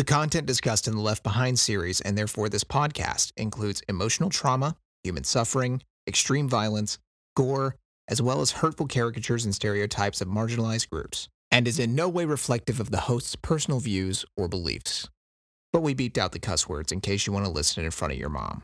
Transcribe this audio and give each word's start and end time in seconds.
The 0.00 0.04
content 0.04 0.46
discussed 0.46 0.88
in 0.88 0.94
the 0.96 1.02
Left 1.02 1.22
Behind 1.22 1.58
series, 1.58 2.00
and 2.00 2.16
therefore 2.16 2.48
this 2.48 2.64
podcast, 2.64 3.32
includes 3.36 3.82
emotional 3.86 4.30
trauma, 4.30 4.74
human 5.04 5.24
suffering, 5.24 5.82
extreme 6.06 6.48
violence, 6.48 6.98
gore, 7.36 7.76
as 8.08 8.22
well 8.22 8.40
as 8.40 8.50
hurtful 8.50 8.86
caricatures 8.86 9.44
and 9.44 9.54
stereotypes 9.54 10.22
of 10.22 10.28
marginalized 10.28 10.88
groups, 10.88 11.28
and 11.50 11.68
is 11.68 11.78
in 11.78 11.94
no 11.94 12.08
way 12.08 12.24
reflective 12.24 12.80
of 12.80 12.90
the 12.90 13.00
host's 13.00 13.36
personal 13.36 13.78
views 13.78 14.24
or 14.38 14.48
beliefs. 14.48 15.10
But 15.70 15.82
we 15.82 15.94
beeped 15.94 16.16
out 16.16 16.32
the 16.32 16.38
cuss 16.38 16.66
words 16.66 16.92
in 16.92 17.02
case 17.02 17.26
you 17.26 17.34
want 17.34 17.44
to 17.44 17.52
listen 17.52 17.84
in 17.84 17.90
front 17.90 18.14
of 18.14 18.18
your 18.18 18.30
mom. 18.30 18.62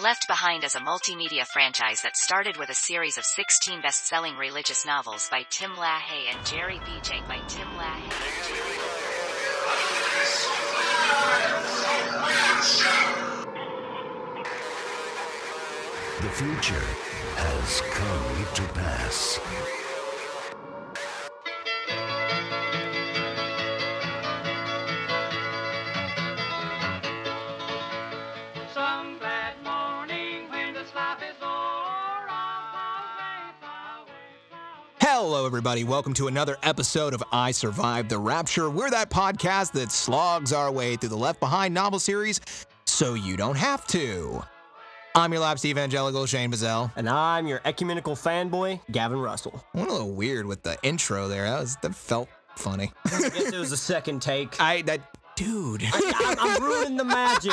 Left 0.00 0.28
Behind 0.28 0.64
is 0.64 0.74
a 0.74 0.80
multimedia 0.80 1.46
franchise 1.46 2.02
that 2.02 2.18
started 2.18 2.58
with 2.58 2.68
a 2.68 2.74
series 2.74 3.16
of 3.16 3.24
16 3.24 3.80
best-selling 3.80 4.36
religious 4.36 4.84
novels 4.84 5.30
by 5.30 5.46
Tim 5.48 5.70
LaHaye 5.70 6.30
and 6.30 6.44
Jerry 6.44 6.76
BJ 6.80 7.26
by 7.26 7.38
Tim 7.48 7.68
LaHaye. 7.68 9.13
The 16.20 16.30
future 16.30 16.86
has 17.36 17.80
come 17.92 18.46
to 18.54 18.62
pass. 18.74 19.83
Hello, 35.16 35.46
everybody. 35.46 35.84
Welcome 35.84 36.12
to 36.14 36.26
another 36.26 36.56
episode 36.64 37.14
of 37.14 37.22
I 37.30 37.52
Survived 37.52 38.08
the 38.08 38.18
Rapture. 38.18 38.68
We're 38.68 38.90
that 38.90 39.10
podcast 39.10 39.70
that 39.74 39.92
slogs 39.92 40.52
our 40.52 40.72
way 40.72 40.96
through 40.96 41.10
the 41.10 41.16
Left 41.16 41.38
Behind 41.38 41.72
novel 41.72 42.00
series 42.00 42.40
so 42.84 43.14
you 43.14 43.36
don't 43.36 43.56
have 43.56 43.86
to. 43.86 44.42
I'm 45.14 45.30
your 45.30 45.40
lapsed 45.42 45.66
evangelical 45.66 46.26
Shane 46.26 46.50
Bazell. 46.50 46.90
And 46.96 47.08
I'm 47.08 47.46
your 47.46 47.60
ecumenical 47.64 48.16
fanboy, 48.16 48.80
Gavin 48.90 49.20
Russell. 49.20 49.64
I 49.72 49.78
went 49.78 49.90
a 49.90 49.92
little 49.92 50.10
weird 50.10 50.46
with 50.46 50.64
the 50.64 50.76
intro 50.82 51.28
there. 51.28 51.44
That 51.44 51.60
was 51.60 51.76
that 51.82 51.94
felt 51.94 52.28
funny. 52.56 52.90
I 53.04 53.20
guess 53.20 53.52
it 53.52 53.54
was 53.54 53.70
a 53.70 53.76
second 53.76 54.20
take. 54.20 54.56
I 54.60 54.82
that 54.82 55.00
dude. 55.36 55.84
I'm, 55.92 56.38
I'm 56.38 56.62
ruining 56.62 56.96
the 56.96 57.04
magic. 57.04 57.52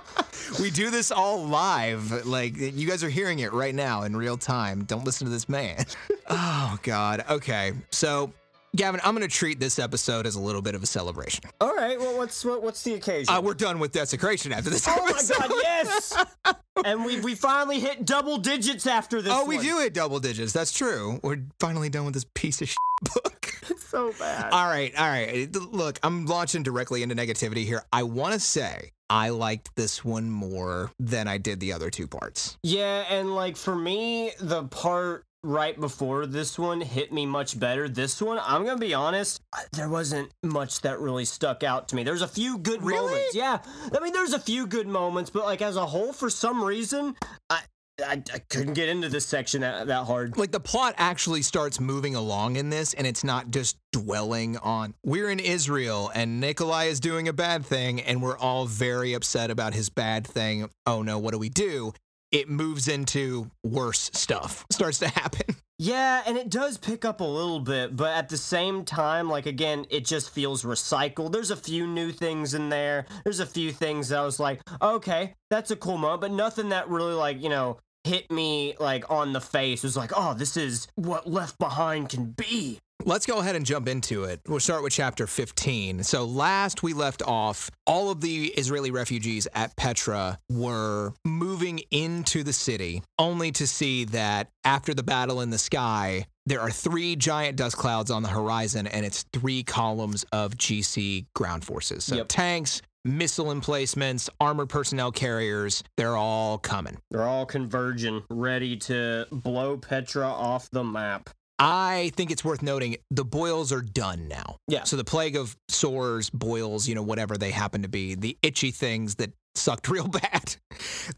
we 0.60 0.70
do 0.70 0.90
this 0.90 1.10
all 1.10 1.44
live. 1.44 2.26
Like 2.26 2.56
you 2.56 2.86
guys 2.86 3.04
are 3.04 3.08
hearing 3.08 3.40
it 3.40 3.52
right 3.52 3.74
now 3.74 4.02
in 4.02 4.16
real 4.16 4.36
time. 4.36 4.84
Don't 4.84 5.04
listen 5.04 5.26
to 5.26 5.30
this 5.30 5.48
man. 5.48 5.84
oh 6.28 6.78
God. 6.82 7.24
Okay. 7.28 7.72
So, 7.90 8.32
Gavin, 8.74 9.00
I'm 9.04 9.14
gonna 9.14 9.28
treat 9.28 9.60
this 9.60 9.78
episode 9.78 10.26
as 10.26 10.34
a 10.34 10.40
little 10.40 10.62
bit 10.62 10.74
of 10.74 10.82
a 10.82 10.86
celebration. 10.86 11.44
All 11.60 11.74
right, 11.74 11.98
well, 12.00 12.16
what's 12.16 12.42
what, 12.42 12.62
what's 12.62 12.82
the 12.82 12.94
occasion? 12.94 13.34
Uh, 13.34 13.40
we're 13.42 13.52
done 13.52 13.78
with 13.78 13.92
desecration 13.92 14.50
after 14.50 14.70
this 14.70 14.88
oh 14.88 14.96
my 14.96 15.12
god, 15.12 15.50
yes! 15.62 16.24
and 16.86 17.04
we 17.04 17.20
we 17.20 17.34
finally 17.34 17.80
hit 17.80 18.06
double 18.06 18.38
digits 18.38 18.86
after 18.86 19.20
this. 19.20 19.30
Oh, 19.30 19.44
we 19.44 19.56
one. 19.56 19.64
do 19.64 19.78
hit 19.80 19.92
double 19.92 20.20
digits. 20.20 20.54
That's 20.54 20.72
true. 20.72 21.20
We're 21.22 21.42
finally 21.60 21.90
done 21.90 22.06
with 22.06 22.14
this 22.14 22.24
piece 22.34 22.62
of 22.62 22.68
shit 22.70 22.78
book. 23.14 23.54
so 23.78 24.14
bad. 24.18 24.52
all 24.52 24.66
right, 24.66 24.98
all 24.98 25.08
right. 25.08 25.54
Look, 25.54 25.98
I'm 26.02 26.24
launching 26.24 26.62
directly 26.62 27.02
into 27.02 27.14
negativity 27.14 27.66
here. 27.66 27.84
I 27.92 28.04
want 28.04 28.32
to 28.32 28.40
say 28.40 28.92
I 29.10 29.28
liked 29.28 29.76
this 29.76 30.02
one 30.02 30.30
more 30.30 30.90
than 30.98 31.28
I 31.28 31.36
did 31.36 31.60
the 31.60 31.74
other 31.74 31.90
two 31.90 32.06
parts. 32.06 32.56
Yeah, 32.62 33.04
and 33.10 33.34
like 33.34 33.58
for 33.58 33.76
me, 33.76 34.32
the 34.40 34.64
part 34.64 35.26
right 35.44 35.78
before 35.78 36.26
this 36.26 36.58
one 36.58 36.80
hit 36.80 37.12
me 37.12 37.26
much 37.26 37.58
better. 37.58 37.88
This 37.88 38.20
one, 38.22 38.38
I'm 38.42 38.64
gonna 38.64 38.78
be 38.78 38.94
honest, 38.94 39.40
there 39.72 39.88
wasn't 39.88 40.30
much 40.42 40.80
that 40.82 41.00
really 41.00 41.24
stuck 41.24 41.62
out 41.62 41.88
to 41.88 41.96
me. 41.96 42.02
There's 42.04 42.22
a 42.22 42.28
few 42.28 42.58
good 42.58 42.82
Really? 42.82 43.06
moments. 43.12 43.34
Yeah, 43.34 43.58
I 43.94 44.00
mean, 44.00 44.12
there's 44.12 44.32
a 44.32 44.38
few 44.38 44.66
good 44.66 44.86
moments, 44.86 45.30
but 45.30 45.44
like 45.44 45.62
as 45.62 45.76
a 45.76 45.86
whole, 45.86 46.12
for 46.12 46.30
some 46.30 46.62
reason, 46.62 47.16
I 47.50 47.60
I, 48.02 48.22
I 48.32 48.38
couldn't 48.48 48.72
get 48.72 48.88
into 48.88 49.10
this 49.10 49.26
section 49.26 49.60
that, 49.60 49.86
that 49.88 50.06
hard. 50.06 50.36
Like 50.38 50.50
the 50.50 50.58
plot 50.60 50.94
actually 50.96 51.42
starts 51.42 51.78
moving 51.78 52.14
along 52.14 52.56
in 52.56 52.70
this, 52.70 52.94
and 52.94 53.06
it's 53.06 53.22
not 53.22 53.50
just 53.50 53.76
dwelling 53.92 54.56
on 54.58 54.94
we're 55.04 55.30
in 55.30 55.38
Israel 55.38 56.10
and 56.14 56.40
Nikolai 56.40 56.84
is 56.84 57.00
doing 57.00 57.28
a 57.28 57.32
bad 57.32 57.66
thing, 57.66 58.00
and 58.00 58.22
we're 58.22 58.38
all 58.38 58.64
very 58.64 59.12
upset 59.12 59.50
about 59.50 59.74
his 59.74 59.90
bad 59.90 60.26
thing. 60.26 60.70
Oh 60.86 61.02
no, 61.02 61.18
what 61.18 61.32
do 61.32 61.38
we 61.38 61.48
do? 61.50 61.92
It 62.32 62.48
moves 62.48 62.88
into 62.88 63.50
worse 63.62 64.10
stuff 64.14 64.66
starts 64.72 64.98
to 65.00 65.08
happen. 65.08 65.56
Yeah, 65.78 66.22
and 66.26 66.36
it 66.36 66.48
does 66.48 66.78
pick 66.78 67.04
up 67.04 67.20
a 67.20 67.24
little 67.24 67.58
bit, 67.60 67.96
but 67.96 68.16
at 68.16 68.28
the 68.28 68.36
same 68.36 68.84
time, 68.84 69.28
like 69.28 69.46
again, 69.46 69.84
it 69.90 70.04
just 70.04 70.30
feels 70.30 70.62
recycled. 70.62 71.32
There's 71.32 71.50
a 71.50 71.56
few 71.56 71.86
new 71.86 72.12
things 72.12 72.54
in 72.54 72.68
there. 72.68 73.06
There's 73.24 73.40
a 73.40 73.46
few 73.46 73.72
things 73.72 74.08
that 74.08 74.20
I 74.20 74.24
was 74.24 74.38
like, 74.38 74.60
okay, 74.80 75.34
that's 75.50 75.70
a 75.70 75.76
cool 75.76 75.98
moment, 75.98 76.20
but 76.20 76.30
nothing 76.30 76.68
that 76.68 76.88
really 76.88 77.14
like, 77.14 77.42
you 77.42 77.48
know, 77.48 77.78
hit 78.04 78.30
me 78.30 78.74
like 78.78 79.10
on 79.10 79.32
the 79.32 79.40
face. 79.40 79.82
It 79.82 79.86
was 79.86 79.96
like, 79.96 80.12
oh, 80.16 80.34
this 80.34 80.56
is 80.56 80.88
what 80.94 81.28
Left 81.28 81.58
Behind 81.58 82.08
can 82.08 82.26
be. 82.26 82.78
Let's 83.04 83.26
go 83.26 83.38
ahead 83.38 83.56
and 83.56 83.66
jump 83.66 83.88
into 83.88 84.24
it. 84.24 84.40
We'll 84.46 84.60
start 84.60 84.82
with 84.82 84.92
chapter 84.92 85.26
15. 85.26 86.04
So, 86.04 86.24
last 86.24 86.82
we 86.82 86.92
left 86.92 87.22
off, 87.22 87.70
all 87.86 88.10
of 88.10 88.20
the 88.20 88.46
Israeli 88.56 88.90
refugees 88.90 89.48
at 89.54 89.74
Petra 89.76 90.38
were 90.48 91.12
moving 91.24 91.80
into 91.90 92.42
the 92.42 92.52
city, 92.52 93.02
only 93.18 93.50
to 93.52 93.66
see 93.66 94.04
that 94.06 94.48
after 94.64 94.94
the 94.94 95.02
battle 95.02 95.40
in 95.40 95.50
the 95.50 95.58
sky, 95.58 96.26
there 96.46 96.60
are 96.60 96.70
three 96.70 97.16
giant 97.16 97.56
dust 97.56 97.76
clouds 97.76 98.10
on 98.10 98.22
the 98.22 98.28
horizon, 98.28 98.86
and 98.86 99.04
it's 99.04 99.24
three 99.32 99.62
columns 99.62 100.24
of 100.32 100.56
GC 100.56 101.26
ground 101.34 101.64
forces. 101.64 102.04
So, 102.04 102.16
Yep. 102.16 102.26
tanks, 102.28 102.82
missile 103.04 103.50
emplacements, 103.50 104.30
armored 104.40 104.68
personnel 104.68 105.10
carriers, 105.10 105.82
they're 105.96 106.16
all 106.16 106.58
coming. 106.58 106.98
They're 107.10 107.26
all 107.26 107.46
converging, 107.46 108.22
ready 108.30 108.76
to 108.78 109.26
blow 109.32 109.76
Petra 109.76 110.26
off 110.28 110.70
the 110.70 110.84
map. 110.84 111.30
I 111.62 112.10
think 112.16 112.30
it's 112.30 112.44
worth 112.44 112.62
noting 112.62 112.96
the 113.10 113.24
boils 113.24 113.72
are 113.72 113.82
done 113.82 114.26
now. 114.28 114.56
Yeah. 114.68 114.82
So 114.84 114.96
the 114.96 115.04
plague 115.04 115.36
of 115.36 115.56
sores, 115.68 116.28
boils, 116.30 116.88
you 116.88 116.94
know, 116.94 117.02
whatever 117.02 117.38
they 117.38 117.50
happen 117.52 117.82
to 117.82 117.88
be, 117.88 118.14
the 118.14 118.36
itchy 118.42 118.70
things 118.72 119.14
that 119.16 119.32
sucked 119.54 119.88
real 119.90 120.08
bad, 120.08 120.56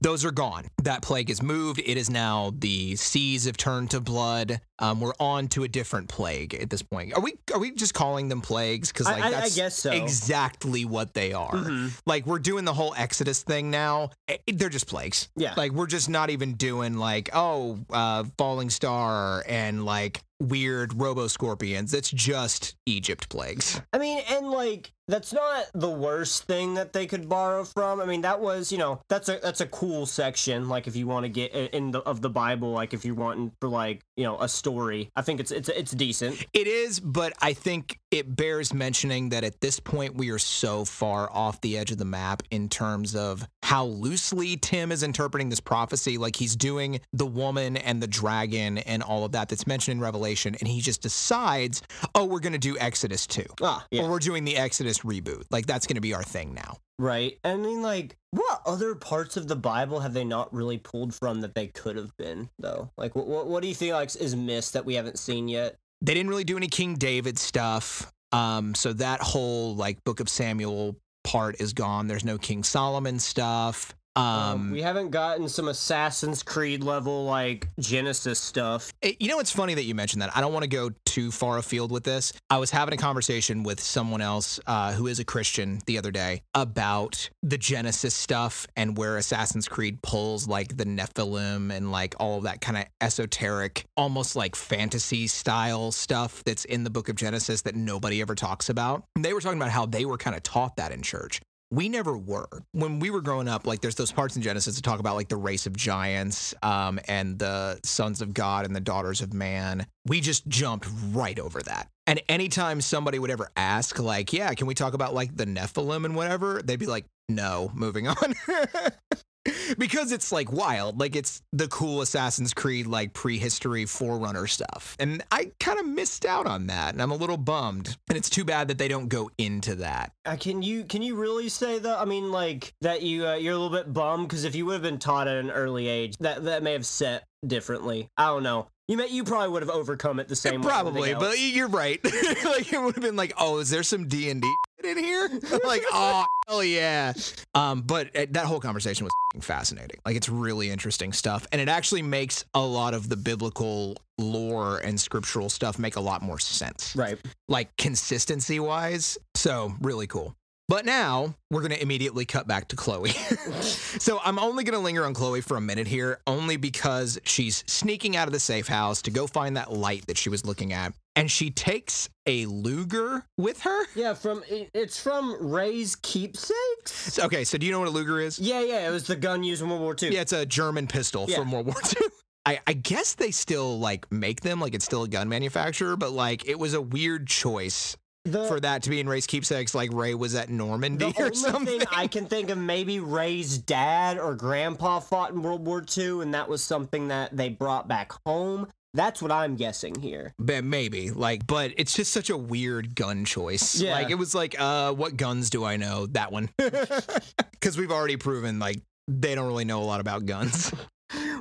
those 0.01 0.25
are 0.25 0.31
gone. 0.33 0.67
That 0.83 1.03
plague 1.03 1.31
is 1.31 1.41
moved. 1.43 1.81
It 1.85 1.97
is 1.97 2.11
now 2.11 2.53
the 2.59 2.97
seas 2.97 3.45
have 3.47 3.57
turned 3.57 3.93
to 3.93 4.01
blood. 4.01 4.61
Um, 4.81 5.01
we're 5.01 5.13
on 5.21 5.47
to 5.49 5.63
a 5.63 5.69
different 5.69 6.09
plague 6.09 6.53
at 6.55 6.69
this 6.69 6.83
point. 6.83 7.15
Are 7.15 7.21
we? 7.21 7.35
Are 7.53 7.61
we 7.61 7.71
just 7.71 7.95
calling 7.95 8.29
them 8.29 8.41
plagues? 8.41 8.91
Because 8.93 9.07
like 9.07 9.23
I- 9.23 9.29
I 9.29 9.31
that's 9.31 9.55
guess 9.55 9.77
so. 9.77 9.93
exactly 9.93 10.85
what 10.85 11.15
they 11.15 11.33
are. 11.33 11.53
Mhm. 11.53 11.93
Like 12.07 12.27
we're 12.27 12.41
doing 12.41 12.65
the 12.65 12.75
whole 12.75 12.93
Exodus 12.97 13.43
thing 13.45 13.71
now. 13.71 14.11
Eh, 14.29 14.37
They're 14.53 14.69
just 14.69 14.89
plagues. 14.89 15.29
Yeah. 15.37 15.55
Like 15.57 15.71
we're 15.71 15.87
just 15.87 16.09
not 16.09 16.31
even 16.31 16.55
doing 16.55 16.95
like 16.97 17.31
oh 17.33 17.79
uh, 17.89 18.25
falling 18.37 18.69
star 18.69 19.45
and 19.49 19.85
like 19.85 20.25
weird 20.49 21.01
robo 21.01 21.27
scorpions. 21.27 21.95
It's 21.95 22.11
just 22.11 22.77
Egypt 22.87 23.29
plagues. 23.29 23.81
I 23.93 23.99
mean, 23.99 24.23
and 24.31 24.51
like 24.51 24.93
that's 25.07 25.33
not 25.33 25.67
the 25.75 25.91
worst 25.91 26.45
thing 26.45 26.75
that 26.75 26.93
they 26.93 27.07
could 27.07 27.29
borrow 27.29 27.65
from. 27.65 28.01
I 28.01 28.07
mean, 28.07 28.23
that 28.23 28.41
was 28.41 28.73
you 28.73 28.79
know 28.79 29.01
that's 29.09 29.29
a 29.29 29.39
that's 29.43 29.61
a 29.61 29.67
cool 29.67 30.07
section. 30.07 30.69
Like 30.69 30.87
if 30.87 30.97
you 30.97 31.07
want 31.07 31.25
to 31.25 31.29
get 31.29 31.53
in 31.53 31.91
the 31.91 32.01
of 32.01 32.21
the 32.21 32.31
Bible, 32.31 32.73
like 32.73 32.95
if 32.95 33.05
you're 33.05 33.15
wanting 33.15 33.53
for 33.61 33.69
like 33.69 34.03
you 34.17 34.25
know 34.25 34.41
a 34.41 34.49
story, 34.49 35.11
I 35.17 35.23
think 35.23 35.41
it's 35.41 35.51
it's 35.51 35.69
it's 35.69 35.93
decent. 35.93 36.47
It 36.53 36.67
is, 36.67 37.01
but 37.01 37.33
I 37.41 37.53
think 37.53 37.99
it 38.11 38.37
bears 38.37 38.73
mentioning 38.73 39.31
that 39.31 39.45
at 39.45 39.61
this 39.61 39.81
point 39.81 40.15
we 40.15 40.31
are 40.31 40.39
so 40.39 40.85
far 40.85 41.31
off 41.33 41.61
the 41.61 41.77
edge 41.77 41.91
of 41.91 41.99
the 41.99 42.05
map 42.05 42.43
in 42.51 42.69
terms 42.69 43.15
of 43.15 43.47
how 43.63 43.85
loosely 43.87 44.57
Tim 44.57 44.93
is 44.93 45.03
interpreting 45.03 45.49
this 45.49 45.61
prophecy. 45.61 46.17
Like 46.17 46.37
he's 46.37 46.57
doing 46.57 47.01
the 47.13 47.27
woman 47.27 47.77
and 47.77 48.01
the 48.01 48.07
dragon 48.07 48.79
and 48.79 49.03
all 49.03 49.25
of 49.25 49.33
that 49.33 49.49
that's 49.49 49.67
mentioned 49.67 49.97
in 49.97 50.01
Revelation, 50.01 50.34
and 50.37 50.69
he 50.69 50.81
just 50.81 51.03
decides, 51.03 51.83
oh, 52.15 52.25
we're 52.25 52.41
going 52.41 52.53
to 52.53 52.59
do 52.59 52.77
Exodus 52.79 53.27
2. 53.27 53.45
Ah, 53.63 53.87
yeah, 53.91 54.03
Or 54.03 54.11
we're 54.11 54.19
doing 54.19 54.45
the 54.45 54.57
Exodus 54.57 55.01
reboot. 55.01 55.45
Like 55.51 55.67
that's 55.67 55.87
going 55.87 55.97
to 55.97 56.01
be 56.01 56.15
our 56.15 56.23
thing 56.23 56.55
now. 56.55 56.79
right. 56.99 57.39
I 57.45 57.57
mean, 57.57 57.83
like 57.83 58.17
what 58.31 58.61
other 58.67 58.95
parts 58.95 59.37
of 59.37 59.49
the 59.49 59.57
Bible 59.57 60.01
have 60.01 60.13
they 60.13 60.25
not 60.25 60.53
really 60.53 60.79
pulled 60.79 61.15
from 61.15 61.41
that 61.43 61.55
they 61.55 61.69
could 61.69 61.97
have 61.97 62.17
been 62.17 62.49
though? 62.59 62.91
Like 62.97 63.15
what 63.15 63.27
what, 63.27 63.47
what 63.47 63.63
do 63.63 63.69
you 63.69 63.75
think 63.75 63.93
like 63.93 64.15
is 64.17 64.35
missed 64.37 64.73
that 64.73 64.85
we 64.85 64.95
haven't 64.95 65.19
seen 65.19 65.49
yet? 65.49 65.77
They 66.03 66.15
didn't 66.15 66.29
really 66.31 66.45
do 66.45 66.57
any 66.57 66.67
King 66.69 66.95
David 66.97 67.39
stuff. 67.39 68.11
Um, 68.33 68.75
so 68.75 68.93
that 68.95 69.21
whole 69.21 69.75
like 69.77 70.03
Book 70.05 70.21
of 70.21 70.29
Samuel 70.29 70.97
part 71.23 71.61
is 71.61 71.73
gone. 71.73 72.09
There's 72.09 72.25
no 72.25 72.37
King 72.39 72.63
Solomon 72.65 73.19
stuff. 73.19 73.95
Um, 74.17 74.71
we 74.71 74.81
haven't 74.83 75.11
gotten 75.11 75.49
some 75.49 75.67
Assassin's 75.69 76.43
Creed 76.43 76.83
level 76.85 77.25
like 77.25 77.69
Genesis 77.81 78.39
stuff. 78.39 78.93
It- 79.03 79.21
you 79.21 79.29
know, 79.29 79.41
it's 79.41 79.51
funny 79.51 79.75
that 79.75 79.85
you 79.85 79.95
mentioned 79.95 80.23
that. 80.23 80.37
I 80.37 80.41
don't 80.41 80.53
want 80.53 80.63
to 80.63 80.69
go 80.69 80.91
too 81.05 81.31
far 81.31 81.59
afield 81.59 81.91
with 81.91 82.05
this. 82.05 82.33
I 82.51 82.59
was 82.59 82.71
having 82.71 82.95
a 82.95 82.97
conversation 82.97 83.63
with 83.65 83.81
someone 83.81 84.21
else 84.21 84.61
uh, 84.67 84.93
who 84.93 85.07
is 85.09 85.19
a 85.19 85.25
Christian 85.25 85.81
the 85.87 85.99
other 85.99 86.11
day 86.11 86.43
about 86.55 87.29
the 87.43 87.59
Genesis 87.59 88.15
stuff 88.15 88.67
and 88.77 88.97
where 88.97 89.17
Assassin's 89.17 89.69
Creed 89.69 90.01
pulls 90.03 90.47
like 90.47 90.77
the 90.77 90.85
Nephilim 90.85 91.73
and 91.73 91.91
like 91.91 92.15
all 92.21 92.39
of 92.39 92.45
that 92.45 92.61
kind 92.61 92.79
of 92.79 92.85
esoteric, 93.01 93.85
almost 93.97 94.37
like 94.37 94.55
fantasy 94.57 95.27
style 95.27 95.91
stuff 95.93 96.43
that's 96.45 96.65
in 96.65 96.85
the 96.85 96.91
book 96.91 97.09
of 97.09 97.17
Genesis 97.17 97.63
that 97.63 97.75
nobody 97.75 98.21
ever 98.21 98.35
talks 98.35 98.69
about. 98.69 99.05
And 99.17 99.25
they 99.25 99.33
were 99.33 99.41
talking 99.41 99.59
about 99.59 99.71
how 99.73 99.87
they 99.87 100.05
were 100.05 100.19
kind 100.19 100.37
of 100.37 100.43
taught 100.43 100.77
that 100.77 100.93
in 100.93 101.03
church. 101.03 101.41
We 101.75 101.89
never 101.89 102.17
were. 102.17 102.47
When 102.71 103.01
we 103.01 103.11
were 103.11 103.21
growing 103.21 103.49
up, 103.49 103.67
like 103.67 103.81
there's 103.81 103.97
those 103.97 104.13
parts 104.13 104.37
in 104.37 104.43
Genesis 104.43 104.77
that 104.77 104.83
talk 104.83 105.01
about 105.01 105.17
like 105.17 105.29
the 105.29 105.37
race 105.37 105.67
of 105.67 105.77
giants 105.77 106.55
um, 106.63 107.01
and 107.09 107.37
the 107.37 107.81
sons 107.83 108.23
of 108.23 108.33
God 108.33 108.65
and 108.65 108.77
the 108.77 108.81
daughters 108.81 109.21
of 109.21 109.35
man. 109.35 109.85
We 110.07 110.21
just 110.21 110.47
jumped 110.47 110.87
right 111.11 111.37
over 111.37 111.61
that. 111.63 111.89
And 112.07 112.23
anytime 112.29 112.81
somebody 112.81 113.19
would 113.19 113.31
ever 113.31 113.51
ask, 113.57 113.99
like, 113.99 114.33
yeah, 114.33 114.55
can 114.55 114.69
we 114.69 114.75
talk 114.75 114.95
about 114.95 115.15
like 115.15 115.37
the 115.37 115.47
Nephilim 115.47 116.05
and 116.05 116.15
whatever? 116.15 116.63
They'd 116.63 116.79
be 116.79 116.87
like, 116.87 117.07
no, 117.29 117.73
moving 117.75 118.07
on. 118.07 118.35
because 119.79 120.13
it's 120.13 120.33
like 120.33 120.51
wild. 120.53 120.99
Like 120.99 121.17
it's 121.17 121.43
the 121.53 121.69
cool 121.69 122.03
Assassin's 122.03 122.55
Creed, 122.55 122.87
like 122.87 123.13
prehistory 123.13 123.87
forerunner 123.87 124.47
stuff. 124.47 124.97
And 124.99 125.23
I 125.31 125.53
kind 125.61 125.79
of 125.79 125.87
missed 125.87 126.25
out 126.25 126.47
on 126.47 126.67
that. 126.69 126.95
And 126.95 127.03
I'm 127.03 127.11
a 127.11 127.17
little 127.17 127.37
bummed. 127.37 127.97
And 128.09 128.17
it's 128.17 128.31
too 128.31 128.45
bad 128.45 128.69
that 128.69 128.79
they 128.79 128.89
don't 128.89 129.09
go 129.09 129.31
into 129.39 129.77
that. 129.77 130.13
Uh, 130.25 130.37
can 130.39 130.63
you 130.63 130.85
can 130.85 131.03
you 131.03 131.17
really 131.17 131.49
say 131.49 131.79
that? 131.79 131.99
I 131.99 132.05
mean, 132.05 132.31
like 132.31 132.73
that 132.81 133.03
you 133.03 133.27
uh, 133.27 133.35
you're 133.35 133.55
a 133.55 133.59
little 133.59 133.77
bit 133.77 133.93
bummed 133.93 134.29
because 134.29 134.45
if 134.45 134.55
you 134.55 134.67
would 134.67 134.75
have 134.75 134.83
been 134.83 134.99
taught 134.99 135.29
at 135.29 135.37
an 135.37 135.51
early 135.51 135.89
age, 135.89 136.17
that 136.21 136.45
that 136.45 136.63
may 136.63 136.73
have 136.73 136.87
set 136.87 137.25
differently. 137.47 138.09
I 138.17 138.27
don't 138.27 138.43
know. 138.43 138.69
You 138.89 138.99
may 138.99 139.09
you 139.09 139.25
probably 139.25 139.49
would 139.49 139.63
have 139.63 139.71
overcome 139.71 140.21
it 140.21 140.29
the 140.29 140.37
same 140.37 140.61
way. 140.61 140.69
Probably, 140.69 141.15
but 141.15 141.39
you're 141.39 141.69
right. 141.69 142.03
like 142.45 142.73
it 142.73 142.81
would 142.81 142.95
have 142.95 143.03
been 143.03 143.17
like, 143.17 143.33
oh, 143.39 143.59
is 143.59 143.71
there 143.71 143.83
some 143.83 144.09
D 144.09 144.31
and 144.31 144.43
D 144.43 144.55
in 144.85 144.99
here? 144.99 145.29
like, 145.65 145.83
oh, 145.93 146.25
hell 146.49 146.65
yeah. 146.65 147.13
Um, 147.55 147.83
but 147.83 148.15
uh, 148.17 148.27
that 148.31 148.47
whole 148.47 148.61
conversation 148.61 149.05
was 149.07 149.45
fascinating. 149.45 149.99
Like, 150.05 150.17
it's 150.17 150.29
really 150.29 150.71
interesting 150.71 151.13
stuff, 151.13 151.47
and 151.53 151.61
it 151.61 151.69
actually 151.69 152.03
makes 152.03 152.45
a 152.55 152.61
lot 152.61 152.95
of 152.95 153.09
the 153.09 153.17
biblical 153.17 153.97
lore 154.19 154.79
and 154.79 155.01
scriptural 155.01 155.49
stuff 155.49 155.79
make 155.79 155.97
a 155.97 156.01
lot 156.01 156.23
more 156.23 156.39
sense. 156.39 156.95
right. 156.95 157.19
like 157.49 157.77
consistency 157.77 158.61
wise. 158.61 159.19
So 159.35 159.75
really 159.81 160.07
cool. 160.07 160.37
But 160.67 160.87
now 160.87 161.35
we're 161.51 161.61
going 161.61 161.73
to 161.73 161.83
immediately 161.83 162.25
cut 162.25 162.47
back 162.47 162.69
to 162.69 162.77
Chloe. 162.77 163.11
so 163.61 164.19
I'm 164.25 164.39
only 164.39 164.65
going 164.65 164.79
to 164.79 164.83
linger 164.83 165.05
on 165.05 165.13
Chloe 165.13 165.43
for 165.43 165.59
a 165.59 165.61
minute 165.61 165.87
here, 165.87 166.21
only 166.27 166.57
because 166.57 167.19
she's 167.25 167.63
sneaking 167.67 168.17
out 168.17 168.29
of 168.29 168.33
the 168.33 168.41
safe 168.41 168.67
house 168.67 169.03
to 169.03 169.11
go 169.11 169.27
find 169.27 169.59
that 169.59 169.71
light 169.71 170.07
that 170.07 170.17
she 170.17 170.31
was 170.31 170.47
looking 170.47 170.73
at. 170.73 170.95
And 171.17 171.31
she 171.31 171.51
takes 171.51 172.09
a 172.27 172.47
Luger 172.47 173.25
with 173.39 173.61
her. 173.63 173.85
Yeah, 173.95 174.15
from 174.15 174.43
it's 174.49 175.01
from 175.01 175.37
Ray's 175.41 175.95
keepsakes. 175.97 177.19
Okay, 177.19 177.45
so 177.45 177.57
do 177.57 177.67
you 177.67 177.73
know 177.73 177.79
what 177.79 177.89
a 177.89 177.93
Luger 177.93 178.21
is? 178.21 178.39
Yeah, 178.39 178.61
yeah, 178.61 178.89
it 178.89 178.91
was 178.91 179.07
the 179.07 179.17
gun 179.17 179.43
used 179.45 179.63
in 179.63 179.69
World 179.69 179.81
War 179.83 179.97
II. 180.01 180.13
Yeah, 180.13 180.23
it's 180.23 180.33
a 180.33 180.45
German 180.45 180.87
pistol 180.87 181.27
Yeah. 181.29 181.37
from 181.39 181.53
World 181.53 181.67
War 181.67 181.77
II. 182.01 182.09
I, 182.47 182.59
I 182.67 182.73
guess 182.75 183.15
they 183.15 183.31
still 183.31 183.79
like 183.79 184.11
make 184.13 184.41
them, 184.43 184.61
like 184.61 184.75
it's 184.75 184.85
still 184.85 185.05
a 185.05 185.09
gun 185.09 185.29
manufacturer, 185.29 185.97
but 185.97 186.13
like 186.13 186.47
it 186.47 186.59
was 186.59 186.75
a 186.75 186.81
weird 186.83 187.27
choice 187.27 187.97
the, 188.27 188.45
for 188.47 188.59
that 188.61 188.83
to 188.83 188.91
be 188.91 189.01
in 189.01 189.09
Ray's 189.09 189.27
keepsakes, 189.27 189.75
like 189.75 189.93
Ray 189.93 190.15
was 190.15 190.35
at 190.35 190.51
Normandy 190.51 191.13
the 191.13 191.19
or 191.23 191.25
only 191.27 191.37
something. 191.37 191.79
thing 191.79 191.89
I 191.91 192.07
can 192.07 192.27
think 192.27 192.51
of, 192.51 192.59
maybe 192.59 193.01
Ray's 193.01 193.57
dad 193.57 194.19
or 194.19 194.35
grandpa 194.35 194.99
fought 195.01 195.31
in 195.31 195.43
World 195.43 195.65
War 195.65 195.83
II, 195.97 196.21
and 196.23 196.35
that 196.35 196.49
was 196.49 196.63
something 196.63 197.09
that 197.09 197.35
they 197.37 197.49
brought 197.51 197.87
back 197.89 198.13
home. 198.27 198.67
That's 198.95 199.21
what 199.21 199.33
I'm 199.33 199.57
guessing 199.57 200.01
here. 200.01 200.33
But 200.39 200.65
maybe 200.65 201.11
like, 201.11 201.47
but 201.47 201.73
it's 201.77 201.95
just 201.95 202.13
such 202.13 202.31
a 202.31 202.37
weird 202.37 202.95
gun 202.95 203.25
choice. 203.25 203.81
Yeah. 203.81 203.93
Like 203.95 204.11
it 204.11 204.15
was 204.15 204.35
like, 204.35 204.55
uh, 204.59 204.93
what 204.93 205.17
guns 205.17 205.51
do 205.51 205.65
I 205.65 205.77
know? 205.77 206.07
That 206.07 206.31
one, 206.33 206.49
because 206.57 207.77
we've 207.77 207.91
already 207.91 208.17
proven 208.17 208.59
like 208.59 208.81
they 209.09 209.35
don't 209.35 209.47
really 209.49 209.65
know 209.65 209.83
a 209.83 209.85
lot 209.85 210.01
about 210.01 210.27
guns. 210.27 210.73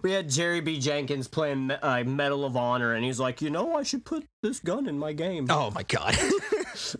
We 0.03 0.11
had 0.11 0.29
Jerry 0.29 0.59
B. 0.59 0.79
Jenkins 0.79 1.29
playing 1.29 1.71
uh, 1.71 2.03
Medal 2.05 2.44
of 2.44 2.57
Honor, 2.57 2.94
and 2.94 3.05
he's 3.05 3.19
like, 3.19 3.41
you 3.41 3.50
know, 3.50 3.75
I 3.75 3.83
should 3.83 4.03
put 4.03 4.25
this 4.44 4.59
gun 4.59 4.88
in 4.88 5.00
my 5.00 5.13
game. 5.13 5.47
oh 5.50 5.71
my 5.71 5.83
god, 5.83 6.15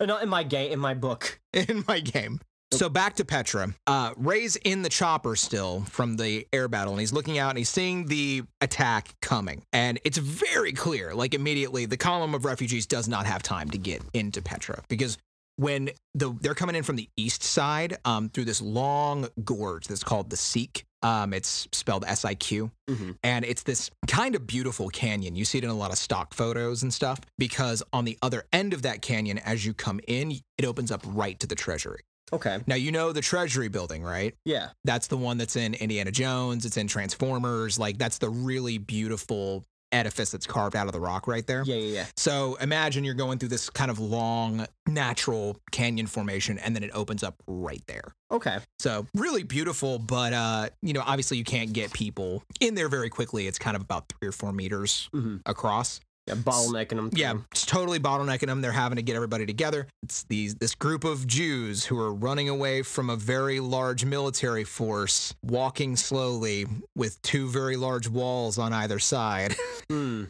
Uh, 0.00 0.06
not 0.06 0.22
in 0.22 0.28
my 0.30 0.42
game, 0.42 0.72
in 0.72 0.80
my 0.80 0.94
book. 0.94 1.38
in 1.52 1.84
my 1.86 2.00
game. 2.00 2.40
So 2.78 2.88
back 2.88 3.14
to 3.16 3.24
Petra. 3.24 3.74
Uh, 3.86 4.12
Ray's 4.16 4.56
in 4.56 4.82
the 4.82 4.88
chopper 4.88 5.36
still 5.36 5.82
from 5.82 6.16
the 6.16 6.46
air 6.52 6.68
battle, 6.68 6.92
and 6.92 7.00
he's 7.00 7.12
looking 7.12 7.38
out 7.38 7.50
and 7.50 7.58
he's 7.58 7.68
seeing 7.68 8.06
the 8.06 8.42
attack 8.60 9.14
coming. 9.22 9.62
And 9.72 9.98
it's 10.04 10.18
very 10.18 10.72
clear, 10.72 11.14
like 11.14 11.34
immediately, 11.34 11.86
the 11.86 11.96
column 11.96 12.34
of 12.34 12.44
refugees 12.44 12.86
does 12.86 13.08
not 13.08 13.26
have 13.26 13.42
time 13.42 13.70
to 13.70 13.78
get 13.78 14.02
into 14.12 14.42
Petra 14.42 14.82
because 14.88 15.18
when 15.56 15.90
the 16.14 16.36
they're 16.40 16.54
coming 16.54 16.74
in 16.74 16.82
from 16.82 16.96
the 16.96 17.08
east 17.16 17.44
side 17.44 17.96
um, 18.04 18.28
through 18.28 18.44
this 18.44 18.60
long 18.60 19.28
gorge 19.44 19.86
that's 19.86 20.02
called 20.02 20.30
the 20.30 20.36
Siq. 20.36 20.82
Um, 21.02 21.34
it's 21.34 21.68
spelled 21.72 22.02
S 22.06 22.24
I 22.24 22.34
Q, 22.34 22.70
Mhm. 22.88 23.16
and 23.22 23.44
it's 23.44 23.62
this 23.62 23.90
kind 24.08 24.34
of 24.34 24.46
beautiful 24.46 24.88
canyon. 24.88 25.36
You 25.36 25.44
see 25.44 25.58
it 25.58 25.64
in 25.64 25.68
a 25.70 25.74
lot 25.74 25.92
of 25.92 25.98
stock 25.98 26.32
photos 26.32 26.82
and 26.82 26.92
stuff 26.94 27.20
because 27.36 27.82
on 27.92 28.06
the 28.06 28.16
other 28.22 28.44
end 28.54 28.72
of 28.72 28.82
that 28.82 29.02
canyon, 29.02 29.36
as 29.38 29.66
you 29.66 29.74
come 29.74 30.00
in, 30.08 30.32
it 30.56 30.64
opens 30.64 30.90
up 30.90 31.02
right 31.06 31.38
to 31.40 31.46
the 31.46 31.54
treasury. 31.54 32.00
Okay. 32.34 32.58
Now 32.66 32.74
you 32.76 32.92
know 32.92 33.12
the 33.12 33.20
Treasury 33.20 33.68
building, 33.68 34.02
right? 34.02 34.34
Yeah. 34.44 34.68
That's 34.84 35.06
the 35.06 35.16
one 35.16 35.38
that's 35.38 35.56
in 35.56 35.74
Indiana 35.74 36.10
Jones. 36.10 36.64
It's 36.64 36.76
in 36.76 36.86
Transformers. 36.88 37.78
Like 37.78 37.98
that's 37.98 38.18
the 38.18 38.28
really 38.28 38.78
beautiful 38.78 39.64
edifice 39.92 40.32
that's 40.32 40.46
carved 40.46 40.74
out 40.74 40.86
of 40.88 40.92
the 40.92 40.98
rock 40.98 41.28
right 41.28 41.46
there. 41.46 41.62
Yeah, 41.64 41.76
yeah, 41.76 41.94
yeah. 41.94 42.06
So 42.16 42.56
imagine 42.60 43.04
you're 43.04 43.14
going 43.14 43.38
through 43.38 43.50
this 43.50 43.70
kind 43.70 43.92
of 43.92 44.00
long 44.00 44.66
natural 44.88 45.56
canyon 45.70 46.06
formation 46.08 46.58
and 46.58 46.74
then 46.74 46.82
it 46.82 46.90
opens 46.94 47.22
up 47.22 47.36
right 47.46 47.82
there. 47.86 48.12
Okay. 48.32 48.58
So 48.80 49.06
really 49.14 49.44
beautiful, 49.44 50.00
but 50.00 50.32
uh, 50.32 50.68
you 50.82 50.92
know, 50.94 51.02
obviously 51.06 51.36
you 51.36 51.44
can't 51.44 51.72
get 51.72 51.92
people 51.92 52.42
in 52.60 52.74
there 52.74 52.88
very 52.88 53.08
quickly. 53.08 53.46
It's 53.46 53.58
kind 53.58 53.76
of 53.76 53.82
about 53.82 54.08
three 54.08 54.28
or 54.28 54.32
four 54.32 54.52
meters 54.52 55.08
Mhm. 55.14 55.42
across. 55.46 56.00
Yeah, 56.26 56.34
bottlenecking 56.36 56.96
them. 56.96 57.10
Yeah, 57.12 57.34
it's 57.52 57.66
totally 57.66 57.98
bottlenecking 57.98 58.46
them. 58.46 58.62
They're 58.62 58.72
having 58.72 58.96
to 58.96 59.02
get 59.02 59.14
everybody 59.14 59.44
together. 59.44 59.86
It's 60.02 60.22
these 60.24 60.54
this 60.54 60.74
group 60.74 61.04
of 61.04 61.26
Jews 61.26 61.84
who 61.84 61.98
are 61.98 62.14
running 62.14 62.48
away 62.48 62.82
from 62.82 63.10
a 63.10 63.16
very 63.16 63.60
large 63.60 64.04
military 64.06 64.64
force, 64.64 65.34
walking 65.42 65.96
slowly 65.96 66.66
with 66.96 67.20
two 67.22 67.48
very 67.48 67.76
large 67.76 68.08
walls 68.08 68.58
on 68.58 68.72
either 68.72 68.98
side. 68.98 69.54
Hmm. 69.90 70.24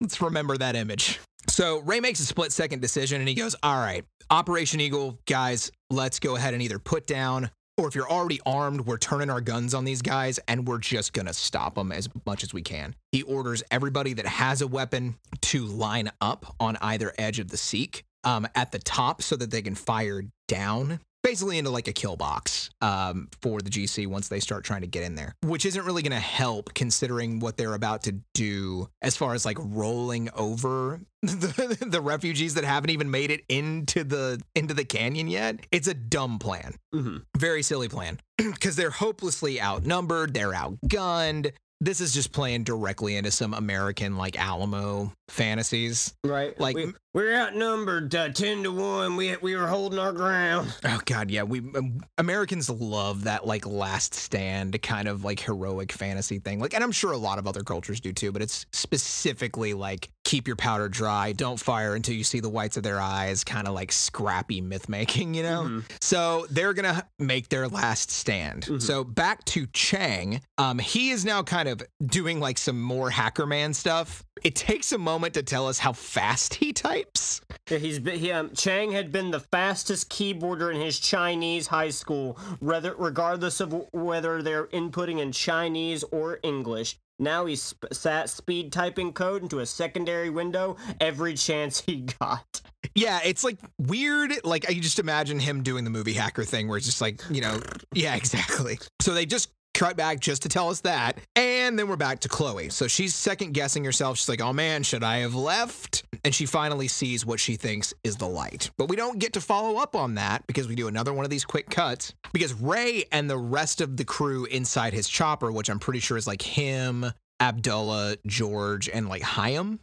Let's 0.00 0.20
remember 0.22 0.56
that 0.56 0.76
image. 0.76 1.18
So 1.48 1.80
Ray 1.80 1.98
makes 1.98 2.20
a 2.20 2.24
split 2.24 2.52
second 2.52 2.80
decision 2.80 3.20
and 3.20 3.28
he 3.28 3.34
goes, 3.34 3.56
All 3.60 3.78
right, 3.78 4.04
Operation 4.30 4.80
Eagle, 4.80 5.18
guys, 5.26 5.72
let's 5.90 6.20
go 6.20 6.36
ahead 6.36 6.54
and 6.54 6.62
either 6.62 6.78
put 6.78 7.06
down, 7.06 7.50
or 7.76 7.88
if 7.88 7.94
you're 7.94 8.10
already 8.10 8.40
armed, 8.46 8.82
we're 8.82 8.98
turning 8.98 9.30
our 9.30 9.40
guns 9.40 9.74
on 9.74 9.84
these 9.84 10.02
guys 10.02 10.38
and 10.46 10.66
we're 10.66 10.78
just 10.78 11.12
going 11.12 11.26
to 11.26 11.34
stop 11.34 11.74
them 11.74 11.90
as 11.90 12.08
much 12.24 12.42
as 12.42 12.54
we 12.54 12.62
can. 12.62 12.94
He 13.12 13.22
orders 13.22 13.62
everybody 13.70 14.12
that 14.14 14.26
has 14.26 14.62
a 14.62 14.66
weapon 14.66 15.16
to 15.42 15.64
line 15.64 16.10
up 16.20 16.54
on 16.60 16.76
either 16.80 17.12
edge 17.18 17.40
of 17.40 17.48
the 17.48 17.56
Siq 17.56 18.02
um, 18.22 18.46
at 18.54 18.72
the 18.72 18.78
top 18.78 19.22
so 19.22 19.36
that 19.36 19.50
they 19.50 19.62
can 19.62 19.74
fire 19.74 20.22
down. 20.46 21.00
Basically, 21.24 21.56
into 21.56 21.70
like 21.70 21.88
a 21.88 21.92
kill 21.92 22.16
box 22.16 22.68
um, 22.82 23.28
for 23.40 23.60
the 23.60 23.70
GC 23.70 24.06
once 24.06 24.28
they 24.28 24.40
start 24.40 24.62
trying 24.62 24.82
to 24.82 24.86
get 24.86 25.02
in 25.02 25.14
there, 25.14 25.34
which 25.42 25.64
isn't 25.64 25.84
really 25.84 26.02
going 26.02 26.12
to 26.12 26.18
help 26.18 26.74
considering 26.74 27.40
what 27.40 27.56
they're 27.56 27.72
about 27.72 28.02
to 28.02 28.20
do 28.34 28.88
as 29.00 29.16
far 29.16 29.32
as 29.32 29.46
like 29.46 29.56
rolling 29.58 30.28
over 30.36 31.00
the, 31.22 31.78
the 31.88 32.00
refugees 32.02 32.52
that 32.54 32.64
haven't 32.64 32.90
even 32.90 33.10
made 33.10 33.30
it 33.30 33.42
into 33.48 34.04
the 34.04 34.38
into 34.54 34.74
the 34.74 34.84
canyon 34.84 35.26
yet. 35.28 35.60
It's 35.72 35.88
a 35.88 35.94
dumb 35.94 36.38
plan, 36.38 36.74
hmm 36.92 37.16
very 37.36 37.62
silly 37.62 37.88
plan, 37.88 38.20
because 38.36 38.76
they're 38.76 38.90
hopelessly 38.90 39.60
outnumbered, 39.60 40.34
they're 40.34 40.52
outgunned. 40.52 41.52
This 41.80 42.00
is 42.00 42.14
just 42.14 42.32
playing 42.32 42.64
directly 42.64 43.16
into 43.16 43.30
some 43.30 43.52
American 43.52 44.16
like 44.16 44.38
Alamo 44.38 45.12
fantasies. 45.28 46.14
Right. 46.24 46.58
Like- 46.58 46.76
we, 46.76 46.92
we're 47.14 47.34
outnumbered 47.34 48.14
uh, 48.14 48.30
ten 48.30 48.62
to 48.64 48.72
one. 48.72 49.16
We 49.16 49.36
we 49.36 49.54
were 49.54 49.66
holding 49.68 49.98
our 49.98 50.12
ground. 50.12 50.74
Oh 50.84 51.00
God, 51.04 51.30
yeah. 51.30 51.44
We 51.44 51.60
um, 51.60 52.00
Americans 52.18 52.68
love 52.68 53.24
that 53.24 53.46
like 53.46 53.66
last 53.66 54.14
stand 54.14 54.80
kind 54.82 55.06
of 55.08 55.24
like 55.24 55.40
heroic 55.40 55.92
fantasy 55.92 56.38
thing. 56.40 56.58
Like, 56.58 56.74
and 56.74 56.82
I'm 56.82 56.92
sure 56.92 57.12
a 57.12 57.16
lot 57.16 57.38
of 57.38 57.46
other 57.46 57.62
cultures 57.62 58.00
do 58.00 58.12
too. 58.12 58.32
But 58.32 58.42
it's 58.42 58.66
specifically 58.72 59.74
like 59.74 60.10
keep 60.24 60.46
your 60.46 60.56
powder 60.56 60.88
dry, 60.88 61.32
don't 61.32 61.60
fire 61.60 61.94
until 61.94 62.14
you 62.14 62.24
see 62.24 62.40
the 62.40 62.48
whites 62.48 62.76
of 62.76 62.82
their 62.82 63.00
eyes, 63.00 63.44
kind 63.44 63.68
of 63.68 63.74
like 63.74 63.92
scrappy 63.92 64.60
myth 64.60 64.88
making, 64.88 65.34
you 65.34 65.42
know? 65.42 65.62
Mm-hmm. 65.64 65.80
So 66.00 66.46
they're 66.50 66.72
going 66.72 66.94
to 66.94 67.06
make 67.18 67.48
their 67.50 67.68
last 67.68 68.10
stand. 68.10 68.82
So 68.82 69.04
back 69.04 69.44
to 69.46 69.66
Chang. 69.66 70.40
Um, 70.58 70.78
he 70.78 71.10
is 71.10 71.24
now 71.24 71.42
kind 71.42 71.68
of 71.68 71.82
doing 72.04 72.40
like 72.40 72.58
some 72.58 72.80
more 72.80 73.10
Hacker 73.10 73.46
Man 73.46 73.74
stuff. 73.74 74.24
It 74.42 74.56
takes 74.56 74.92
a 74.92 74.98
moment 74.98 75.34
to 75.34 75.42
tell 75.42 75.68
us 75.68 75.78
how 75.78 75.92
fast 75.92 76.54
he 76.54 76.72
types. 76.72 77.40
Yeah, 77.70 77.78
he's 77.78 77.98
been, 77.98 78.18
he, 78.18 78.32
um, 78.32 78.50
Chang 78.54 78.92
had 78.92 79.12
been 79.12 79.30
the 79.30 79.40
fastest 79.40 80.10
keyboarder 80.10 80.74
in 80.74 80.80
his 80.80 80.98
Chinese 80.98 81.66
high 81.68 81.90
school, 81.90 82.38
whether, 82.60 82.94
regardless 82.96 83.60
of 83.60 83.70
w- 83.70 83.88
whether 83.92 84.42
they're 84.42 84.66
inputting 84.66 85.20
in 85.20 85.32
Chinese 85.32 86.02
or 86.04 86.40
English. 86.42 86.98
Now 87.18 87.46
he's 87.46 87.62
sp- 87.62 87.92
sat 87.92 88.28
speed 88.28 88.72
typing 88.72 89.12
code 89.12 89.42
into 89.42 89.60
a 89.60 89.66
secondary 89.66 90.30
window 90.30 90.76
every 91.00 91.34
chance 91.34 91.80
he 91.80 92.06
got. 92.20 92.60
Yeah, 92.94 93.20
it's 93.24 93.44
like 93.44 93.58
weird. 93.78 94.32
Like 94.44 94.68
I 94.68 94.74
just 94.74 94.98
imagine 94.98 95.38
him 95.38 95.62
doing 95.62 95.84
the 95.84 95.90
movie 95.90 96.12
hacker 96.12 96.44
thing 96.44 96.68
where 96.68 96.76
it's 96.76 96.86
just 96.86 97.00
like, 97.00 97.22
you 97.30 97.40
know, 97.40 97.60
yeah, 97.92 98.14
exactly. 98.16 98.78
So 99.00 99.14
they 99.14 99.26
just 99.26 99.50
cut 99.74 99.96
back 99.96 100.20
just 100.20 100.42
to 100.42 100.48
tell 100.48 100.70
us 100.70 100.80
that. 100.82 101.18
And 101.36 101.78
then 101.78 101.88
we're 101.88 101.96
back 101.96 102.20
to 102.20 102.28
Chloe. 102.28 102.70
So 102.70 102.88
she's 102.88 103.14
second 103.14 103.52
guessing 103.52 103.84
herself. 103.84 104.16
She's 104.18 104.28
like, 104.28 104.40
oh 104.40 104.52
man, 104.52 104.82
should 104.82 105.04
I 105.04 105.18
have 105.18 105.34
left? 105.34 106.04
And 106.24 106.34
she 106.34 106.46
finally 106.46 106.88
sees 106.88 107.26
what 107.26 107.40
she 107.40 107.56
thinks 107.56 107.92
is 108.02 108.16
the 108.16 108.28
light. 108.28 108.70
But 108.78 108.88
we 108.88 108.96
don't 108.96 109.18
get 109.18 109.34
to 109.34 109.40
follow 109.40 109.76
up 109.78 109.94
on 109.94 110.14
that 110.14 110.46
because 110.46 110.68
we 110.68 110.74
do 110.74 110.88
another 110.88 111.12
one 111.12 111.24
of 111.24 111.30
these 111.30 111.44
quick 111.44 111.68
cuts. 111.68 112.14
Because 112.32 112.54
Ray 112.54 113.04
and 113.12 113.28
the 113.28 113.36
rest 113.36 113.80
of 113.80 113.96
the 113.96 114.04
crew 114.04 114.46
inside 114.46 114.94
his 114.94 115.08
chopper, 115.08 115.52
which 115.52 115.68
I'm 115.68 115.78
pretty 115.78 116.00
sure 116.00 116.16
is 116.16 116.26
like 116.26 116.40
him, 116.42 117.04
Abdullah, 117.40 118.16
George, 118.26 118.88
and 118.88 119.08
like 119.08 119.22
Chaim, 119.22 119.80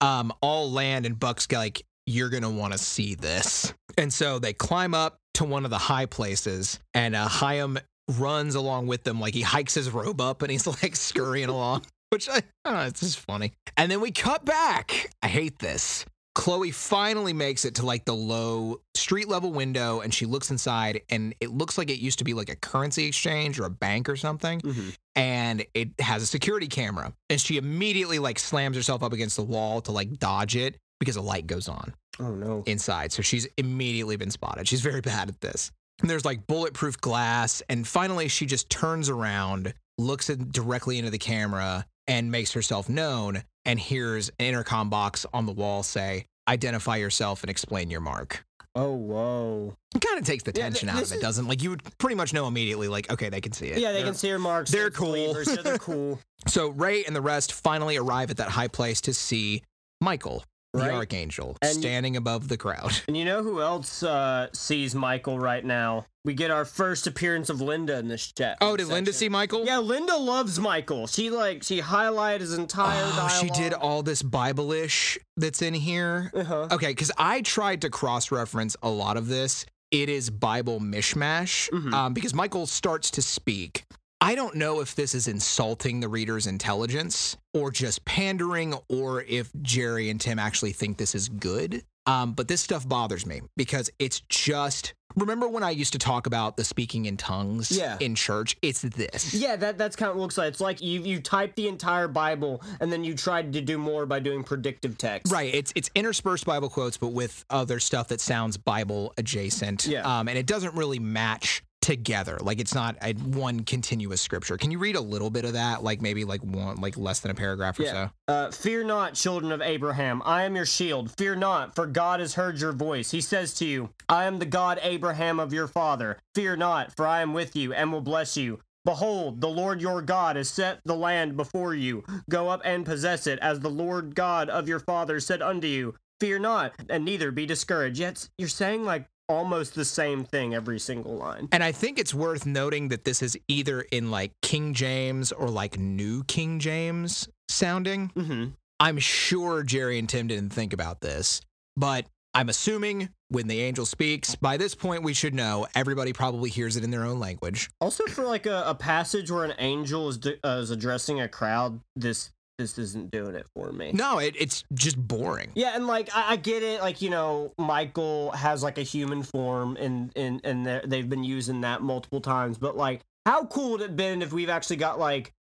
um, 0.00 0.32
all 0.40 0.70
land 0.70 1.04
and 1.06 1.18
Buck's 1.18 1.50
like, 1.50 1.82
you're 2.06 2.30
gonna 2.30 2.50
want 2.50 2.72
to 2.72 2.78
see 2.78 3.14
this. 3.14 3.74
And 3.98 4.12
so 4.12 4.38
they 4.38 4.54
climb 4.54 4.94
up 4.94 5.18
to 5.34 5.44
one 5.44 5.64
of 5.64 5.70
the 5.70 5.78
high 5.78 6.06
places, 6.06 6.78
and 6.94 7.14
uh, 7.14 7.28
Chaim 7.28 7.78
runs 8.08 8.54
along 8.54 8.86
with 8.86 9.04
them, 9.04 9.20
like 9.20 9.34
he 9.34 9.42
hikes 9.42 9.74
his 9.74 9.90
robe 9.90 10.20
up 10.20 10.42
and 10.42 10.50
he's 10.50 10.66
like 10.82 10.96
scurrying 10.96 11.48
along, 11.48 11.84
which 12.10 12.28
I, 12.28 12.42
I 12.64 12.72
know, 12.72 12.80
it's 12.82 13.00
just 13.00 13.20
funny. 13.20 13.52
And 13.76 13.90
then 13.90 14.00
we 14.00 14.10
cut 14.10 14.44
back. 14.44 15.10
I 15.22 15.28
hate 15.28 15.58
this. 15.58 16.04
Chloe 16.34 16.70
finally 16.70 17.32
makes 17.32 17.64
it 17.64 17.74
to 17.76 17.84
like 17.84 18.04
the 18.04 18.14
low 18.14 18.80
street 18.94 19.26
level 19.28 19.50
window 19.50 20.00
and 20.00 20.14
she 20.14 20.24
looks 20.24 20.52
inside 20.52 21.00
and 21.10 21.34
it 21.40 21.50
looks 21.50 21.76
like 21.76 21.90
it 21.90 21.98
used 21.98 22.18
to 22.18 22.24
be 22.24 22.32
like 22.32 22.48
a 22.48 22.54
currency 22.54 23.06
exchange 23.06 23.58
or 23.58 23.64
a 23.64 23.70
bank 23.70 24.08
or 24.08 24.14
something 24.14 24.60
mm-hmm. 24.60 24.90
and 25.16 25.66
it 25.74 25.88
has 25.98 26.22
a 26.22 26.26
security 26.26 26.68
camera 26.68 27.12
and 27.28 27.40
she 27.40 27.56
immediately 27.56 28.20
like 28.20 28.38
slams 28.38 28.76
herself 28.76 29.02
up 29.02 29.12
against 29.12 29.34
the 29.34 29.42
wall 29.42 29.80
to 29.80 29.90
like 29.90 30.16
dodge 30.20 30.54
it 30.54 30.76
because 31.00 31.16
a 31.16 31.20
light 31.20 31.48
goes 31.48 31.68
on 31.68 31.92
Oh 32.20 32.30
no. 32.30 32.62
inside 32.66 33.10
so 33.10 33.20
she's 33.20 33.48
immediately 33.56 34.14
been 34.14 34.30
spotted 34.30 34.68
she's 34.68 34.80
very 34.80 35.00
bad 35.00 35.28
at 35.28 35.40
this 35.40 35.72
and 36.00 36.08
there's 36.10 36.24
like 36.24 36.46
bulletproof 36.46 37.00
glass 37.00 37.62
and 37.68 37.86
finally 37.86 38.28
she 38.28 38.46
just 38.46 38.68
turns 38.70 39.08
around 39.08 39.74
looks 39.98 40.28
directly 40.28 40.98
into 40.98 41.10
the 41.10 41.18
camera 41.18 41.84
and 42.06 42.30
makes 42.30 42.52
herself 42.52 42.88
known 42.88 43.42
and 43.64 43.78
hears 43.80 44.28
an 44.38 44.46
intercom 44.46 44.88
box 44.90 45.26
on 45.34 45.46
the 45.46 45.52
wall 45.52 45.82
say 45.82 46.24
identify 46.48 46.96
yourself 46.96 47.42
and 47.42 47.50
explain 47.50 47.90
your 47.90 48.00
mark 48.00 48.44
Oh 48.74 48.92
whoa. 48.94 49.74
it 49.94 50.00
kind 50.00 50.20
of 50.20 50.24
takes 50.26 50.44
the 50.44 50.52
Yeah, 50.54 50.64
tension 50.64 50.88
th- 50.88 50.96
out 50.98 51.02
of 51.04 51.10
it 51.12 51.16
is- 51.16 51.20
doesn't 51.20 51.48
like 51.48 51.62
you 51.62 51.70
would 51.70 51.82
pretty 51.98 52.14
much 52.14 52.32
know 52.32 52.46
immediately 52.46 52.86
like 52.86 53.10
okay 53.10 53.28
they 53.28 53.40
can 53.40 53.52
see 53.52 53.66
it 53.66 53.78
Yeah, 53.78 53.90
they 53.92 53.98
They're- 53.98 54.06
can 54.06 54.14
see 54.14 54.28
your 54.28 54.38
marks. 54.38 54.70
they're 54.70 54.86
it's 54.88 54.96
cool. 54.96 55.08
believers, 55.12 55.48
they're 55.64 55.78
cool. 55.90 56.20
So 56.46 56.68
Ray 56.68 57.04
and 57.04 57.16
the 57.16 57.20
rest 57.20 57.52
finally 57.52 57.96
arrive 57.96 58.30
at 58.30 58.36
that 58.36 58.50
high 58.50 58.68
place 58.68 59.00
to 59.02 59.14
see 59.14 59.62
Michael, 60.00 60.44
the 60.74 60.90
archangel, 60.92 61.56
And- 61.62 61.72
standing 61.74 62.16
above 62.16 62.48
the 62.48 62.56
crowd. 62.56 62.92
And 63.08 63.16
you 63.16 63.24
know 63.24 63.42
who 63.42 63.60
else 63.60 64.02
uh, 64.02 64.48
sees 64.52 64.94
Michael 64.94 65.38
right 65.38 65.64
now? 65.64 66.06
We 66.24 66.34
get 66.34 66.50
our 66.50 66.64
first 66.66 67.06
appearance 67.06 67.48
of 67.48 67.60
Linda 67.62 67.98
in 67.98 68.08
this 68.08 68.32
chat. 68.32 68.58
Oh, 68.60 68.76
did 68.76 68.88
Linda 68.88 69.12
see 69.14 69.28
Michael? 69.30 69.64
Yeah, 69.64 69.78
Linda 69.78 70.16
loves 70.16 70.58
Michael. 70.60 71.06
She 71.06 71.30
like 71.30 71.62
she 71.62 71.80
highlighted 71.80 72.40
his 72.40 72.52
entire 72.52 73.02
Oh, 73.04 73.10
dialogue. 73.16 73.30
she 73.40 73.48
did 73.50 73.72
all 73.72 74.02
this 74.02 74.22
Bible-ish 74.22 75.18
that's 75.38 75.62
in 75.62 75.72
here. 75.74 76.30
Uh-huh. 76.34 76.68
Okay, 76.72 76.88
because 76.88 77.10
I 77.16 77.40
tried 77.40 77.80
to 77.82 77.90
cross-reference 77.90 78.76
a 78.82 78.90
lot 78.90 79.16
of 79.16 79.28
this. 79.28 79.64
It 79.90 80.10
is 80.10 80.28
Bible 80.28 80.80
mishmash 80.80 81.70
Mhm. 81.70 81.94
um, 81.94 82.12
because 82.12 82.34
Michael 82.34 82.66
starts 82.66 83.10
to 83.12 83.22
speak. 83.22 83.84
I 84.20 84.34
don't 84.34 84.56
know 84.56 84.80
if 84.80 84.94
this 84.96 85.14
is 85.14 85.28
insulting 85.28 86.00
the 86.00 86.08
reader's 86.08 86.46
intelligence 86.48 87.36
or 87.54 87.70
just 87.70 88.04
pandering, 88.04 88.74
or 88.88 89.22
if 89.22 89.50
Jerry 89.62 90.10
and 90.10 90.20
Tim 90.20 90.38
actually 90.40 90.72
think 90.72 90.98
this 90.98 91.14
is 91.14 91.28
good. 91.28 91.84
Um, 92.06 92.32
but 92.32 92.48
this 92.48 92.60
stuff 92.62 92.88
bothers 92.88 93.26
me 93.26 93.42
because 93.56 93.90
it's 93.98 94.20
just. 94.28 94.94
Remember 95.16 95.46
when 95.48 95.62
I 95.62 95.70
used 95.70 95.92
to 95.92 95.98
talk 95.98 96.26
about 96.26 96.56
the 96.56 96.64
speaking 96.64 97.06
in 97.06 97.16
tongues 97.16 97.70
Yeah. 97.70 97.96
in 98.00 98.14
church? 98.14 98.56
It's 98.62 98.82
this. 98.82 99.34
Yeah, 99.34 99.56
that 99.56 99.76
that's 99.78 99.94
kind 99.96 100.10
of 100.10 100.16
looks 100.16 100.36
like. 100.38 100.48
It's 100.48 100.60
like 100.60 100.80
you 100.80 101.02
you 101.02 101.20
typed 101.20 101.56
the 101.56 101.68
entire 101.68 102.08
Bible 102.08 102.62
and 102.80 102.90
then 102.92 103.04
you 103.04 103.14
tried 103.14 103.52
to 103.52 103.60
do 103.60 103.78
more 103.78 104.04
by 104.06 104.20
doing 104.20 104.42
predictive 104.42 104.96
text. 104.98 105.32
Right. 105.32 105.54
It's 105.54 105.72
it's 105.76 105.90
interspersed 105.94 106.44
Bible 106.46 106.68
quotes, 106.70 106.96
but 106.96 107.08
with 107.08 107.44
other 107.50 107.78
stuff 107.78 108.08
that 108.08 108.20
sounds 108.20 108.56
Bible 108.56 109.12
adjacent. 109.18 109.86
Yeah. 109.86 110.02
Um, 110.02 110.28
and 110.28 110.38
it 110.38 110.46
doesn't 110.46 110.74
really 110.74 110.98
match 110.98 111.62
together. 111.88 112.36
Like 112.42 112.60
it's 112.60 112.74
not 112.74 112.96
a 113.02 113.14
one 113.14 113.60
continuous 113.64 114.20
scripture. 114.20 114.58
Can 114.58 114.70
you 114.70 114.78
read 114.78 114.94
a 114.94 115.00
little 115.00 115.30
bit 115.30 115.46
of 115.46 115.54
that? 115.54 115.82
Like 115.82 116.02
maybe 116.02 116.26
like 116.26 116.42
one, 116.42 116.76
like 116.76 116.98
less 116.98 117.20
than 117.20 117.30
a 117.30 117.34
paragraph 117.34 117.80
or 117.80 117.84
Yeah. 117.84 117.92
so. 117.92 118.10
Uh, 118.32 118.50
Fear 118.50 118.84
not, 118.84 119.14
children 119.14 119.50
of 119.52 119.62
Abraham. 119.62 120.20
I 120.26 120.42
am 120.42 120.54
your 120.54 120.66
shield. 120.66 121.10
Fear 121.16 121.36
not, 121.36 121.74
for 121.74 121.86
God 121.86 122.20
has 122.20 122.34
heard 122.34 122.60
your 122.60 122.72
voice. 122.72 123.10
He 123.10 123.22
says 123.22 123.54
to 123.54 123.64
you, 123.64 123.88
I 124.06 124.24
am 124.26 124.38
the 124.38 124.44
God 124.44 124.78
Abraham 124.82 125.40
of 125.40 125.54
your 125.54 125.66
father. 125.66 126.18
Fear 126.34 126.56
not, 126.56 126.94
for 126.94 127.06
I 127.06 127.22
am 127.22 127.32
with 127.32 127.56
you 127.56 127.72
and 127.72 127.90
will 127.90 128.02
bless 128.02 128.36
you. 128.36 128.60
Behold, 128.84 129.40
the 129.40 129.48
Lord 129.48 129.80
your 129.80 130.02
God 130.02 130.36
has 130.36 130.50
set 130.50 130.80
the 130.84 130.94
land 130.94 131.38
before 131.38 131.74
you. 131.74 132.04
Go 132.28 132.50
up 132.50 132.60
and 132.66 132.84
possess 132.84 133.26
it, 133.26 133.38
as 133.40 133.60
the 133.60 133.70
Lord 133.70 134.14
God 134.14 134.50
of 134.50 134.68
your 134.68 134.80
father 134.80 135.20
said 135.20 135.40
unto 135.40 135.66
you. 135.66 135.94
Fear 136.20 136.40
not, 136.40 136.74
and 136.90 137.04
neither 137.04 137.30
be 137.30 137.46
discouraged. 137.46 137.98
Yet 137.98 138.28
you're 138.36 138.48
saying 138.48 138.84
like 138.84 139.06
almost 139.28 139.74
the 139.74 139.84
same 139.84 140.24
thing 140.24 140.54
every 140.54 140.78
single 140.78 141.16
line. 141.16 141.48
And 141.52 141.62
I 141.62 141.72
think 141.72 141.98
it's 141.98 142.14
worth 142.14 142.46
noting 142.46 142.88
that 142.88 143.04
this 143.04 143.22
is 143.22 143.36
either 143.48 143.82
in 143.82 144.10
like 144.10 144.32
King 144.42 144.74
James 144.74 145.32
or 145.32 145.48
like 145.48 145.78
New 145.78 146.24
King 146.24 146.58
James 146.58 147.28
sounding. 147.48 148.10
Mm-hmm. 148.16 148.50
I'm 148.80 148.98
sure 148.98 149.62
Jerry 149.62 149.98
and 149.98 150.08
Tim 150.08 150.28
didn't 150.28 150.50
think 150.50 150.72
about 150.72 151.00
this, 151.00 151.40
but 151.76 152.06
I'm 152.34 152.48
assuming 152.48 153.08
when 153.30 153.48
the 153.48 153.60
angel 153.60 153.84
speaks, 153.84 154.36
by 154.36 154.56
this 154.56 154.74
point 154.74 155.02
we 155.02 155.14
should 155.14 155.34
know 155.34 155.66
everybody 155.74 156.12
probably 156.12 156.50
hears 156.50 156.76
it 156.76 156.84
in 156.84 156.90
their 156.90 157.04
own 157.04 157.18
language. 157.18 157.68
Also, 157.80 158.04
for 158.06 158.24
like 158.24 158.46
a, 158.46 158.62
a 158.66 158.74
passage 158.74 159.30
where 159.30 159.44
an 159.44 159.54
angel 159.58 160.08
is 160.08 160.18
uh, 160.26 160.48
is 160.48 160.70
addressing 160.70 161.20
a 161.20 161.28
crowd, 161.28 161.80
this 161.96 162.30
this 162.58 162.76
isn't 162.76 163.10
doing 163.10 163.34
it 163.34 163.46
for 163.54 163.72
me. 163.72 163.92
No, 163.92 164.18
it, 164.18 164.34
it's 164.38 164.64
just 164.74 164.98
boring. 164.98 165.50
Yeah, 165.54 165.74
and 165.74 165.86
like 165.86 166.10
I, 166.14 166.32
I 166.32 166.36
get 166.36 166.62
it, 166.62 166.80
like 166.80 167.00
you 167.00 167.08
know, 167.08 167.52
Michael 167.56 168.32
has 168.32 168.62
like 168.62 168.78
a 168.78 168.82
human 168.82 169.22
form, 169.22 169.76
and 169.76 170.12
and 170.16 170.40
and 170.44 170.66
they've 170.90 171.08
been 171.08 171.24
using 171.24 171.62
that 171.62 171.82
multiple 171.82 172.20
times. 172.20 172.58
But 172.58 172.76
like, 172.76 173.00
how 173.24 173.44
cool 173.44 173.72
would 173.72 173.80
it 173.80 173.88
have 173.88 173.96
been 173.96 174.20
if 174.22 174.32
we've 174.32 174.50
actually 174.50 174.76
got 174.76 174.98
like 174.98 175.32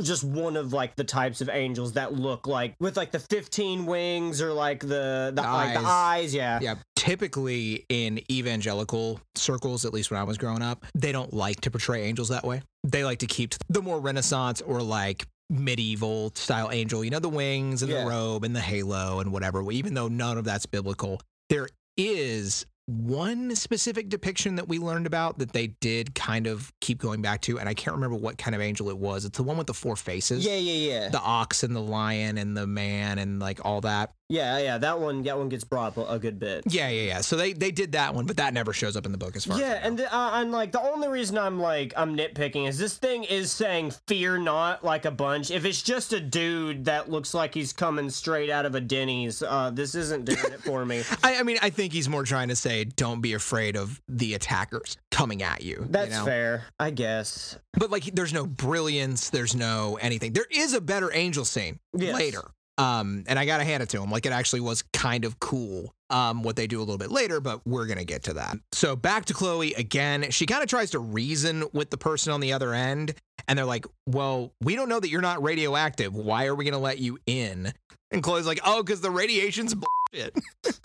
just 0.00 0.24
one 0.24 0.56
of 0.56 0.72
like 0.72 0.96
the 0.96 1.04
types 1.04 1.42
of 1.42 1.50
angels 1.50 1.92
that 1.94 2.14
look 2.14 2.46
like 2.46 2.74
with 2.78 2.96
like 2.96 3.10
the 3.10 3.20
fifteen 3.20 3.86
wings 3.86 4.40
or 4.42 4.52
like 4.52 4.80
the 4.80 5.32
the, 5.34 5.42
like 5.42 5.74
the 5.74 5.86
eyes? 5.86 6.34
Yeah. 6.34 6.58
Yeah, 6.60 6.74
typically 6.94 7.86
in 7.88 8.20
evangelical 8.30 9.20
circles, 9.34 9.86
at 9.86 9.94
least 9.94 10.10
when 10.10 10.20
I 10.20 10.24
was 10.24 10.36
growing 10.36 10.62
up, 10.62 10.84
they 10.94 11.12
don't 11.12 11.32
like 11.32 11.62
to 11.62 11.70
portray 11.70 12.04
angels 12.04 12.28
that 12.28 12.44
way. 12.44 12.62
They 12.84 13.02
like 13.02 13.20
to 13.20 13.26
keep 13.26 13.54
the 13.70 13.80
more 13.80 13.98
Renaissance 13.98 14.60
or 14.60 14.82
like 14.82 15.26
medieval 15.48 16.32
style 16.34 16.70
angel, 16.70 17.04
you 17.04 17.10
know, 17.10 17.18
the 17.18 17.28
wings 17.28 17.82
and 17.82 17.90
Yeah. 17.90 18.04
the 18.04 18.10
robe 18.10 18.44
and 18.44 18.54
the 18.54 18.60
halo 18.60 19.20
and 19.20 19.32
whatever, 19.32 19.70
even 19.70 19.94
though 19.94 20.08
none 20.08 20.38
of 20.38 20.44
that's 20.44 20.66
biblical. 20.66 21.20
There 21.48 21.68
is 21.96 22.66
one 22.86 23.54
specific 23.56 24.08
depiction 24.08 24.54
that 24.56 24.68
we 24.68 24.78
learned 24.78 25.06
about 25.06 25.38
that 25.38 25.52
they 25.52 25.66
did 25.68 26.14
kind 26.14 26.46
of 26.46 26.72
keep 26.80 26.98
going 26.98 27.20
back 27.20 27.40
to, 27.42 27.58
and 27.58 27.68
I 27.68 27.74
can't 27.74 27.94
remember 27.96 28.16
what 28.16 28.38
kind 28.38 28.54
of 28.54 28.60
angel 28.60 28.88
it 28.90 28.98
was. 28.98 29.24
It's 29.24 29.36
the 29.36 29.42
one 29.42 29.56
with 29.56 29.66
the 29.66 29.74
four 29.74 29.96
faces. 29.96 30.46
Yeah, 30.46 30.56
yeah, 30.56 30.92
yeah, 30.92 31.08
The 31.08 31.20
ox 31.20 31.62
and 31.64 31.74
the 31.74 31.80
lion 31.80 32.38
and 32.38 32.56
the 32.56 32.66
man 32.66 33.18
and 33.18 33.40
like 33.40 33.64
all 33.64 33.80
that. 33.80 34.14
yeah, 34.28 34.58
yeah. 34.58 34.78
That 34.78 35.00
one, 35.00 35.22
that 35.24 35.36
one 35.36 35.48
gets 35.48 35.64
brought 35.64 35.98
up 35.98 36.08
a, 36.10 36.18
good 36.20 36.38
bit. 36.38 36.64
Yeah, 36.68 36.88
yeah, 36.88 37.02
yeah. 37.02 37.20
So 37.22 37.36
they 37.36 37.52
they 37.52 37.70
did 37.72 37.92
that 37.92 38.14
one, 38.14 38.24
but 38.26 38.36
that 38.38 38.54
never 38.54 38.72
shows 38.72 38.96
up 38.96 39.04
in 39.04 39.12
the 39.12 39.18
book 39.18 39.34
as 39.36 39.44
far 39.44 39.56
as 39.56 39.60
Yeah, 39.60 39.74
know. 39.74 39.80
and 39.82 39.98
the, 39.98 40.14
uh, 40.16 40.30
and 40.40 40.52
like 40.52 40.72
the 40.72 40.80
only 40.80 41.08
reason 41.08 41.36
I'm 41.38 41.58
like 41.60 41.92
I'm 41.96 42.16
nitpicking 42.16 42.68
is 42.68 42.78
this 42.78 42.96
thing 42.96 43.24
is 43.24 43.50
saying 43.52 43.92
"fear 44.06 44.38
not" 44.38 44.84
like 44.84 45.04
a 45.04 45.10
bunch. 45.10 45.50
If 45.50 45.64
it's 45.64 45.82
just 45.82 46.12
a 46.12 46.20
dude 46.20 46.84
that 46.84 47.10
looks 47.10 47.34
like 47.34 47.52
he's 47.54 47.72
coming 47.72 48.10
straight 48.10 48.48
out 48.50 48.64
of 48.64 48.74
a 48.76 48.80
Denny's, 48.80 49.42
uh, 49.42 49.70
this 49.72 49.94
isn't 49.96 50.24
doing 50.24 50.38
it 50.52 50.62
for 50.62 50.84
me. 50.84 51.02
I, 51.24 51.36
I 51.38 51.42
mean, 51.42 51.58
I 51.62 51.70
think 51.70 51.92
he's 51.92 52.08
more 52.08 52.22
trying 52.24 52.48
to 52.48 52.56
say, 52.56 52.75
don't 52.84 53.20
be 53.20 53.32
afraid 53.34 53.76
of 53.76 54.00
the 54.08 54.34
attackers 54.34 54.96
coming 55.10 55.42
at 55.42 55.62
you. 55.62 55.76
you 55.80 55.86
That's 55.88 56.10
know? 56.12 56.24
fair, 56.24 56.64
I 56.78 56.90
guess. 56.90 57.58
But 57.74 57.90
like, 57.90 58.04
there's 58.14 58.32
no 58.32 58.46
brilliance. 58.46 59.30
There's 59.30 59.54
no 59.54 59.98
anything. 60.00 60.32
There 60.32 60.46
is 60.50 60.72
a 60.74 60.80
better 60.80 61.10
angel 61.12 61.44
scene 61.44 61.78
Yes. 61.96 62.14
later. 62.14 62.42
Um, 62.78 63.24
and 63.26 63.38
I 63.38 63.46
gotta 63.46 63.64
hand 63.64 63.82
it 63.82 63.88
to 63.90 64.02
him. 64.02 64.10
Like 64.10 64.26
it 64.26 64.32
actually 64.32 64.60
was 64.60 64.82
kind 64.92 65.24
of 65.24 65.40
cool. 65.40 65.94
Um, 66.10 66.42
what 66.42 66.54
they 66.56 66.66
do 66.66 66.78
a 66.78 66.84
little 66.84 66.98
bit 66.98 67.10
later, 67.10 67.40
but 67.40 67.66
we're 67.66 67.86
gonna 67.86 68.04
get 68.04 68.24
to 68.24 68.34
that. 68.34 68.58
So 68.72 68.94
back 68.94 69.24
to 69.24 69.34
Chloe 69.34 69.72
again. 69.74 70.30
She 70.30 70.44
kind 70.46 70.62
of 70.62 70.68
tries 70.68 70.90
to 70.90 70.98
reason 71.00 71.64
with 71.72 71.88
the 71.90 71.96
person 71.96 72.32
on 72.32 72.40
the 72.40 72.52
other 72.52 72.74
end, 72.74 73.14
and 73.48 73.58
they're 73.58 73.64
like, 73.64 73.86
"Well, 74.06 74.52
we 74.60 74.76
don't 74.76 74.88
know 74.90 75.00
that 75.00 75.08
you're 75.08 75.22
not 75.22 75.42
radioactive. 75.42 76.14
Why 76.14 76.46
are 76.46 76.54
we 76.54 76.64
gonna 76.66 76.78
let 76.78 76.98
you 76.98 77.18
in?" 77.26 77.72
And 78.12 78.22
Chloe's 78.22 78.46
like, 78.46 78.60
"Oh, 78.64 78.82
because 78.82 79.00
the 79.00 79.10
radiation's 79.10 79.74
bullshit. 79.74 80.34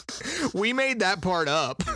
we 0.54 0.74
made 0.74 1.00
that 1.00 1.22
part 1.22 1.48
up." 1.48 1.84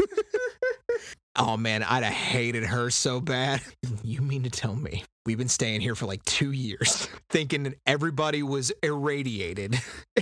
Oh 1.38 1.58
man, 1.58 1.84
I'd 1.84 2.04
have 2.04 2.14
hated 2.14 2.64
her 2.64 2.90
so 2.90 3.20
bad. 3.20 3.62
You 4.04 4.22
mean 4.22 4.44
to 4.44 4.50
tell 4.50 4.76
me 4.76 5.04
we've 5.26 5.38
been 5.38 5.48
staying 5.50 5.82
here 5.82 5.96
for 5.96 6.06
like 6.06 6.24
two 6.26 6.52
years 6.52 7.10
thinking 7.30 7.64
that 7.64 7.74
everybody 7.88 8.42
was 8.44 8.72
irradiated 8.84 9.80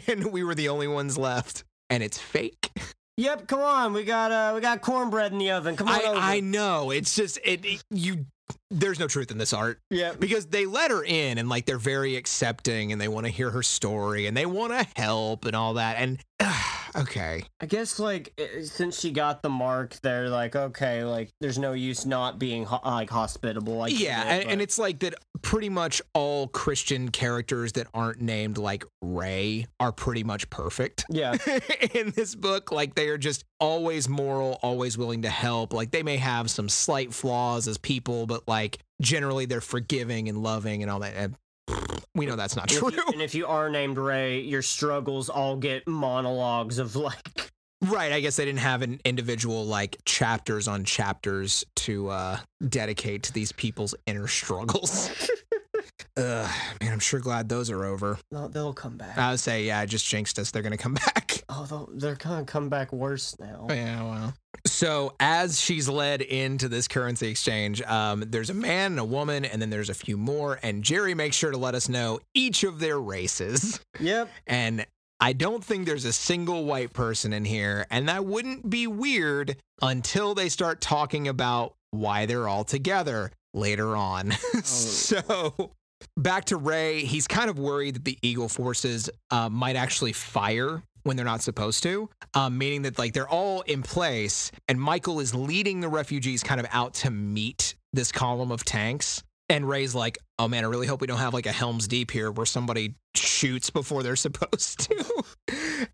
and 0.08 0.32
we 0.32 0.44
were 0.44 0.56
the 0.56 0.70
only 0.70 0.88
ones 0.88 1.18
left 1.18 1.66
and 1.90 2.02
it's 2.02 2.18
fake? 2.18 2.72
Yep, 3.18 3.48
come 3.48 3.60
on. 3.60 3.94
We 3.94 4.06
got 4.06 4.32
uh 4.32 4.54
we 4.56 4.62
got 4.62 4.82
cornbread 4.82 5.34
in 5.34 5.38
the 5.38 5.52
oven. 5.52 5.76
Come 5.76 5.90
on 5.90 6.02
over. 6.02 6.18
I, 6.20 6.38
I 6.38 6.40
know. 6.40 6.90
It's 6.92 7.14
just, 7.14 7.38
it, 7.44 7.64
it- 7.66 7.84
you, 7.92 8.26
there's 8.74 9.00
no 9.00 9.08
truth 9.08 9.32
in 9.32 9.38
this 9.38 9.54
art 9.54 9.80
Yep. 9.92 10.20
because 10.20 10.48
they 10.48 10.66
let 10.66 10.92
her 10.92 11.04
in 11.04 11.38
and 11.38 11.48
like 11.48 11.66
they're 11.66 11.78
very 11.78 12.16
accepting 12.16 12.92
and 12.92 13.00
they 13.00 13.08
want 13.08 13.26
to 13.26 13.32
hear 13.32 13.52
her 13.52 13.64
story 13.64 14.26
and 14.28 14.36
they 14.36 14.46
want 14.46 14.74
to 14.74 14.86
help 15.00 15.46
and 15.46 15.56
all 15.56 15.76
that. 15.76 15.98
And 15.98 16.20
okay. 16.96 17.44
I 17.62 17.66
guess 17.66 18.00
like 18.00 18.40
since 18.64 19.00
she 19.00 19.12
got 19.12 19.42
the 19.42 19.50
mark, 19.50 19.96
they're 20.02 20.30
like, 20.30 20.56
okay, 20.56 21.04
like 21.04 21.30
there's 21.42 21.58
no 21.60 21.74
use 21.74 22.06
not 22.06 22.40
being 22.40 22.66
ho- 22.66 22.80
like 22.84 23.10
hospitable. 23.10 23.76
Like 23.78 23.98
yeah, 24.00 24.24
and, 24.24 24.50
and 24.50 24.62
it's 24.62 24.78
like 24.78 25.00
that 25.00 25.16
pretty 25.42 25.70
much 25.70 26.02
all 26.14 26.48
Christian 26.48 27.10
characters 27.10 27.74
that 27.74 27.88
aren't 27.94 28.22
named 28.22 28.58
like 28.58 28.84
Ray 29.02 29.68
are 29.80 29.92
pretty 29.92 30.24
much 30.24 30.50
perfect. 30.50 31.06
yeah, 31.10 31.36
in 31.94 32.12
this 32.12 32.36
book. 32.36 32.72
Like 32.72 32.96
they 32.96 33.08
are 33.10 33.18
just 33.18 33.44
always 33.60 34.10
moral, 34.10 34.60
always 34.62 34.98
willing 34.98 35.22
to 35.22 35.30
help. 35.30 35.74
Like 35.74 35.92
they 35.92 36.04
may 36.04 36.18
have 36.18 36.50
some 36.50 36.68
slight 36.70 37.14
flaws 37.14 37.68
as 37.68 37.78
people, 37.78 38.26
but 38.26 38.48
like 38.48 38.63
generally 39.02 39.46
they're 39.46 39.62
forgiving 39.62 40.30
and 40.30 40.38
loving 40.44 40.82
and 40.82 40.92
all 40.92 41.00
that. 41.00 41.14
And 41.16 41.36
we 42.16 42.26
know 42.26 42.36
that's 42.36 42.56
not 42.56 42.72
And 42.72 42.80
true. 42.80 42.88
if, 42.90 42.96
you, 42.96 43.04
and 43.14 43.22
if 43.22 43.36
you 43.36 43.48
are 43.48 43.70
named 43.70 43.98
Ray, 43.98 44.42
your 44.42 44.62
struggles 44.62 45.30
all 45.30 45.56
get 45.58 45.88
monologues 45.88 46.78
of 46.80 46.96
like, 46.96 47.52
right. 47.82 48.12
I 48.12 48.20
guess 48.20 48.36
they 48.36 48.46
didn't 48.46 48.60
have 48.60 48.82
an 48.82 49.00
individual 49.06 49.66
like 49.66 49.98
chapters 50.06 50.68
on 50.68 50.84
chapters 50.84 51.64
to 51.78 52.10
uh 52.10 52.38
dedicate 52.68 53.24
to 53.24 53.34
these 53.34 53.52
people's 53.52 53.96
inner 54.06 54.28
struggles. 54.28 55.30
Ugh, 56.16 56.50
man, 56.80 56.94
I'm 56.94 57.00
sure 57.00 57.20
glad 57.20 57.50
those 57.50 57.70
are 57.72 57.86
over. 57.86 58.20
no, 58.32 58.48
they'll 58.48 58.74
come 58.74 58.98
back. 58.98 59.18
I 59.18 59.32
would 59.32 59.40
say, 59.40 59.64
yeah, 59.66 59.80
I 59.80 59.86
just 59.88 60.06
jinxed 60.06 60.38
us. 60.38 60.52
They're 60.52 60.62
gonna 60.62 60.78
come 60.78 60.94
back. 61.16 61.44
oh, 61.50 61.90
they're 61.94 62.16
gonna 62.16 62.46
come 62.46 62.70
back 62.70 62.94
worse 62.94 63.36
now. 63.40 63.66
Yeah, 63.70 64.04
well. 64.04 64.34
So 64.68 65.16
as 65.20 65.60
she's 65.60 65.90
led 65.90 66.22
into 66.22 66.70
this 66.70 66.88
currency 66.88 67.28
exchange, 67.30 67.82
um, 67.82 68.24
there's 68.28 68.50
a 68.52 68.54
man 68.54 68.92
and 68.92 69.00
a 69.00 69.04
woman, 69.06 69.44
and 69.44 69.62
then 69.62 69.70
there's 69.72 69.90
a 69.90 69.94
few 69.96 70.16
more. 70.16 70.60
And 70.62 70.84
Jerry 70.84 71.16
makes 71.16 71.36
sure 71.36 71.52
to 71.52 71.58
let 71.58 71.74
us 71.76 71.90
know 71.90 72.20
each 72.36 72.64
of 72.64 72.80
their 72.80 73.00
races. 73.00 73.80
Yep. 74.00 74.30
And 74.48 74.86
I 75.20 75.34
don't 75.34 75.64
think 75.64 75.86
there's 75.86 76.06
a 76.06 76.14
single 76.14 76.66
white 76.66 76.94
person 76.94 77.32
in 77.34 77.46
here, 77.46 77.86
and 77.90 78.08
that 78.10 78.26
wouldn't 78.26 78.70
be 78.70 78.86
weird 78.88 79.58
until 79.82 80.36
they 80.36 80.50
start 80.50 80.82
talking 80.82 81.28
about 81.28 81.74
why 81.92 82.26
they're 82.26 82.48
all 82.48 82.64
together 82.64 83.32
later 83.54 83.96
on. 83.96 84.32
so 84.64 85.72
back 86.18 86.46
to 86.46 86.58
Ray, 86.58 87.04
he's 87.04 87.28
kind 87.28 87.50
of 87.50 87.60
worried 87.60 87.96
that 87.96 88.06
the 88.06 88.18
Eagle 88.22 88.50
forces 88.50 89.10
uh, 89.32 89.50
might 89.50 89.76
actually 89.76 90.14
fire 90.14 90.84
when 91.04 91.18
they're 91.18 91.26
not 91.26 91.42
supposed 91.42 91.84
to, 91.84 92.10
um, 92.34 92.58
meaning 92.58 92.84
that 92.84 92.98
like 92.98 93.14
they're 93.14 93.28
all 93.28 93.62
in 93.62 93.84
place, 93.84 94.52
and 94.68 94.80
Michael 94.80 95.20
is 95.20 95.36
leading 95.36 95.82
the 95.82 95.90
refugees 95.90 96.44
kind 96.44 96.60
of 96.60 96.68
out 96.72 96.94
to 96.94 97.12
meet 97.12 97.76
this 97.92 98.12
column 98.12 98.52
of 98.52 98.64
tanks. 98.64 99.24
And 99.50 99.68
Ray's 99.68 99.94
like, 99.94 100.18
"Oh 100.40 100.48
man, 100.48 100.64
I 100.64 100.68
really 100.68 100.88
hope 100.88 101.02
we 101.02 101.08
don't 101.08 101.18
have 101.20 101.34
like 101.34 101.46
a 101.46 101.52
Helm's 101.52 101.88
Deep 101.88 102.12
here 102.12 102.32
where 102.32 102.46
somebody 102.46 102.96
shoots 103.16 103.70
before 103.70 104.04
they're 104.04 104.16
supposed 104.28 104.80
to." 104.82 105.24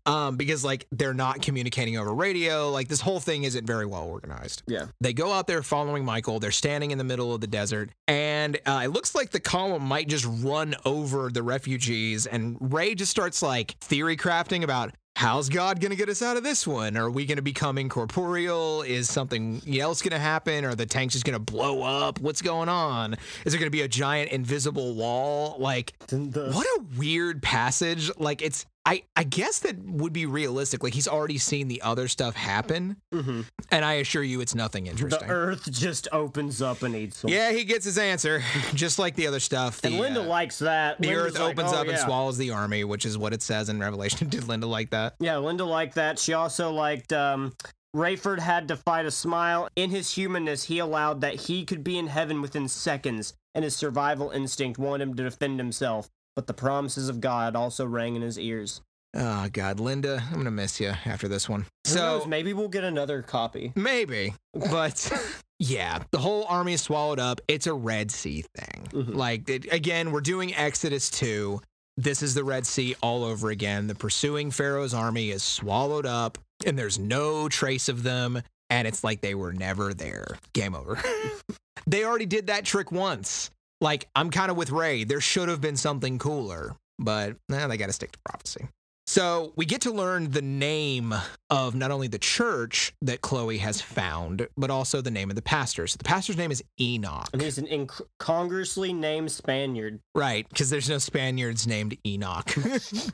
um, 0.06 0.36
because 0.36 0.64
like 0.64 0.86
they're 0.92 1.14
not 1.14 1.42
communicating 1.42 1.96
over 1.98 2.12
radio. 2.14 2.70
Like 2.70 2.88
this 2.88 3.00
whole 3.00 3.20
thing 3.20 3.44
isn't 3.44 3.66
very 3.66 3.86
well 3.86 4.04
organized. 4.04 4.62
Yeah. 4.66 4.86
They 5.00 5.12
go 5.12 5.32
out 5.32 5.46
there 5.46 5.62
following 5.62 6.04
Michael. 6.04 6.38
They're 6.38 6.50
standing 6.50 6.90
in 6.90 6.98
the 6.98 7.04
middle 7.04 7.34
of 7.34 7.40
the 7.40 7.46
desert, 7.46 7.90
and 8.06 8.58
uh, 8.66 8.82
it 8.84 8.88
looks 8.88 9.14
like 9.14 9.30
the 9.30 9.40
column 9.40 9.84
might 9.84 10.08
just 10.08 10.26
run 10.42 10.74
over 10.84 11.30
the 11.30 11.42
refugees. 11.42 12.26
And 12.26 12.56
Ray 12.60 12.94
just 12.94 13.10
starts 13.10 13.42
like 13.42 13.72
theory 13.80 14.16
crafting 14.16 14.62
about 14.62 14.94
how's 15.20 15.50
God 15.50 15.80
going 15.80 15.90
to 15.90 15.96
get 15.96 16.08
us 16.08 16.22
out 16.22 16.38
of 16.38 16.42
this 16.42 16.66
one? 16.66 16.96
Are 16.96 17.10
we 17.10 17.26
going 17.26 17.36
to 17.36 17.42
become 17.42 17.76
incorporeal? 17.76 18.80
Is 18.80 19.10
something 19.10 19.60
else 19.78 20.00
going 20.00 20.12
to 20.12 20.18
happen? 20.18 20.64
Are 20.64 20.74
the 20.74 20.86
tanks 20.86 21.12
just 21.12 21.26
going 21.26 21.34
to 21.34 21.38
blow 21.52 21.82
up? 21.82 22.18
What's 22.20 22.40
going 22.40 22.70
on? 22.70 23.12
Is 23.44 23.52
there 23.52 23.58
going 23.60 23.66
to 23.66 23.70
be 23.70 23.82
a 23.82 23.88
giant 23.88 24.30
invisible 24.32 24.94
wall? 24.94 25.56
Like, 25.58 25.92
the- 26.06 26.50
what 26.54 26.66
a 26.66 26.84
weird 26.98 27.42
passage. 27.42 28.10
Like, 28.16 28.40
it's. 28.40 28.64
I, 28.86 29.02
I 29.14 29.24
guess 29.24 29.58
that 29.60 29.78
would 29.84 30.12
be 30.14 30.24
realistic. 30.24 30.82
Like 30.82 30.94
he's 30.94 31.06
already 31.06 31.36
seen 31.36 31.68
the 31.68 31.82
other 31.82 32.08
stuff 32.08 32.34
happen, 32.34 32.96
Mhm. 33.12 33.44
and 33.70 33.84
I 33.84 33.94
assure 33.94 34.22
you, 34.22 34.40
it's 34.40 34.54
nothing 34.54 34.86
interesting. 34.86 35.28
The 35.28 35.34
earth 35.34 35.70
just 35.70 36.08
opens 36.12 36.62
up 36.62 36.82
and 36.82 36.96
eats 36.96 37.20
them. 37.20 37.30
Yeah, 37.30 37.52
he 37.52 37.64
gets 37.64 37.84
his 37.84 37.98
answer, 37.98 38.42
just 38.74 38.98
like 38.98 39.16
the 39.16 39.26
other 39.26 39.38
stuff. 39.40 39.80
And 39.84 39.98
Linda 39.98 40.22
uh, 40.22 40.26
likes 40.26 40.58
that. 40.60 40.98
the 41.00 41.08
Linda's 41.08 41.34
earth 41.34 41.38
like, 41.40 41.52
opens 41.58 41.72
"Oh, 41.72 41.76
up 41.76 41.88
and 41.88 41.98
swallows 41.98 42.38
the 42.38 42.50
army, 42.52 42.84
which 42.84 43.04
is 43.04 43.18
what 43.18 43.34
it 43.34 43.42
says 43.42 43.68
in 43.68 43.78
Revelation. 43.80 44.28
Did 44.30 44.48
Linda 44.48 44.66
like 44.66 44.90
that? 44.90 45.14
Yeah, 45.20 45.36
Linda 45.36 45.64
liked 45.66 45.96
that. 45.96 46.18
She 46.18 46.32
also 46.32 46.70
liked 46.72 47.12
um 47.12 47.52
Rayford 47.94 48.38
had 48.38 48.68
to 48.68 48.76
fight 48.76 49.04
a 49.04 49.10
smile. 49.10 49.68
In 49.76 49.90
his 49.90 50.14
humanness, 50.14 50.64
he 50.64 50.78
allowed 50.78 51.20
that 51.22 51.34
he 51.34 51.64
could 51.64 51.82
be 51.84 51.98
in 51.98 52.06
heaven 52.06 52.40
within 52.40 52.68
seconds, 52.68 53.34
and 53.54 53.64
his 53.64 53.76
survival 53.76 54.30
instinct 54.30 54.78
wanted 54.78 55.08
him 55.08 55.14
to 55.16 55.24
defend 55.24 55.58
himself. 55.58 56.08
But 56.40 56.46
the 56.46 56.54
promises 56.54 57.10
of 57.10 57.20
God 57.20 57.54
also 57.54 57.84
rang 57.84 58.16
in 58.16 58.22
his 58.22 58.38
ears. 58.38 58.80
Oh 59.12 59.46
God, 59.52 59.78
Linda, 59.78 60.22
I'm 60.30 60.36
gonna 60.38 60.50
miss 60.50 60.80
you 60.80 60.94
after 61.04 61.28
this 61.28 61.50
one. 61.50 61.66
Who 61.86 61.94
knows, 61.94 62.22
So 62.22 62.28
maybe 62.30 62.54
we'll 62.54 62.68
get 62.68 62.82
another 62.82 63.20
copy. 63.20 63.72
maybe, 63.76 64.32
but 64.54 65.12
yeah, 65.58 66.02
the 66.12 66.18
whole 66.18 66.46
army 66.48 66.72
is 66.72 66.80
swallowed 66.80 67.18
up. 67.20 67.42
It's 67.46 67.66
a 67.66 67.74
Red 67.74 68.10
Sea 68.10 68.42
thing. 68.54 68.88
Mhm. 68.90 69.14
Like 69.14 69.50
it, 69.50 69.70
again, 69.70 70.12
we're 70.12 70.22
doing 70.22 70.54
Exodus 70.54 71.10
two. 71.10 71.60
This 71.98 72.22
is 72.22 72.32
the 72.32 72.42
Red 72.42 72.66
Sea 72.66 72.96
all 73.02 73.22
over 73.22 73.50
again. 73.50 73.86
The 73.86 73.94
pursuing 73.94 74.50
Pharaoh's 74.50 74.94
army 74.94 75.28
is 75.28 75.42
swallowed 75.42 76.06
up, 76.06 76.38
and 76.64 76.78
there's 76.78 76.98
no 76.98 77.50
trace 77.50 77.90
of 77.90 78.02
them. 78.02 78.40
And 78.70 78.88
it's 78.88 79.04
like 79.04 79.20
they 79.20 79.34
were 79.34 79.52
never 79.52 79.92
there. 79.92 80.38
Game 80.54 80.74
over. 80.74 80.98
they 81.86 82.02
already 82.06 82.24
did 82.24 82.46
that 82.46 82.64
trick 82.64 82.90
once. 82.90 83.50
Like 83.80 84.08
I'm 84.14 84.30
kind 84.30 84.50
of 84.50 84.56
with 84.56 84.70
Ray. 84.70 85.04
There 85.04 85.20
should 85.20 85.48
have 85.48 85.60
been 85.60 85.76
something 85.76 86.18
cooler, 86.18 86.76
but 86.98 87.36
nah, 87.48 87.66
they 87.66 87.76
got 87.76 87.86
to 87.86 87.92
stick 87.92 88.12
to 88.12 88.18
prophecy. 88.24 88.68
So 89.10 89.52
we 89.56 89.66
get 89.66 89.80
to 89.80 89.90
learn 89.90 90.30
the 90.30 90.40
name 90.40 91.12
of 91.50 91.74
not 91.74 91.90
only 91.90 92.06
the 92.06 92.18
church 92.18 92.92
that 93.02 93.22
Chloe 93.22 93.58
has 93.58 93.80
found, 93.80 94.46
but 94.56 94.70
also 94.70 95.00
the 95.00 95.10
name 95.10 95.30
of 95.30 95.34
the 95.34 95.42
pastor. 95.42 95.88
So 95.88 95.96
the 95.96 96.04
pastor's 96.04 96.36
name 96.36 96.52
is 96.52 96.62
Enoch. 96.80 97.28
And 97.32 97.42
he's 97.42 97.58
an 97.58 97.66
incongruously 97.66 98.92
named 98.92 99.32
Spaniard. 99.32 99.98
Right, 100.14 100.48
because 100.48 100.70
there's 100.70 100.88
no 100.88 100.98
Spaniards 100.98 101.66
named 101.66 101.98
Enoch. 102.06 102.54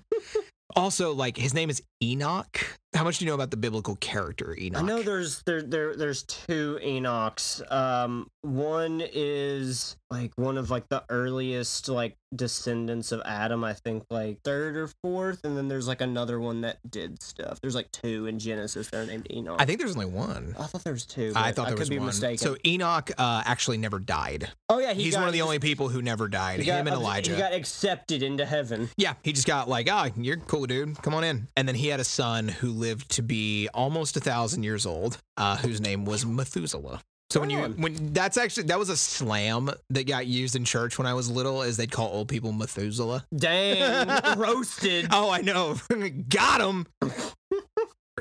also, 0.77 1.15
like 1.15 1.39
his 1.39 1.55
name 1.55 1.71
is 1.71 1.83
Enoch. 2.03 2.61
How 2.97 3.05
much 3.05 3.19
do 3.19 3.25
you 3.25 3.31
know 3.31 3.35
about 3.35 3.51
the 3.51 3.57
biblical 3.57 3.97
character 3.97 4.57
Enoch? 4.59 4.83
I 4.83 4.87
know 4.87 5.03
there's 5.03 5.43
there 5.43 5.63
there 5.63 5.95
there's 5.95 6.23
two 6.23 6.79
Enochs. 6.83 7.61
Um, 7.71 8.29
one 8.43 9.03
is 9.13 9.97
like 10.11 10.33
one 10.37 10.57
of 10.57 10.71
like 10.71 10.89
the 10.89 11.05
earliest 11.11 11.89
like 11.89 12.17
descendants 12.35 13.13
of 13.13 13.21
Adam. 13.25 13.65
I 13.65 13.73
think 13.75 14.05
like 14.11 14.39
third 14.45 14.77
or 14.77 14.89
fourth, 15.03 15.45
and 15.45 15.57
then 15.57 15.69
there's 15.69 15.87
like 15.89 16.01
another 16.01 16.41
one 16.41 16.63
that 16.63 16.79
did 16.91 17.23
stuff. 17.23 17.61
There's 17.61 17.75
like 17.75 17.91
two 17.93 18.27
in 18.27 18.39
Genesis. 18.39 18.89
They're 18.89 19.05
named 19.07 19.27
Enoch. 19.31 19.57
I 19.59 19.65
think 19.67 19.79
there's 19.79 19.93
only 19.95 20.07
one. 20.07 20.55
I 20.59 20.65
thought 20.65 20.85
there 20.85 20.93
was 20.93 21.05
two. 21.07 21.33
I 21.37 21.53
thought 21.53 21.67
there 21.67 21.75
could 21.75 21.81
was 21.81 21.91
be 21.91 21.99
one. 21.99 22.07
mistaken. 22.07 22.39
So 22.39 22.57
Enoch 22.65 23.11
uh, 23.19 23.43
actually 23.45 23.79
never 23.79 23.99
died. 23.99 24.49
oh 24.69 24.79
yeah, 24.79 24.93
he 24.95 25.03
He's 25.05 25.15
got- 25.15 25.21
one 25.21 25.29
of 25.29 25.35
the 25.35 25.43
only 25.43 25.59
people 25.59 25.89
who 25.89 26.01
never 26.03 26.29
died. 26.29 26.65
got- 26.65 26.81
Him 26.81 26.87
and 26.87 26.97
Elijah. 26.97 27.33
He 27.33 27.39
got 27.39 27.53
accepted 27.53 28.23
into 28.23 28.47
heaven. 28.47 28.89
Yeah, 28.97 29.15
he 29.23 29.33
just 29.33 29.47
got 29.47 29.69
like, 29.69 29.89
ah, 29.91 30.09
you're 30.17 30.37
cool, 30.39 30.67
dude. 30.67 31.01
Come 31.03 31.15
on 31.15 31.25
in. 31.25 31.49
And 31.57 31.67
then 31.69 31.75
he 31.75 31.89
had 31.89 32.01
a 32.01 32.05
son 32.05 32.49
who 32.49 32.71
lived 32.71 32.86
to 32.95 33.23
be 33.23 33.69
almost 33.75 34.17
a 34.17 34.21
thousand 34.21 34.63
years 34.63 34.87
old, 34.87 35.19
uh, 35.37 35.57
whose 35.57 35.81
name 35.81 36.05
was 36.05 36.25
Methuselah. 36.25 37.03
So 37.31 37.41
when 37.41 37.51
you 37.51 37.59
when 37.59 38.13
that's 38.13 38.37
actually 38.37 38.65
that 38.65 38.79
was 38.79 38.89
a 38.89 38.97
slam 38.97 39.71
that 39.91 40.07
got 40.07 40.27
used 40.27 40.55
in 40.55 40.65
church 40.65 40.97
when 40.97 41.09
I 41.09 41.15
was 41.15 41.29
little, 41.29 41.63
is 41.63 41.77
they'd 41.77 41.91
call 41.91 42.09
old 42.09 42.29
people 42.29 42.53
Methuselah. 42.53 43.25
Dang, 43.35 44.09
roasted. 44.39 45.09
Oh, 45.11 45.31
I 45.31 45.41
know, 45.41 45.77
got 46.29 46.61
him. 46.61 46.87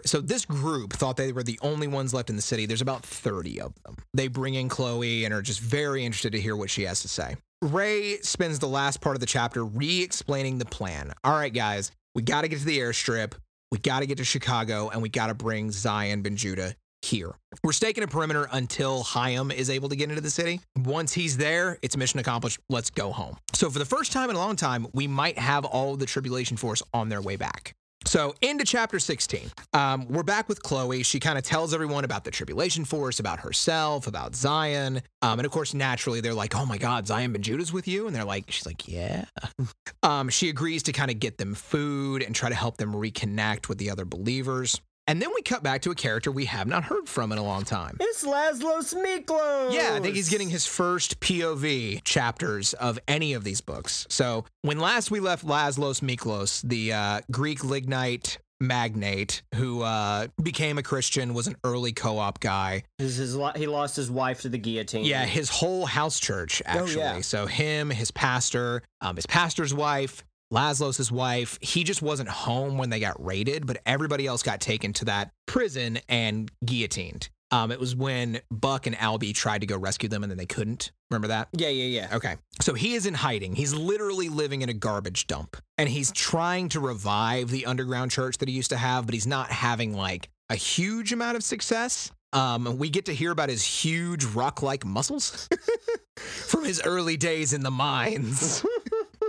So 0.05 0.21
this 0.21 0.45
group 0.45 0.93
thought 0.93 1.17
they 1.17 1.31
were 1.31 1.43
the 1.43 1.59
only 1.61 1.87
ones 1.87 2.13
left 2.13 2.29
in 2.29 2.35
the 2.35 2.41
city. 2.41 2.65
There's 2.65 2.81
about 2.81 3.03
30 3.03 3.61
of 3.61 3.73
them. 3.83 3.95
They 4.13 4.27
bring 4.27 4.55
in 4.55 4.69
Chloe 4.69 5.25
and 5.25 5.33
are 5.33 5.41
just 5.41 5.59
very 5.59 6.03
interested 6.03 6.33
to 6.33 6.41
hear 6.41 6.55
what 6.55 6.69
she 6.69 6.83
has 6.83 7.01
to 7.01 7.07
say. 7.07 7.35
Ray 7.61 8.17
spends 8.17 8.59
the 8.59 8.67
last 8.67 9.01
part 9.01 9.15
of 9.15 9.19
the 9.19 9.25
chapter 9.25 9.63
re-explaining 9.63 10.59
the 10.59 10.65
plan. 10.65 11.13
All 11.23 11.33
right, 11.33 11.53
guys, 11.53 11.91
we 12.13 12.21
got 12.21 12.41
to 12.41 12.47
get 12.47 12.59
to 12.59 12.65
the 12.65 12.79
airstrip, 12.79 13.33
we 13.75 13.79
got 13.79 13.99
to 13.99 14.05
get 14.05 14.19
to 14.19 14.23
Chicago, 14.23 14.87
and 14.87 15.01
we 15.01 15.09
got 15.09 15.27
to 15.27 15.33
bring 15.33 15.69
Zion 15.69 16.21
Ben 16.21 16.37
Judah 16.37 16.73
here. 17.01 17.35
We're 17.61 17.73
staking 17.73 18.05
a 18.05 18.07
perimeter 18.07 18.47
until 18.53 19.03
Chaim 19.03 19.51
is 19.51 19.69
able 19.69 19.89
to 19.89 19.97
get 19.97 20.09
into 20.09 20.21
the 20.21 20.29
city. 20.29 20.61
Once 20.77 21.11
he's 21.11 21.35
there, 21.35 21.77
it's 21.81 21.97
mission 21.97 22.21
accomplished. 22.21 22.57
Let's 22.69 22.89
go 22.89 23.11
home. 23.11 23.35
So, 23.51 23.69
for 23.69 23.77
the 23.77 23.85
first 23.85 24.13
time 24.13 24.29
in 24.29 24.37
a 24.37 24.39
long 24.39 24.55
time, 24.55 24.87
we 24.93 25.07
might 25.07 25.37
have 25.37 25.65
all 25.65 25.97
the 25.97 26.05
Tribulation 26.05 26.55
Force 26.55 26.81
on 26.93 27.09
their 27.09 27.21
way 27.21 27.35
back. 27.35 27.75
So, 28.07 28.35
into 28.41 28.63
chapter 28.65 28.99
16. 28.99 29.49
Um, 29.73 30.07
we're 30.07 30.23
back 30.23 30.47
with 30.47 30.61
Chloe. 30.61 31.01
She 31.01 31.19
kind 31.19 31.39
of 31.39 31.43
tells 31.43 31.73
everyone 31.73 32.03
about 32.03 32.23
the 32.23 32.29
Tribulation 32.29 32.85
Force, 32.85 33.19
about 33.19 33.39
herself, 33.39 34.05
about 34.05 34.35
Zion. 34.35 35.01
Um, 35.23 35.39
and 35.39 35.45
of 35.45 35.51
course, 35.51 35.73
naturally, 35.73 36.21
they're 36.21 36.33
like, 36.33 36.55
oh 36.55 36.65
my 36.67 36.77
God, 36.77 37.07
Zion 37.07 37.33
Ben 37.33 37.41
Judah's 37.41 37.73
with 37.73 37.87
you? 37.87 38.05
And 38.05 38.15
they're 38.15 38.23
like, 38.23 38.51
she's 38.51 38.65
like, 38.65 38.87
yeah. 38.87 39.25
Um, 40.03 40.29
she 40.29 40.49
agrees 40.49 40.83
to 40.83 40.91
kind 40.91 41.09
of 41.09 41.19
get 41.19 41.39
them 41.39 41.55
food 41.55 42.21
and 42.21 42.35
try 42.35 42.47
to 42.47 42.53
help 42.53 42.77
them 42.77 42.93
reconnect 42.93 43.67
with 43.67 43.79
the 43.79 43.89
other 43.89 44.05
believers. 44.05 44.79
And 45.07 45.21
then 45.21 45.29
we 45.35 45.41
cut 45.43 45.61
back 45.61 45.81
to 45.83 45.91
a 45.91 45.95
character 45.95 46.31
we 46.31 46.45
have 46.45 46.67
not 46.67 46.85
heard 46.85 47.07
from 47.07 47.31
in 47.31 47.37
a 47.37 47.43
long 47.43 47.63
time. 47.63 47.97
It's 47.99 48.25
Laszlo 48.25 48.81
Miklos. 48.95 49.71
Yeah, 49.71 49.93
I 49.93 49.99
think 49.99 50.15
he's 50.15 50.29
getting 50.29 50.49
his 50.49 50.65
first 50.65 51.19
POV 51.19 52.03
chapters 52.03 52.73
of 52.73 52.97
any 53.07 53.33
of 53.33 53.43
these 53.43 53.61
books. 53.61 54.07
So 54.09 54.45
when 54.63 54.79
last 54.79 55.11
we 55.11 55.19
left 55.19 55.45
Laslos 55.45 56.01
Miklos, 56.01 56.67
the 56.67 56.93
uh, 56.93 57.21
Greek 57.31 57.63
lignite 57.63 58.39
magnate 58.59 59.43
who 59.53 59.81
uh, 59.81 60.27
became 60.41 60.77
a 60.79 60.83
Christian, 60.83 61.35
was 61.35 61.45
an 61.45 61.55
early 61.63 61.91
co-op 61.91 62.39
guy. 62.39 62.83
His, 62.97 63.17
his, 63.17 63.37
he 63.55 63.67
lost 63.67 63.95
his 63.95 64.09
wife 64.09 64.41
to 64.41 64.49
the 64.49 64.57
guillotine. 64.57 65.05
Yeah, 65.05 65.25
his 65.25 65.49
whole 65.49 65.85
house 65.85 66.19
church 66.19 66.63
actually. 66.65 66.95
yeah. 66.95 67.21
So 67.21 67.45
him, 67.45 67.91
his 67.91 68.09
pastor, 68.09 68.81
um, 69.01 69.17
his 69.17 69.27
pastor's 69.27 69.73
wife, 69.73 70.23
Laslos' 70.53 71.11
wife, 71.11 71.57
he 71.61 71.83
just 71.83 72.01
wasn't 72.01 72.29
home 72.29 72.77
when 72.77 72.89
they 72.89 72.99
got 72.99 73.23
raided, 73.23 73.65
but 73.65 73.77
everybody 73.85 74.27
else 74.27 74.43
got 74.43 74.61
taken 74.61 74.93
to 74.93 75.05
that 75.05 75.31
prison 75.45 75.99
and 76.07 76.51
guillotined. 76.63 77.29
Um, 77.51 77.71
it 77.71 77.79
was 77.79 77.95
when 77.95 78.39
Buck 78.51 78.87
and 78.87 78.95
Albie 78.95 79.33
tried 79.33 79.61
to 79.61 79.67
go 79.67 79.77
rescue 79.77 80.09
them 80.09 80.23
and 80.23 80.31
then 80.31 80.37
they 80.37 80.45
couldn't. 80.45 80.91
Remember 81.09 81.27
that? 81.29 81.47
Yeah, 81.53 81.69
yeah, 81.69 82.01
yeah. 82.01 82.15
Okay. 82.15 82.35
So 82.59 82.73
he 82.73 82.95
is 82.95 83.05
in 83.05 83.13
hiding. 83.13 83.55
He's 83.55 83.73
literally 83.73 84.29
living 84.29 84.61
in 84.61 84.69
a 84.69 84.73
garbage 84.73 85.27
dump. 85.27 85.55
And 85.77 85.87
he's 85.87 86.11
trying 86.11 86.69
to 86.69 86.79
revive 86.79 87.49
the 87.49 87.65
underground 87.65 88.11
church 88.11 88.39
that 88.39 88.49
he 88.49 88.55
used 88.55 88.71
to 88.71 88.77
have, 88.77 89.05
but 89.05 89.13
he's 89.13 89.27
not 89.27 89.51
having 89.51 89.95
like 89.95 90.29
a 90.49 90.55
huge 90.55 91.13
amount 91.13 91.37
of 91.37 91.43
success. 91.43 92.11
Um, 92.33 92.77
we 92.77 92.89
get 92.89 93.05
to 93.05 93.13
hear 93.13 93.31
about 93.31 93.49
his 93.49 93.63
huge 93.63 94.25
rock 94.25 94.61
like 94.61 94.83
muscles 94.83 95.47
from 96.17 96.65
his 96.65 96.81
early 96.83 97.15
days 97.15 97.53
in 97.53 97.61
the 97.63 97.71
mines. 97.71 98.65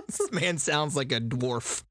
this 0.07 0.33
man 0.33 0.59
sounds 0.59 0.97
like 0.97 1.13
a 1.13 1.21
dwarf. 1.21 1.83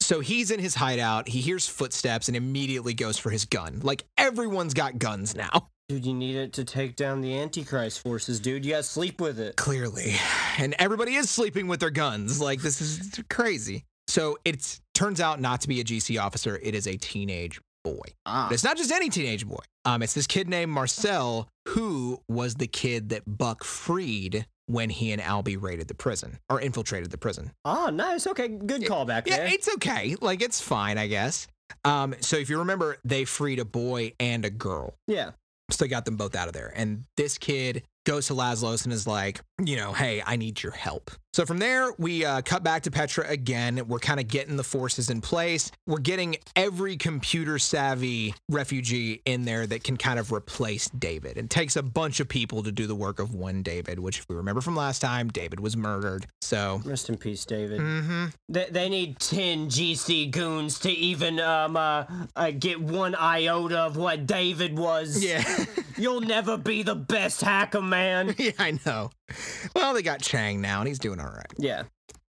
So 0.00 0.20
he's 0.20 0.50
in 0.50 0.60
his 0.60 0.74
hideout. 0.74 1.28
He 1.28 1.40
hears 1.40 1.68
footsteps 1.68 2.28
and 2.28 2.36
immediately 2.36 2.92
goes 2.92 3.18
for 3.18 3.30
his 3.30 3.44
gun. 3.44 3.80
Like 3.82 4.04
everyone's 4.18 4.74
got 4.74 4.98
guns 4.98 5.34
now. 5.34 5.70
Dude, 5.88 6.04
you 6.04 6.14
need 6.14 6.36
it 6.36 6.52
to 6.54 6.64
take 6.64 6.96
down 6.96 7.20
the 7.20 7.38
Antichrist 7.38 8.00
forces, 8.00 8.40
dude. 8.40 8.64
You 8.64 8.72
gotta 8.72 8.82
sleep 8.82 9.20
with 9.20 9.38
it. 9.38 9.56
Clearly. 9.56 10.14
And 10.58 10.74
everybody 10.78 11.14
is 11.14 11.30
sleeping 11.30 11.66
with 11.66 11.80
their 11.80 11.90
guns. 11.90 12.40
Like 12.40 12.60
this 12.60 12.80
is 12.80 13.20
crazy. 13.30 13.84
So 14.08 14.38
it 14.44 14.80
turns 14.94 15.20
out 15.20 15.40
not 15.40 15.60
to 15.62 15.68
be 15.68 15.80
a 15.80 15.84
GC 15.84 16.20
officer. 16.20 16.58
It 16.62 16.74
is 16.74 16.86
a 16.86 16.96
teenage 16.96 17.60
boy. 17.84 18.02
Ah. 18.26 18.46
But 18.48 18.54
it's 18.54 18.64
not 18.64 18.76
just 18.76 18.92
any 18.92 19.08
teenage 19.08 19.46
boy. 19.46 19.62
Um, 19.84 20.02
it's 20.02 20.14
this 20.14 20.26
kid 20.26 20.48
named 20.48 20.72
Marcel 20.72 21.48
who 21.68 22.20
was 22.28 22.56
the 22.56 22.66
kid 22.66 23.10
that 23.10 23.22
Buck 23.26 23.64
freed 23.64 24.46
when 24.66 24.90
he 24.90 25.12
and 25.12 25.20
Albie 25.20 25.60
raided 25.60 25.88
the 25.88 25.94
prison 25.94 26.38
or 26.48 26.60
infiltrated 26.60 27.10
the 27.10 27.18
prison. 27.18 27.52
Ah, 27.64 27.90
nice. 27.90 28.26
Okay, 28.26 28.48
good 28.48 28.82
callback 28.82 29.26
Yeah, 29.26 29.38
there. 29.38 29.46
it's 29.46 29.68
okay. 29.74 30.16
Like 30.20 30.42
it's 30.42 30.60
fine, 30.60 30.98
I 30.98 31.06
guess. 31.08 31.46
Um, 31.84 32.14
so 32.20 32.36
if 32.36 32.48
you 32.50 32.58
remember, 32.58 32.96
they 33.04 33.24
freed 33.24 33.58
a 33.58 33.64
boy 33.64 34.12
and 34.20 34.44
a 34.44 34.50
girl. 34.50 34.94
yeah. 35.06 35.30
So 35.70 35.84
they 35.84 35.88
got 35.88 36.04
them 36.04 36.16
both 36.16 36.34
out 36.34 36.48
of 36.48 36.52
there. 36.54 36.70
And 36.76 37.04
this 37.16 37.38
kid 37.38 37.84
goes 38.04 38.26
to 38.26 38.34
Laslos 38.34 38.84
and 38.84 38.92
is 38.92 39.06
like, 39.06 39.40
you 39.66 39.76
know, 39.76 39.92
hey, 39.92 40.22
I 40.24 40.36
need 40.36 40.62
your 40.62 40.72
help. 40.72 41.10
So 41.34 41.46
from 41.46 41.58
there, 41.58 41.94
we 41.96 42.26
uh, 42.26 42.42
cut 42.42 42.62
back 42.62 42.82
to 42.82 42.90
Petra 42.90 43.26
again. 43.26 43.80
We're 43.88 44.00
kind 44.00 44.20
of 44.20 44.28
getting 44.28 44.58
the 44.58 44.64
forces 44.64 45.08
in 45.08 45.22
place. 45.22 45.72
We're 45.86 45.96
getting 45.96 46.36
every 46.54 46.98
computer 46.98 47.58
savvy 47.58 48.34
refugee 48.50 49.22
in 49.24 49.46
there 49.46 49.66
that 49.66 49.82
can 49.82 49.96
kind 49.96 50.18
of 50.18 50.30
replace 50.30 50.90
David. 50.90 51.38
It 51.38 51.48
takes 51.48 51.76
a 51.76 51.82
bunch 51.82 52.20
of 52.20 52.28
people 52.28 52.62
to 52.64 52.70
do 52.70 52.86
the 52.86 52.94
work 52.94 53.18
of 53.18 53.34
one 53.34 53.62
David, 53.62 53.98
which, 53.98 54.18
if 54.18 54.28
we 54.28 54.36
remember 54.36 54.60
from 54.60 54.76
last 54.76 54.98
time, 54.98 55.30
David 55.30 55.58
was 55.58 55.74
murdered. 55.74 56.26
So, 56.42 56.82
Rest 56.84 57.08
in 57.08 57.16
peace, 57.16 57.46
David. 57.46 57.80
Mm-hmm. 57.80 58.26
They, 58.50 58.66
they 58.70 58.88
need 58.90 59.18
10 59.18 59.68
GC 59.68 60.30
goons 60.30 60.78
to 60.80 60.90
even 60.90 61.40
um 61.40 61.78
uh, 61.78 62.04
uh 62.36 62.50
get 62.50 62.78
one 62.78 63.14
iota 63.14 63.78
of 63.78 63.96
what 63.96 64.26
David 64.26 64.78
was. 64.78 65.24
yeah. 65.24 65.42
You'll 65.96 66.20
never 66.20 66.56
be 66.56 66.82
the 66.82 66.94
best 66.94 67.40
hacker, 67.40 67.80
man. 67.80 68.34
yeah, 68.38 68.52
I 68.58 68.78
know. 68.84 69.10
Well, 69.74 69.94
they 69.94 70.02
got 70.02 70.20
Chang 70.20 70.60
now, 70.60 70.80
and 70.80 70.88
he's 70.88 70.98
doing 70.98 71.20
all 71.20 71.26
right. 71.26 71.52
Yeah. 71.58 71.84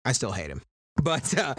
I 0.06 0.12
still 0.14 0.32
hate 0.32 0.50
him. 0.50 0.62
But 1.02 1.36
uh, 1.38 1.56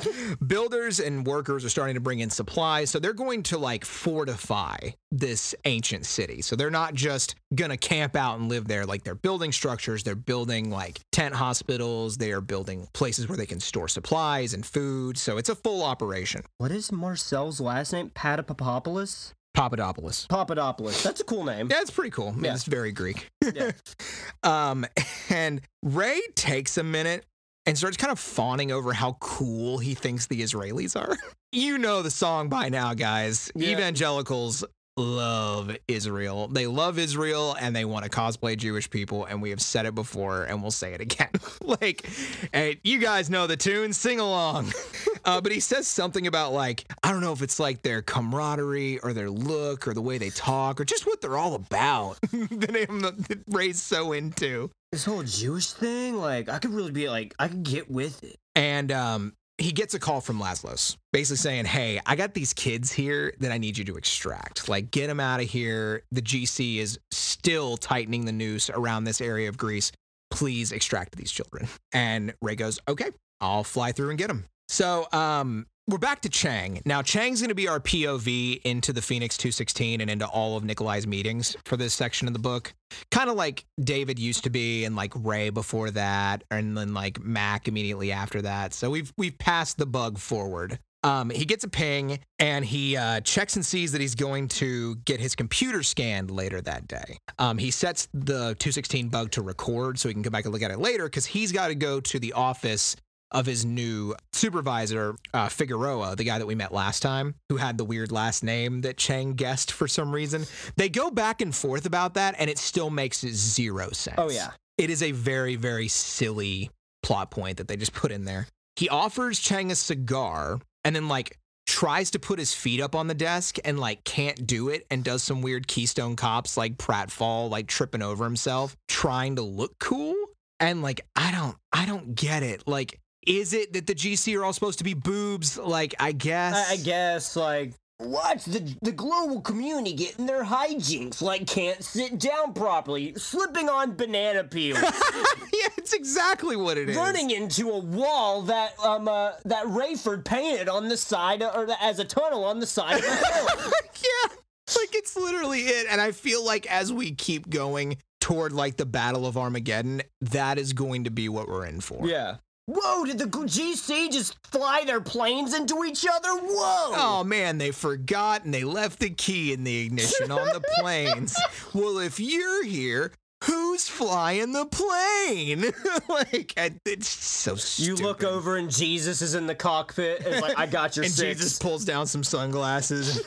builders 0.47 1.01
and 1.01 1.27
workers 1.27 1.65
are 1.65 1.69
starting 1.69 1.95
to 1.95 2.01
bring 2.01 2.21
in 2.21 2.31
supplies. 2.31 2.91
So 2.91 2.99
they're 2.99 3.13
going 3.13 3.43
to 3.45 3.59
like 3.59 3.85
fortify 3.85 4.77
this 5.11 5.55
ancient 5.65 6.07
city. 6.07 6.43
So 6.43 6.55
they're 6.55 6.71
not 6.71 6.95
just 6.95 7.35
going 7.55 7.71
to 7.71 7.77
camp 7.77 8.15
out 8.15 8.39
and 8.39 8.49
live 8.49 8.69
there. 8.69 8.87
Like 8.87 9.03
they're 9.03 9.15
building 9.15 9.51
structures, 9.51 10.05
they're 10.05 10.15
building 10.15 10.71
like 10.71 11.01
tent 11.11 11.35
hospitals, 11.35 12.19
they 12.19 12.31
are 12.31 12.41
building 12.41 12.87
places 12.93 13.29
where 13.29 13.39
they 13.39 13.47
can 13.47 13.59
store 13.59 13.89
supplies 13.89 14.55
and 14.55 14.65
food. 14.65 15.19
So 15.19 15.39
it's 15.39 15.49
a 15.49 15.57
full 15.57 15.83
operation. 15.83 16.43
What 16.59 16.71
is 16.71 16.93
Marcel's 16.93 17.61
last 17.61 17.93
name? 17.93 18.11
Patapapopoulos? 18.11 19.33
Papadopoulos. 19.55 20.27
Papadopoulos. 20.29 21.03
That's 21.03 21.21
a 21.21 21.25
cool 21.25 21.45
name. 21.45 21.69
Yeah, 21.71 21.81
it's 21.81 21.91
pretty 21.91 22.11
cool. 22.11 22.29
I 22.29 22.33
mean, 22.33 22.45
Yeah. 22.45 22.55
It's 22.55 22.65
very 22.65 22.93
Greek. 22.93 23.29
Yeah. 23.55 23.73
um, 24.43 24.87
and 25.29 25.61
Ray 25.83 26.21
takes 26.35 26.79
a 26.79 26.83
minute 26.83 27.25
and 27.67 27.77
starts 27.77 27.97
kind 27.97 28.11
of 28.11 28.19
fawning 28.19 28.73
over 28.73 28.93
how 28.93 29.17
cool 29.21 29.79
he 29.79 29.95
thinks 29.95 30.27
the 30.27 30.41
Israelis 30.43 31.01
are. 31.01 31.17
you 31.53 31.79
know 31.79 32.03
the 32.03 32.11
song 32.11 32.49
by 32.49 32.69
now, 32.69 32.95
guys. 32.95 33.53
Yeah. 33.55 33.71
Evangelicals 33.71 34.65
love 34.97 35.77
Israel. 35.89 36.49
They 36.49 36.67
love 36.67 36.99
Israel 36.99 37.57
and 37.59 37.75
they 37.75 37.85
want 37.85 38.05
to 38.05 38.11
cosplay 38.11 38.57
Jewish 38.57 38.91
people. 38.91 39.25
And 39.25 39.41
we 39.41 39.51
have 39.51 39.61
said 39.61 39.87
it 39.87 39.95
before 39.95 40.45
and 40.45 40.61
we'll 40.63 40.71
say 40.71 40.93
it 40.93 41.01
again. 41.01 41.31
like, 41.63 42.07
hey, 42.53 42.81
you 42.83 42.99
guys 42.99 43.31
know 43.31 43.47
the 43.47 43.57
tune, 43.57 43.93
sing 43.93 44.21
along. 44.21 44.73
Uh, 45.25 45.41
but 45.41 45.53
he 45.53 45.61
says 45.61 45.87
something 45.87 46.27
about 46.27 46.53
like 46.53 46.85
I 47.05 47.13
don't 47.13 47.21
know 47.21 47.33
if 47.33 47.43
it's 47.43 47.61
like 47.61 47.83
their 47.83 48.03
camaraderie 48.03 48.99
or 49.05 49.13
their 49.13 49.31
look 49.31 49.87
or 49.87 49.95
the 49.95 50.03
way 50.03 50.19
they 50.19 50.31
talk 50.31 50.81
or 50.81 50.85
just 50.85 51.07
what 51.07 51.21
they're 51.21 51.39
all 51.39 51.55
about 51.55 52.21
that 52.33 52.87
I'm 52.89 53.25
Ray's 53.47 53.81
so 53.81 54.13
into. 54.15 54.69
This 54.91 55.05
whole 55.05 55.23
Jewish 55.23 55.71
thing, 55.71 56.17
like, 56.17 56.49
I 56.49 56.59
could 56.59 56.73
really 56.73 56.91
be 56.91 57.09
like, 57.09 57.35
I 57.39 57.49
could 57.49 57.63
get 57.63 57.91
with 57.91 58.23
it. 58.25 58.37
And 58.55 58.93
um, 58.93 59.33
he 59.63 59.73
gets 59.73 59.95
a 59.95 59.99
call 59.99 60.21
from 60.21 60.41
Laslos, 60.41 60.97
basically 61.13 61.37
saying, 61.37 61.65
"Hey, 61.67 62.01
I 62.05 62.17
got 62.17 62.35
these 62.35 62.53
kids 62.53 62.93
here 62.93 63.35
that 63.41 63.53
I 63.53 63.59
need 63.59 63.79
you 63.79 63.85
to 63.85 63.97
extract. 63.97 64.69
Like, 64.69 64.91
get 64.91 65.07
them 65.07 65.21
out 65.21 65.41
of 65.41 65.49
here. 65.49 66.03
The 66.11 66.23
GC 66.23 66.79
is 66.79 66.99
still 67.11 67.77
tightening 67.77 68.25
the 68.25 68.33
noose 68.33 68.71
around 68.71 69.05
this 69.05 69.21
area 69.21 69.49
of 69.49 69.57
Greece. 69.57 69.93
Please 70.31 70.73
extract 70.73 71.17
these 71.17 71.31
children." 71.31 71.69
And 71.93 72.35
Ray 72.43 72.57
goes, 72.57 72.81
"Okay, 72.89 73.11
I'll 73.41 73.65
fly 73.65 73.93
through 73.93 74.11
and 74.11 74.19
get 74.19 74.29
them." 74.29 74.47
So, 74.69 75.07
um, 75.13 75.67
we're 75.89 75.99
back 75.99 76.21
to 76.21 76.29
Chang. 76.29 76.81
Now, 76.85 77.03
Chang's 77.03 77.41
going 77.41 77.49
to 77.49 77.55
be 77.55 77.67
our 77.67 77.81
POV 77.81 78.63
into 78.65 78.93
the 78.93 79.03
Phoenix 79.03 79.37
216 79.37 80.01
and 80.01 80.09
into 80.09 80.27
all 80.27 80.57
of 80.57 80.65
Nikolai's 80.65 81.07
meetings 81.07 81.57
for 81.65 81.77
this 81.77 81.93
section 81.93 82.29
of 82.29 82.35
the 82.35 82.39
book. 82.39 82.73
Kind 83.11 83.29
of 83.29 83.37
like 83.37 83.65
David 83.81 84.19
used 84.19 84.45
to 84.45 84.51
be 84.51 84.85
and 84.85 84.95
like 84.95 85.13
Ray 85.17 85.51
before 85.51 85.91
that 85.91 86.45
and 86.51 86.77
then 86.77 86.95
like 86.95 87.21
Mac 87.21 87.67
immediately 87.67 88.13
after 88.13 88.43
that. 88.43 88.75
So 88.75 88.91
we've 88.91 89.13
we've 89.19 89.37
passed 89.39 89.77
the 89.77 89.87
bug 89.87 90.19
forward. 90.19 90.79
Um, 91.05 91.31
he 91.31 91.45
gets 91.45 91.65
a 91.65 91.69
ping 91.69 92.21
and 92.39 92.65
he 92.65 92.97
uh, 92.97 93.21
checks 93.21 93.57
and 93.57 93.67
sees 93.67 93.91
that 93.91 94.01
he's 94.01 94.15
going 94.15 94.47
to 94.49 94.95
get 95.05 95.19
his 95.19 95.35
computer 95.35 95.83
scanned 95.83 96.31
later 96.31 96.61
that 96.61 96.87
day. 96.87 97.19
Um, 97.41 97.59
he 97.59 97.73
sets 97.73 98.07
the 98.15 98.55
216 98.61 99.09
bug 99.09 99.33
to 99.33 99.43
record 99.43 99.99
so 99.99 100.09
he 100.09 100.15
can 100.15 100.23
go 100.23 100.31
back 100.31 100.45
and 100.45 100.53
look 100.53 100.63
at 100.63 100.71
it 100.71 100.79
later 100.79 101.05
because 101.05 101.27
he's 101.27 101.51
got 101.51 101.69
to 101.69 101.75
go 101.75 101.99
to 101.99 102.21
the 102.21 102.35
office 102.35 102.95
of 103.33 103.47
his 103.47 103.65
new 103.65 104.15
supervisor, 104.33 105.17
uh, 105.35 105.49
Figueroa, 105.49 106.15
the 106.17 106.25
guy 106.25 106.39
that 106.39 106.47
we 106.47 106.55
met 106.55 106.73
last 106.73 107.01
time, 107.01 107.35
who 107.49 107.57
had 107.57 107.79
the 107.79 107.85
weird 107.85 108.13
last 108.13 108.45
name 108.45 108.83
that 108.83 108.97
Chang 108.97 109.35
guessed 109.35 109.73
for 109.73 109.89
some 109.89 110.13
reason. 110.13 110.47
They 110.77 110.89
go 110.89 111.11
back 111.11 111.41
and 111.41 111.55
forth 111.55 111.87
about 111.87 112.15
that, 112.15 112.37
and 112.39 112.49
it 112.49 112.59
still 112.59 112.91
makes 112.91 113.21
zero 113.21 113.91
sense. 113.93 114.17
Oh, 114.19 114.31
yeah. 114.31 114.51
It 114.79 114.91
is 114.91 115.03
a 115.03 115.13
very, 115.13 115.57
very 115.57 115.89
silly 115.89 116.71
plot 117.03 117.31
point 117.31 117.59
that 117.59 117.69
they 117.69 117.77
just 117.77 117.93
put 117.93 118.13
in 118.13 118.25
there. 118.25 118.47
He 118.77 118.89
offers 118.89 119.39
Chang 119.39 119.71
a 119.71 119.75
cigar 119.75 120.61
and 120.85 120.97
then, 120.97 121.09
like, 121.09 121.39
tries 121.67 122.11
to 122.11 122.19
put 122.19 122.39
his 122.39 122.55
feet 122.55 122.81
up 122.81 122.95
on 122.95 123.07
the 123.07 123.15
desk 123.15 123.59
and, 123.65 123.79
like, 123.79 124.03
can't 124.05 124.47
do 124.47 124.69
it 124.69 124.87
and 124.91 125.05
does 125.05 125.23
some 125.23 125.43
weird 125.43 125.69
Keystone 125.69 126.17
Cops, 126.17 126.57
like 126.57 126.77
pratfall, 126.77 127.51
like 127.51 127.67
tripping 127.67 128.03
over 128.03 128.25
himself, 128.25 128.77
trying 128.89 129.37
to 129.37 129.43
look 129.43 129.79
cool. 129.79 130.15
And, 130.59 130.83
like, 130.83 131.03
I 131.15 131.33
don't, 131.33 131.57
I 131.73 131.87
don't 131.87 132.15
get 132.15 132.43
it. 132.43 132.67
Like, 132.67 132.99
is 133.27 133.53
it 133.53 133.73
that 133.75 133.87
the 133.87 133.95
GC 133.95 134.37
are 134.39 134.45
all 134.45 134.53
supposed 134.53 134.79
to 134.79 134.85
be 134.85 134.95
boobs? 134.95 135.57
Like, 135.59 135.95
I 136.01 136.13
guess. 136.13 136.71
I, 136.71 136.77
guess 136.77 137.37
like 137.37 137.73
watch 138.01 138.45
the 138.47 138.75
the 138.83 138.91
global 138.91 139.41
community 139.41 139.93
getting 139.93 140.27
their 140.27 140.45
hijinks 140.45 141.23
like 141.23 141.47
can't 141.47 141.85
sit 141.85 142.19
down 142.19 142.53
properly, 142.53 143.15
slipping 143.17 143.69
on 143.69 143.95
banana 143.95 144.43
peels, 144.43 144.83
yeah, 144.83 145.69
it's 145.77 145.93
exactly 145.93 146.57
what 146.57 146.77
it 146.77 146.89
is. 146.89 146.97
running 146.97 147.31
into 147.31 147.71
a 147.71 147.79
wall 147.79 148.43
that 148.43 148.73
um 148.81 149.07
uh, 149.07 149.33
that 149.45 149.67
Rayford 149.67 150.25
painted 150.25 150.69
on 150.69 150.89
the 150.89 150.97
side 150.97 151.43
of, 151.43 151.55
or 151.55 151.73
as 151.81 152.01
a 152.01 152.05
tunnel 152.05 152.45
on 152.45 152.59
the 152.59 152.67
side 152.67 152.97
of 152.97 153.03
the 153.03 153.09
hill. 153.63 153.73
yeah, 154.03 154.37
like 154.77 154.95
it's 154.95 155.15
literally 155.17 155.61
it. 155.61 155.87
And 155.89 156.01
I 156.01 156.11
feel 156.11 156.45
like 156.45 156.67
as 156.67 156.93
we 156.93 157.13
keep 157.13 157.49
going 157.51 157.99
toward 158.21 158.53
like 158.53 158.77
the 158.79 158.87
Battle 158.87 159.27
of 159.27 159.37
Armageddon, 159.37 160.03
that 160.23 160.59
is 160.59 160.73
going 160.73 161.05
to 161.05 161.11
be 161.11 161.29
what 161.29 161.47
we're 161.47 161.67
in 161.67 161.81
for. 161.81 162.07
yeah. 162.09 162.37
Whoa! 162.75 163.05
Did 163.05 163.19
the 163.19 163.27
GC 163.27 164.11
just 164.11 164.37
fly 164.47 164.85
their 164.87 165.01
planes 165.01 165.55
into 165.55 165.85
each 165.85 166.07
other? 166.11 166.31
Whoa! 166.31 166.93
Oh 166.95 167.25
man, 167.25 167.59
they 167.59 167.71
forgot 167.71 168.45
and 168.45 168.53
they 168.55 168.65
left 168.65 168.99
the 168.99 169.11
key 169.11 169.53
in 169.53 169.65
the 169.65 169.85
ignition 169.87 170.31
on 170.31 170.47
the 170.49 170.63
planes. 170.79 171.37
well, 171.75 171.99
if 171.99 172.19
you're 172.21 172.65
here, 172.65 173.13
who's 173.45 173.89
flying 173.89 174.53
the 174.53 174.67
plane? 174.67 175.73
like, 176.09 176.55
I- 176.57 176.71
it's 176.87 177.09
so 177.09 177.57
stupid. 177.57 177.99
you 178.01 178.07
look 178.07 178.25
over 178.25 178.57
and 178.57 178.71
Jesus 178.71 179.21
is 179.23 179.35
in 179.35 179.47
the 179.47 179.55
cockpit. 179.55 180.23
It's 180.25 180.41
like 180.41 180.59
I 180.59 180.67
got 180.67 180.97
your 180.97 181.05
and 181.07 181.13
six. 181.13 181.41
Jesus 181.41 181.59
pulls 181.59 181.85
down 181.85 182.07
some 182.07 182.25
sunglasses. 182.25 183.21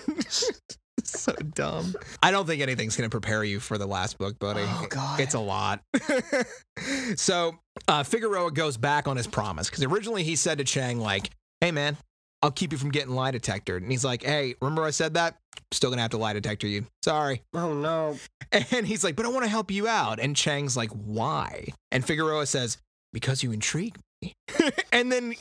so 1.20 1.34
dumb. 1.34 1.96
I 2.22 2.32
don't 2.32 2.46
think 2.46 2.62
anything's 2.62 2.96
going 2.96 3.10
to 3.10 3.14
prepare 3.14 3.44
you 3.44 3.60
for 3.60 3.78
the 3.78 3.86
last 3.88 4.18
book, 4.18 4.38
buddy. 4.40 4.64
Oh, 4.64 4.88
God. 4.90 5.20
It's 5.20 5.34
a 5.34 5.40
lot. 5.40 5.82
so 7.16 7.56
uh, 7.88 8.04
Figueroa 8.04 8.52
goes 8.52 8.78
back 8.78 9.08
on 9.08 9.18
his 9.18 9.28
promise 9.28 9.70
because 9.70 9.84
originally 9.84 10.24
he 10.24 10.36
said 10.36 10.58
to 10.58 10.64
Chang, 10.64 11.00
like, 11.00 11.32
hey, 11.62 11.72
man, 11.72 11.98
I'll 12.42 12.52
keep 12.52 12.72
you 12.72 12.78
from 12.78 12.92
getting 12.92 13.16
lie 13.16 13.32
detectored. 13.32 13.82
And 13.82 13.92
he's 13.92 14.06
like, 14.06 14.24
hey, 14.24 14.56
remember 14.62 14.84
I 14.84 14.92
said 14.92 15.16
that? 15.16 15.38
Still 15.72 15.90
going 15.90 15.98
to 15.98 16.04
have 16.04 16.12
to 16.12 16.18
lie 16.18 16.34
detector 16.34 16.68
you. 16.68 16.86
Sorry. 17.04 17.42
oh 17.54 17.74
no! 17.74 18.18
And 18.72 18.86
he's 18.88 19.04
like, 19.04 19.16
but 19.16 19.26
I 19.26 19.30
want 19.30 19.44
to 19.44 19.50
help 19.50 19.72
you 19.72 19.88
out. 19.88 20.20
And 20.20 20.36
Chang's 20.36 20.78
like, 20.78 20.92
why? 20.92 21.70
And 21.92 22.06
Figueroa 22.06 22.46
says, 22.46 22.78
because 23.12 23.42
you 23.44 23.52
intrigue 23.52 23.98
me. 23.98 24.15
and 24.92 25.12
then 25.12 25.36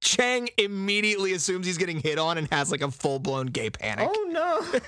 Chang 0.00 0.48
immediately 0.56 1.32
assumes 1.32 1.66
he's 1.66 1.78
getting 1.78 2.00
hit 2.00 2.18
on 2.18 2.38
and 2.38 2.48
has 2.52 2.70
like 2.70 2.82
a 2.82 2.90
full 2.90 3.18
blown 3.18 3.46
gay 3.46 3.70
panic. 3.70 4.08
Oh 4.10 4.80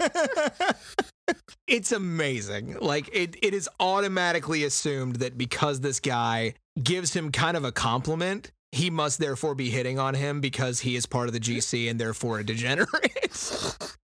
no! 1.27 1.35
it's 1.67 1.93
amazing. 1.93 2.77
Like 2.81 3.09
it, 3.13 3.37
it 3.43 3.55
is 3.55 3.69
automatically 3.81 4.65
assumed 4.65 5.17
that 5.17 5.37
because 5.37 5.81
this 5.81 6.01
guy 6.01 6.55
gives 6.83 7.15
him 7.15 7.33
kind 7.33 7.57
of 7.57 7.65
a 7.65 7.73
compliment, 7.73 8.51
he 8.73 8.91
must 8.91 9.19
therefore 9.19 9.55
be 9.55 9.71
hitting 9.71 9.99
on 9.99 10.15
him 10.15 10.41
because 10.41 10.81
he 10.81 10.97
is 10.97 11.07
part 11.07 11.29
of 11.29 11.35
the 11.35 11.41
GC 11.41 11.91
and 11.91 12.01
therefore 12.01 12.39
a 12.39 12.45
degenerate. 12.45 12.89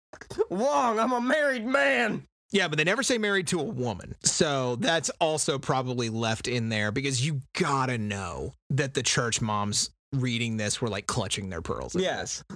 Wong, 0.49 0.99
I'm 0.99 1.11
a 1.11 1.21
married 1.21 1.65
man. 1.65 2.23
Yeah, 2.51 2.67
but 2.67 2.77
they 2.77 2.83
never 2.83 3.03
say 3.03 3.17
married 3.17 3.47
to 3.47 3.59
a 3.59 3.63
woman. 3.63 4.15
So 4.23 4.75
that's 4.77 5.09
also 5.21 5.59
probably 5.59 6.09
left 6.09 6.47
in 6.47 6.69
there 6.69 6.91
because 6.91 7.25
you 7.25 7.41
gotta 7.57 7.97
know 7.97 8.53
that 8.71 8.93
the 8.95 9.03
church 9.03 9.41
moms 9.41 9.91
reading 10.13 10.57
this 10.57 10.81
were 10.81 10.89
like 10.89 11.05
clutching 11.05 11.49
their 11.49 11.61
pearls. 11.61 11.95
Yes. 11.95 12.43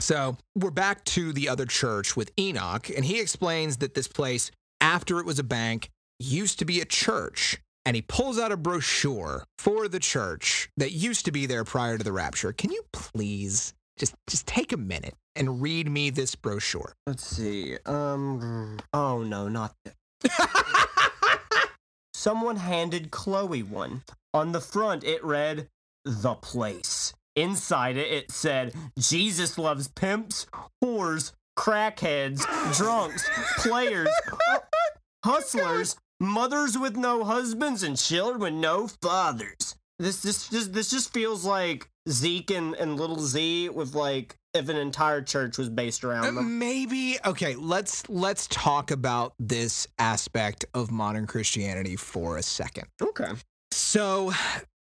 So 0.00 0.36
we're 0.54 0.70
back 0.70 1.04
to 1.04 1.32
the 1.32 1.48
other 1.48 1.64
church 1.64 2.16
with 2.16 2.30
Enoch, 2.38 2.90
and 2.90 3.04
he 3.04 3.18
explains 3.20 3.78
that 3.78 3.94
this 3.94 4.08
place, 4.08 4.50
after 4.80 5.20
it 5.20 5.26
was 5.26 5.38
a 5.38 5.42
bank, 5.42 5.88
used 6.18 6.58
to 6.58 6.64
be 6.64 6.80
a 6.80 6.84
church. 6.84 7.58
And 7.84 7.94
he 7.94 8.02
pulls 8.02 8.38
out 8.38 8.52
a 8.52 8.56
brochure 8.56 9.44
for 9.58 9.88
the 9.88 10.00
church 10.00 10.68
that 10.76 10.90
used 10.90 11.24
to 11.24 11.32
be 11.32 11.46
there 11.46 11.64
prior 11.64 11.96
to 11.96 12.04
the 12.04 12.12
rapture. 12.12 12.52
Can 12.52 12.72
you 12.72 12.82
please 12.92 13.74
just 13.98 14.14
just 14.28 14.46
take 14.46 14.72
a 14.72 14.76
minute 14.76 15.14
and 15.34 15.60
read 15.60 15.90
me 15.90 16.10
this 16.10 16.34
brochure? 16.34 16.94
Let's 17.06 17.26
see. 17.26 17.76
Um. 17.86 18.78
Oh 18.92 19.22
no, 19.22 19.48
not 19.48 19.74
this. 19.84 19.94
Someone 22.14 22.56
handed 22.56 23.10
Chloe 23.10 23.62
one. 23.62 24.02
On 24.34 24.52
the 24.52 24.60
front, 24.60 25.04
it 25.04 25.24
read, 25.24 25.68
The 26.04 26.34
Place. 26.34 27.14
Inside 27.36 27.96
it, 27.96 28.10
it 28.12 28.32
said, 28.32 28.74
Jesus 28.98 29.58
loves 29.58 29.88
pimps, 29.88 30.46
whores, 30.82 31.32
crackheads, 31.56 32.44
drunks, 32.76 33.28
players, 33.58 34.08
hustlers, 35.24 35.96
mothers 36.18 36.78
with 36.78 36.96
no 36.96 37.24
husbands, 37.24 37.82
and 37.82 37.96
children 37.96 38.40
with 38.40 38.54
no 38.54 38.88
fathers. 38.88 39.76
This 39.98 40.20
this 40.22 40.48
this, 40.48 40.68
this 40.68 40.90
just 40.90 41.12
feels 41.12 41.44
like 41.44 41.88
Zeke 42.08 42.52
and, 42.52 42.74
and 42.74 42.98
little 42.98 43.20
Z 43.20 43.70
with 43.70 43.94
like 43.94 44.36
if 44.54 44.68
an 44.68 44.76
entire 44.76 45.22
church 45.22 45.58
was 45.58 45.68
based 45.68 46.04
around 46.04 46.34
them. 46.34 46.58
Maybe 46.58 47.18
okay, 47.24 47.54
let's 47.54 48.08
let's 48.08 48.46
talk 48.48 48.90
about 48.90 49.34
this 49.38 49.86
aspect 49.98 50.64
of 50.74 50.90
modern 50.90 51.26
Christianity 51.26 51.96
for 51.96 52.36
a 52.36 52.42
second. 52.42 52.86
Okay. 53.00 53.32
So 53.70 54.32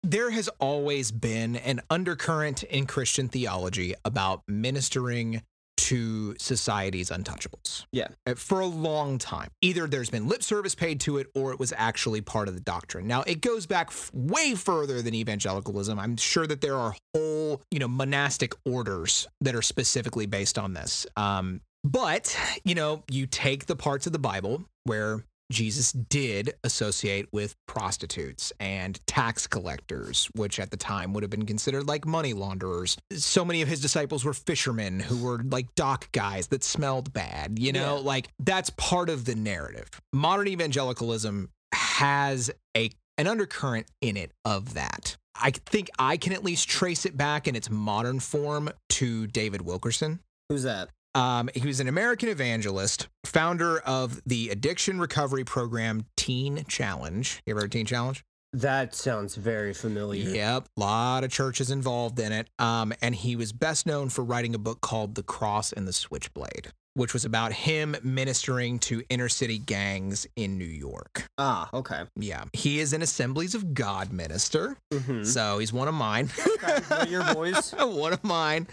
there 0.02 0.30
has 0.30 0.48
always 0.58 1.10
been 1.10 1.56
an 1.56 1.80
undercurrent 1.88 2.62
in 2.64 2.86
Christian 2.86 3.28
theology 3.28 3.94
about 4.04 4.42
ministering 4.46 5.42
to 5.76 6.34
society's 6.38 7.10
untouchables. 7.10 7.84
Yeah. 7.92 8.08
Uh, 8.26 8.34
For 8.34 8.60
a 8.60 8.66
long 8.66 9.18
time. 9.18 9.48
Either 9.60 9.86
there's 9.86 10.10
been 10.10 10.28
lip 10.28 10.42
service 10.42 10.74
paid 10.74 11.00
to 11.00 11.18
it 11.18 11.26
or 11.34 11.52
it 11.52 11.58
was 11.58 11.72
actually 11.76 12.20
part 12.20 12.48
of 12.48 12.54
the 12.54 12.60
doctrine. 12.60 13.06
Now, 13.06 13.22
it 13.22 13.40
goes 13.40 13.66
back 13.66 13.88
f- 13.88 14.10
way 14.14 14.54
further 14.54 15.02
than 15.02 15.14
evangelicalism. 15.14 15.98
I'm 15.98 16.16
sure 16.16 16.46
that 16.46 16.60
there 16.60 16.76
are 16.76 16.94
whole, 17.14 17.62
you 17.70 17.78
know, 17.78 17.88
monastic 17.88 18.52
orders 18.64 19.26
that 19.40 19.54
are 19.54 19.62
specifically 19.62 20.26
based 20.26 20.58
on 20.58 20.74
this. 20.74 21.06
Um, 21.16 21.60
but, 21.82 22.36
you 22.64 22.74
know, 22.74 23.02
you 23.10 23.26
take 23.26 23.66
the 23.66 23.76
parts 23.76 24.06
of 24.06 24.12
the 24.12 24.18
Bible 24.18 24.64
where 24.84 25.24
Jesus 25.52 25.92
did 25.92 26.54
associate 26.64 27.26
with 27.32 27.54
prostitutes 27.68 28.52
and 28.58 28.98
tax 29.06 29.46
collectors, 29.46 30.28
which 30.34 30.58
at 30.58 30.70
the 30.70 30.76
time 30.76 31.12
would 31.12 31.22
have 31.22 31.30
been 31.30 31.46
considered 31.46 31.86
like 31.86 32.06
money 32.06 32.32
launderers. 32.32 32.96
So 33.12 33.44
many 33.44 33.60
of 33.62 33.68
his 33.68 33.80
disciples 33.80 34.24
were 34.24 34.32
fishermen 34.32 35.00
who 35.00 35.22
were 35.22 35.42
like 35.44 35.74
dock 35.74 36.10
guys 36.12 36.46
that 36.48 36.64
smelled 36.64 37.12
bad, 37.12 37.58
you 37.58 37.72
know, 37.72 37.96
Yeah. 37.96 38.02
like 38.02 38.28
that's 38.38 38.70
part 38.70 39.08
of 39.10 39.24
the 39.26 39.34
narrative. 39.34 39.88
Modern 40.12 40.48
evangelicalism 40.48 41.50
has 41.72 42.50
a 42.76 42.90
an 43.16 43.26
undercurrent 43.28 43.86
in 44.00 44.16
it 44.16 44.32
of 44.44 44.74
that. 44.74 45.16
I 45.40 45.50
think 45.52 45.88
I 45.98 46.16
can 46.16 46.32
at 46.32 46.42
least 46.42 46.68
trace 46.68 47.04
it 47.06 47.16
back 47.16 47.46
in 47.46 47.54
its 47.54 47.70
modern 47.70 48.18
form 48.18 48.70
to 48.90 49.26
David 49.28 49.62
Wilkerson. 49.62 50.18
Who's 50.48 50.64
that? 50.64 50.88
Um, 51.14 51.48
he 51.54 51.66
was 51.66 51.80
an 51.80 51.88
American 51.88 52.28
evangelist, 52.28 53.08
founder 53.24 53.78
of 53.80 54.20
the 54.26 54.50
addiction 54.50 54.98
recovery 54.98 55.44
program 55.44 56.06
Teen 56.16 56.64
Challenge. 56.66 57.42
You 57.46 57.52
ever 57.52 57.60
heard 57.60 57.66
of 57.66 57.70
Teen 57.70 57.86
Challenge? 57.86 58.24
That 58.52 58.94
sounds 58.94 59.34
very 59.34 59.74
familiar. 59.74 60.30
Yep, 60.30 60.68
a 60.76 60.80
lot 60.80 61.24
of 61.24 61.30
churches 61.30 61.72
involved 61.72 62.20
in 62.20 62.30
it. 62.30 62.48
Um, 62.60 62.92
and 63.02 63.14
he 63.14 63.34
was 63.34 63.52
best 63.52 63.84
known 63.84 64.10
for 64.10 64.22
writing 64.22 64.54
a 64.54 64.58
book 64.58 64.80
called 64.80 65.16
The 65.16 65.24
Cross 65.24 65.72
and 65.72 65.88
the 65.88 65.92
Switchblade, 65.92 66.72
which 66.94 67.12
was 67.12 67.24
about 67.24 67.52
him 67.52 67.96
ministering 68.02 68.78
to 68.78 69.02
inner 69.10 69.28
city 69.28 69.58
gangs 69.58 70.26
in 70.36 70.56
New 70.58 70.64
York. 70.64 71.26
Ah, 71.38 71.68
okay. 71.74 72.04
Yeah, 72.16 72.44
he 72.52 72.78
is 72.80 72.92
an 72.92 73.02
Assemblies 73.02 73.54
of 73.54 73.74
God 73.74 74.12
minister, 74.12 74.76
Mm-hmm. 74.92 75.24
so 75.24 75.58
he's 75.58 75.72
one 75.72 75.88
of 75.88 75.94
mine. 75.94 76.30
your 77.08 77.24
boys. 77.34 77.72
one 77.78 78.12
of 78.12 78.22
mine. 78.24 78.66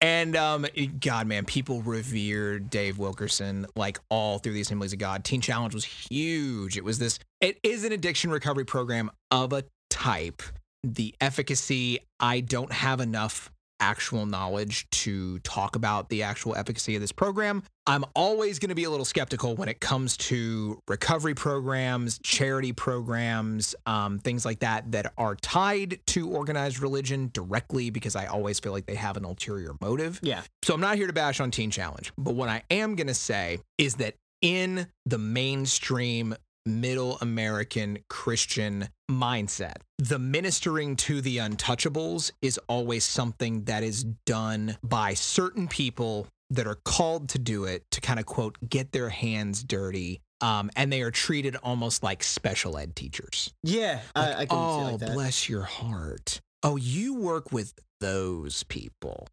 And 0.00 0.36
um, 0.36 0.66
God, 1.00 1.26
man, 1.26 1.44
people 1.46 1.80
revered 1.82 2.68
Dave 2.70 2.98
Wilkerson 2.98 3.66
like 3.76 3.98
all 4.10 4.38
through 4.38 4.52
the 4.52 4.60
Assemblies 4.60 4.92
of 4.92 4.98
God. 4.98 5.24
Teen 5.24 5.40
Challenge 5.40 5.74
was 5.74 5.84
huge. 5.84 6.76
It 6.76 6.84
was 6.84 6.98
this. 6.98 7.18
It 7.40 7.58
is 7.62 7.84
an 7.84 7.92
addiction 7.92 8.30
recovery 8.30 8.64
program 8.64 9.10
of 9.30 9.52
a 9.52 9.64
type. 9.90 10.42
The 10.82 11.14
efficacy, 11.20 12.00
I 12.20 12.40
don't 12.40 12.72
have 12.72 13.00
enough 13.00 13.50
actual 13.80 14.26
knowledge 14.26 14.88
to 14.90 15.38
talk 15.40 15.76
about 15.76 16.08
the 16.08 16.22
actual 16.22 16.54
efficacy 16.56 16.94
of 16.94 17.00
this 17.00 17.12
program. 17.12 17.62
I'm 17.86 18.04
always 18.14 18.58
going 18.58 18.70
to 18.70 18.74
be 18.74 18.84
a 18.84 18.90
little 18.90 19.04
skeptical 19.04 19.56
when 19.56 19.68
it 19.68 19.80
comes 19.80 20.16
to 20.16 20.80
recovery 20.88 21.34
programs, 21.34 22.18
charity 22.22 22.72
programs, 22.72 23.74
um, 23.84 24.18
things 24.18 24.44
like 24.44 24.60
that 24.60 24.92
that 24.92 25.12
are 25.18 25.36
tied 25.36 26.00
to 26.08 26.30
organized 26.30 26.80
religion 26.80 27.30
directly 27.32 27.90
because 27.90 28.16
I 28.16 28.26
always 28.26 28.58
feel 28.58 28.72
like 28.72 28.86
they 28.86 28.94
have 28.94 29.16
an 29.16 29.24
ulterior 29.24 29.74
motive. 29.80 30.18
Yeah. 30.22 30.42
So 30.62 30.74
I'm 30.74 30.80
not 30.80 30.96
here 30.96 31.06
to 31.06 31.12
bash 31.12 31.40
on 31.40 31.50
Teen 31.50 31.70
Challenge, 31.70 32.12
but 32.16 32.34
what 32.34 32.48
I 32.48 32.62
am 32.70 32.94
going 32.94 33.08
to 33.08 33.14
say 33.14 33.58
is 33.76 33.96
that 33.96 34.14
in 34.40 34.86
the 35.06 35.18
mainstream 35.18 36.34
middle 36.66 37.18
American 37.20 37.98
Christian 38.08 38.88
mindset, 39.10 39.76
the 39.98 40.18
ministering 40.18 40.96
to 40.96 41.20
the 41.20 41.38
untouchables 41.38 42.32
is 42.42 42.58
always 42.68 43.04
something 43.04 43.64
that 43.64 43.82
is 43.82 44.04
done 44.26 44.76
by 44.82 45.14
certain 45.14 45.68
people 45.68 46.26
that 46.50 46.66
are 46.66 46.78
called 46.84 47.28
to 47.30 47.38
do 47.38 47.64
it 47.64 47.84
to 47.90 48.00
kind 48.00 48.18
of 48.18 48.26
quote 48.26 48.56
get 48.68 48.92
their 48.92 49.08
hands 49.08 49.62
dirty. 49.62 50.20
Um, 50.40 50.70
and 50.76 50.92
they 50.92 51.00
are 51.02 51.10
treated 51.10 51.56
almost 51.56 52.02
like 52.02 52.22
special 52.22 52.76
ed 52.76 52.94
teachers. 52.94 53.54
Yeah, 53.62 54.00
I, 54.14 54.32
I 54.32 54.46
can 54.46 54.48
see 54.48 54.54
oh, 54.54 54.88
like 54.92 54.98
that. 55.00 55.12
bless 55.14 55.48
your 55.48 55.62
heart. 55.62 56.40
Oh, 56.62 56.76
you 56.76 57.14
work 57.14 57.52
with 57.52 57.72
those 58.00 58.62
people. 58.64 59.26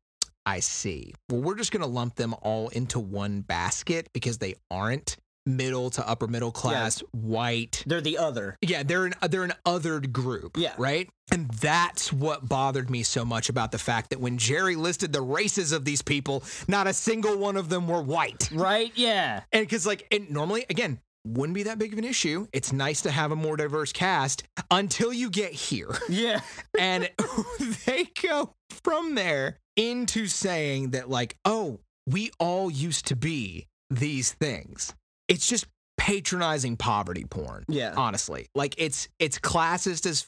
I 0.45 0.59
see. 0.59 1.13
Well, 1.29 1.41
we're 1.41 1.55
just 1.55 1.71
going 1.71 1.81
to 1.81 1.87
lump 1.87 2.15
them 2.15 2.33
all 2.41 2.69
into 2.69 2.99
one 2.99 3.41
basket 3.41 4.09
because 4.13 4.37
they 4.37 4.55
aren't 4.69 5.17
middle 5.55 5.89
to 5.91 6.07
upper 6.07 6.27
middle 6.27 6.51
class, 6.51 6.99
white. 7.11 7.83
They're 7.85 8.01
the 8.01 8.17
other. 8.17 8.57
Yeah, 8.61 8.83
they're 8.83 9.05
an 9.05 9.13
they're 9.29 9.43
an 9.43 9.53
othered 9.65 10.11
group. 10.11 10.57
Yeah. 10.57 10.73
Right? 10.77 11.09
And 11.31 11.49
that's 11.49 12.11
what 12.11 12.47
bothered 12.47 12.89
me 12.89 13.03
so 13.03 13.23
much 13.23 13.47
about 13.49 13.71
the 13.71 13.77
fact 13.77 14.09
that 14.09 14.19
when 14.19 14.37
Jerry 14.37 14.75
listed 14.75 15.13
the 15.13 15.21
races 15.21 15.71
of 15.71 15.85
these 15.85 16.01
people, 16.01 16.43
not 16.67 16.87
a 16.87 16.93
single 16.93 17.37
one 17.37 17.55
of 17.55 17.69
them 17.69 17.87
were 17.87 18.01
white. 18.01 18.49
Right? 18.51 18.91
Yeah. 18.95 19.43
And 19.51 19.65
because 19.65 19.85
like 19.85 20.07
it 20.11 20.29
normally 20.29 20.65
again 20.69 20.99
wouldn't 21.25 21.53
be 21.55 21.63
that 21.63 21.77
big 21.77 21.93
of 21.93 21.99
an 21.99 22.05
issue. 22.05 22.47
It's 22.51 22.73
nice 22.73 23.01
to 23.01 23.11
have 23.11 23.31
a 23.31 23.35
more 23.35 23.55
diverse 23.55 23.93
cast 23.93 24.43
until 24.69 25.13
you 25.13 25.29
get 25.29 25.53
here. 25.53 25.89
Yeah. 26.09 26.41
and 26.77 27.09
they 27.85 28.07
go 28.21 28.53
from 28.83 29.15
there 29.15 29.59
into 29.75 30.27
saying 30.27 30.91
that 30.91 31.09
like, 31.09 31.37
oh, 31.45 31.79
we 32.07 32.31
all 32.39 32.69
used 32.69 33.05
to 33.07 33.15
be 33.15 33.67
these 33.89 34.33
things. 34.33 34.93
It's 35.31 35.47
just 35.47 35.65
patronizing 35.97 36.77
poverty 36.77 37.25
porn. 37.25 37.63
Yeah. 37.67 37.93
Honestly. 37.95 38.47
Like 38.55 38.75
it's 38.77 39.07
it's 39.19 39.39
classist 39.39 40.05
as 40.05 40.27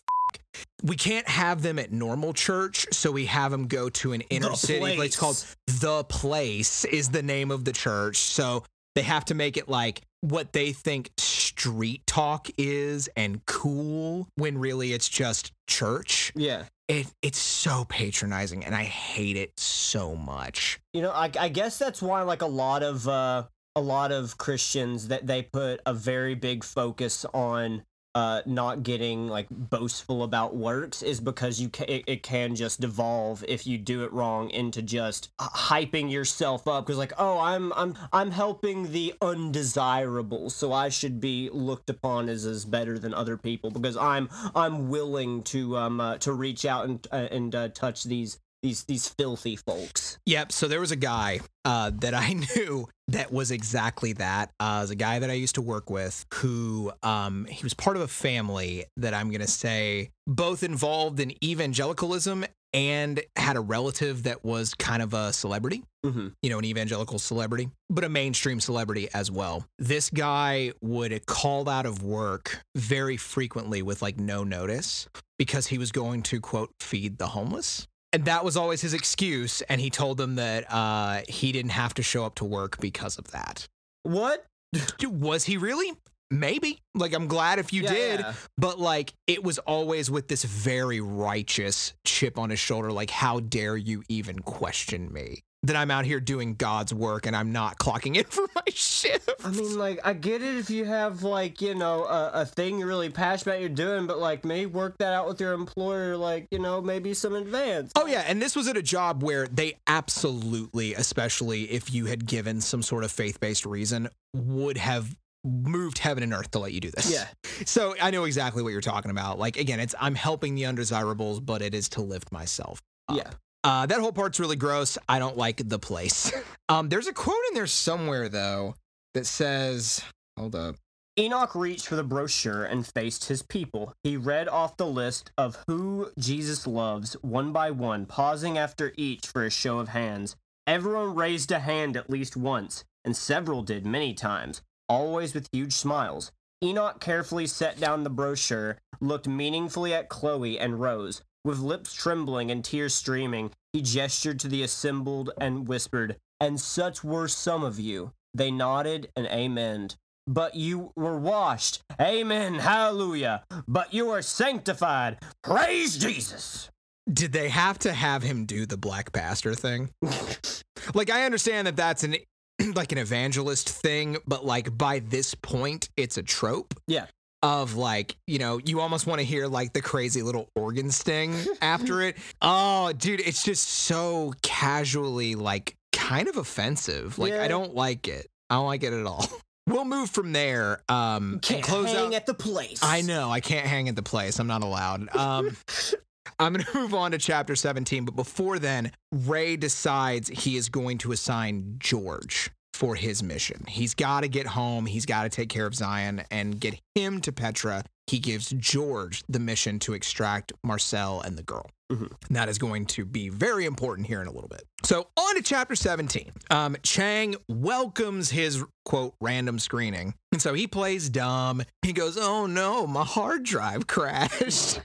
f- 0.56 0.66
we 0.84 0.96
can't 0.96 1.28
have 1.28 1.62
them 1.62 1.80
at 1.80 1.92
normal 1.92 2.34
church, 2.34 2.86
so 2.92 3.12
we 3.12 3.26
have 3.26 3.52
them 3.52 3.68
go 3.68 3.90
to 3.90 4.14
an 4.14 4.22
inner 4.30 4.50
The 4.50 4.56
city 4.56 4.80
place 4.80 4.98
Place. 4.98 5.16
called 5.16 5.46
The 5.68 6.04
Place 6.04 6.86
is 6.86 7.10
the 7.10 7.24
name 7.24 7.52
of 7.52 7.66
the 7.66 7.72
church. 7.72 8.18
So 8.18 8.64
they 8.96 9.02
have 9.02 9.26
to 9.26 9.34
make 9.36 9.58
it 9.58 9.68
like 9.68 10.02
what 10.22 10.54
they 10.54 10.72
think 10.72 11.10
street 11.18 12.06
talk 12.08 12.48
is 12.58 13.10
and 13.18 13.46
cool 13.46 14.28
when 14.36 14.58
really 14.60 14.94
it's 14.94 15.10
just 15.10 15.52
church. 15.68 16.32
Yeah. 16.36 16.64
It 16.88 17.08
it's 17.22 17.40
so 17.40 17.86
patronizing 17.86 18.64
and 18.64 18.76
I 18.76 18.84
hate 18.84 19.38
it 19.38 19.60
so 19.60 20.16
much. 20.16 20.80
You 20.94 21.02
know, 21.02 21.12
I, 21.12 21.32
I 21.40 21.50
guess 21.50 21.78
that's 21.80 22.02
why 22.02 22.22
like 22.22 22.42
a 22.42 22.48
lot 22.48 22.84
of 22.84 23.08
uh, 23.08 23.44
a 23.76 23.82
lot 23.82 24.12
of 24.12 24.38
Christians 24.38 25.08
that 25.08 25.26
they 25.26 25.42
put 25.42 25.82
a 25.86 25.94
very 25.94 26.36
big 26.36 26.64
focus 26.64 27.26
on 27.34 27.84
uh, 28.16 28.42
not 28.46 28.84
getting 28.84 29.28
like 29.28 29.48
boastful 29.50 30.22
about 30.24 30.56
works 30.56 31.02
is 31.02 31.20
because 31.20 31.60
you 31.60 31.68
ca- 31.70 31.86
it, 31.88 32.04
it 32.06 32.22
can 32.22 32.54
just 32.54 32.80
devolve 32.80 33.44
if 33.48 33.66
you 33.66 33.80
do 33.80 34.04
it 34.04 34.14
wrong 34.14 34.52
into 34.52 34.84
just 34.84 35.32
hyping 35.40 36.12
yourself 36.12 36.68
up 36.68 36.86
because 36.86 37.00
like 37.00 37.14
oh 37.18 37.40
I'm 37.40 37.74
I'm 37.74 37.96
I'm 38.12 38.30
helping 38.30 38.92
the 38.92 39.16
undesirable 39.20 40.52
so 40.52 40.72
I 40.72 40.90
should 40.90 41.20
be 41.20 41.50
looked 41.52 41.90
upon 41.90 42.30
as 42.30 42.46
as 42.46 42.66
better 42.66 43.00
than 43.00 43.16
other 43.16 43.36
people 43.36 43.72
because 43.72 43.98
I'm 43.98 44.30
I'm 44.56 44.90
willing 44.90 45.42
to 45.46 45.78
um 45.78 46.00
uh, 46.00 46.20
to 46.20 46.34
reach 46.34 46.66
out 46.66 46.86
and 46.86 47.08
uh, 47.12 47.28
and 47.32 47.56
uh, 47.56 47.70
touch 47.70 48.04
these 48.04 48.38
these 48.64 48.86
these 48.86 49.08
filthy 49.08 49.56
folks. 49.56 50.18
Yep. 50.26 50.52
So 50.52 50.68
there 50.68 50.80
was 50.80 50.92
a 50.92 50.96
guy 50.96 51.42
uh, 51.66 51.92
that 51.96 52.16
I 52.16 52.34
knew 52.56 52.88
that 53.10 53.32
was 53.32 53.52
exactly 53.52 54.14
that. 54.14 54.52
Uh, 54.60 54.80
was 54.82 54.90
a 54.90 54.96
guy 54.96 55.20
that 55.20 55.30
I 55.30 55.34
used 55.34 55.56
to 55.56 55.62
work 55.62 55.92
with 55.92 56.26
who 56.34 56.92
um, 57.04 57.46
he 57.46 57.64
was 57.64 57.76
part 57.76 57.96
of 57.96 58.02
a 58.02 58.08
family 58.08 58.86
that 58.98 59.14
I'm 59.14 59.30
going 59.30 59.42
to 59.42 59.48
say 59.48 60.10
both 60.26 60.64
involved 60.64 61.20
in 61.20 61.34
evangelicalism 61.44 62.46
and 62.74 63.22
had 63.36 63.56
a 63.56 63.60
relative 63.60 64.24
that 64.24 64.44
was 64.44 64.74
kind 64.74 65.04
of 65.04 65.14
a 65.14 65.32
celebrity. 65.32 65.84
Mm-hmm. 66.06 66.30
you 66.42 66.50
know, 66.50 66.60
an 66.60 66.66
evangelical 66.66 67.18
celebrity, 67.18 67.70
but 67.90 68.04
a 68.04 68.10
mainstream 68.10 68.60
celebrity 68.60 69.08
as 69.14 69.32
well. 69.32 69.66
This 69.80 70.10
guy 70.10 70.74
would 70.82 71.26
call 71.28 71.70
out 71.70 71.86
of 71.86 72.04
work 72.04 72.60
very 72.76 73.16
frequently 73.16 73.82
with 73.82 74.02
like 74.02 74.20
no 74.20 74.44
notice 74.44 75.08
because 75.40 75.68
he 75.68 75.78
was 75.78 75.94
going 75.94 76.22
to 76.24 76.42
quote 76.42 76.72
feed 76.82 77.20
the 77.20 77.28
homeless. 77.28 77.88
And 78.14 78.26
that 78.26 78.46
was 78.46 78.56
always 78.56 78.82
his 78.82 78.94
excuse. 78.94 79.62
And 79.64 79.82
he 79.82 79.90
told 79.90 80.18
them 80.18 80.36
that 80.36 80.72
uh, 80.72 81.22
he 81.28 81.52
didn't 81.52 81.72
have 81.72 81.96
to 81.96 82.04
show 82.04 82.24
up 82.26 82.36
to 82.36 82.46
work 82.46 82.80
because 82.80 83.18
of 83.18 83.32
that. 83.32 83.68
What? 84.04 84.46
Was 85.04 85.44
he 85.44 85.58
really? 85.58 85.92
Maybe. 86.32 86.80
Like, 86.96 87.14
I'm 87.14 87.28
glad 87.28 87.60
if 87.60 87.74
you 87.74 87.84
Yeah, 87.84 87.92
did, 87.94 88.20
yeah. 88.22 88.34
but 88.58 88.80
like, 88.80 89.14
it 89.28 89.44
was 89.44 89.60
always 89.60 90.10
with 90.10 90.28
this 90.28 90.44
very 90.44 91.00
righteous 91.00 91.94
chip 92.06 92.40
on 92.40 92.50
his 92.50 92.60
shoulder. 92.60 92.92
Like, 92.92 93.12
how 93.12 93.40
dare 93.40 93.78
you 93.78 94.04
even 94.10 94.40
question 94.40 95.12
me? 95.14 95.44
That 95.64 95.76
I'm 95.76 95.90
out 95.92 96.06
here 96.06 96.20
doing 96.20 96.56
God's 96.56 96.94
work 96.94 97.26
and 97.26 97.36
I'm 97.36 97.52
not 97.52 97.78
clocking 97.78 98.18
in 98.18 98.24
for 98.30 98.46
my 98.56 98.64
shift. 98.68 99.30
I 99.44 99.50
mean, 99.50 99.78
like, 99.78 100.00
I 100.04 100.14
get 100.14 100.42
it 100.42 100.58
if 100.58 100.70
you 100.70 100.86
have, 100.86 101.24
like, 101.24 101.62
you 101.62 101.74
know, 101.74 102.04
a, 102.04 102.32
a 102.42 102.46
thing 102.46 102.80
you're 102.80 102.88
really 102.88 103.10
passionate 103.10 103.54
about 103.54 103.60
you're 103.62 103.70
doing, 103.70 104.06
but, 104.06 104.20
like, 104.20 104.44
maybe 104.44 104.66
work 104.66 104.98
that 105.00 105.14
out 105.14 105.28
with 105.28 105.40
your 105.40 105.54
employer, 105.54 106.18
like, 106.18 106.48
you 106.52 106.60
know, 106.60 106.82
maybe 106.82 107.14
some 107.14 107.34
advance. 107.34 107.92
Oh 107.96 108.06
yeah, 108.06 108.24
and 108.28 108.42
this 108.42 108.56
was 108.56 108.68
at 108.68 108.76
a 108.78 108.82
job 108.82 109.24
where 109.24 109.48
they 109.48 109.76
absolutely, 109.88 110.94
especially 110.94 111.64
if 111.72 111.94
you 111.94 112.06
had 112.06 112.26
given 112.26 112.60
some 112.62 112.82
sort 112.82 113.04
of 113.04 113.12
faith-based 113.12 113.66
reason, 113.66 114.10
would 114.36 114.78
have 114.78 115.16
moved 115.46 115.98
heaven 116.00 116.24
and 116.24 116.34
earth 116.34 116.52
to 116.52 116.60
let 116.60 116.72
you 116.74 116.80
do 116.80 116.92
this. 116.92 117.12
Yeah. 117.12 117.28
So 117.66 117.96
I 118.02 118.12
know 118.12 118.24
exactly 118.24 118.64
what 118.64 118.70
you're 118.72 118.82
talking 118.82 119.12
about. 119.12 119.40
Like 119.40 119.58
again, 119.58 119.80
it's 119.80 119.94
I'm 120.00 120.16
helping 120.16 120.56
the 120.56 120.66
undesirables, 120.66 121.40
but 121.40 121.62
it 121.62 121.74
is 121.76 121.90
to 121.90 122.02
lift 122.02 122.32
myself. 122.32 122.82
up. 123.10 123.18
Yeah. 123.18 123.32
Uh, 123.64 123.86
that 123.86 124.00
whole 124.00 124.12
part's 124.12 124.40
really 124.40 124.56
gross. 124.58 124.98
I 125.08 125.20
don't 125.20 125.38
like 125.38 125.70
the 125.70 125.80
place. 125.80 126.32
um, 126.70 126.90
there's 126.90 127.08
a 127.08 127.14
quote 127.14 127.38
in 127.50 127.56
there 127.56 127.68
somewhere 127.68 128.30
though 128.30 128.76
that 129.14 129.26
says, 129.26 130.04
"Hold 130.38 130.56
up." 130.56 130.76
Enoch 131.18 131.54
reached 131.54 131.88
for 131.88 131.96
the 131.96 132.04
brochure 132.04 132.64
and 132.64 132.88
faced 132.88 133.26
his 133.26 133.44
people. 133.44 133.94
He 134.04 134.18
read 134.18 134.48
off 134.48 134.78
the 134.78 134.88
list 134.88 135.32
of 135.38 135.64
who 135.68 136.12
Jesus 136.18 136.66
loves 136.66 137.14
one 137.22 137.54
by 137.54 137.70
one, 137.70 138.08
pausing 138.08 138.58
after 138.58 138.94
each 138.98 139.28
for 139.28 139.46
a 139.46 139.52
show 139.52 139.78
of 139.78 139.90
hands. 139.90 140.36
Everyone 140.66 141.14
raised 141.14 141.52
a 141.52 141.60
hand 141.60 141.96
at 141.96 142.10
least 142.10 142.36
once, 142.36 142.84
and 143.06 143.16
several 143.16 143.62
did 143.62 143.86
many 143.86 144.16
times, 144.16 144.64
always 144.90 145.36
with 145.36 145.50
huge 145.52 145.74
smiles. 145.74 146.32
Enoch 146.64 147.00
carefully 147.00 147.46
set 147.46 147.80
down 147.80 148.04
the 148.04 148.10
brochure, 148.10 148.78
looked 149.00 149.28
meaningfully 149.28 149.94
at 149.94 150.10
Chloe, 150.10 150.58
and 150.58 150.80
rose. 150.80 151.22
With 151.46 151.60
lips 151.60 151.94
trembling 151.94 152.52
and 152.52 152.64
tears 152.64 152.94
streaming, 152.94 153.52
he 153.74 153.82
gestured 153.82 154.40
to 154.40 154.48
the 154.48 154.64
assembled 154.64 155.32
and 155.40 155.68
whispered, 155.68 156.18
And 156.40 156.60
such 156.60 157.04
were 157.04 157.28
some 157.28 157.64
of 157.64 157.80
you. 157.80 158.12
They 158.34 158.50
nodded 158.50 159.10
and 159.16 159.28
amened 159.28 159.96
but 160.28 160.56
you 160.56 160.92
were 160.96 161.18
washed. 161.18 161.82
Amen. 162.00 162.56
Hallelujah. 162.56 163.44
But 163.68 163.94
you 163.94 164.10
are 164.12 164.22
sanctified. 164.22 165.20
Praise 165.44 165.98
Jesus. 165.98 166.70
Did 167.12 167.34
they 167.34 167.50
have 167.50 167.78
to 167.80 167.92
have 167.92 168.24
him 168.24 168.46
do 168.46 168.66
the 168.66 168.78
black 168.78 169.12
pastor 169.12 169.54
thing? 169.54 169.90
like 170.94 171.10
I 171.10 171.26
understand 171.26 171.68
that 171.68 171.76
that's 171.76 172.04
an 172.04 172.16
like 172.76 172.92
an 172.92 172.98
evangelist 172.98 173.68
thing, 173.70 174.18
but 174.26 174.46
like 174.46 174.78
by 174.78 175.00
this 175.00 175.36
point 175.36 175.90
it's 175.98 176.18
a 176.18 176.24
trope 176.24 176.74
Yeah. 176.88 177.08
Of 177.44 177.76
like, 177.76 178.16
you 178.26 178.40
know, 178.40 178.60
you 178.66 178.80
almost 178.80 179.06
want 179.06 179.20
to 179.20 179.26
hear 179.26 179.46
like 179.48 179.74
the 179.74 179.82
crazy 179.82 180.24
little 180.24 180.48
organ 180.56 180.90
sting 180.90 181.36
after 181.62 182.02
it. 182.02 182.18
Oh, 182.42 182.92
dude, 182.94 183.20
it's 183.20 183.44
just 183.44 183.68
so 183.68 184.34
casually 184.42 185.36
like 185.36 185.76
kind 185.92 186.28
of 186.28 186.38
offensive. 186.38 187.20
Like 187.20 187.34
Yeah. 187.34 187.44
I 187.44 187.48
don't 187.48 187.76
like 187.76 188.08
it. 188.08 188.28
I 188.50 188.56
don't 188.56 188.66
like 188.66 188.84
it 188.84 188.94
at 188.94 189.06
all. 189.06 189.28
We'll 189.66 189.86
move 189.86 190.10
from 190.10 190.34
there. 190.34 190.82
Um 190.90 191.40
Can't 191.42 191.64
close 191.64 191.88
hang 191.90 192.08
out 192.08 192.14
at 192.16 192.26
the 192.26 192.34
place. 192.34 192.82
I 192.84 193.00
know. 193.00 193.32
I 193.32 193.40
can't 193.40 193.66
hang 193.66 193.88
at 193.88 193.96
the 193.96 194.04
place. 194.04 194.38
I'm 194.40 194.48
not 194.48 194.62
allowed. 194.62 195.16
Um, 195.16 195.56
I'm 196.40 196.52
going 196.52 196.66
to 196.66 196.78
move 196.78 196.94
on 196.94 197.12
to 197.12 197.18
chapter 197.18 197.56
17. 197.56 198.04
But 198.04 198.18
before 198.18 198.60
then, 198.60 198.92
Ray 199.14 199.56
decides 199.56 200.28
he 200.28 200.58
is 200.58 200.68
going 200.68 200.98
to 201.00 201.14
assign 201.14 201.76
George 201.80 202.52
for 202.74 202.96
his 202.96 203.22
mission. 203.24 203.64
He's 203.68 203.94
got 203.94 204.22
to 204.22 204.28
get 204.28 204.48
home. 204.48 204.86
He's 204.86 205.06
got 205.06 205.24
to 205.24 205.30
take 205.30 205.50
care 205.50 205.66
of 205.66 205.74
Tsion 205.74 206.26
and 206.32 206.60
get 206.60 206.80
him 206.96 207.22
to 207.22 207.32
Petra. 207.32 207.84
He 208.08 208.20
gives 208.20 208.50
George 208.50 209.24
the 209.30 209.40
mission 209.40 209.80
to 209.80 209.94
extract 209.94 210.52
Marcel 210.64 211.22
and 211.22 211.38
the 211.38 211.44
girl. 211.44 211.70
Mhm. 211.92 212.12
And 212.28 212.36
that 212.36 212.50
is 212.50 212.58
going 212.58 212.86
to 212.88 213.06
be 213.06 213.30
very 213.30 213.66
important 213.66 214.08
here 214.08 214.22
in 214.22 214.28
a 214.28 214.32
little 214.32 214.50
bit. 214.50 214.64
So, 214.84 215.08
on 215.16 215.36
to 215.36 215.42
chapter 215.42 215.76
17. 215.76 216.32
Um, 216.50 216.76
Chang 216.84 217.36
welcomes 217.48 218.32
his 218.32 218.64
quote 218.86 219.14
random 219.22 219.60
screening. 219.60 220.16
And 220.32 220.42
so 220.42 220.54
he 220.54 220.66
plays 220.68 221.10
dumb. 221.10 221.62
He 221.84 221.94
goes, 221.94 222.18
Oh 222.18 222.46
no, 222.48 222.88
my 222.88 223.04
hard 223.06 223.44
drive 223.44 223.86
crashed. 223.88 224.82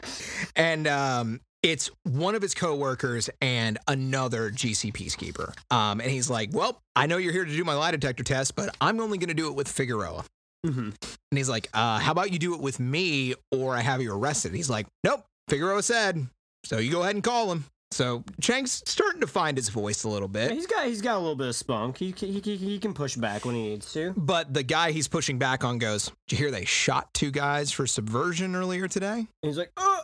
and 0.55 0.87
um, 0.87 1.41
it's 1.63 1.91
one 2.05 2.35
of 2.35 2.43
his 2.43 2.55
coworkers 2.55 3.29
and 3.41 3.79
another 3.89 4.51
GC 4.51 4.93
peacekeeper. 4.93 5.53
Um, 5.75 6.01
and 6.01 6.11
he's 6.11 6.31
like, 6.31 6.51
Well, 6.53 6.81
I 6.95 7.07
know 7.07 7.17
you're 7.17 7.33
here 7.33 7.45
to 7.45 7.51
do 7.57 7.65
my 7.65 7.75
lie 7.75 7.91
detector 7.91 8.23
test, 8.23 8.55
but 8.55 8.75
I'm 8.81 9.01
only 9.01 9.19
going 9.19 9.29
to 9.29 9.35
do 9.35 9.49
it 9.49 9.55
with 9.55 9.69
Figueroa. 9.69 10.25
Mhm. 10.67 10.95
And 11.31 11.39
he's 11.39 11.49
like, 11.49 11.69
uh, 11.75 11.99
How 11.99 12.13
about 12.13 12.33
you 12.33 12.39
do 12.39 12.55
it 12.55 12.61
with 12.61 12.79
me 12.81 13.35
or 13.53 13.75
I 13.75 13.81
have 13.81 14.01
you 14.03 14.13
arrested? 14.13 14.55
He's 14.55 14.71
like, 14.71 14.87
Nope, 15.05 15.25
Figueroa 15.49 15.83
said. 15.83 16.27
So 16.65 16.79
you 16.79 16.91
go 16.93 17.03
ahead 17.03 17.15
and 17.15 17.25
call 17.25 17.51
him. 17.53 17.65
So 17.91 18.23
Chang's 18.41 18.83
starting 18.87 19.23
to 19.23 19.27
find 19.27 19.57
his 19.57 19.71
voice 19.71 20.05
a 20.05 20.09
little 20.11 20.29
Yeah, 20.35 20.49
bit. 20.49 20.53
He's 20.53 20.67
got 20.67 20.85
he's 20.87 21.01
got 21.01 21.17
a 21.17 21.21
little 21.21 21.37
bit 21.37 21.49
of 21.49 21.57
spunk. 21.57 21.97
He, 21.97 22.13
he, 22.17 22.39
he, 22.41 22.57
he 22.57 22.79
can 22.79 22.93
push 22.93 23.17
back 23.17 23.45
when 23.47 23.55
he 23.55 23.63
needs 23.71 23.93
to. 23.95 24.13
But 24.17 24.53
the 24.53 24.63
guy 24.63 24.93
he's 24.93 25.09
pushing 25.09 25.39
back 25.39 25.65
on 25.65 25.79
goes, 25.79 26.13
Did 26.29 26.39
you 26.39 26.45
hear 26.45 26.51
they 26.51 26.67
shot 26.67 27.13
two 27.15 27.31
guys 27.31 27.73
for 27.73 27.87
subversion 27.87 28.55
earlier 28.55 28.89
today? 28.89 29.19
And 29.21 29.27
he's 29.43 29.57
like, 29.57 29.73
oh, 29.79 30.01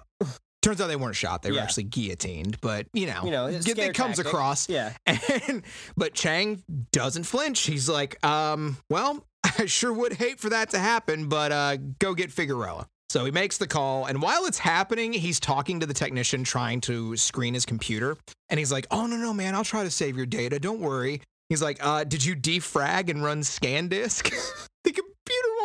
Turns 0.64 0.81
out 0.81 0.88
they 0.88 0.96
weren't 0.96 1.14
shot; 1.14 1.42
they 1.42 1.50
were 1.50 1.57
Yeah. 1.59 1.62
actually 1.62 1.85
guillotined. 1.85 2.61
But 2.61 2.87
you 2.92 3.07
know, 3.07 3.20
You 3.24 3.31
know, 3.31 3.46
it, 3.46 3.66
it 3.68 3.94
comes 3.94 4.16
tactic. 4.16 4.27
across. 4.27 4.68
Yeah. 4.68 4.92
And 5.48 5.62
but 5.97 6.14
Chang 6.14 6.62
doesn't 6.93 7.24
flinch. 7.24 7.61
He's 7.61 7.89
like, 7.89 8.24
um, 8.24 8.78
well, 8.91 9.24
I 9.59 9.66
sure 9.66 9.93
would 9.93 10.14
hate 10.14 10.41
for 10.41 10.49
that 10.51 10.70
to 10.70 10.78
happen, 10.78 11.28
but 11.28 11.53
uh, 11.53 11.76
go 11.99 12.14
get 12.14 12.32
Figueroa. 12.32 12.86
So 13.11 13.24
he 13.26 13.30
makes 13.30 13.59
the 13.59 13.66
call, 13.68 14.07
and 14.07 14.20
while 14.22 14.45
it's 14.47 14.59
happening, 14.59 15.12
he's 15.12 15.39
talking 15.39 15.78
to 15.80 15.86
the 15.86 15.95
technician 15.95 16.43
trying 16.43 16.80
to 16.82 17.16
screen 17.16 17.55
his 17.55 17.64
computer. 17.66 18.16
And 18.49 18.59
he's 18.59 18.72
like, 18.72 18.86
Oh 18.91 19.07
no, 19.07 19.16
no, 19.16 19.32
man, 19.32 19.55
I'll 19.55 19.62
try 19.64 19.84
to 19.84 19.91
save 19.91 20.16
your 20.16 20.26
data. 20.26 20.59
Don't 20.59 20.80
worry. 20.80 21.20
He's 21.51 21.62
like, 21.62 21.78
uh, 21.84 22.05
did 22.05 22.24
you 22.24 22.34
defrag 22.34 23.11
and 23.11 23.22
run 23.22 23.43
scan 23.45 23.89
disk? 23.89 24.32
the 24.84 24.93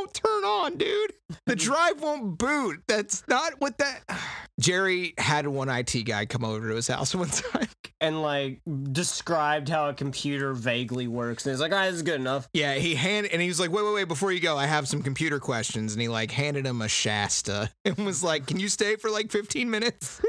won't 0.10 0.14
turn 0.14 0.44
on, 0.44 0.78
dude. 0.78 1.14
The 1.46 1.56
drive 1.56 2.02
won't 2.02 2.38
boot. 2.38 2.82
That's 2.88 3.24
not 3.28 3.60
what 3.60 3.78
that 3.78 4.02
Jerry 4.60 5.14
had 5.18 5.48
one 5.48 5.70
IT 5.70 6.06
guy 6.06 6.26
come 6.26 6.44
over 6.44 6.70
to 6.70 6.76
his 6.76 6.88
house 6.88 7.14
one 7.16 7.30
time. 7.30 7.68
And 8.02 8.22
like 8.22 8.62
described 8.92 9.68
how 9.68 9.90
a 9.90 9.94
computer 9.94 10.54
vaguely 10.54 11.08
works. 11.08 11.46
And 11.46 11.54
he's 11.54 11.60
like, 11.60 11.72
all 11.72 11.80
right, 11.80 11.88
this 11.88 11.98
is 11.98 12.04
good 12.04 12.20
enough. 12.20 12.48
Yeah, 12.54 12.76
he 12.76 12.96
hand 12.96 13.28
and 13.28 13.42
he 13.42 13.48
was 13.50 13.60
like, 13.60 13.72
"Wait, 13.72 13.84
wait, 13.84 13.94
wait! 13.94 14.08
Before 14.08 14.32
you 14.32 14.40
go, 14.40 14.58
I 14.58 14.66
have 14.66 14.88
some 14.88 15.04
computer 15.04 15.40
questions." 15.40 15.94
And 15.94 16.02
he 16.02 16.08
like 16.08 16.32
handed 16.32 16.66
him 16.66 16.82
a 16.82 16.88
Shasta 16.88 17.70
and 17.86 17.98
was 17.98 18.24
like, 18.24 18.48
"Can 18.48 18.60
you 18.60 18.70
stay 18.70 18.96
for 18.96 19.10
like 19.10 19.32
15 19.32 19.70
minutes?" 19.70 20.22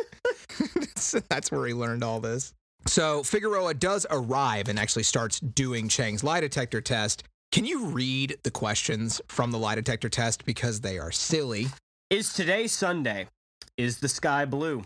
So 0.96 1.20
that's 1.30 1.50
where 1.50 1.66
he 1.66 1.72
learned 1.72 2.04
all 2.04 2.20
this. 2.20 2.52
So 2.86 3.22
Figueroa 3.22 3.74
does 3.74 4.04
arrive 4.10 4.68
and 4.68 4.78
actually 4.78 5.04
starts 5.04 5.40
doing 5.40 5.88
Chang's 5.88 6.24
lie 6.24 6.40
detector 6.40 6.80
test. 6.80 7.22
Can 7.52 7.64
you 7.64 7.86
read 7.86 8.38
the 8.44 8.50
questions 8.52 9.20
from 9.26 9.50
the 9.50 9.58
lie 9.58 9.74
detector 9.74 10.08
test 10.08 10.44
because 10.44 10.82
they 10.82 10.98
are 10.98 11.10
silly? 11.10 11.66
Is 12.08 12.32
today 12.32 12.68
Sunday? 12.68 13.26
Is 13.76 13.98
the 13.98 14.08
sky 14.08 14.44
blue? 14.44 14.84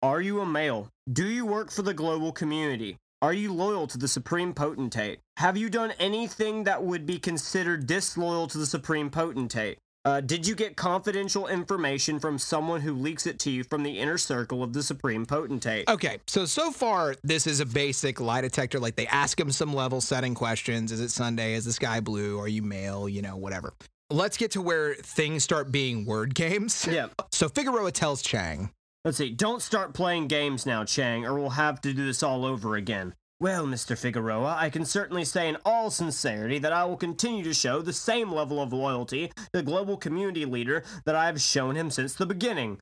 Are 0.00 0.22
you 0.22 0.40
a 0.40 0.46
male? 0.46 0.88
Do 1.12 1.26
you 1.26 1.44
work 1.44 1.70
for 1.70 1.82
the 1.82 1.92
global 1.92 2.32
community? 2.32 2.96
Are 3.20 3.34
you 3.34 3.52
loyal 3.52 3.86
to 3.88 3.98
the 3.98 4.08
Supreme 4.08 4.54
Potentate? 4.54 5.18
Have 5.36 5.58
you 5.58 5.68
done 5.68 5.92
anything 5.98 6.64
that 6.64 6.82
would 6.82 7.04
be 7.04 7.18
considered 7.18 7.86
disloyal 7.86 8.46
to 8.46 8.56
the 8.56 8.64
Supreme 8.64 9.10
Potentate? 9.10 9.76
Uh, 10.06 10.20
did 10.20 10.46
you 10.46 10.54
get 10.54 10.76
confidential 10.76 11.48
information 11.48 12.20
from 12.20 12.38
someone 12.38 12.80
who 12.80 12.94
leaks 12.94 13.26
it 13.26 13.40
to 13.40 13.50
you 13.50 13.64
from 13.64 13.82
the 13.82 13.98
inner 13.98 14.16
circle 14.16 14.62
of 14.62 14.72
the 14.72 14.80
Supreme 14.80 15.26
Potentate? 15.26 15.88
Okay, 15.88 16.18
so 16.28 16.44
so 16.44 16.70
far 16.70 17.16
this 17.24 17.44
is 17.44 17.58
a 17.58 17.66
basic 17.66 18.20
lie 18.20 18.40
detector. 18.40 18.78
Like 18.78 18.94
they 18.94 19.08
ask 19.08 19.38
him 19.40 19.50
some 19.50 19.74
level 19.74 20.00
setting 20.00 20.32
questions. 20.32 20.92
Is 20.92 21.00
it 21.00 21.08
Sunday? 21.08 21.54
Is 21.54 21.64
the 21.64 21.72
sky 21.72 21.98
blue? 21.98 22.38
Are 22.38 22.46
you 22.46 22.62
male? 22.62 23.08
You 23.08 23.20
know, 23.20 23.36
whatever. 23.36 23.74
Let's 24.08 24.36
get 24.36 24.52
to 24.52 24.62
where 24.62 24.94
things 24.94 25.42
start 25.42 25.72
being 25.72 26.06
word 26.06 26.36
games. 26.36 26.86
Yeah. 26.88 27.08
So 27.32 27.50
Figueroa 27.50 27.92
tells 27.92 28.22
Chang, 28.22 28.70
Let's 29.04 29.18
see. 29.18 29.30
Don't 29.30 29.60
start 29.60 29.92
playing 29.92 30.28
games 30.28 30.64
now, 30.64 30.84
Chang, 30.84 31.26
or 31.26 31.34
we'll 31.34 31.50
have 31.50 31.80
to 31.82 31.92
do 31.92 32.06
this 32.06 32.22
all 32.22 32.46
over 32.46 32.76
again. 32.76 33.14
Well, 33.38 33.66
Mr. 33.66 33.98
Figueroa, 33.98 34.56
I 34.58 34.70
can 34.70 34.86
certainly 34.86 35.24
say 35.24 35.48
in 35.48 35.58
all 35.64 35.90
sincerity 35.90 36.58
that 36.58 36.72
I 36.72 36.86
will 36.86 36.96
continue 36.96 37.44
to 37.44 37.52
show 37.52 37.82
the 37.82 37.92
same 37.92 38.32
level 38.32 38.62
of 38.62 38.72
loyalty 38.72 39.28
to 39.28 39.48
the 39.52 39.62
global 39.62 39.98
community 39.98 40.46
leader 40.46 40.82
that 41.04 41.14
I 41.14 41.26
have 41.26 41.40
shown 41.40 41.76
him 41.76 41.90
since 41.90 42.14
the 42.14 42.24
beginning. 42.24 42.78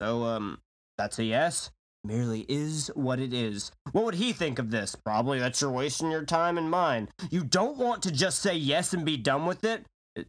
So, 0.00 0.24
um, 0.24 0.60
that's 0.96 1.18
a 1.18 1.24
yes. 1.24 1.70
Merely 2.04 2.46
is 2.48 2.90
what 2.94 3.18
it 3.18 3.34
is. 3.34 3.70
What 3.92 4.04
would 4.04 4.14
he 4.14 4.32
think 4.32 4.58
of 4.58 4.70
this? 4.70 4.94
Probably 4.94 5.40
that 5.40 5.60
you're 5.60 5.70
wasting 5.70 6.10
your 6.10 6.24
time 6.24 6.56
and 6.56 6.70
mine. 6.70 7.08
You 7.30 7.44
don't 7.44 7.76
want 7.76 8.02
to 8.04 8.10
just 8.10 8.38
say 8.38 8.54
yes 8.54 8.94
and 8.94 9.04
be 9.04 9.16
done 9.16 9.44
with 9.44 9.64
it? 9.64 9.84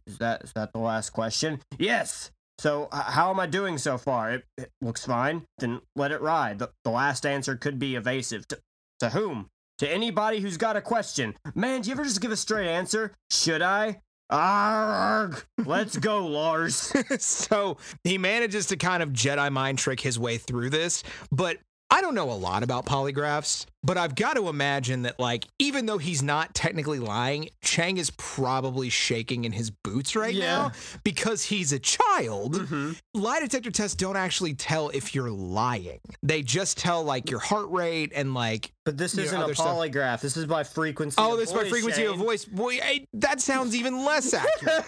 Is 0.06 0.18
that 0.18 0.44
is 0.44 0.52
that 0.52 0.72
the 0.72 0.78
last 0.78 1.10
question? 1.10 1.60
Yes. 1.78 2.30
So 2.58 2.88
h- 2.92 3.02
how 3.06 3.30
am 3.30 3.40
I 3.40 3.46
doing 3.46 3.78
so 3.78 3.96
far? 3.98 4.32
It, 4.32 4.44
it 4.58 4.70
looks 4.82 5.06
fine. 5.06 5.46
Then 5.58 5.80
let 5.96 6.12
it 6.12 6.20
ride. 6.20 6.58
The, 6.58 6.70
the 6.84 6.90
last 6.90 7.24
answer 7.24 7.56
could 7.56 7.78
be 7.78 7.94
evasive. 7.94 8.46
To, 8.48 8.58
to 8.98 9.10
whom? 9.10 9.48
To 9.80 9.90
anybody 9.90 10.40
who's 10.40 10.58
got 10.58 10.76
a 10.76 10.82
question. 10.82 11.34
Man, 11.54 11.80
do 11.80 11.88
you 11.88 11.94
ever 11.94 12.04
just 12.04 12.20
give 12.20 12.30
a 12.30 12.36
straight 12.36 12.68
answer? 12.68 13.14
Should 13.30 13.62
I? 13.62 14.02
Arrgh. 14.30 15.42
Let's 15.64 15.96
go, 15.96 16.26
Lars. 16.26 16.92
so 17.18 17.78
he 18.04 18.18
manages 18.18 18.66
to 18.66 18.76
kind 18.76 19.02
of 19.02 19.08
Jedi 19.14 19.50
mind 19.50 19.78
trick 19.78 20.00
his 20.00 20.18
way 20.18 20.36
through 20.36 20.68
this, 20.68 21.02
but 21.32 21.56
I 21.92 22.00
don't 22.00 22.14
know 22.14 22.30
a 22.30 22.34
lot 22.34 22.62
about 22.62 22.86
polygraphs, 22.86 23.66
but 23.82 23.98
I've 23.98 24.14
got 24.14 24.34
to 24.36 24.48
imagine 24.48 25.02
that, 25.02 25.18
like, 25.18 25.46
even 25.58 25.86
though 25.86 25.98
he's 25.98 26.22
not 26.22 26.54
technically 26.54 27.00
lying, 27.00 27.48
Chang 27.62 27.96
is 27.96 28.10
probably 28.10 28.88
shaking 28.90 29.44
in 29.44 29.50
his 29.52 29.70
boots 29.70 30.14
right 30.14 30.32
Yeah. 30.32 30.44
now 30.46 30.72
because 31.02 31.42
he's 31.44 31.72
a 31.72 31.80
child. 31.80 32.54
Mhm. 32.60 32.96
Lie 33.14 33.40
detector 33.40 33.72
tests 33.72 33.96
don't 33.96 34.16
actually 34.16 34.54
tell 34.54 34.90
if 34.90 35.14
you're 35.16 35.30
lying, 35.32 35.98
they 36.22 36.42
just 36.42 36.78
tell, 36.78 37.02
like, 37.02 37.28
your 37.28 37.40
heart 37.40 37.68
rate 37.70 38.12
and, 38.14 38.34
like, 38.34 38.72
But 38.84 38.96
this 38.96 39.18
isn't 39.18 39.36
a 39.40 39.42
other 39.44 39.54
stuff. 39.56 39.66
polygraph. 39.66 40.20
This 40.20 40.36
is 40.36 40.46
by 40.46 40.62
frequency. 40.62 41.16
oh, 41.18 41.32
of 41.32 41.38
this 41.40 41.48
is 41.48 41.54
voice, 41.54 41.68
frequency 41.70 42.04
of 42.04 42.16
voice. 42.18 42.44
Boy, 42.44 42.78
I, 42.82 43.04
that 43.14 43.40
sounds 43.40 43.74
even 43.74 44.04
less 44.04 44.32
accurate. 44.32 44.84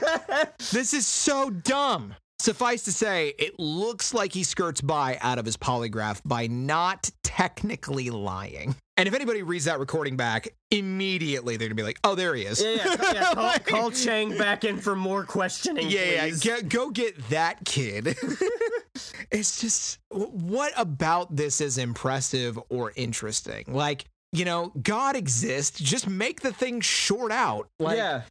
This 0.70 0.94
is 0.94 1.06
so 1.06 1.50
dumb. 1.50 2.14
Suffice 2.42 2.82
to 2.82 2.92
say, 2.92 3.34
it 3.38 3.56
looks 3.60 4.12
like 4.12 4.32
he 4.32 4.42
skirts 4.42 4.80
by 4.80 5.16
out 5.20 5.38
of 5.38 5.46
his 5.46 5.56
polygraph 5.56 6.20
by 6.24 6.48
not 6.48 7.08
technically 7.22 8.10
lying. 8.10 8.74
And 8.96 9.06
if 9.06 9.14
anybody 9.14 9.44
reads 9.44 9.66
that 9.66 9.78
recording 9.78 10.16
back, 10.16 10.48
immediately 10.72 11.56
they're 11.56 11.68
gonna 11.68 11.76
be 11.76 11.84
like, 11.84 12.00
"Oh, 12.02 12.16
there 12.16 12.34
he 12.34 12.42
is." 12.42 12.60
Yeah, 12.60 12.78
yeah, 12.84 13.12
yeah 13.12 13.34
call, 13.34 13.58
call 13.64 13.90
Chang 13.92 14.36
back 14.36 14.64
in 14.64 14.78
for 14.78 14.96
more 14.96 15.24
questioning. 15.24 15.88
yeah, 15.88 16.04
yeah. 16.04 16.22
please. 16.22 16.40
Get, 16.40 16.68
go 16.68 16.90
get 16.90 17.28
that 17.30 17.64
kid. 17.64 18.08
it's 19.30 19.60
just 19.60 20.00
what 20.08 20.72
about 20.76 21.34
this 21.34 21.60
is 21.60 21.78
impressive 21.78 22.58
or 22.70 22.92
interesting? 22.96 23.66
Like, 23.68 24.04
you 24.32 24.44
know, 24.44 24.72
God 24.82 25.16
exists. 25.16 25.78
Just 25.78 26.08
make 26.08 26.40
the 26.40 26.52
thing 26.52 26.80
short 26.80 27.32
out. 27.32 27.68
Like, 27.78 27.96
yeah. 27.98 28.22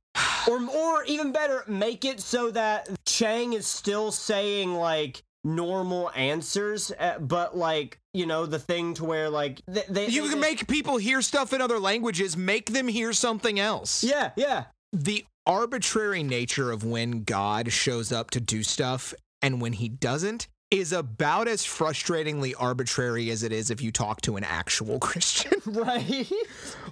Or 0.49 0.59
or 0.69 1.03
even 1.05 1.31
better, 1.31 1.63
make 1.67 2.03
it 2.03 2.19
so 2.19 2.49
that 2.51 2.89
Chang 3.05 3.53
is 3.53 3.67
still 3.67 4.11
saying 4.11 4.73
like 4.73 5.21
normal 5.43 6.11
answers, 6.15 6.91
uh, 6.99 7.19
but 7.19 7.55
like 7.55 7.97
you 8.13 8.25
know 8.25 8.45
the 8.45 8.59
thing 8.59 8.93
to 8.95 9.05
where 9.05 9.29
like 9.29 9.61
they, 9.67 9.83
they 9.89 10.07
You 10.07 10.23
they- 10.23 10.29
can 10.29 10.39
make 10.39 10.67
people 10.67 10.97
hear 10.97 11.21
stuff 11.21 11.53
in 11.53 11.61
other 11.61 11.79
languages, 11.79 12.35
make 12.35 12.71
them 12.73 12.87
hear 12.87 13.13
something 13.13 13.59
else. 13.59 14.03
yeah 14.03 14.31
yeah 14.35 14.65
The 14.93 15.25
arbitrary 15.45 16.23
nature 16.23 16.71
of 16.71 16.83
when 16.83 17.23
God 17.23 17.71
shows 17.71 18.11
up 18.11 18.29
to 18.31 18.39
do 18.41 18.63
stuff 18.63 19.13
and 19.41 19.61
when 19.61 19.73
he 19.73 19.89
doesn't 19.89 20.47
is 20.71 20.93
about 20.93 21.47
as 21.47 21.63
frustratingly 21.63 22.53
arbitrary 22.57 23.29
as 23.29 23.43
it 23.43 23.51
is 23.51 23.69
if 23.69 23.81
you 23.81 23.91
talk 23.91 24.21
to 24.21 24.37
an 24.37 24.43
actual 24.43 24.97
Christian. 25.07 25.51
right 25.65 26.31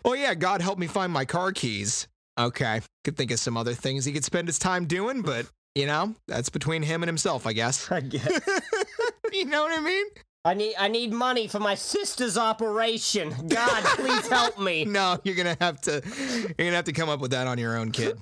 oh, 0.06 0.14
yeah, 0.14 0.36
God 0.36 0.62
help 0.62 0.78
me 0.78 0.88
find 0.88 1.12
my 1.12 1.26
car 1.26 1.52
keys. 1.52 2.08
Okay, 2.38 2.82
could 3.04 3.18
think 3.18 3.32
of 3.32 3.40
some 3.40 3.58
other 3.58 3.74
things 3.74 4.06
he 4.06 4.14
could 4.14 4.24
spend 4.24 4.48
his 4.48 4.60
time 4.60 4.86
doing, 4.86 5.22
but 5.22 5.46
you 5.76 5.86
know, 5.86 6.16
that's 6.28 6.50
between 6.50 6.84
him 6.84 7.04
and 7.04 7.10
himself, 7.10 7.46
I 7.46 7.54
guess. 7.54 7.92
I 7.92 8.02
guess. 8.02 8.28
you 9.32 9.46
know 9.46 9.64
what 9.64 9.78
I 9.78 9.82
mean? 9.82 10.06
I 10.46 10.54
need 10.54 10.76
I 10.80 10.88
need 10.88 11.12
money 11.12 11.48
for 11.48 11.60
my 11.60 11.76
sister's 11.76 12.38
operation. 12.38 13.34
God, 13.48 13.84
please 13.84 14.28
help 14.28 14.58
me. 14.60 14.86
No, 14.90 15.20
you're 15.24 15.36
gonna 15.36 15.58
have 15.60 15.82
to. 15.82 16.02
You're 16.38 16.54
gonna 16.58 16.72
have 16.72 16.86
to 16.86 16.94
come 16.94 17.10
up 17.10 17.20
with 17.20 17.32
that 17.32 17.46
on 17.46 17.58
your 17.58 17.78
own, 17.78 17.92
kid. 17.92 18.18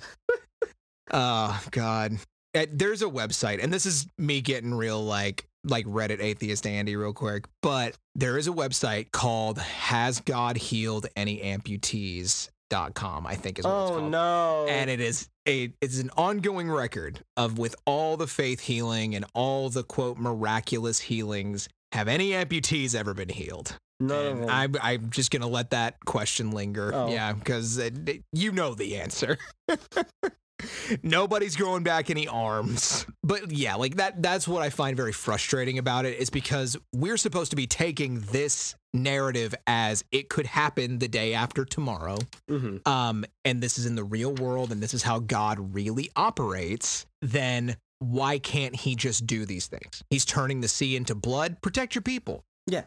Oh 1.12 1.64
God. 1.72 2.18
Uh, 2.58 2.66
There's 2.72 3.02
a 3.02 3.06
website, 3.08 3.64
and 3.64 3.72
this 3.74 3.86
is 3.86 4.08
me 4.18 4.42
getting 4.42 4.74
real 4.74 5.04
like 5.04 5.48
like 5.64 5.86
Reddit 5.86 6.22
atheist 6.22 6.66
Andy 6.66 6.96
real 6.96 7.14
quick, 7.14 7.46
but 7.62 7.98
there 8.16 8.38
is 8.38 8.48
a 8.48 8.52
website 8.52 9.12
called 9.12 9.58
Has 9.60 10.20
God 10.22 10.56
Healed 10.58 11.08
Any 11.16 11.40
Amputees? 11.40 12.50
dot 12.70 12.94
com, 12.96 13.26
I 13.26 13.36
think 13.36 13.60
is 13.60 13.66
what 13.66 13.72
it's 13.84 13.92
Oh 13.92 13.98
called. 14.00 14.12
no. 14.12 14.66
And 14.68 14.90
it 14.90 15.00
is 15.00 15.30
a 15.48 15.72
it's 15.80 16.00
an 16.00 16.10
ongoing 16.18 16.70
record 16.70 17.22
of 17.38 17.58
with 17.58 17.76
all 17.86 18.18
the 18.18 18.28
faith 18.28 18.60
healing 18.60 19.16
and 19.16 19.24
all 19.34 19.70
the 19.70 19.84
quote 19.84 20.18
miraculous 20.18 21.00
healings. 21.00 21.70
Have 21.94 22.10
any 22.10 22.32
amputees 22.32 22.94
ever 22.94 23.14
been 23.14 23.30
healed? 23.30 23.78
None 24.02 24.26
And. 24.26 24.52
I'm, 24.52 24.76
I'm 24.82 25.10
just 25.10 25.32
going 25.32 25.42
to 25.44 25.48
let 25.48 25.70
that 25.70 25.96
question 26.06 26.52
linger. 26.52 26.92
Oh. 26.94 27.10
Yeah, 27.10 27.32
because 27.32 27.80
you 28.34 28.52
know 28.52 28.74
the 28.76 28.98
answer. 28.98 29.38
Nobody's 31.04 31.56
growing 31.56 31.84
back 31.84 32.10
any 32.10 32.28
arms. 32.28 33.06
But 33.24 33.52
yeah, 33.52 33.76
like 33.76 33.96
that 33.98 34.22
that's 34.22 34.48
what 34.48 34.62
I 34.62 34.70
find 34.70 34.96
very 34.96 35.12
frustrating 35.12 35.78
about 35.78 36.06
it 36.06 36.18
is 36.18 36.30
because 36.30 36.78
we're 36.94 37.18
supposed 37.18 37.52
to 37.52 37.56
be 37.56 37.68
taking 37.68 38.22
this 38.32 38.76
narrative 38.94 39.54
as 39.68 40.04
it 40.12 40.30
could 40.30 40.46
happen 40.46 41.00
the 41.00 41.08
day 41.08 41.34
after 41.34 41.66
tomorrow. 41.66 42.18
Mhm. 42.50 42.88
Um 42.88 43.26
and 43.46 43.62
this 43.62 43.78
is 43.78 43.86
in 43.86 43.96
the 43.96 44.04
real 44.04 44.34
world 44.34 44.72
and 44.72 44.82
this 44.82 44.94
is 44.94 45.04
how 45.04 45.20
God 45.20 45.74
really 45.74 46.10
operates, 46.16 47.06
then 47.22 47.78
why 48.00 48.40
can't 48.40 48.76
he 48.76 48.96
just 48.96 49.26
do 49.28 49.46
these 49.46 49.68
things? 49.68 50.04
He's 50.10 50.26
turning 50.26 50.62
the 50.62 50.68
sea 50.68 50.96
into 50.96 51.16
blood. 51.16 51.62
Protect 51.62 51.96
your 51.96 52.02
people. 52.02 52.44
Yeah. 52.66 52.86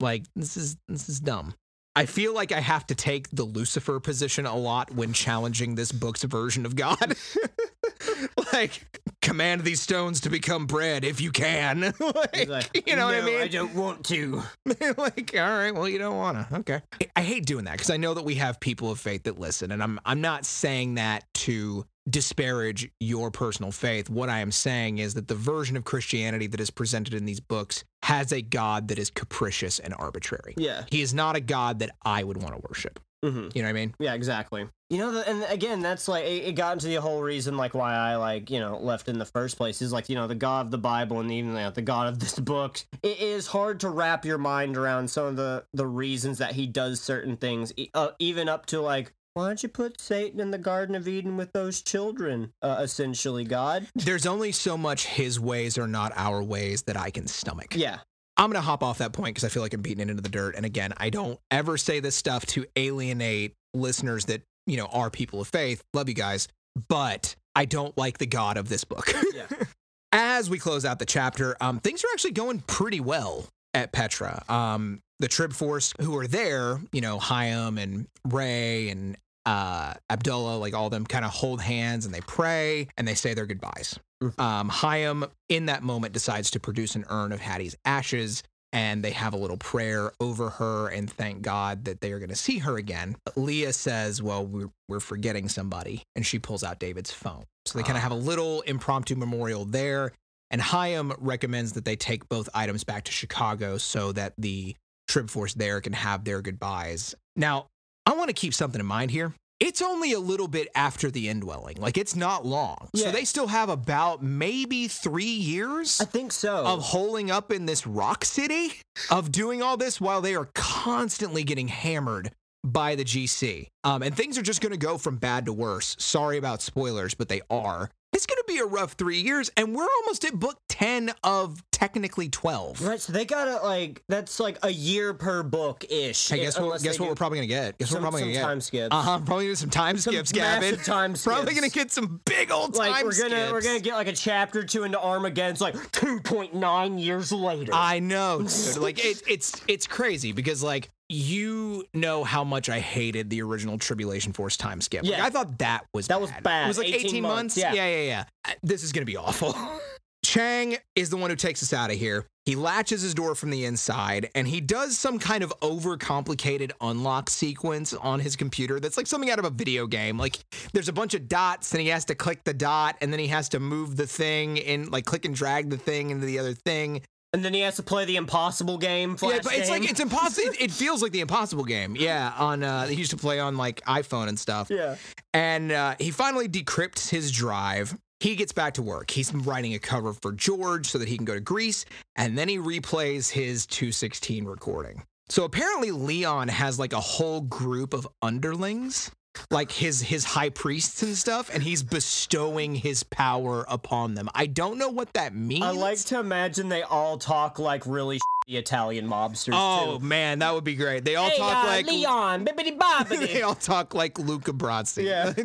Like 0.00 0.24
this 0.36 0.56
is 0.56 0.76
this 0.88 1.08
is 1.08 1.18
dumb. 1.20 1.54
I 1.98 2.06
feel 2.06 2.32
like 2.32 2.52
I 2.52 2.60
have 2.60 2.86
to 2.86 2.94
take 2.94 3.28
the 3.30 3.42
Lucifer 3.42 3.98
position 3.98 4.46
a 4.46 4.54
lot 4.54 4.94
when 4.94 5.12
challenging 5.12 5.74
this 5.74 5.90
book's 5.90 6.22
version 6.22 6.64
of 6.64 6.76
God. 6.76 7.16
like 8.52 8.84
command 9.22 9.62
these 9.62 9.80
stones 9.80 10.20
to 10.22 10.30
become 10.30 10.66
bread 10.66 11.04
if 11.04 11.20
you 11.20 11.30
can. 11.30 11.80
like, 12.00 12.48
like, 12.48 12.86
you 12.88 12.96
know 12.96 13.06
what 13.06 13.14
I 13.14 13.20
"No, 13.20 13.26
mean? 13.26 13.40
I 13.40 13.48
don't 13.48 13.74
want 13.74 14.04
to. 14.06 14.42
like, 14.96 15.34
all 15.34 15.40
right, 15.40 15.72
well, 15.74 15.88
you 15.88 15.98
don't 15.98 16.16
wanna. 16.16 16.46
Okay. 16.52 16.80
I- 17.16 17.22
hate 17.28 17.44
doing 17.44 17.66
that 17.66 17.72
because 17.72 17.90
I 17.90 17.98
know 17.98 18.14
that 18.14 18.24
we 18.24 18.36
have 18.36 18.58
people 18.58 18.90
of 18.90 18.98
faith 18.98 19.24
that 19.24 19.38
listen, 19.38 19.70
and 19.70 19.82
I'm 19.82 20.00
I'm 20.06 20.20
not 20.22 20.46
saying 20.46 20.94
that 20.94 21.24
to 21.34 21.84
disparage 22.08 22.90
your 23.00 23.30
personal 23.30 23.70
faith. 23.70 24.08
What 24.08 24.30
I 24.30 24.38
am 24.40 24.50
saying 24.50 24.96
is 24.96 25.12
that 25.14 25.28
the 25.28 25.34
version 25.34 25.76
of 25.76 25.84
Christianity 25.84 26.46
that 26.46 26.58
is 26.58 26.70
presented 26.70 27.12
in 27.12 27.26
these 27.26 27.38
books 27.40 27.84
has 28.02 28.32
a 28.32 28.40
God 28.40 28.88
that 28.88 28.98
is 28.98 29.10
capricious 29.10 29.78
and 29.78 29.94
arbitrary. 29.98 30.54
Yeah. 30.56 30.84
He 30.90 31.02
is 31.02 31.12
not 31.12 31.36
a 31.36 31.40
God 31.40 31.80
that 31.80 31.90
I 32.02 32.24
would 32.24 32.42
want 32.42 32.54
to 32.54 32.62
worship. 32.66 32.98
hmm 33.22 33.48
You 33.54 33.60
know 33.62 33.68
what 33.68 33.70
I 33.70 33.72
mean? 33.74 33.94
Yeah, 33.98 34.14
exactly. 34.14 34.66
You 34.90 34.98
know, 34.98 35.22
and 35.26 35.44
again, 35.50 35.80
that's 35.80 36.08
like 36.08 36.24
it, 36.24 36.54
got 36.54 36.72
into 36.72 36.86
the 36.86 36.96
whole 36.96 37.20
reason, 37.20 37.58
like 37.58 37.74
why 37.74 37.94
I 37.94 38.16
like 38.16 38.50
you 38.50 38.58
know 38.58 38.78
left 38.78 39.08
in 39.08 39.18
the 39.18 39.26
first 39.26 39.58
place 39.58 39.82
is 39.82 39.92
like 39.92 40.08
you 40.08 40.14
know 40.14 40.26
the 40.26 40.34
God 40.34 40.66
of 40.66 40.70
the 40.70 40.78
Bible 40.78 41.20
and 41.20 41.30
even 41.30 41.54
like, 41.54 41.74
the 41.74 41.82
God 41.82 42.08
of 42.08 42.18
this 42.20 42.38
book. 42.38 42.80
It 43.02 43.20
is 43.20 43.46
hard 43.46 43.80
to 43.80 43.90
wrap 43.90 44.24
your 44.24 44.38
mind 44.38 44.76
around 44.76 45.10
some 45.10 45.26
of 45.26 45.36
the 45.36 45.64
the 45.74 45.86
reasons 45.86 46.38
that 46.38 46.52
he 46.52 46.66
does 46.66 47.00
certain 47.00 47.36
things, 47.36 47.72
uh, 47.94 48.10
even 48.18 48.48
up 48.48 48.66
to 48.66 48.80
like. 48.80 49.12
Why 49.34 49.46
don't 49.46 49.62
you 49.62 49.68
put 49.68 50.00
Satan 50.00 50.40
in 50.40 50.50
the 50.50 50.58
Garden 50.58 50.96
of 50.96 51.06
Eden 51.06 51.36
with 51.36 51.52
those 51.52 51.80
children? 51.80 52.52
Uh, 52.60 52.80
essentially, 52.80 53.44
God. 53.44 53.86
There's 53.94 54.26
only 54.26 54.50
so 54.50 54.76
much 54.76 55.06
his 55.06 55.38
ways 55.38 55.78
are 55.78 55.86
not 55.86 56.12
our 56.16 56.42
ways 56.42 56.82
that 56.84 56.96
I 56.96 57.10
can 57.10 57.28
stomach. 57.28 57.76
Yeah, 57.76 57.98
I'm 58.38 58.50
going 58.50 58.62
to 58.62 58.66
hop 58.66 58.84
off 58.84 58.98
that 58.98 59.12
point 59.12 59.34
because 59.34 59.44
I 59.44 59.48
feel 59.48 59.62
like 59.62 59.74
I'm 59.74 59.82
beating 59.82 60.00
it 60.00 60.10
into 60.10 60.22
the 60.22 60.28
dirt. 60.28 60.54
And 60.54 60.64
again, 60.64 60.92
I 60.96 61.10
don't 61.10 61.40
ever 61.50 61.76
say 61.76 61.98
this 61.98 62.14
stuff 62.14 62.46
to 62.46 62.66
alienate 62.76 63.54
listeners 63.74 64.26
that, 64.26 64.42
you 64.68 64.76
know, 64.76 64.86
are 64.86 65.10
people 65.10 65.40
of 65.40 65.48
faith. 65.48 65.82
Love 65.94 66.08
you 66.08 66.14
guys. 66.14 66.48
But 66.88 67.34
I 67.54 67.64
don't 67.64 67.96
like 67.98 68.18
the 68.18 68.26
God 68.26 68.56
of 68.56 68.68
this 68.68 68.84
book. 68.84 69.12
Yeah. 69.34 69.46
As 70.12 70.48
we 70.48 70.58
close 70.58 70.84
out 70.84 70.98
the 70.98 71.06
chapter, 71.06 71.56
um, 71.60 71.80
things 71.80 72.02
are 72.04 72.08
actually 72.12 72.30
going 72.30 72.60
pretty 72.60 73.00
well 73.00 73.46
at 73.74 73.92
Petra. 73.92 74.42
Um, 74.48 75.00
the 75.18 75.28
Trib 75.28 75.52
Force 75.52 75.92
who 76.00 76.16
are 76.16 76.26
there, 76.26 76.80
you 76.92 77.00
know, 77.00 77.18
Chaim 77.18 77.76
and 77.78 78.06
Ray 78.24 78.88
and 78.88 79.16
uh, 79.44 79.94
Abdullah, 80.08 80.58
like 80.58 80.74
all 80.74 80.86
of 80.86 80.92
them 80.92 81.04
kind 81.04 81.24
of 81.24 81.30
hold 81.30 81.60
hands 81.60 82.06
and 82.06 82.14
they 82.14 82.20
pray 82.20 82.88
and 82.96 83.06
they 83.06 83.14
say 83.14 83.34
their 83.34 83.46
goodbyes. 83.46 83.98
Um, 84.38 84.68
Chaim, 84.68 85.24
in 85.48 85.66
that 85.66 85.82
moment, 85.82 86.12
decides 86.12 86.50
to 86.52 86.60
produce 86.60 86.96
an 86.96 87.04
urn 87.08 87.32
of 87.32 87.40
Hattie's 87.40 87.76
ashes 87.84 88.42
and 88.72 89.02
they 89.02 89.12
have 89.12 89.32
a 89.32 89.36
little 89.36 89.56
prayer 89.56 90.12
over 90.20 90.50
her 90.50 90.88
and 90.88 91.10
thank 91.10 91.42
God 91.42 91.86
that 91.86 92.00
they 92.00 92.12
are 92.12 92.18
going 92.18 92.28
to 92.28 92.36
see 92.36 92.58
her 92.58 92.76
again. 92.76 93.16
Leah 93.36 93.72
says, 93.72 94.22
Well, 94.22 94.44
we're, 94.44 94.70
we're 94.88 95.00
forgetting 95.00 95.48
somebody. 95.48 96.02
And 96.14 96.24
she 96.26 96.38
pulls 96.38 96.62
out 96.62 96.78
David's 96.78 97.10
phone. 97.10 97.44
So 97.66 97.78
they 97.78 97.82
kind 97.82 97.96
of 97.96 98.00
ah. 98.00 98.08
have 98.08 98.12
a 98.12 98.16
little 98.16 98.60
impromptu 98.62 99.16
memorial 99.16 99.64
there. 99.64 100.12
And 100.50 100.60
Chaim 100.60 101.12
recommends 101.18 101.72
that 101.72 101.84
they 101.84 101.96
take 101.96 102.28
both 102.28 102.48
items 102.54 102.84
back 102.84 103.04
to 103.04 103.12
Chicago 103.12 103.76
so 103.78 104.12
that 104.12 104.32
the 104.38 104.76
Trib 105.06 105.30
Force 105.30 105.54
there 105.54 105.80
can 105.80 105.92
have 105.92 106.24
their 106.24 106.40
goodbyes. 106.42 107.14
Now, 107.36 107.66
I 108.06 108.14
want 108.14 108.28
to 108.28 108.34
keep 108.34 108.54
something 108.54 108.80
in 108.80 108.86
mind 108.86 109.10
here. 109.10 109.34
It's 109.60 109.82
only 109.82 110.12
a 110.12 110.20
little 110.20 110.46
bit 110.46 110.68
after 110.74 111.10
the 111.10 111.28
indwelling. 111.28 111.76
Like, 111.80 111.98
it's 111.98 112.14
not 112.14 112.46
long. 112.46 112.88
Yeah. 112.92 113.06
So 113.06 113.12
they 113.12 113.24
still 113.24 113.48
have 113.48 113.68
about 113.68 114.22
maybe 114.22 114.86
three 114.86 115.24
years 115.24 116.00
I 116.00 116.04
think 116.04 116.30
so. 116.32 116.64
of 116.64 116.80
holding 116.80 117.30
up 117.30 117.50
in 117.50 117.66
this 117.66 117.86
rock 117.86 118.24
city, 118.24 118.72
of 119.10 119.32
doing 119.32 119.60
all 119.60 119.76
this 119.76 120.00
while 120.00 120.20
they 120.20 120.36
are 120.36 120.48
constantly 120.54 121.42
getting 121.42 121.68
hammered 121.68 122.30
by 122.64 122.94
the 122.94 123.04
GC. 123.04 123.68
Um, 123.84 124.02
and 124.02 124.16
things 124.16 124.38
are 124.38 124.42
just 124.42 124.60
going 124.60 124.72
to 124.72 124.78
go 124.78 124.96
from 124.98 125.16
bad 125.16 125.46
to 125.46 125.52
worse. 125.52 125.96
Sorry 125.98 126.38
about 126.38 126.62
spoilers, 126.62 127.14
but 127.14 127.28
they 127.28 127.40
are. 127.50 127.90
It's 128.18 128.26
going 128.26 128.38
to 128.38 128.52
be 128.52 128.58
a 128.58 128.64
rough 128.64 128.94
three 128.94 129.20
years, 129.20 129.48
and 129.56 129.76
we're 129.76 129.86
almost 130.00 130.24
at 130.24 130.34
book 130.34 130.58
10 130.70 131.12
of 131.22 131.62
technically 131.70 132.28
12. 132.28 132.82
Right, 132.82 133.00
so 133.00 133.12
they 133.12 133.24
gotta 133.24 133.64
like 133.64 134.02
that's 134.08 134.40
like 134.40 134.58
a 134.64 134.70
year 134.70 135.14
per 135.14 135.44
book 135.44 135.84
ish. 135.88 136.28
Hey, 136.28 136.40
guess 136.40 136.58
what? 136.58 136.82
Guess 136.82 136.98
what 136.98 137.08
we're 137.08 137.14
probably 137.14 137.38
gonna 137.38 137.46
get. 137.46 137.78
Guess 137.78 137.92
what 137.92 137.92
some, 137.92 138.02
we're 138.02 138.08
probably 138.08 138.20
gonna 138.22 138.32
get. 138.32 138.40
Some 138.40 138.48
time 138.48 138.60
skips. 138.60 138.88
Uh 138.90 139.02
huh. 139.02 139.18
Probably 139.18 139.44
gonna 139.44 139.52
get 139.52 139.58
some 139.58 139.70
time 139.70 139.98
Some 139.98 140.14
skips, 140.14 140.32
Gavin. 140.32 140.76
time 140.78 141.14
Probably 141.14 141.54
gonna 141.54 141.68
get 141.68 141.92
some 141.92 142.20
big 142.24 142.50
old 142.50 142.74
Like 142.74 142.92
time 142.92 143.04
we're 143.04 143.16
gonna 143.16 143.52
we're 143.52 143.62
gonna 143.62 143.78
get 143.78 143.94
like 143.94 144.08
a 144.08 144.12
chapter 144.12 144.64
two 144.64 144.82
into 144.82 145.00
Armageddon. 145.00 145.52
It's 145.52 145.60
like 145.60 145.92
two 145.92 146.18
point 146.20 146.54
nine 146.54 146.98
years 146.98 147.30
later. 147.30 147.70
I 147.72 148.00
know, 148.00 148.38
like 148.78 148.98
it, 148.98 149.22
it's 149.28 149.62
it's 149.68 149.86
crazy 149.86 150.32
because 150.32 150.60
like 150.60 150.90
you 151.08 151.84
know 151.94 152.24
how 152.24 152.44
much 152.44 152.68
I 152.68 152.80
hated 152.80 153.30
the 153.30 153.42
original 153.42 153.78
Tribulation 153.78 154.32
Force 154.32 154.56
time 154.56 154.80
skip. 154.80 155.04
Like, 155.04 155.12
Yeah. 155.12 155.24
I 155.24 155.30
thought 155.30 155.58
that 155.58 155.86
was 155.94 156.08
That 156.08 156.20
was 156.20 156.30
bad. 156.42 156.64
It 156.64 156.68
was 156.68 156.78
like 156.78 156.88
18 156.88 157.06
18, 157.06 157.22
months. 157.22 157.34
months, 157.34 157.56
yeah. 157.56 157.72
yeah, 157.72 157.86
yeah, 157.96 158.02
yeah. 158.06 158.24
Uh, 158.46 158.52
This 158.62 158.82
is 158.82 158.92
gonna 158.92 159.06
be 159.06 159.16
awful. 159.16 159.56
Chang 160.24 160.76
is 160.96 161.10
the 161.10 161.16
one 161.16 161.30
who 161.30 161.36
takes 161.36 161.62
us 161.62 161.72
out 161.72 161.90
of 161.90 161.96
here. 161.96 162.26
He 162.44 162.54
latches 162.56 163.02
his 163.02 163.14
door 163.14 163.34
from 163.34 163.50
the 163.50 163.64
inside 163.64 164.30
and 164.34 164.48
he 164.48 164.60
does 164.60 164.98
some 164.98 165.18
kind 165.18 165.42
of 165.44 165.52
overcomplicated 165.60 166.72
unlock 166.80 167.30
sequence 167.30 167.94
on 167.94 168.20
his 168.20 168.36
computer 168.36 168.80
that's 168.80 168.96
like 168.96 169.06
something 169.06 169.30
out 169.30 169.38
of 169.38 169.44
a 169.44 169.50
video 169.50 169.86
game. 169.86 170.18
Like 170.18 170.38
there's 170.72 170.88
a 170.88 170.92
bunch 170.92 171.14
of 171.14 171.28
dots 171.28 171.72
and 171.72 171.80
he 171.80 171.88
has 171.88 172.04
to 172.06 172.14
click 172.14 172.44
the 172.44 172.52
dot 172.54 172.96
and 173.00 173.12
then 173.12 173.20
he 173.20 173.28
has 173.28 173.48
to 173.50 173.60
move 173.60 173.96
the 173.96 174.06
thing 174.06 174.58
and 174.58 174.90
like 174.90 175.04
click 175.04 175.24
and 175.24 175.34
drag 175.34 175.70
the 175.70 175.78
thing 175.78 176.10
into 176.10 176.26
the 176.26 176.38
other 176.38 176.52
thing. 176.54 177.02
And 177.38 177.44
then 177.44 177.54
he 177.54 177.60
has 177.60 177.76
to 177.76 177.84
play 177.84 178.04
the 178.04 178.16
impossible 178.16 178.78
game. 178.78 179.10
Yeah, 179.22 179.38
but 179.44 179.54
it's 179.54 179.70
game. 179.70 179.80
like 179.80 179.88
it's 179.88 180.00
impossible. 180.00 180.48
It, 180.48 180.60
it 180.60 180.70
feels 180.72 181.02
like 181.02 181.12
the 181.12 181.20
impossible 181.20 181.62
game. 181.62 181.94
Yeah, 181.96 182.32
on 182.36 182.64
uh, 182.64 182.88
he 182.88 182.96
used 182.96 183.12
to 183.12 183.16
play 183.16 183.38
on 183.38 183.56
like 183.56 183.80
iPhone 183.84 184.28
and 184.28 184.36
stuff. 184.36 184.68
yeah. 184.70 184.96
And 185.32 185.70
uh, 185.70 185.94
he 186.00 186.10
finally 186.10 186.48
decrypts 186.48 187.08
his 187.08 187.30
drive. 187.30 187.96
He 188.18 188.34
gets 188.34 188.50
back 188.50 188.74
to 188.74 188.82
work. 188.82 189.12
He's 189.12 189.32
writing 189.32 189.74
a 189.74 189.78
cover 189.78 190.12
for 190.12 190.32
George 190.32 190.88
so 190.88 190.98
that 190.98 191.06
he 191.06 191.16
can 191.16 191.24
go 191.24 191.34
to 191.34 191.40
Greece, 191.40 191.84
and 192.16 192.36
then 192.36 192.48
he 192.48 192.58
replays 192.58 193.30
his 193.30 193.66
216 193.66 194.44
recording. 194.44 195.04
So 195.28 195.44
apparently 195.44 195.92
Leon 195.92 196.48
has 196.48 196.80
like 196.80 196.92
a 196.92 197.00
whole 197.00 197.42
group 197.42 197.94
of 197.94 198.08
underlings, 198.20 199.12
like 199.50 199.72
his 199.72 200.00
his 200.02 200.24
high 200.24 200.50
priests 200.50 201.02
and 201.02 201.16
stuff, 201.16 201.50
and 201.52 201.62
he's 201.62 201.82
bestowing 201.82 202.74
his 202.74 203.02
power 203.02 203.64
upon 203.68 204.14
them. 204.14 204.28
I 204.34 204.46
don't 204.46 204.78
know 204.78 204.88
what 204.88 205.12
that 205.14 205.34
means. 205.34 205.64
I 205.64 205.70
like 205.70 205.98
to 206.06 206.18
imagine 206.20 206.68
they 206.68 206.82
all 206.82 207.18
talk 207.18 207.58
like 207.58 207.86
really 207.86 208.18
Italian 208.46 209.06
mobsters 209.06 209.50
Oh 209.52 209.98
too. 209.98 210.04
man, 210.04 210.38
that 210.38 210.54
would 210.54 210.64
be 210.64 210.74
great. 210.74 211.04
They 211.04 211.16
all 211.16 211.28
Hey, 211.28 211.36
talk 211.36 211.64
uh, 211.64 211.66
like 211.66 211.86
Leon, 211.86 212.46
bibbidi 212.46 213.08
they 213.32 213.42
all 213.42 213.54
talk 213.54 213.94
like 213.94 214.18
Luca 214.18 214.52
Brasi. 214.52 215.04
Yeah. 215.04 215.32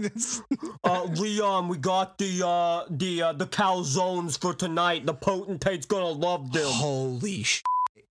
Uh, 0.86 1.04
Leon, 1.06 1.70
we 1.70 1.78
got 1.78 2.18
the 2.18 2.46
uh 2.46 2.84
the 2.90 3.22
uh, 3.22 3.34
the 3.34 3.46
calzones 3.48 4.40
for 4.40 4.54
tonight. 4.54 5.06
The 5.06 5.14
potentate's 5.14 5.86
gonna 5.86 6.08
love 6.08 6.52
them. 6.52 6.66
Holy 6.68 7.44
sh! 7.44 7.62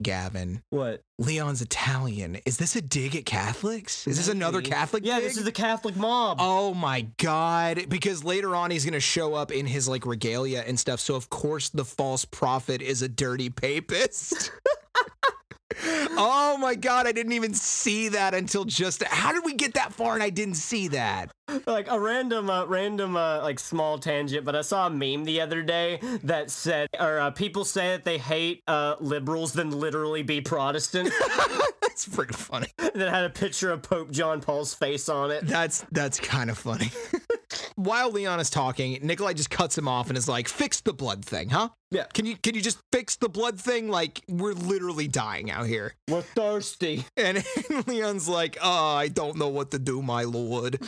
Gavin. 0.03 0.63
What? 0.71 1.03
Leon's 1.19 1.63
Italian. 1.63 2.39
Is 2.45 2.57
this 2.59 2.75
a 2.77 2.83
dig 2.83 3.15
at 3.17 3.25
Catholics? 3.25 4.07
Is 4.07 4.17
this 4.17 4.29
another 4.29 4.61
Catholic 4.61 5.05
Yeah, 5.05 5.17
dig? 5.17 5.25
this 5.29 5.37
is 5.37 5.45
the 5.45 5.53
Catholic 5.53 5.97
mob. 5.97 6.39
Oh 6.41 6.75
my 6.75 7.07
god. 7.19 7.87
Because 7.89 8.25
later 8.25 8.55
on 8.57 8.71
he's 8.71 8.85
gonna 8.85 9.01
show 9.01 9.35
up 9.35 9.51
in 9.53 9.67
his 9.67 9.89
like 9.89 10.05
regalia 10.05 10.65
and 10.67 10.79
stuff. 10.79 11.01
So 11.01 11.15
of 11.15 11.31
course 11.31 11.69
the 11.71 11.85
false 11.85 12.25
prophet 12.25 12.83
is 12.83 13.03
a 13.03 13.09
dirty 13.09 13.51
papist. 13.51 14.51
oh 15.83 16.57
my 16.61 16.75
god, 16.75 17.07
I 17.07 17.13
didn't 17.13 17.33
even 17.33 17.55
see 17.55 18.09
that 18.09 18.35
until 18.35 18.65
just 18.65 19.03
how 19.05 19.33
did 19.33 19.45
we 19.45 19.55
get 19.55 19.75
that 19.75 19.93
far 19.93 20.15
and 20.15 20.23
I 20.23 20.31
didn't 20.31 20.55
see 20.55 20.89
that? 20.89 21.31
like 21.67 21.91
a 21.91 21.99
random 21.99 22.49
uh, 22.49 22.65
random 22.67 23.17
uh, 23.17 23.43
like 23.43 23.59
small 23.59 23.99
tangent 23.99 24.45
but 24.45 24.55
i 24.55 24.61
saw 24.61 24.87
a 24.87 24.91
meme 24.91 25.25
the 25.25 25.41
other 25.41 25.63
day 25.63 25.99
that 26.23 26.51
said 26.51 26.89
or 26.99 27.19
uh, 27.19 27.31
people 27.31 27.65
say 27.65 27.89
that 27.89 28.05
they 28.05 28.17
hate 28.17 28.63
uh, 28.69 28.95
liberals 29.01 29.53
then 29.53 29.71
literally 29.71 30.23
be 30.23 30.41
protestant 30.41 31.13
That's 32.05 32.17
freaking 32.17 32.35
funny. 32.35 32.69
And 32.93 33.01
that 33.01 33.11
had 33.11 33.25
a 33.25 33.31
picture 33.31 33.71
of 33.73 33.83
pope 33.83 34.11
john 34.11 34.41
paul's 34.43 34.75
face 34.75 35.09
on 35.09 35.31
it 35.31 35.47
That's 35.47 35.85
that's 35.93 36.21
kind 36.21 36.51
of 36.51 36.59
funny. 36.59 36.91
While 37.77 38.11
Leon 38.13 38.39
is 38.41 38.51
talking, 38.51 38.99
Nikolai 39.03 39.33
just 39.35 39.51
cuts 39.51 39.77
him 39.77 39.89
off 39.89 40.09
and 40.09 40.17
is 40.17 40.29
like, 40.29 40.49
"Fix 40.49 40.81
the 40.81 40.93
blood 40.93 41.25
thing, 41.25 41.51
huh? 41.51 41.69
Yeah. 41.91 42.05
Can 42.15 42.27
you 42.27 42.37
can 42.37 42.55
you 42.55 42.61
just 42.61 42.79
fix 42.93 43.17
the 43.17 43.29
blood 43.29 43.59
thing? 43.59 43.89
Like 43.89 44.23
we're 44.29 44.53
literally 44.53 45.09
dying 45.09 45.51
out 45.51 45.67
here." 45.67 45.95
we're 46.09 46.23
thirsty 46.23 47.05
And 47.17 47.45
Leon's 47.87 48.29
like, 48.29 48.59
"Oh, 48.63 48.95
I 48.97 49.09
don't 49.09 49.37
know 49.37 49.49
what 49.49 49.71
to 49.73 49.79
do, 49.79 50.03
my 50.03 50.25
lord." 50.25 50.79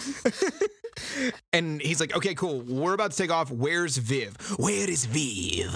And 1.53 1.81
he's 1.81 2.01
like, 2.01 2.17
"Okay, 2.17 2.35
cool. 2.35 2.61
We're 2.61 2.95
about 2.95 3.13
to 3.13 3.17
take 3.17 3.31
off. 3.31 3.51
Where's 3.51 3.97
Viv? 3.97 4.37
Where 4.59 4.89
is 4.89 5.05
Viv?" 5.07 5.75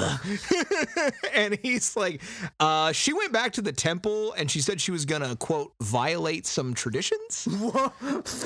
and 1.35 1.59
he's 1.63 1.97
like, 1.97 2.23
"Uh, 2.61 2.93
she 2.93 3.13
went 3.13 3.33
back 3.33 3.53
to 3.55 3.63
the 3.63 3.73
temple 3.73 4.33
and 4.35 4.51
she 4.51 4.61
said 4.61 4.81
she 4.81 4.91
was 4.91 5.05
gonna 5.05 5.37
quote 5.37 5.73
violate 5.83 6.47
some 6.47 6.75
traditions." 6.75 7.49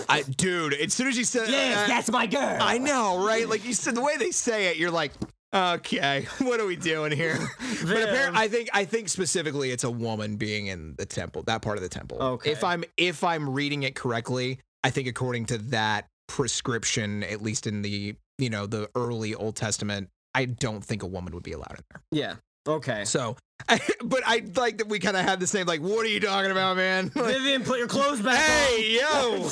I, 0.08 0.22
dude, 0.22 0.74
as 0.74 0.94
soon 0.94 1.08
as 1.08 1.16
you 1.16 1.24
said, 1.24 1.48
yes 1.48 1.84
uh, 1.84 1.86
that's 1.88 2.10
my 2.10 2.26
girl 2.26 2.58
I 2.60 2.78
know, 2.78 3.24
right? 3.24 3.48
Like 3.48 3.64
you 3.64 3.74
said, 3.74 3.94
the 3.94 4.02
way 4.02 4.16
they 4.16 4.30
say 4.30 4.68
it, 4.68 4.76
you're 4.76 4.90
like, 4.90 5.12
okay, 5.54 6.26
what 6.38 6.60
are 6.60 6.66
we 6.66 6.76
doing 6.76 7.12
here? 7.12 7.38
but 7.84 8.02
apparently, 8.02 8.40
I 8.40 8.48
think 8.48 8.68
I 8.72 8.84
think 8.84 9.08
specifically 9.08 9.70
it's 9.70 9.84
a 9.84 9.90
woman 9.90 10.36
being 10.36 10.66
in 10.66 10.94
the 10.96 11.06
temple, 11.06 11.42
that 11.44 11.62
part 11.62 11.76
of 11.76 11.82
the 11.82 11.88
temple. 11.88 12.22
Okay. 12.22 12.50
If 12.50 12.64
I'm 12.64 12.84
if 12.96 13.24
I'm 13.24 13.50
reading 13.50 13.82
it 13.82 13.94
correctly, 13.94 14.60
I 14.84 14.90
think 14.90 15.08
according 15.08 15.46
to 15.46 15.58
that 15.58 16.08
prescription, 16.32 17.22
at 17.24 17.42
least 17.42 17.66
in 17.66 17.82
the 17.82 18.16
you 18.38 18.48
know 18.48 18.64
the 18.64 18.88
early 18.94 19.34
Old 19.34 19.54
Testament 19.54 20.08
I 20.34 20.46
don't 20.46 20.82
think 20.82 21.02
a 21.02 21.06
woman 21.06 21.34
would 21.34 21.42
be 21.42 21.52
allowed 21.52 21.76
in 21.76 21.84
there. 21.90 22.02
Yeah. 22.10 22.34
Okay. 22.66 23.04
So, 23.04 23.36
but 23.68 24.22
I 24.24 24.42
like 24.56 24.78
that 24.78 24.88
we 24.88 24.98
kind 24.98 25.16
of 25.16 25.24
had 25.24 25.40
the 25.40 25.46
same 25.46 25.66
like, 25.66 25.80
what 25.80 26.06
are 26.06 26.08
you 26.08 26.20
talking 26.20 26.50
about, 26.50 26.76
man? 26.76 27.12
Like, 27.14 27.24
Vivian, 27.34 27.64
put 27.64 27.78
your 27.78 27.88
clothes 27.88 28.22
back 28.22 28.38
Hey, 28.38 28.98
yo! 28.98 29.50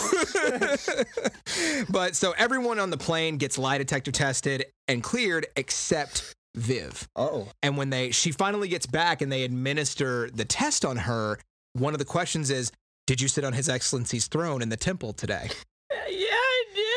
but 1.90 2.16
so 2.16 2.32
everyone 2.38 2.78
on 2.78 2.88
the 2.88 2.96
plane 2.96 3.36
gets 3.36 3.58
lie 3.58 3.76
detector 3.76 4.12
tested 4.12 4.64
and 4.88 5.02
cleared 5.02 5.48
except 5.56 6.34
Viv. 6.54 7.06
Oh. 7.14 7.48
And 7.62 7.76
when 7.76 7.90
they 7.90 8.10
she 8.10 8.32
finally 8.32 8.68
gets 8.68 8.86
back 8.86 9.20
and 9.20 9.30
they 9.30 9.42
administer 9.44 10.30
the 10.32 10.46
test 10.46 10.84
on 10.86 10.96
her, 10.96 11.38
one 11.74 11.92
of 11.92 11.98
the 11.98 12.06
questions 12.06 12.48
is, 12.48 12.72
"Did 13.06 13.20
you 13.20 13.28
sit 13.28 13.44
on 13.44 13.52
His 13.52 13.68
Excellency's 13.68 14.28
throne 14.28 14.62
in 14.62 14.70
the 14.70 14.76
temple 14.76 15.12
today?" 15.12 15.50
Yeah, 15.90 15.98
I. 16.08 16.29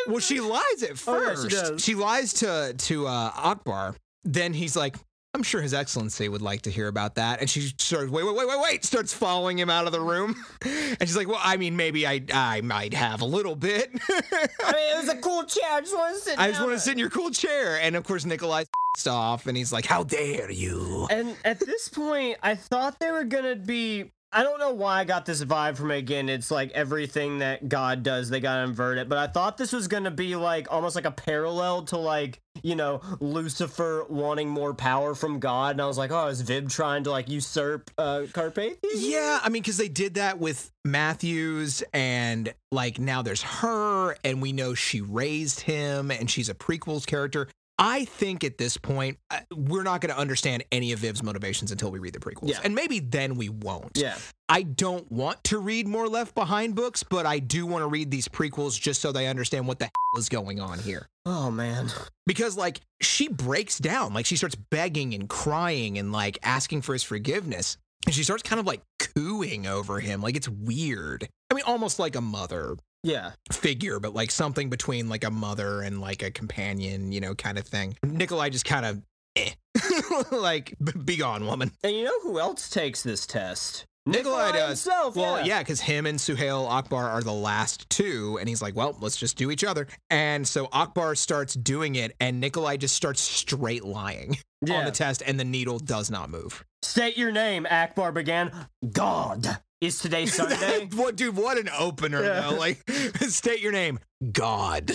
Well, 0.08 0.20
she 0.20 0.40
lies 0.40 0.84
at 0.84 0.92
Oh, 1.08 1.20
yeah, 1.22 1.28
first. 1.36 1.42
she 1.44 1.56
does. 1.56 1.84
she 1.84 1.96
lies 1.96 2.34
to 2.34 2.74
to 2.78 3.08
uh, 3.08 3.32
Akbar. 3.36 3.96
Then 4.26 4.54
he's 4.54 4.76
like, 4.76 4.96
"I'm 5.34 5.44
sure 5.44 5.62
His 5.62 5.74
Excellency 5.74 6.30
would 6.30 6.42
like 6.42 6.62
to 6.64 6.70
hear 6.72 6.88
about 6.88 7.16
that." 7.16 7.40
And 7.42 7.50
she 7.50 7.62
starts, 7.78 8.10
"Wait, 8.12 8.24
wait, 8.26 8.36
wait, 8.36 8.48
wait, 8.48 8.60
wait!" 8.62 8.86
Starts 8.86 9.14
following 9.14 9.58
him 9.60 9.70
out 9.70 9.86
of 9.86 9.92
the 9.92 10.02
room. 10.02 10.36
And 11.00 11.10
she's 11.10 11.18
like, 11.18 11.28
"Well, 11.28 11.42
I 11.42 11.58
mean, 11.58 11.76
maybe 11.76 12.06
I 12.08 12.22
I 12.34 12.62
might 12.62 12.94
have 12.94 13.22
a 13.22 13.26
little 13.26 13.56
bit. 13.56 13.90
I 14.12 14.72
mean, 14.72 14.90
it 14.96 14.98
was 15.02 15.10
a 15.10 15.18
cool 15.18 15.44
chair. 15.44 15.64
I 15.72 15.82
just 15.82 15.96
want 15.96 16.16
to 16.16 16.22
sit. 16.22 16.40
I 16.40 16.48
just 16.48 16.60
down. 16.60 16.68
want 16.70 16.78
to 16.80 16.84
sit 16.84 16.94
in 16.94 17.00
your 17.00 17.10
cool 17.10 17.32
chair." 17.32 17.80
And 17.82 17.96
of 17.96 18.04
course, 18.04 18.26
Nikolai 18.26 18.66
off, 19.08 19.48
and 19.48 19.58
he's 19.58 19.74
like, 19.74 19.86
"How 19.86 20.04
dare 20.04 20.52
you?" 20.52 21.08
And 21.10 21.36
at 21.44 21.60
this 21.60 21.90
point, 21.90 22.38
I 22.44 22.56
thought 22.56 23.00
they 23.00 23.12
were 23.12 23.24
gonna 23.24 23.56
be. 23.56 24.12
I 24.34 24.42
don't 24.42 24.60
know 24.60 24.72
why 24.72 25.00
I 25.00 25.04
got 25.04 25.26
this 25.28 25.44
vibe 25.44 25.78
from 25.78 25.92
it 25.92 25.98
again. 25.98 26.28
It's 26.28 26.50
like 26.50 26.72
everything 26.72 27.40
that 27.40 27.70
God 27.70 28.02
does, 28.02 28.30
they 28.30 28.40
gotta 28.40 28.64
invert 28.64 28.98
it. 28.98 29.08
But 29.08 29.20
I 29.20 29.28
thought 29.28 29.58
this 29.58 29.72
was 29.72 29.88
gonna 29.88 30.10
be 30.10 30.36
like 30.36 30.72
almost 30.72 30.96
like 30.96 31.06
a 31.06 31.12
parallel 31.12 31.84
to 31.84 31.98
like 31.98 32.40
you 32.64 32.76
know 32.76 33.02
Lucifer 33.20 34.06
wanting 34.10 34.50
more 34.50 34.74
power 34.74 35.14
from 35.14 35.40
God, 35.40 35.76
and 35.76 35.82
I 35.82 35.86
was 35.86 36.00
like, 36.00 36.12
oh, 36.12 36.28
is 36.28 36.42
Viv 36.42 36.70
trying 36.70 37.04
to 37.04 37.12
like 37.12 37.30
usurp 37.30 37.92
uh, 37.98 38.22
Carpathia? 38.32 38.78
Yeah, 38.96 39.40
I 39.44 39.50
mean, 39.50 39.62
because 39.62 39.78
they 39.78 39.88
did 39.88 40.16
that 40.16 40.40
with 40.40 40.72
Matthews, 40.84 41.84
and 41.94 42.54
like 42.72 42.98
now 42.98 43.22
there's 43.22 43.44
her, 43.44 44.16
and 44.24 44.42
we 44.42 44.52
know 44.52 44.74
she 44.74 45.02
raised 45.02 45.62
him, 45.62 46.10
and 46.10 46.30
she's 46.30 46.50
a 46.50 46.56
prequels 46.56 47.06
character. 47.06 47.48
I 47.86 48.06
think 48.06 48.46
at 48.46 48.58
this 48.58 48.78
point, 48.78 49.18
uh, 49.30 49.42
we're 49.54 49.84
not 49.84 50.00
going 50.00 50.14
to 50.14 50.18
understand 50.18 50.64
any 50.72 50.94
of 50.94 51.00
Viv's 51.00 51.22
motivations 51.22 51.70
until 51.70 51.92
we 51.92 52.00
read 52.00 52.14
the 52.14 52.20
prequels. 52.20 52.48
Yeah. 52.52 52.62
And 52.64 52.74
maybe 52.74 53.02
then 53.02 53.36
we 53.36 53.50
won't. 53.50 53.98
Yeah. 53.98 54.16
I 54.48 54.62
don't 54.62 55.12
want 55.12 55.44
to 55.46 55.60
read 55.60 55.86
more 55.86 56.08
Left 56.08 56.34
Behind 56.34 56.76
books, 56.76 57.04
but 57.04 57.26
I 57.26 57.40
do 57.40 57.66
want 57.66 57.82
to 57.82 57.88
read 57.88 58.10
these 58.10 58.30
prequels 58.30 58.80
just 58.80 59.02
so 59.02 59.12
they 59.12 59.28
understand 59.28 59.68
what 59.68 59.80
the 59.80 59.86
hell 59.86 60.20
is 60.20 60.30
going 60.30 60.62
on 60.62 60.80
here. 60.80 61.10
Oh 61.26 61.52
man. 61.52 61.90
Because, 62.26 62.56
like, 62.56 62.80
she 63.02 63.28
breaks 63.28 63.80
down. 63.80 64.14
Like, 64.14 64.26
she 64.26 64.38
starts 64.38 64.56
begging 64.56 65.14
and 65.14 65.28
crying 65.28 65.98
and, 65.98 66.14
like, 66.14 66.40
asking 66.42 66.84
for 66.84 66.94
his 66.94 67.04
forgiveness. 67.04 67.76
And 68.06 68.16
she 68.16 68.24
starts 68.24 68.44
kind 68.44 68.62
of 68.62 68.66
like 68.66 68.82
cooing 69.00 69.68
over 69.68 70.00
him. 70.00 70.22
Like, 70.22 70.38
it's 70.38 70.48
weird. 70.48 71.28
I 71.52 71.54
mean, 71.54 71.66
almost 71.68 72.00
like 72.00 72.16
a 72.16 72.22
mother 72.22 72.78
Yeah. 73.04 73.32
figure, 73.52 74.00
but 74.00 74.14
like 74.14 74.32
something 74.32 74.70
between 74.70 75.10
like 75.10 75.24
a 75.24 75.30
mother 75.32 75.82
and 75.82 76.00
like 76.00 76.24
a 76.24 76.32
companion, 76.32 77.12
you 77.12 77.20
know, 77.22 77.36
kind 77.36 77.58
of 77.58 77.68
thing. 77.68 77.98
Nikolai 78.04 78.50
just 78.50 78.66
kind 78.66 78.86
of, 78.86 79.02
eh. 79.36 79.52
like, 80.32 80.74
"B- 80.84 80.94
be 81.04 81.18
gone, 81.18 81.46
woman. 81.46 81.72
And 81.84 81.96
you 81.96 82.06
know 82.06 82.20
who 82.22 82.40
else 82.40 82.70
takes 82.70 83.04
this 83.04 83.26
test? 83.28 83.86
Nikolai 84.06 84.52
does. 84.52 84.68
himself. 84.84 85.16
Well, 85.16 85.40
yeah. 85.40 85.46
yeah, 85.46 85.60
because 85.60 85.80
him 85.80 86.06
and 86.06 86.20
Suhail 86.20 86.70
Akbar 86.70 87.10
are 87.10 87.22
the 87.22 87.32
last 87.32 87.90
two, 87.90 88.38
and 88.40 88.50
he's 88.50 88.62
like, 88.62 88.76
"Well, 88.76 88.98
let's 89.00 89.16
just 89.16 89.38
do 89.38 89.50
each 89.50 89.64
other." 89.64 89.88
And 90.10 90.46
so 90.46 90.68
Akbar 90.74 91.16
starts 91.16 91.54
doing 91.54 91.96
it, 91.96 92.14
and 92.20 92.42
Nikolai 92.42 92.78
just 92.78 92.96
starts 92.96 93.22
straight 93.22 93.84
lying 93.86 94.38
on 94.70 94.84
the 94.86 94.92
test, 94.92 95.24
and 95.26 95.40
the 95.40 95.46
needle 95.46 95.80
does 95.80 96.12
not 96.12 96.30
move. 96.30 96.66
State 96.82 97.18
your 97.18 97.32
name, 97.32 97.66
Akbar 97.70 98.12
began. 98.12 98.52
God. 98.92 99.58
Is 99.84 100.00
today 100.00 100.26
Sunday? 100.28 100.88
what, 100.96 101.18
dude? 101.18 101.36
What 101.36 101.58
an 101.58 101.70
opener, 101.78 102.24
Yeah. 102.24 102.42
though. 102.52 102.56
Like, 102.58 102.90
state 103.28 103.60
your 103.60 103.74
name, 103.74 104.00
God. 104.32 104.92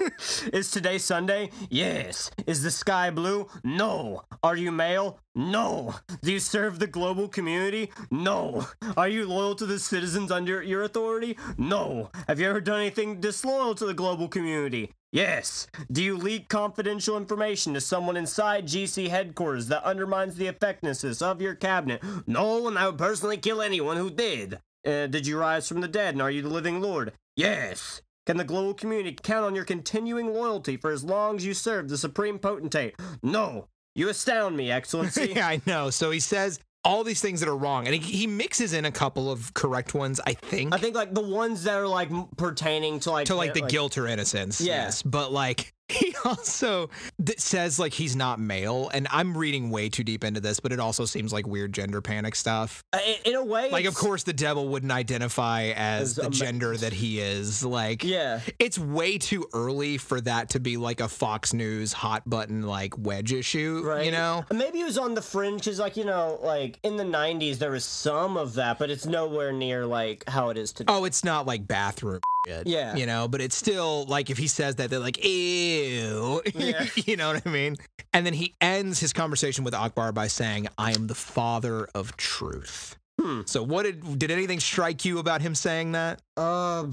Is 0.52 0.70
today 0.70 0.98
Sunday? 0.98 1.50
Yes. 1.70 2.30
Is 2.46 2.62
the 2.62 2.70
sky 2.70 3.10
blue? 3.10 3.46
No. 3.62 4.22
Are 4.42 4.56
you 4.56 4.72
male? 4.72 5.18
No. 5.34 5.94
Do 6.22 6.32
you 6.32 6.40
serve 6.40 6.78
the 6.78 6.86
global 6.86 7.28
community? 7.28 7.90
No. 8.10 8.66
Are 8.96 9.08
you 9.08 9.26
loyal 9.26 9.54
to 9.56 9.66
the 9.66 9.78
citizens 9.78 10.32
under 10.32 10.62
your 10.62 10.82
authority? 10.82 11.36
No. 11.56 12.10
Have 12.26 12.40
you 12.40 12.48
ever 12.48 12.60
done 12.60 12.80
anything 12.80 13.20
disloyal 13.20 13.74
to 13.76 13.86
the 13.86 13.94
global 13.94 14.26
community? 14.26 14.92
Yes. 15.12 15.66
Do 15.90 16.02
you 16.02 16.16
leak 16.16 16.48
confidential 16.48 17.16
information 17.16 17.74
to 17.74 17.80
someone 17.80 18.16
inside 18.16 18.66
GC 18.66 19.08
headquarters 19.08 19.68
that 19.68 19.84
undermines 19.84 20.36
the 20.36 20.46
effectiveness 20.46 21.22
of 21.22 21.42
your 21.42 21.54
cabinet? 21.54 22.02
No, 22.26 22.66
and 22.66 22.78
I 22.78 22.86
would 22.86 22.98
personally 22.98 23.36
kill 23.36 23.60
anyone 23.60 23.98
who 23.98 24.10
did. 24.10 24.58
Uh, 24.84 25.06
did 25.06 25.26
you 25.26 25.38
rise 25.38 25.68
from 25.68 25.80
the 25.80 25.88
dead, 25.88 26.14
and 26.14 26.22
are 26.22 26.30
you 26.30 26.42
the 26.42 26.48
living 26.48 26.80
Lord? 26.80 27.12
Yes. 27.36 28.02
Can 28.26 28.36
the 28.36 28.44
global 28.44 28.72
community 28.72 29.16
count 29.20 29.44
on 29.44 29.54
your 29.54 29.64
continuing 29.64 30.32
loyalty 30.32 30.76
for 30.76 30.92
as 30.92 31.02
long 31.02 31.36
as 31.36 31.44
you 31.44 31.54
serve 31.54 31.88
the 31.88 31.98
Supreme 31.98 32.38
Potentate? 32.38 32.94
No. 33.22 33.68
You 33.94 34.08
astound 34.08 34.56
me, 34.56 34.70
Excellency. 34.70 35.32
yeah, 35.36 35.48
I 35.48 35.60
know. 35.66 35.90
So 35.90 36.12
he 36.12 36.20
says 36.20 36.60
all 36.84 37.04
these 37.04 37.20
things 37.20 37.40
that 37.40 37.48
are 37.48 37.56
wrong, 37.56 37.86
and 37.86 37.94
he, 37.94 38.00
he 38.00 38.26
mixes 38.26 38.72
in 38.72 38.84
a 38.84 38.92
couple 38.92 39.30
of 39.30 39.52
correct 39.54 39.92
ones, 39.94 40.20
I 40.24 40.34
think, 40.34 40.74
I 40.74 40.78
think 40.78 40.94
like 40.94 41.14
the 41.14 41.20
ones 41.20 41.64
that 41.64 41.74
are 41.74 41.88
like 41.88 42.10
pertaining 42.36 43.00
to 43.00 43.10
like 43.10 43.26
to 43.26 43.34
like 43.34 43.54
the 43.54 43.62
like, 43.62 43.70
guilt 43.70 43.98
or 43.98 44.06
innocence. 44.06 44.60
Yeah. 44.60 44.84
Yes, 44.84 45.02
but 45.02 45.32
like 45.32 45.74
he 45.88 46.11
also 46.24 46.90
th- 47.24 47.38
says 47.38 47.78
like 47.78 47.92
he's 47.92 48.16
not 48.16 48.38
male, 48.40 48.90
and 48.92 49.06
I'm 49.10 49.36
reading 49.36 49.70
way 49.70 49.88
too 49.88 50.04
deep 50.04 50.24
into 50.24 50.40
this, 50.40 50.60
but 50.60 50.72
it 50.72 50.80
also 50.80 51.04
seems 51.04 51.32
like 51.32 51.46
weird 51.46 51.72
gender 51.72 52.00
panic 52.00 52.34
stuff. 52.34 52.84
Uh, 52.92 52.98
in, 53.06 53.32
in 53.32 53.34
a 53.36 53.44
way. 53.44 53.70
Like, 53.70 53.84
of 53.86 53.94
course, 53.94 54.22
the 54.22 54.32
devil 54.32 54.68
wouldn't 54.68 54.92
identify 54.92 55.72
as 55.76 56.14
the 56.16 56.28
gender 56.30 56.76
that 56.76 56.92
he 56.92 57.20
is. 57.20 57.64
Like, 57.64 58.04
Yeah. 58.04 58.40
it's 58.58 58.78
way 58.78 59.18
too 59.18 59.46
early 59.52 59.98
for 59.98 60.20
that 60.22 60.50
to 60.50 60.60
be 60.60 60.76
like 60.76 61.00
a 61.00 61.08
Fox 61.08 61.52
News 61.52 61.92
hot 61.92 62.28
button 62.28 62.62
like 62.62 62.96
wedge 62.98 63.32
issue. 63.32 63.82
Right. 63.84 64.04
You 64.06 64.12
know? 64.12 64.44
Maybe 64.52 64.80
it 64.80 64.84
was 64.84 64.98
on 64.98 65.14
the 65.14 65.22
fringe 65.22 65.64
because, 65.64 65.78
like, 65.78 65.96
you 65.96 66.04
know, 66.04 66.38
like 66.42 66.78
in 66.82 66.96
the 66.96 67.04
90s, 67.04 67.58
there 67.58 67.70
was 67.70 67.84
some 67.84 68.36
of 68.36 68.54
that, 68.54 68.78
but 68.78 68.90
it's 68.90 69.06
nowhere 69.06 69.52
near 69.52 69.86
like 69.86 70.24
how 70.28 70.50
it 70.50 70.58
is 70.58 70.72
today. 70.72 70.92
Oh, 70.92 71.04
it's 71.04 71.24
not 71.24 71.46
like 71.46 71.66
bathroom 71.66 72.20
shit. 72.46 72.66
Yeah. 72.66 72.94
You 72.96 73.06
know, 73.06 73.28
but 73.28 73.40
it's 73.40 73.56
still 73.56 74.04
like 74.06 74.30
if 74.30 74.38
he 74.38 74.46
says 74.48 74.76
that, 74.76 74.90
they're 74.90 74.98
like, 74.98 75.24
ew. 75.24 76.11
Yeah. 76.54 76.86
you 76.94 77.16
know 77.16 77.32
what 77.32 77.46
I 77.46 77.50
mean? 77.50 77.76
And 78.12 78.24
then 78.26 78.34
he 78.34 78.54
ends 78.60 79.00
his 79.00 79.12
conversation 79.12 79.64
with 79.64 79.74
Akbar 79.74 80.12
by 80.12 80.26
saying, 80.28 80.68
I 80.78 80.92
am 80.92 81.06
the 81.06 81.14
father 81.14 81.88
of 81.94 82.16
truth. 82.16 82.96
Hmm. 83.20 83.42
So 83.46 83.62
what 83.62 83.82
did 83.84 84.18
did 84.18 84.30
anything 84.30 84.58
strike 84.58 85.04
you 85.04 85.18
about 85.18 85.42
him 85.42 85.54
saying 85.54 85.92
that? 85.92 86.20
Uh, 86.36 86.86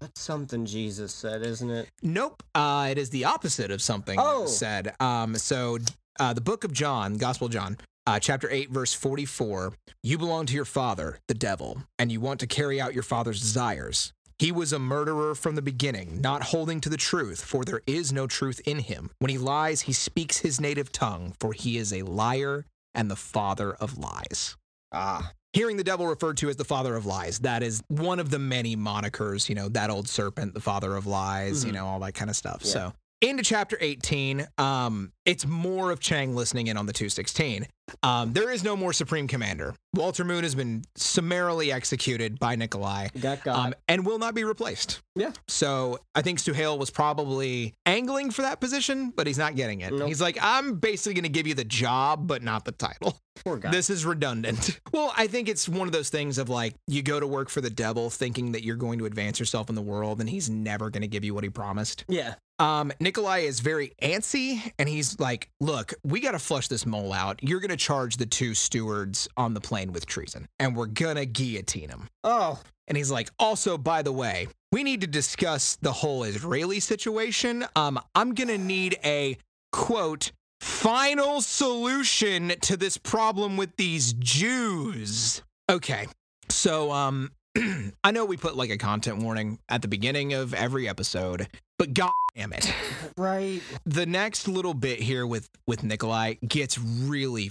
that's 0.00 0.20
something 0.20 0.66
Jesus 0.66 1.12
said, 1.12 1.42
isn't 1.46 1.70
it? 1.70 1.88
Nope. 2.02 2.42
Uh, 2.54 2.88
it 2.90 2.98
is 2.98 3.10
the 3.10 3.24
opposite 3.24 3.70
of 3.70 3.80
something 3.80 4.18
Oh. 4.20 4.46
said. 4.46 4.94
Um, 5.00 5.36
so 5.36 5.78
uh, 6.18 6.32
the 6.32 6.40
book 6.40 6.64
of 6.64 6.72
John, 6.72 7.16
Gospel 7.16 7.46
of 7.46 7.52
John, 7.52 7.78
uh, 8.06 8.18
chapter 8.18 8.50
8, 8.50 8.70
verse 8.70 8.92
44 8.92 9.72
You 10.02 10.18
belong 10.18 10.46
to 10.46 10.54
your 10.54 10.64
father, 10.64 11.18
the 11.28 11.34
devil, 11.34 11.82
and 11.98 12.10
you 12.10 12.20
want 12.20 12.40
to 12.40 12.46
carry 12.46 12.80
out 12.80 12.92
your 12.94 13.02
father's 13.04 13.40
desires. 13.40 14.12
He 14.40 14.52
was 14.52 14.72
a 14.72 14.78
murderer 14.78 15.34
from 15.34 15.54
the 15.54 15.60
beginning, 15.60 16.22
not 16.22 16.42
holding 16.44 16.80
to 16.80 16.88
the 16.88 16.96
truth, 16.96 17.44
for 17.44 17.62
there 17.62 17.82
is 17.86 18.10
no 18.10 18.26
truth 18.26 18.58
in 18.64 18.78
him. 18.78 19.10
When 19.18 19.28
he 19.28 19.36
lies, 19.36 19.82
he 19.82 19.92
speaks 19.92 20.38
his 20.38 20.58
native 20.58 20.90
tongue, 20.90 21.34
for 21.38 21.52
he 21.52 21.76
is 21.76 21.92
a 21.92 22.00
liar 22.04 22.64
and 22.94 23.10
the 23.10 23.16
father 23.16 23.74
of 23.74 23.98
lies. 23.98 24.56
Ah. 24.92 25.32
Hearing 25.52 25.76
the 25.76 25.84
devil 25.84 26.06
referred 26.06 26.38
to 26.38 26.48
as 26.48 26.56
the 26.56 26.64
father 26.64 26.96
of 26.96 27.04
lies, 27.04 27.40
that 27.40 27.62
is 27.62 27.82
one 27.88 28.18
of 28.18 28.30
the 28.30 28.38
many 28.38 28.76
monikers, 28.78 29.50
you 29.50 29.54
know, 29.54 29.68
that 29.68 29.90
old 29.90 30.08
serpent, 30.08 30.54
the 30.54 30.60
father 30.60 30.96
of 30.96 31.06
lies, 31.06 31.62
you 31.62 31.70
Mhm. 31.72 31.74
know, 31.74 31.86
all 31.86 32.00
that 32.00 32.14
kind 32.14 32.30
of 32.30 32.36
stuff. 32.36 32.62
Yeah. 32.64 32.72
So 32.72 32.92
into 33.20 33.42
chapter 33.42 33.76
18, 33.78 34.48
um, 34.56 35.12
it's 35.26 35.44
more 35.44 35.90
of 35.90 36.00
Chang 36.00 36.34
listening 36.34 36.68
in 36.68 36.78
on 36.78 36.86
the 36.86 36.94
216. 36.94 37.66
Um, 38.02 38.32
there 38.32 38.50
is 38.50 38.62
no 38.64 38.76
more 38.76 38.92
Supreme 38.92 39.26
Commander. 39.26 39.74
Walter 39.94 40.24
Moon 40.24 40.42
has 40.44 40.54
been 40.54 40.82
summarily 40.96 41.72
executed 41.72 42.38
by 42.38 42.54
Nikolai 42.54 43.08
Got 43.20 43.42
got. 43.42 43.56
um, 43.58 43.74
and 43.88 44.06
will 44.06 44.18
not 44.18 44.34
be 44.34 44.44
replaced. 44.44 45.00
Yeah. 45.16 45.32
So 45.48 45.98
I 46.14 46.22
think 46.22 46.38
Suhail 46.38 46.78
was 46.78 46.90
probably 46.90 47.74
angling 47.86 48.30
for 48.30 48.42
that 48.42 48.60
position, 48.60 49.12
but 49.16 49.26
he's 49.26 49.38
not 49.38 49.56
getting 49.56 49.80
it. 49.80 49.92
Nope. 49.92 50.06
He's 50.08 50.20
like, 50.20 50.38
I'm 50.40 50.76
basically 50.76 51.14
going 51.14 51.24
to 51.24 51.28
give 51.28 51.46
you 51.48 51.54
the 51.54 51.64
job, 51.64 52.26
but 52.28 52.42
not 52.42 52.64
the 52.64 52.72
title. 52.72 53.18
Poor 53.44 53.56
guy. 53.56 53.70
This 53.70 53.90
is 53.90 54.04
redundant. 54.04 54.78
Well, 54.92 55.12
I 55.16 55.28
think 55.28 55.48
it's 55.48 55.68
one 55.68 55.86
of 55.86 55.92
those 55.92 56.10
things 56.10 56.36
of 56.36 56.48
like 56.48 56.74
you 56.88 57.02
go 57.02 57.20
to 57.20 57.26
work 57.26 57.48
for 57.48 57.60
the 57.60 57.70
devil 57.70 58.10
thinking 58.10 58.52
that 58.52 58.64
you're 58.64 58.74
going 58.76 58.98
to 58.98 59.06
advance 59.06 59.38
yourself 59.38 59.68
in 59.68 59.76
the 59.76 59.82
world 59.82 60.20
and 60.20 60.28
he's 60.28 60.50
never 60.50 60.90
going 60.90 61.02
to 61.02 61.08
give 61.08 61.24
you 61.24 61.32
what 61.32 61.44
he 61.44 61.50
promised. 61.50 62.04
yeah. 62.08 62.34
Um, 62.58 62.92
Nikolai 63.00 63.38
is 63.38 63.60
very 63.60 63.92
antsy 64.02 64.70
and 64.78 64.86
he's 64.86 65.18
like, 65.18 65.48
Look, 65.60 65.94
we 66.04 66.20
got 66.20 66.32
to 66.32 66.38
flush 66.38 66.68
this 66.68 66.84
mole 66.84 67.10
out. 67.12 67.38
You're 67.42 67.60
going 67.60 67.70
to 67.70 67.76
charge 67.80 68.16
the 68.16 68.26
two 68.26 68.54
stewards 68.54 69.28
on 69.36 69.54
the 69.54 69.60
plane 69.60 69.92
with 69.92 70.06
treason 70.06 70.46
and 70.58 70.76
we're 70.76 70.86
to 70.86 71.26
guillotine 71.26 71.88
them. 71.88 72.08
Oh. 72.22 72.60
And 72.86 72.96
he's 72.96 73.10
like, 73.10 73.30
also, 73.38 73.78
by 73.78 74.02
the 74.02 74.12
way, 74.12 74.48
we 74.72 74.82
need 74.82 75.00
to 75.00 75.06
discuss 75.06 75.76
the 75.76 75.92
whole 75.92 76.24
Israeli 76.24 76.80
situation. 76.80 77.64
Um, 77.74 77.98
I'm 78.14 78.34
gonna 78.34 78.58
need 78.58 78.98
a 79.04 79.38
quote 79.72 80.32
final 80.60 81.40
solution 81.40 82.52
to 82.60 82.76
this 82.76 82.98
problem 82.98 83.56
with 83.56 83.74
these 83.76 84.12
Jews. 84.12 85.42
Okay. 85.70 86.06
So 86.48 86.92
um 86.92 87.30
I 88.04 88.10
know 88.12 88.24
we 88.24 88.36
put 88.36 88.56
like 88.56 88.70
a 88.70 88.76
content 88.76 89.18
warning 89.22 89.58
at 89.68 89.82
the 89.82 89.88
beginning 89.88 90.34
of 90.34 90.54
every 90.54 90.88
episode, 90.88 91.48
but 91.78 91.94
god 91.94 92.12
damn 92.36 92.52
it. 92.52 92.72
Right. 93.16 93.62
The 93.86 94.06
next 94.06 94.46
little 94.48 94.74
bit 94.74 95.00
here 95.00 95.26
with 95.26 95.48
with 95.66 95.82
Nikolai 95.82 96.34
gets 96.46 96.78
really. 96.78 97.50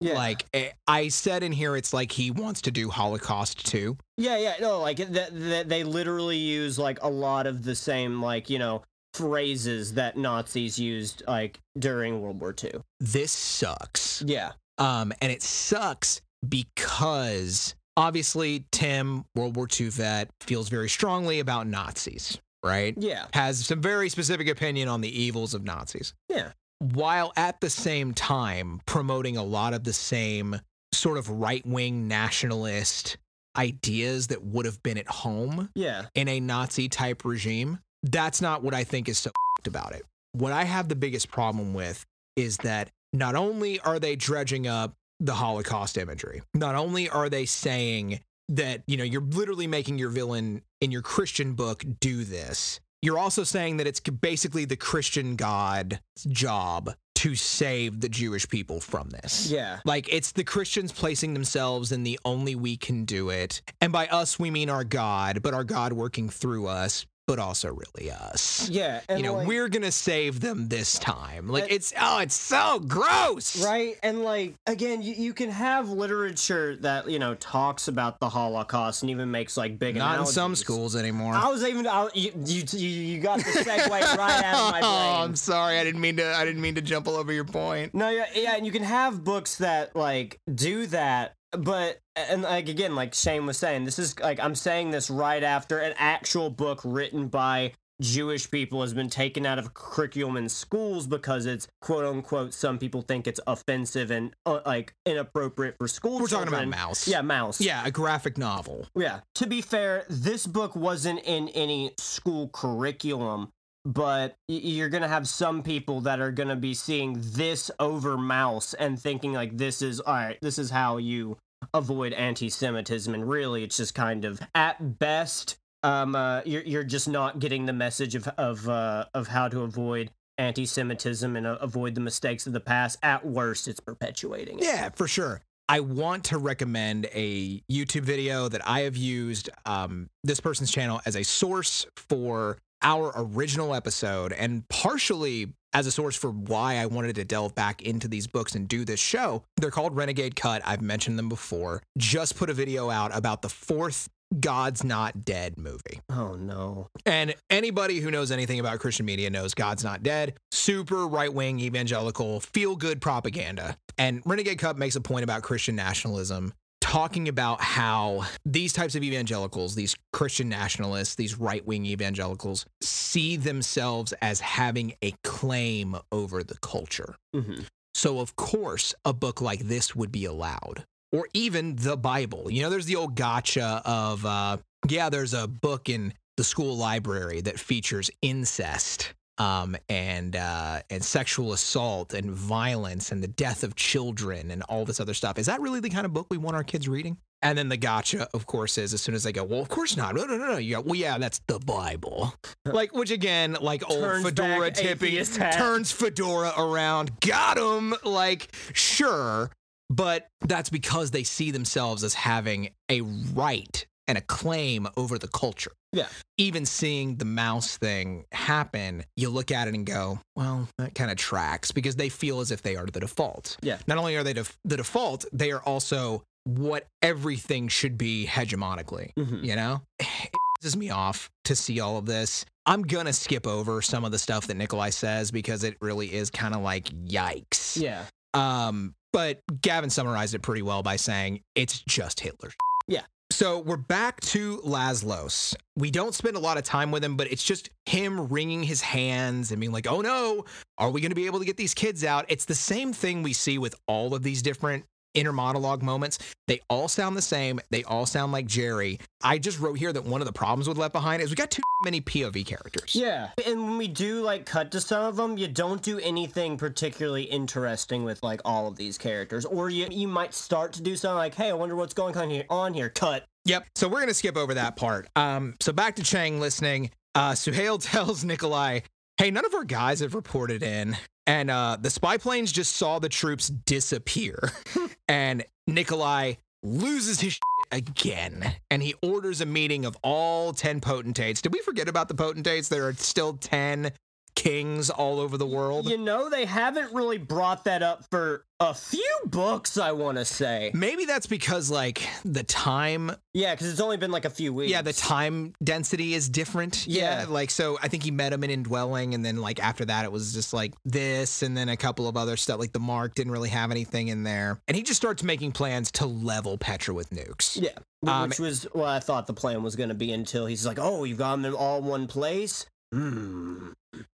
Yeah. 0.00 0.14
Like 0.14 0.44
eh, 0.52 0.70
I 0.86 1.08
said 1.08 1.42
in 1.42 1.52
here 1.52 1.76
it's 1.76 1.92
like 1.94 2.12
he 2.12 2.30
wants 2.30 2.60
to 2.62 2.70
do 2.70 2.90
Holocaust 2.90 3.66
too. 3.66 3.96
Yeah, 4.18 4.36
yeah, 4.38 4.54
no, 4.60 4.80
like 4.80 4.96
th- 4.98 5.08
th- 5.30 5.66
they 5.66 5.82
literally 5.84 6.36
use 6.36 6.78
like 6.78 6.98
a 7.02 7.08
lot 7.08 7.46
of 7.46 7.62
the 7.62 7.74
same 7.74 8.20
like 8.22 8.50
you 8.50 8.58
know 8.58 8.82
phrases 9.14 9.94
that 9.94 10.16
Nazis 10.16 10.78
used 10.78 11.22
like 11.28 11.60
during 11.78 12.20
World 12.20 12.40
War 12.40 12.54
II. 12.62 12.72
This 13.00 13.30
sucks. 13.32 14.22
Yeah, 14.26 14.52
Um, 14.78 15.12
and 15.22 15.30
it 15.30 15.42
sucks 15.42 16.20
because 16.68 17.74
obviously 17.96 18.64
Tim, 18.72 19.24
World 19.34 19.56
War 19.56 19.68
II 19.80 19.88
vet, 19.90 20.30
feels 20.40 20.68
very 20.68 20.88
strongly 20.88 21.38
about 21.40 21.66
Nazis, 21.66 22.38
right? 22.64 22.94
yeah, 22.98 23.26
Has 23.32 23.64
some 23.66 23.80
very 23.80 24.08
specific 24.08 24.48
opinion 24.48 24.88
on 24.88 25.00
the 25.00 25.22
evils 25.22 25.54
of 25.54 25.64
Nazis. 25.64 26.14
yeah, 26.28 26.50
While 26.92 27.32
at 27.36 27.60
the 27.60 27.70
same 27.70 28.12
time 28.12 28.82
promoting 28.84 29.36
a 29.36 29.42
lot 29.42 29.72
of 29.72 29.84
the 29.84 29.92
same 29.92 30.60
sort 30.92 31.16
of 31.16 31.28
right 31.28 31.64
wing 31.66 32.08
nationalist 32.08 33.16
ideas 33.56 34.26
that 34.28 34.44
would 34.44 34.66
have 34.66 34.82
been 34.82 34.98
at 34.98 35.08
home 35.08 35.70
yeah, 35.74 36.06
in 36.14 36.28
a 36.28 36.40
Nazi 36.40 36.88
type 36.88 37.24
regime. 37.24 37.78
That's 38.02 38.40
not 38.40 38.62
what 38.62 38.74
I 38.74 38.84
think 38.84 39.08
is 39.08 39.18
so 39.18 39.30
f***ed 39.30 39.68
about 39.68 39.94
it. 39.94 40.02
What 40.32 40.52
I 40.52 40.64
have 40.64 40.88
the 40.88 40.96
biggest 40.96 41.30
problem 41.30 41.72
with 41.72 42.04
is 42.36 42.58
that 42.58 42.90
not 43.12 43.34
only 43.34 43.80
are 43.80 43.98
they 43.98 44.16
dredging 44.16 44.66
up 44.66 44.94
the 45.20 45.34
Holocaust 45.34 45.96
imagery, 45.96 46.42
not 46.52 46.74
only 46.74 47.08
are 47.08 47.28
they 47.28 47.46
saying 47.46 48.20
that, 48.48 48.82
you 48.86 48.96
know, 48.96 49.04
you're 49.04 49.22
literally 49.22 49.66
making 49.66 49.98
your 49.98 50.10
villain 50.10 50.62
in 50.80 50.90
your 50.90 51.02
Christian 51.02 51.54
book 51.54 51.82
do 52.00 52.24
this, 52.24 52.80
you're 53.04 53.18
also 53.18 53.44
saying 53.44 53.76
that 53.76 53.86
it's 53.86 54.00
basically 54.00 54.64
the 54.64 54.76
Christian 54.76 55.36
God's 55.36 55.98
job 56.28 56.94
to 57.16 57.34
save 57.34 58.00
the 58.00 58.08
Jewish 58.08 58.48
people 58.48 58.80
from 58.80 59.08
this. 59.10 59.50
yeah, 59.50 59.78
Like 59.84 60.12
it's 60.12 60.32
the 60.32 60.44
Christians 60.44 60.92
placing 60.92 61.32
themselves 61.32 61.92
in 61.92 62.02
the 62.02 62.18
only 62.24 62.54
we 62.54 62.76
can 62.76 63.04
do 63.04 63.30
it. 63.30 63.62
And 63.80 63.92
by 63.92 64.06
us, 64.08 64.38
we 64.38 64.50
mean 64.50 64.68
our 64.68 64.84
God, 64.84 65.42
but 65.42 65.54
our 65.54 65.64
God 65.64 65.92
working 65.92 66.28
through 66.28 66.66
us, 66.66 67.06
but 67.26 67.38
also 67.38 67.68
really 67.68 68.10
us. 68.10 68.68
yeah. 68.68 69.00
You 69.08 69.22
know, 69.22 69.34
like, 69.34 69.46
we're 69.46 69.68
going 69.68 69.82
to 69.82 69.92
save 69.92 70.40
them 70.40 70.68
this 70.68 70.98
time. 70.98 71.48
Like 71.48 71.70
it's, 71.70 71.92
oh, 71.98 72.18
it's 72.18 72.34
so 72.34 72.80
gross. 72.80 73.64
Right, 73.64 73.96
and 74.02 74.22
like 74.22 74.54
again, 74.66 75.02
you, 75.02 75.14
you 75.14 75.32
can 75.32 75.50
have 75.50 75.88
literature 75.88 76.76
that 76.76 77.08
you 77.10 77.18
know 77.18 77.34
talks 77.36 77.88
about 77.88 78.20
the 78.20 78.28
Holocaust 78.28 79.02
and 79.02 79.10
even 79.10 79.30
makes 79.30 79.56
like 79.56 79.78
big. 79.78 79.96
Not 79.96 80.20
in 80.20 80.26
some 80.26 80.54
schools 80.54 80.96
anymore. 80.96 81.34
I 81.34 81.48
was 81.48 81.64
even 81.64 81.86
I, 81.86 82.08
you, 82.14 82.32
you 82.44 82.62
you 82.72 82.88
you 82.88 83.20
got 83.20 83.38
the 83.38 83.44
segue 83.44 83.88
right 83.88 84.44
out 84.44 84.54
of 84.54 84.72
my 84.72 84.80
brain. 84.80 84.82
Oh, 84.84 85.22
I'm 85.22 85.36
sorry. 85.36 85.78
I 85.78 85.84
didn't 85.84 86.00
mean 86.00 86.16
to, 86.16 86.34
I 86.34 86.44
didn't 86.44 86.60
mean 86.60 86.74
to 86.74 86.82
jump 86.82 87.08
all 87.08 87.16
over 87.16 87.32
your 87.32 87.44
point. 87.44 87.94
No, 87.94 88.08
yeah, 88.10 88.26
yeah, 88.34 88.56
and 88.56 88.66
you 88.66 88.72
can 88.72 88.82
have 88.82 89.24
books 89.24 89.56
that 89.56 89.94
like 89.96 90.40
do 90.52 90.86
that, 90.88 91.36
but 91.58 92.00
and 92.16 92.42
like 92.42 92.68
again, 92.68 92.94
like 92.94 93.14
Shane 93.14 93.46
was 93.46 93.58
saying, 93.58 93.84
this 93.84 93.98
is 93.98 94.18
like 94.20 94.40
I'm 94.40 94.54
saying 94.54 94.90
this 94.90 95.10
right 95.10 95.42
after 95.42 95.78
an 95.78 95.94
actual 95.96 96.50
book 96.50 96.80
written 96.84 97.28
by 97.28 97.72
Jewish 98.00 98.50
people 98.50 98.80
has 98.80 98.92
been 98.92 99.08
taken 99.08 99.46
out 99.46 99.58
of 99.58 99.72
curriculum 99.72 100.36
in 100.36 100.48
schools 100.48 101.06
because 101.06 101.46
it's 101.46 101.68
quote 101.80 102.04
unquote. 102.04 102.52
Some 102.52 102.78
people 102.78 103.02
think 103.02 103.26
it's 103.26 103.40
offensive 103.46 104.10
and 104.10 104.34
uh, 104.44 104.60
like 104.66 104.94
inappropriate 105.06 105.76
for 105.78 105.86
school. 105.88 106.20
We're 106.20 106.26
talking 106.26 106.48
about. 106.48 106.66
Maus. 106.66 107.06
Yeah, 107.06 107.22
Maus. 107.22 107.60
Yeah, 107.60 107.86
a 107.86 107.90
graphic 107.90 108.36
novel. 108.36 108.88
Yeah. 108.96 109.20
To 109.36 109.46
be 109.46 109.60
fair, 109.60 110.04
this 110.08 110.46
book 110.46 110.74
wasn't 110.74 111.20
in 111.24 111.48
any 111.50 111.92
school 111.98 112.48
curriculum, 112.48 113.50
but 113.84 114.36
you're 114.48 114.88
going 114.88 115.02
to 115.02 115.08
have 115.08 115.28
some 115.28 115.62
people 115.62 116.00
that 116.02 116.20
are 116.20 116.32
going 116.32 116.48
to 116.48 116.56
be 116.56 116.74
seeing 116.74 117.20
this 117.20 117.70
over 117.78 118.16
Maus 118.16 118.74
and 118.78 119.00
thinking 119.00 119.32
like 119.34 119.56
this 119.56 119.82
is 119.82 120.00
all 120.00 120.14
right, 120.14 120.38
this 120.42 120.58
is 120.58 120.70
how 120.70 120.96
you 120.96 121.36
avoid 121.72 122.12
anti-Semitism 122.12 123.14
and 123.14 123.28
really 123.28 123.62
it's 123.64 123.76
just 123.76 123.94
kind 123.94 124.24
of 124.24 124.40
at 124.54 124.98
best 124.98 125.56
um 125.82 126.14
uh, 126.14 126.40
you're 126.44 126.62
you're 126.62 126.84
just 126.84 127.08
not 127.08 127.38
getting 127.38 127.66
the 127.66 127.72
message 127.72 128.14
of 128.14 128.28
of 128.38 128.68
uh, 128.68 129.04
of 129.14 129.28
how 129.28 129.48
to 129.48 129.62
avoid 129.62 130.10
anti-Semitism 130.38 131.36
and 131.36 131.46
uh, 131.46 131.56
avoid 131.60 131.94
the 131.94 132.00
mistakes 132.00 132.46
of 132.46 132.52
the 132.52 132.60
past. 132.60 132.98
At 133.02 133.24
worst, 133.24 133.68
it's 133.68 133.80
perpetuating 133.80 134.58
it. 134.58 134.64
Yeah, 134.64 134.88
for 134.90 135.06
sure. 135.06 135.40
I 135.68 135.80
want 135.80 136.24
to 136.24 136.38
recommend 136.38 137.06
a 137.14 137.60
YouTube 137.70 138.02
video 138.02 138.48
that 138.48 138.66
I 138.68 138.80
have 138.80 138.96
used 138.96 139.48
um, 139.64 140.10
this 140.22 140.40
person's 140.40 140.70
channel 140.70 141.00
as 141.06 141.16
a 141.16 141.22
source 141.22 141.86
for 141.96 142.58
our 142.82 143.12
original 143.16 143.74
episode 143.74 144.32
and 144.32 144.68
partially 144.68 145.54
as 145.74 145.86
a 145.86 145.90
source 145.90 146.16
for 146.16 146.30
why 146.30 146.76
I 146.76 146.86
wanted 146.86 147.16
to 147.16 147.24
delve 147.24 147.54
back 147.54 147.82
into 147.82 148.08
these 148.08 148.26
books 148.26 148.54
and 148.54 148.66
do 148.66 148.84
this 148.84 149.00
show. 149.00 149.42
They're 149.56 149.70
called 149.70 149.96
Renegade 149.96 150.36
Cut. 150.36 150.62
I've 150.64 150.80
mentioned 150.80 151.18
them 151.18 151.28
before. 151.28 151.82
Just 151.98 152.36
put 152.36 152.48
a 152.48 152.54
video 152.54 152.88
out 152.88 153.14
about 153.14 153.42
the 153.42 153.48
fourth 153.48 154.08
God's 154.40 154.82
Not 154.84 155.24
Dead 155.24 155.58
movie. 155.58 156.00
Oh 156.10 156.34
no. 156.34 156.88
And 157.06 157.34
anybody 157.50 158.00
who 158.00 158.10
knows 158.10 158.30
anything 158.30 158.60
about 158.60 158.78
Christian 158.78 159.06
media 159.06 159.30
knows 159.30 159.54
God's 159.54 159.84
not 159.84 160.02
dead. 160.02 160.34
Super 160.50 161.06
right 161.06 161.32
wing 161.32 161.60
evangelical, 161.60 162.40
feel 162.40 162.76
good 162.76 163.00
propaganda. 163.00 163.76
And 163.98 164.22
Renegade 164.24 164.58
Cut 164.58 164.76
makes 164.76 164.96
a 164.96 165.00
point 165.00 165.24
about 165.24 165.42
Christian 165.42 165.76
nationalism, 165.76 166.52
talking 166.84 167.28
about 167.28 167.62
how 167.62 168.26
these 168.44 168.70
types 168.74 168.94
of 168.94 169.02
evangelicals, 169.02 169.74
these 169.74 169.96
Christian 170.12 170.50
nationalists, 170.50 171.14
these 171.14 171.40
right 171.40 171.66
wing 171.66 171.86
evangelicals, 171.86 172.66
see 172.82 173.38
themselves 173.38 174.12
as 174.20 174.40
having 174.40 174.92
a 175.00 175.12
claim 175.24 175.96
over 176.12 176.44
the 176.44 176.58
culture. 176.58 177.16
hmm 177.32 177.62
So, 177.94 178.20
of 178.20 178.36
course, 178.36 178.94
a 179.02 179.14
book 179.14 179.40
like 179.40 179.60
this 179.60 179.96
would 179.96 180.12
be 180.12 180.26
allowed, 180.26 180.84
or 181.10 181.26
even 181.32 181.76
the 181.76 181.96
Bible. 181.96 182.50
You 182.50 182.62
know, 182.62 182.68
there's 182.68 182.86
the 182.86 182.96
old 182.96 183.14
gotcha 183.14 183.80
of, 183.86 184.26
uh, 184.26 184.58
yeah, 184.86 185.08
there's 185.08 185.32
a 185.32 185.48
book 185.48 185.88
in 185.88 186.12
the 186.36 186.44
school 186.44 186.76
library 186.76 187.40
that 187.40 187.58
features 187.58 188.10
incest 188.20 189.14
um, 189.38 189.76
and 189.88 190.36
uh, 190.36 190.80
and 190.90 191.04
sexual 191.04 191.52
assault 191.52 192.14
and 192.14 192.30
violence 192.30 193.12
and 193.12 193.22
the 193.22 193.28
death 193.28 193.64
of 193.64 193.74
children 193.74 194.50
and 194.50 194.62
all 194.64 194.84
this 194.84 195.00
other 195.00 195.14
stuff. 195.14 195.38
Is 195.38 195.46
that 195.46 195.60
really 195.60 195.80
the 195.80 195.90
kind 195.90 196.06
of 196.06 196.12
book 196.12 196.26
we 196.30 196.36
want 196.36 196.56
our 196.56 196.64
kids 196.64 196.88
reading? 196.88 197.16
And 197.42 197.58
then 197.58 197.68
the 197.68 197.76
gotcha, 197.76 198.26
of 198.32 198.46
course, 198.46 198.78
is 198.78 198.94
as 198.94 199.02
soon 199.02 199.14
as 199.14 199.22
they 199.24 199.32
go, 199.32 199.44
well, 199.44 199.60
of 199.60 199.68
course 199.68 199.98
not. 199.98 200.14
No, 200.14 200.24
no, 200.24 200.38
no, 200.38 200.52
no. 200.52 200.56
You 200.56 200.76
go, 200.76 200.80
well, 200.80 200.94
yeah, 200.94 201.18
that's 201.18 201.40
the 201.46 201.58
Bible. 201.58 202.34
Like, 202.66 202.94
which 202.94 203.10
again, 203.10 203.58
like 203.60 203.88
old 203.88 204.00
Turns 204.00 204.24
fedora 204.24 204.70
tipping, 204.70 205.22
turns 205.22 205.92
fedora 205.92 206.54
around. 206.56 207.20
Got 207.20 207.58
him. 207.58 207.94
Like, 208.02 208.48
sure, 208.72 209.50
but 209.90 210.28
that's 210.40 210.70
because 210.70 211.10
they 211.10 211.24
see 211.24 211.50
themselves 211.50 212.02
as 212.02 212.14
having 212.14 212.70
a 212.90 213.02
right 213.02 213.86
and 214.08 214.16
a 214.16 214.22
claim 214.22 214.88
over 214.96 215.18
the 215.18 215.28
culture. 215.28 215.72
Yeah. 215.94 216.08
Even 216.38 216.66
seeing 216.66 217.16
the 217.16 217.24
Maus 217.24 217.76
thing 217.76 218.24
happen, 218.32 219.04
you 219.16 219.28
look 219.30 219.50
at 219.50 219.68
it 219.68 219.74
and 219.74 219.86
go, 219.86 220.18
well, 220.36 220.68
that 220.78 220.94
kind 220.94 221.10
of 221.10 221.16
tracks 221.16 221.70
because 221.72 221.96
they 221.96 222.08
feel 222.08 222.40
as 222.40 222.50
if 222.50 222.62
they 222.62 222.76
are 222.76 222.86
the 222.86 223.00
default. 223.00 223.56
Yeah. 223.62 223.78
Not 223.86 223.98
only 223.98 224.16
are 224.16 224.24
they 224.24 224.32
def- 224.32 224.58
the 224.64 224.76
default, 224.76 225.24
they 225.32 225.52
are 225.52 225.62
also 225.62 226.22
what 226.44 226.86
everything 227.02 227.68
should 227.68 227.96
be 227.96 228.26
hegemonically, 228.26 229.12
Mhm. 229.18 229.44
you 229.44 229.56
know? 229.56 229.80
It 230.00 230.70
pisses 230.70 230.76
me 230.76 230.88
off 230.90 231.28
to 231.44 231.54
see 231.54 231.78
all 231.80 231.98
of 231.98 232.06
this. 232.06 232.44
I'm 232.66 232.82
going 232.82 233.04
to 233.06 233.12
skip 233.12 233.46
over 233.46 233.82
some 233.82 234.04
of 234.04 234.12
the 234.12 234.18
stuff 234.18 234.46
that 234.46 234.54
Nikolai 234.56 234.90
says 234.90 235.30
because 235.30 235.62
it 235.62 235.76
really 235.82 236.12
is 236.12 236.30
kind 236.30 236.54
of 236.54 236.62
like 236.62 236.84
yikes. 236.86 237.78
Yeah. 237.80 238.04
Um, 238.32 238.94
but 239.12 239.40
Gavin 239.60 239.90
summarized 239.90 240.34
it 240.34 240.40
pretty 240.40 240.62
well 240.62 240.82
by 240.82 240.96
saying 240.96 241.42
it's 241.54 241.80
just 241.80 242.20
Hitler. 242.20 242.50
Yeah. 242.88 243.02
So 243.34 243.58
we're 243.58 243.76
back 243.76 244.20
to 244.20 244.58
Laslos. 244.58 245.56
We 245.74 245.90
don't 245.90 246.14
spend 246.14 246.36
a 246.36 246.38
lot 246.38 246.56
of 246.56 246.62
time 246.62 246.92
with 246.92 247.02
him, 247.02 247.16
but 247.16 247.32
it's 247.32 247.42
just 247.42 247.68
him 247.84 248.28
wringing 248.28 248.62
his 248.62 248.80
hands 248.80 249.50
and 249.50 249.58
being 249.58 249.72
like, 249.72 249.88
oh 249.88 250.02
no, 250.02 250.44
are 250.78 250.88
we 250.88 251.00
going 251.00 251.10
to 251.10 251.16
be 251.16 251.26
able 251.26 251.40
to 251.40 251.44
get 251.44 251.56
these 251.56 251.74
kids 251.74 252.04
out? 252.04 252.26
It's 252.28 252.44
the 252.44 252.54
same 252.54 252.92
thing 252.92 253.24
we 253.24 253.32
see 253.32 253.58
with 253.58 253.74
all 253.88 254.14
of 254.14 254.22
these 254.22 254.40
different 254.40 254.84
inner 255.14 255.32
monologue 255.32 255.82
moments. 255.82 256.18
They 256.46 256.60
all 256.68 256.88
sound 256.88 257.16
the 257.16 257.22
same. 257.22 257.60
They 257.70 257.82
all 257.84 258.06
sound 258.06 258.32
like 258.32 258.46
Jerry. 258.46 259.00
I 259.22 259.38
just 259.38 259.58
wrote 259.58 259.78
here 259.78 259.92
that 259.92 260.04
one 260.04 260.20
of 260.20 260.26
the 260.26 260.32
problems 260.32 260.68
with 260.68 260.76
Left 260.76 260.92
Behind 260.92 261.22
is 261.22 261.30
we 261.30 261.36
got 261.36 261.50
too 261.50 261.62
many 261.84 262.00
POV 262.00 262.44
characters. 262.44 262.94
Yeah. 262.94 263.30
And 263.46 263.62
when 263.62 263.78
we 263.78 263.88
do 263.88 264.22
like 264.22 264.44
cut 264.44 264.70
to 264.72 264.80
some 264.80 265.06
of 265.06 265.16
them, 265.16 265.38
you 265.38 265.48
don't 265.48 265.82
do 265.82 265.98
anything 266.00 266.56
particularly 266.56 267.22
interesting 267.22 268.04
with 268.04 268.22
like 268.22 268.40
all 268.44 268.68
of 268.68 268.76
these 268.76 268.98
characters. 268.98 269.44
Or 269.44 269.70
you 269.70 269.86
you 269.90 270.08
might 270.08 270.34
start 270.34 270.72
to 270.74 270.82
do 270.82 270.96
something 270.96 271.16
like, 271.16 271.34
hey, 271.34 271.50
I 271.50 271.54
wonder 271.54 271.76
what's 271.76 271.94
going 271.94 272.16
on 272.16 272.30
here 272.30 272.44
on 272.50 272.74
here. 272.74 272.90
Cut. 272.90 273.24
Yep. 273.46 273.66
So 273.76 273.88
we're 273.88 274.00
gonna 274.00 274.14
skip 274.14 274.36
over 274.36 274.54
that 274.54 274.76
part. 274.76 275.08
Um, 275.16 275.54
so 275.60 275.72
back 275.72 275.96
to 275.96 276.02
Chang 276.02 276.40
listening. 276.40 276.90
Uh, 277.14 277.32
Suhail 277.32 277.78
tells 277.82 278.24
Nikolai, 278.24 278.80
"Hey, 279.16 279.30
none 279.30 279.44
of 279.44 279.54
our 279.54 279.64
guys 279.64 280.00
have 280.00 280.14
reported 280.14 280.62
in. 280.62 280.96
And 281.26 281.50
uh, 281.50 281.78
the 281.80 281.90
spy 281.90 282.18
planes 282.18 282.52
just 282.52 282.76
saw 282.76 282.98
the 282.98 283.08
troops 283.08 283.48
disappear. 283.48 284.52
and 285.08 285.44
Nikolai 285.66 286.34
loses 286.62 287.20
his 287.20 287.34
shit 287.34 287.42
again. 287.72 288.54
And 288.70 288.82
he 288.82 288.94
orders 289.02 289.40
a 289.40 289.46
meeting 289.46 289.84
of 289.84 289.96
all 290.02 290.52
10 290.52 290.80
potentates. 290.80 291.40
Did 291.40 291.52
we 291.52 291.60
forget 291.60 291.88
about 291.88 292.08
the 292.08 292.14
potentates? 292.14 292.68
There 292.68 292.88
are 292.88 292.94
still 292.94 293.34
10 293.34 293.92
kings 294.34 294.90
all 294.90 295.20
over 295.20 295.36
the 295.38 295.46
world. 295.46 295.88
You 295.88 295.98
know, 295.98 296.28
they 296.28 296.44
haven't 296.44 296.92
really 296.92 297.18
brought 297.18 297.64
that 297.64 297.82
up 297.82 298.04
for 298.10 298.44
a 298.60 298.74
few 298.74 299.16
books, 299.26 299.78
I 299.78 299.92
want 299.92 300.18
to 300.18 300.24
say. 300.24 300.70
Maybe 300.74 301.04
that's 301.04 301.26
because, 301.26 301.70
like, 301.70 302.08
the 302.24 302.42
time 302.42 303.10
Yeah, 303.32 303.54
because 303.54 303.70
it's 303.70 303.80
only 303.80 303.96
been 303.96 304.10
like 304.10 304.24
a 304.24 304.30
few 304.30 304.52
weeks. 304.52 304.70
Yeah, 304.70 304.82
the 304.82 304.92
time 304.92 305.54
density 305.62 306.14
is 306.14 306.28
different. 306.28 306.86
Yeah. 306.86 307.26
Like, 307.28 307.50
so 307.50 307.78
I 307.82 307.88
think 307.88 308.02
he 308.02 308.10
met 308.10 308.32
him 308.32 308.44
in 308.44 308.50
Indwelling, 308.50 309.14
and 309.14 309.24
then, 309.24 309.36
like, 309.36 309.60
after 309.60 309.84
that, 309.86 310.04
it 310.04 310.12
was 310.12 310.32
just 310.32 310.52
like 310.52 310.74
this, 310.84 311.42
and 311.42 311.56
then 311.56 311.68
a 311.68 311.76
couple 311.76 312.08
of 312.08 312.16
other 312.16 312.36
stuff. 312.36 312.58
Like, 312.58 312.72
the 312.72 312.80
Mark 312.80 313.14
didn't 313.14 313.32
really 313.32 313.50
have 313.50 313.70
anything 313.70 314.08
in 314.08 314.22
there. 314.22 314.60
And 314.68 314.76
he 314.76 314.82
just 314.82 315.00
starts 315.00 315.22
making 315.22 315.52
plans 315.52 315.90
to 315.92 316.06
level 316.06 316.58
Petra 316.58 316.94
with 316.94 317.10
nukes. 317.10 317.60
Yeah. 317.60 317.70
Um, 318.06 318.28
Which 318.28 318.38
was 318.38 318.64
what 318.72 318.88
I 318.88 319.00
thought 319.00 319.26
the 319.26 319.34
plan 319.34 319.62
was 319.62 319.76
going 319.76 319.88
to 319.88 319.94
be 319.94 320.12
until 320.12 320.46
he's 320.46 320.66
like, 320.66 320.78
oh, 320.78 321.04
you've 321.04 321.18
got 321.18 321.32
them 321.32 321.44
in 321.44 321.54
all 321.54 321.80
one 321.80 322.06
place? 322.06 322.66
Hmm. 322.94 323.68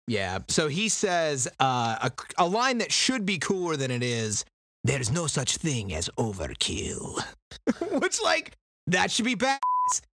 Yeah. 0.06 0.38
So 0.48 0.68
he 0.68 0.88
says 0.88 1.48
uh, 1.58 1.96
a, 2.02 2.12
a 2.38 2.46
line 2.46 2.78
that 2.78 2.92
should 2.92 3.26
be 3.26 3.38
cooler 3.38 3.76
than 3.76 3.90
it 3.90 4.02
is 4.02 4.44
there's 4.86 5.10
no 5.10 5.26
such 5.26 5.56
thing 5.56 5.92
as 5.92 6.08
overkill. 6.16 7.22
Which, 8.00 8.22
like, 8.22 8.52
that 8.86 9.10
should 9.10 9.24
be 9.24 9.34
bad. 9.34 9.58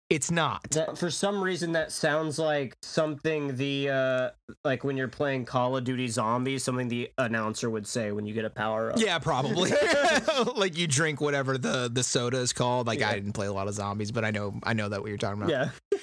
It's 0.08 0.30
not. 0.30 0.70
That, 0.70 0.98
for 0.98 1.10
some 1.10 1.42
reason, 1.42 1.72
that 1.72 1.90
sounds 1.90 2.38
like 2.38 2.76
something 2.82 3.56
the, 3.56 3.88
uh, 3.88 4.30
like 4.62 4.84
when 4.84 4.96
you're 4.96 5.08
playing 5.08 5.46
Call 5.46 5.76
of 5.76 5.84
Duty 5.84 6.08
Zombies, 6.08 6.64
something 6.64 6.88
the 6.88 7.10
announcer 7.16 7.70
would 7.70 7.86
say 7.86 8.12
when 8.12 8.26
you 8.26 8.34
get 8.34 8.44
a 8.44 8.50
power 8.50 8.92
up. 8.92 8.98
Yeah, 8.98 9.18
probably. 9.18 9.72
like 10.56 10.76
you 10.76 10.86
drink 10.86 11.22
whatever 11.22 11.56
the 11.56 11.90
the 11.90 12.02
soda 12.02 12.38
is 12.38 12.52
called. 12.52 12.86
Like 12.86 13.00
I 13.00 13.14
didn't 13.14 13.32
play 13.32 13.46
a 13.46 13.52
lot 13.54 13.68
of 13.68 13.74
zombies, 13.74 14.12
but 14.12 14.22
I 14.22 14.30
know 14.30 14.54
I 14.64 14.74
know 14.74 14.90
that 14.90 15.00
what 15.00 15.08
you're 15.08 15.16
talking 15.16 15.42
about. 15.42 15.50
Yeah. 15.50 15.98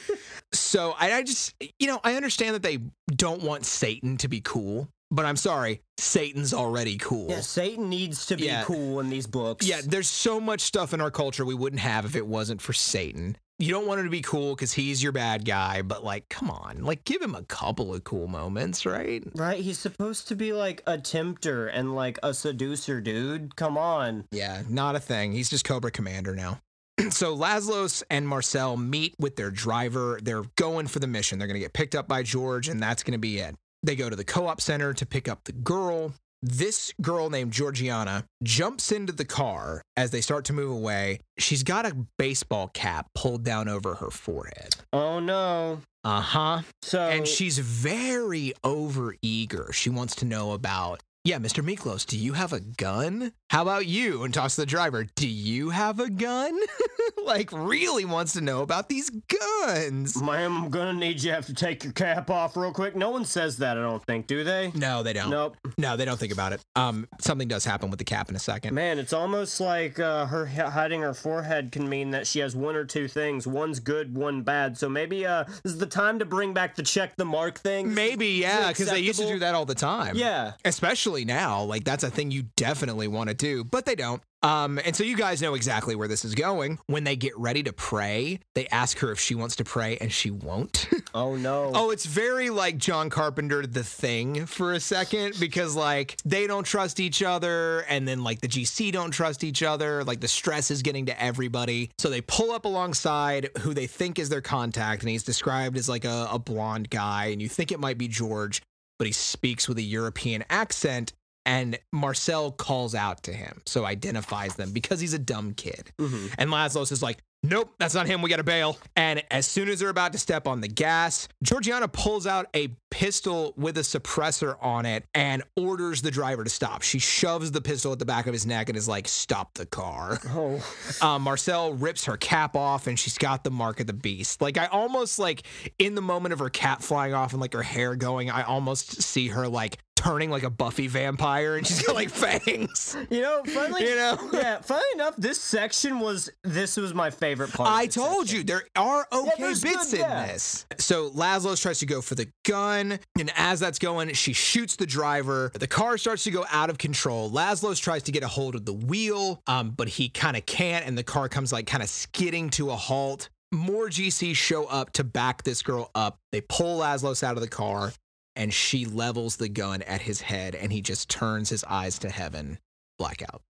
So 0.69 0.93
I, 0.99 1.13
I 1.13 1.23
just 1.23 1.55
you 1.79 1.87
know 1.87 1.99
I 2.03 2.13
understand 2.15 2.53
that 2.53 2.61
they 2.61 2.77
don't 3.09 3.41
want 3.41 3.65
Satan 3.65 4.17
to 4.17 4.27
be 4.27 4.39
cool, 4.39 4.87
but 5.09 5.25
I'm 5.25 5.35
sorry, 5.35 5.81
Satan's 5.97 6.53
already 6.53 6.97
cool. 6.97 7.27
Yeah, 7.29 7.41
Satan 7.41 7.89
needs 7.89 8.27
to 8.27 8.37
be 8.37 8.43
Yeah. 8.45 8.63
cool 8.65 8.99
in 8.99 9.09
these 9.09 9.25
books. 9.25 9.65
Yeah, 9.67 9.81
there's 9.83 10.07
so 10.07 10.39
much 10.39 10.61
stuff 10.61 10.93
in 10.93 11.01
our 11.01 11.09
culture 11.09 11.43
we 11.43 11.55
wouldn't 11.55 11.79
have 11.81 12.05
if 12.05 12.15
it 12.15 12.27
wasn't 12.27 12.61
for 12.61 12.73
Satan. 12.73 13.35
You 13.57 13.73
don't 13.73 13.87
want 13.87 13.99
him 13.99 14.05
to 14.05 14.11
be 14.11 14.21
cool 14.21 14.55
because 14.55 14.71
he's 14.71 15.01
your 15.03 15.11
bad 15.11 15.43
guy, 15.43 15.81
but 15.81 16.01
like, 16.03 16.29
come 16.29 16.49
on, 16.51 16.83
like, 16.83 17.03
give 17.03 17.21
him 17.21 17.33
a 17.35 17.43
couple 17.43 17.93
of 17.93 18.03
cool 18.05 18.27
moments, 18.27 18.85
right? 18.85 19.21
Right? 19.35 19.59
He's 19.59 19.79
supposed 19.79 20.29
to 20.29 20.35
be 20.35 20.53
like 20.53 20.81
a 20.87 20.97
tempter 20.99 21.67
and 21.67 21.93
like 21.93 22.19
a 22.23 22.33
seducer, 22.33 23.01
dude. 23.01 23.55
Come 23.57 23.75
on. 23.77 24.23
Yeah, 24.31 24.61
not 24.69 24.95
a 24.95 24.99
thing. 25.01 25.33
He's 25.33 25.49
just 25.49 25.65
Cobra 25.65 25.91
Commander 25.91 26.35
now. 26.35 26.61
so 27.09 27.35
Laslos 27.35 28.03
and 28.09 28.27
Marcel 28.27 28.77
meet 28.77 29.15
with 29.19 29.35
their 29.35 29.51
driver. 29.51 30.19
They're 30.21 30.43
going 30.57 30.87
for 30.87 30.99
the 30.99 31.07
mission. 31.07 31.39
They're 31.39 31.47
going 31.47 31.59
to 31.59 31.65
get 31.65 31.73
picked 31.73 31.95
up 31.95 32.07
by 32.07 32.23
George, 32.23 32.69
and 32.69 32.81
that's 32.81 33.03
going 33.03 33.13
to 33.13 33.19
be 33.19 33.39
it. 33.39 33.55
They 33.83 33.95
go 33.95 34.09
to 34.09 34.15
the 34.15 34.23
co 34.25 34.47
op 34.47 34.61
center 34.61 34.93
to 34.93 35.05
pick 35.05 35.27
up 35.27 35.43
the 35.45 35.53
girl. 35.53 36.13
This 36.41 36.93
girl 37.01 37.29
named 37.29 37.51
Georgiana 37.51 38.23
jumps 38.43 38.93
into 38.93 39.11
the 39.11 39.25
car 39.25 39.81
as 39.97 40.11
they 40.11 40.21
start 40.21 40.45
to 40.45 40.53
move 40.53 40.71
away. 40.71 41.19
She's 41.37 41.63
got 41.63 41.85
a 41.85 41.95
baseball 42.17 42.69
cap 42.69 43.07
pulled 43.13 43.43
down 43.43 43.67
over 43.67 43.95
her 43.95 44.09
forehead. 44.09 44.75
Oh 44.93 45.19
no. 45.19 45.81
Uh 46.05 46.21
huh. 46.21 46.61
So 46.81 47.01
And 47.01 47.27
she's 47.27 47.59
very 47.59 48.53
over 48.63 49.15
eager. 49.21 49.71
She 49.73 49.89
wants 49.89 50.15
to 50.15 50.25
know 50.25 50.53
about, 50.53 51.01
yeah, 51.25 51.39
Mr. 51.39 51.61
Miklos, 51.61 52.05
do 52.05 52.17
you 52.17 52.33
have 52.33 52.53
a 52.53 52.61
gun? 52.61 53.33
How 53.49 53.63
about 53.63 53.87
you? 53.87 54.23
And 54.23 54.31
talks 54.31 54.55
to 54.55 54.61
the 54.61 54.67
driver, 54.67 55.07
do 55.15 55.27
you 55.27 55.71
have 55.71 55.99
a 55.99 56.07
gun? 56.07 56.55
like, 57.25 57.51
really 57.51 58.05
wants 58.05 58.33
to 58.33 58.41
know 58.41 58.61
about 58.61 58.89
these 58.89 59.09
guns. 59.09 60.21
Ma'am, 60.21 60.65
I'm 60.65 60.69
gonna 60.69 60.93
need 60.93 61.15
you 61.23 61.29
to 61.29 61.33
have 61.33 61.47
to 61.47 61.55
take 61.55 61.83
your 61.83 61.93
cap 61.93 62.29
off 62.29 62.55
real 62.55 62.71
quick. 62.71 62.95
No 62.95 63.09
one 63.09 63.25
says 63.25 63.57
that, 63.57 63.75
I 63.75 63.81
don't 63.81 64.05
think, 64.05 64.27
do 64.27 64.43
they? 64.43 64.71
No, 64.75 65.01
they 65.01 65.13
don't. 65.13 65.31
Nope. 65.31 65.57
No, 65.79 65.97
they 65.97 66.05
don't 66.05 66.19
think 66.19 66.31
about 66.31 66.53
it. 66.53 66.61
Um, 66.75 67.07
something 67.19 67.47
does 67.47 67.65
happen 67.65 67.89
with 67.89 67.97
the 67.97 68.05
cap 68.05 68.29
in 68.29 68.35
a 68.35 68.39
second. 68.39 68.75
Man, 68.75 68.99
it's 68.99 69.13
almost 69.13 69.59
like 69.59 69.97
uh, 69.99 70.27
her 70.27 70.45
hiding 70.45 71.01
her 71.01 71.15
forehead 71.15 71.71
can 71.71 71.89
mean 71.89 72.11
that 72.11 72.27
she 72.27 72.39
has 72.41 72.55
one 72.55 72.75
or 72.75 72.85
two 72.85 73.07
things. 73.07 73.47
One's 73.47 73.79
good, 73.79 74.15
one 74.15 74.43
bad. 74.43 74.77
So 74.77 74.87
maybe 74.87 75.25
uh, 75.25 75.45
this 75.45 75.73
is 75.73 75.79
the 75.79 75.87
time 75.87 76.19
to 76.19 76.25
bring 76.25 76.53
back 76.53 76.75
the 76.75 76.83
check 76.83 77.15
the 77.15 77.25
mark 77.25 77.57
thing. 77.57 77.95
Maybe, 77.95 78.27
yeah, 78.27 78.67
because 78.67 78.91
they 78.91 78.99
used 78.99 79.19
to 79.19 79.27
do 79.27 79.39
that 79.39 79.55
all 79.55 79.65
the 79.65 79.73
time. 79.75 80.15
Yeah. 80.15 80.53
especially 80.65 81.25
now 81.25 81.63
like 81.63 81.83
that's 81.83 82.03
a 82.03 82.11
thing 82.11 82.29
you 82.29 82.43
definitely 82.55 83.07
want 83.07 83.29
to 83.29 83.38
do 83.39 83.63
but 83.63 83.85
they 83.85 83.95
don't 83.95 84.21
um 84.43 84.79
and 84.85 84.95
so 84.95 85.03
you 85.03 85.17
guys 85.17 85.41
know 85.41 85.55
exactly 85.55 85.95
where 85.95 86.07
this 86.07 86.23
is 86.23 86.35
going 86.35 86.77
when 86.85 87.03
they 87.03 87.15
get 87.15 87.35
ready 87.37 87.63
to 87.63 87.73
pray 87.73 88.39
they 88.53 88.67
ask 88.67 88.99
her 88.99 89.11
if 89.11 89.19
she 89.19 89.33
wants 89.33 89.55
to 89.55 89.63
pray 89.63 89.97
and 89.99 90.11
she 90.11 90.29
won't 90.29 90.87
Oh 91.13 91.35
no. 91.35 91.71
oh 91.73 91.89
it's 91.89 92.05
very 92.05 92.49
like 92.51 92.77
john 92.77 93.09
carpenter 93.09 93.65
the 93.65 93.83
thing 93.83 94.45
for 94.45 94.73
a 94.73 94.79
second 94.79 95.35
because 95.39 95.75
like 95.75 96.17
they 96.23 96.45
don't 96.45 96.63
trust 96.65 96.99
each 96.99 97.23
other 97.23 97.79
and 97.89 98.07
then 98.07 98.23
like 98.23 98.41
the 98.41 98.47
gc 98.47 98.91
don't 98.91 99.11
trust 99.11 99.43
each 99.43 99.63
other 99.63 100.03
like 100.03 100.19
the 100.19 100.27
stress 100.27 100.69
is 100.69 100.83
getting 100.83 101.07
to 101.07 101.21
everybody 101.21 101.89
so 101.97 102.09
they 102.09 102.21
pull 102.21 102.51
up 102.51 102.65
alongside 102.65 103.49
who 103.61 103.73
they 103.73 103.87
think 103.87 104.19
is 104.19 104.29
their 104.29 104.41
contact 104.41 105.01
and 105.01 105.09
he's 105.09 105.23
described 105.23 105.77
as 105.77 105.89
like 105.89 106.05
a, 106.05 106.27
a 106.31 106.37
blonde 106.37 106.89
guy 106.89 107.25
and 107.25 107.41
you 107.41 107.49
think 107.49 107.71
it 107.71 107.79
might 107.79 107.97
be 107.97 108.07
george 108.07 108.61
but 108.99 109.07
he 109.07 109.13
speaks 109.13 109.67
with 109.67 109.77
a 109.77 109.81
European 109.81 110.43
accent. 110.49 111.13
And 111.49 111.79
Marcel 111.91 112.51
calls 112.51 112.93
out 112.93 113.23
to 113.23 113.33
him, 113.33 113.61
so 113.65 113.83
identifies 113.83 114.55
them 114.55 114.71
because 114.71 114.99
he's 114.99 115.15
a 115.15 115.19
dumb 115.19 115.55
kid. 115.55 115.91
Mhm. 115.99 116.31
And 116.37 116.51
Laslos 116.51 116.91
is 116.91 117.01
like, 117.01 117.17
Nope, 117.41 117.73
that's 117.79 117.93
not 117.95 118.05
him. 118.05 118.21
We 118.21 118.29
got 118.29 118.35
to 118.35 118.43
bail. 118.43 118.77
And 118.97 119.23
as 119.31 119.47
soon 119.47 119.69
as 119.69 119.79
they're 119.79 119.87
about 119.87 120.11
to 120.11 120.17
step 120.19 120.45
on 120.45 120.59
the 120.59 120.67
gas, 120.67 121.29
Georgiana 121.41 121.87
pulls 121.87 122.27
out 122.27 122.47
a 122.53 122.67
pistol 122.91 123.53
with 123.55 123.77
a 123.77 123.81
suppressor 123.81 124.57
on 124.61 124.85
it 124.85 125.05
and 125.13 125.41
orders 125.55 126.01
the 126.01 126.11
driver 126.11 126.43
to 126.43 126.49
stop. 126.49 126.81
She 126.81 126.99
shoves 126.99 127.51
the 127.51 127.61
pistol 127.61 127.93
at 127.93 127.99
the 127.99 128.03
back 128.05 128.27
of 128.27 128.33
his 128.33 128.45
neck 128.45 128.67
and 128.67 128.77
is 128.77 128.89
like, 128.89 129.07
Stop 129.07 129.53
the 129.53 129.65
car. 129.65 130.19
Oh. 130.31 130.61
Um, 131.01 131.21
Marcel 131.29 131.73
rips 131.73 132.03
her 132.05 132.17
cap 132.17 132.57
off 132.57 132.87
and 132.87 132.99
she's 132.99 133.17
got 133.17 133.45
the 133.45 133.51
mark 133.51 133.79
of 133.79 133.87
the 133.87 133.93
beast. 133.93 134.41
Like 134.41 134.57
I 134.57 134.65
almost 134.65 135.17
like 135.17 135.43
in 135.79 135.95
the 135.95 136.01
moment 136.01 136.33
of 136.33 136.39
her 136.39 136.49
cap 136.49 136.81
flying 136.81 137.13
off 137.13 137.31
and 137.31 137.39
like 137.39 137.53
her 137.53 137.63
hair 137.63 137.95
going, 137.95 138.29
I 138.29 138.43
almost 138.43 139.01
see 139.01 139.29
her 139.29 139.47
like 139.47 139.77
turning 139.99 140.29
like 140.29 140.43
a 140.43 140.49
Buffy 140.49 140.87
vampire 140.87 141.57
and 141.57 141.67
she's 141.67 141.81
got 141.81 141.93
like 141.93 142.09
fangs. 142.09 142.95
You 143.09 143.21
know, 143.21 143.43
funny. 143.45 143.83
You 143.89 143.95
know? 143.95 144.17
Yeah, 144.33 144.59
funny 144.61 144.85
enough, 144.93 145.15
this 145.17 145.39
section 145.41 145.99
was 145.99 146.29
this 146.43 146.77
was 146.77 146.93
my 146.93 147.09
favorite 147.09 147.51
part. 147.51 147.69
I 147.69 147.87
told 147.87 148.27
section. 148.27 148.37
you 148.37 148.43
there 148.43 148.63
are 148.75 149.05
okay 149.11 149.31
there's 149.37 149.61
bits 149.61 149.91
good- 149.91 149.99
in 149.99 150.05
yeah. 150.05 150.27
this. 150.27 150.65
So 150.77 151.09
Laslo 151.09 151.59
tries 151.61 151.79
to 151.79 151.85
go 151.85 152.01
for 152.01 152.15
the 152.15 152.29
gun, 152.45 152.99
and 153.19 153.31
as 153.35 153.59
that's 153.59 153.79
going, 153.79 154.13
she 154.13 154.31
shoots 154.33 154.77
the 154.77 154.85
driver. 154.85 155.51
The 155.53 155.67
car 155.67 155.97
starts 155.97 156.23
to 156.23 156.31
go 156.31 156.45
out 156.49 156.69
of 156.69 156.77
control. 156.77 157.29
Laslo 157.29 157.77
tries 157.79 158.03
to 158.03 158.11
get 158.11 158.23
a 158.23 158.27
hold 158.27 158.55
of 158.55 158.65
the 158.65 158.73
wheel, 158.73 159.41
um, 159.47 159.71
but 159.71 159.89
he 159.89 160.07
kind 160.09 160.37
of 160.37 160.45
can't, 160.45 160.85
and 160.85 160.97
the 160.97 161.03
car 161.03 161.27
comes 161.27 161.51
like 161.51 161.67
kind 161.67 161.83
of 161.83 161.89
skidding 161.89 162.49
to 162.51 162.69
a 162.71 162.75
halt. 162.75 163.29
More 163.51 163.87
GCs 163.87 164.35
show 164.35 164.65
up 164.65 164.93
to 164.93 165.03
back 165.03 165.43
this 165.43 165.63
girl 165.63 165.89
up. 165.95 166.19
They 166.31 166.41
pull 166.41 166.79
Laslos 166.81 167.23
out 167.23 167.35
of 167.35 167.41
the 167.41 167.47
car, 167.49 167.91
and 168.39 168.53
she 168.53 168.85
levels 168.85 169.35
the 169.35 169.49
gun 169.49 169.81
at 169.81 170.01
his 170.01 170.21
head, 170.21 170.55
and 170.55 170.71
he 170.71 170.81
just 170.81 171.09
turns 171.09 171.49
his 171.49 171.63
eyes 171.65 171.99
to 171.99 172.09
heaven. 172.09 172.57
Blackout. 172.97 173.41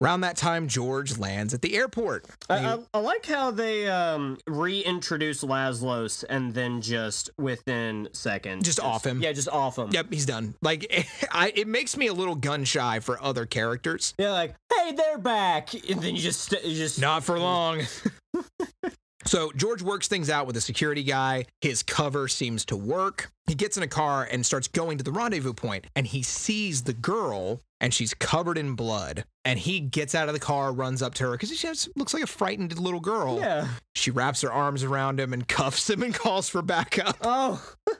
Around 0.00 0.22
that 0.22 0.36
time, 0.36 0.68
George 0.68 1.18
lands 1.18 1.52
at 1.52 1.60
the 1.60 1.76
airport. 1.76 2.24
I, 2.48 2.64
I, 2.64 2.78
I 2.94 2.98
like 3.00 3.26
how 3.26 3.50
they 3.50 3.88
um, 3.88 4.38
reintroduce 4.46 5.42
Laslos 5.42 6.24
and 6.30 6.54
then 6.54 6.80
just 6.80 7.30
within 7.36 8.08
seconds, 8.12 8.64
Just 8.64 8.80
off 8.80 9.04
him. 9.04 9.20
Yeah, 9.20 9.32
just 9.32 9.48
off 9.48 9.76
him. 9.76 9.90
Yep, 9.90 10.06
he's 10.10 10.24
done. 10.24 10.54
Like, 10.62 11.06
I, 11.32 11.52
it 11.54 11.66
makes 11.66 11.96
me 11.96 12.06
a 12.06 12.14
little 12.14 12.36
gun 12.36 12.64
shy 12.64 13.00
for 13.00 13.22
other 13.22 13.44
characters. 13.44 14.14
Yeah, 14.18 14.30
like, 14.30 14.54
hey, 14.72 14.92
they're 14.92 15.18
back, 15.18 15.74
and 15.74 16.00
then 16.00 16.14
you 16.14 16.22
just 16.22 16.52
you 16.52 16.76
just 16.76 17.00
Not 17.00 17.22
for 17.22 17.38
long. 17.38 17.82
so 19.24 19.50
George 19.56 19.82
works 19.82 20.08
things 20.08 20.30
out 20.30 20.46
with 20.46 20.56
a 20.56 20.60
security 20.60 21.02
guy. 21.02 21.46
His 21.60 21.82
cover 21.82 22.28
seems 22.28 22.64
to 22.66 22.76
work. 22.76 23.30
He 23.46 23.54
gets 23.54 23.76
in 23.76 23.82
a 23.82 23.88
car 23.88 24.28
and 24.30 24.44
starts 24.44 24.68
going 24.68 24.98
to 24.98 25.04
the 25.04 25.12
rendezvous 25.12 25.54
point, 25.54 25.86
and 25.96 26.06
he 26.06 26.22
sees 26.22 26.82
the 26.82 26.92
girl, 26.92 27.62
and 27.80 27.92
she's 27.92 28.14
covered 28.14 28.58
in 28.58 28.74
blood. 28.74 29.24
And 29.44 29.58
he 29.58 29.80
gets 29.80 30.14
out 30.14 30.28
of 30.28 30.34
the 30.34 30.40
car, 30.40 30.72
runs 30.72 31.00
up 31.02 31.14
to 31.14 31.24
her 31.24 31.32
because 31.32 31.48
she 31.48 31.56
just 31.56 31.88
looks 31.96 32.12
like 32.12 32.22
a 32.22 32.26
frightened 32.26 32.78
little 32.78 33.00
girl. 33.00 33.38
Yeah. 33.40 33.68
She 33.94 34.10
wraps 34.10 34.42
her 34.42 34.52
arms 34.52 34.84
around 34.84 35.18
him 35.18 35.32
and 35.32 35.48
cuffs 35.48 35.88
him 35.88 36.02
and 36.02 36.14
calls 36.14 36.48
for 36.48 36.62
backup. 36.62 37.16
Oh. 37.22 37.62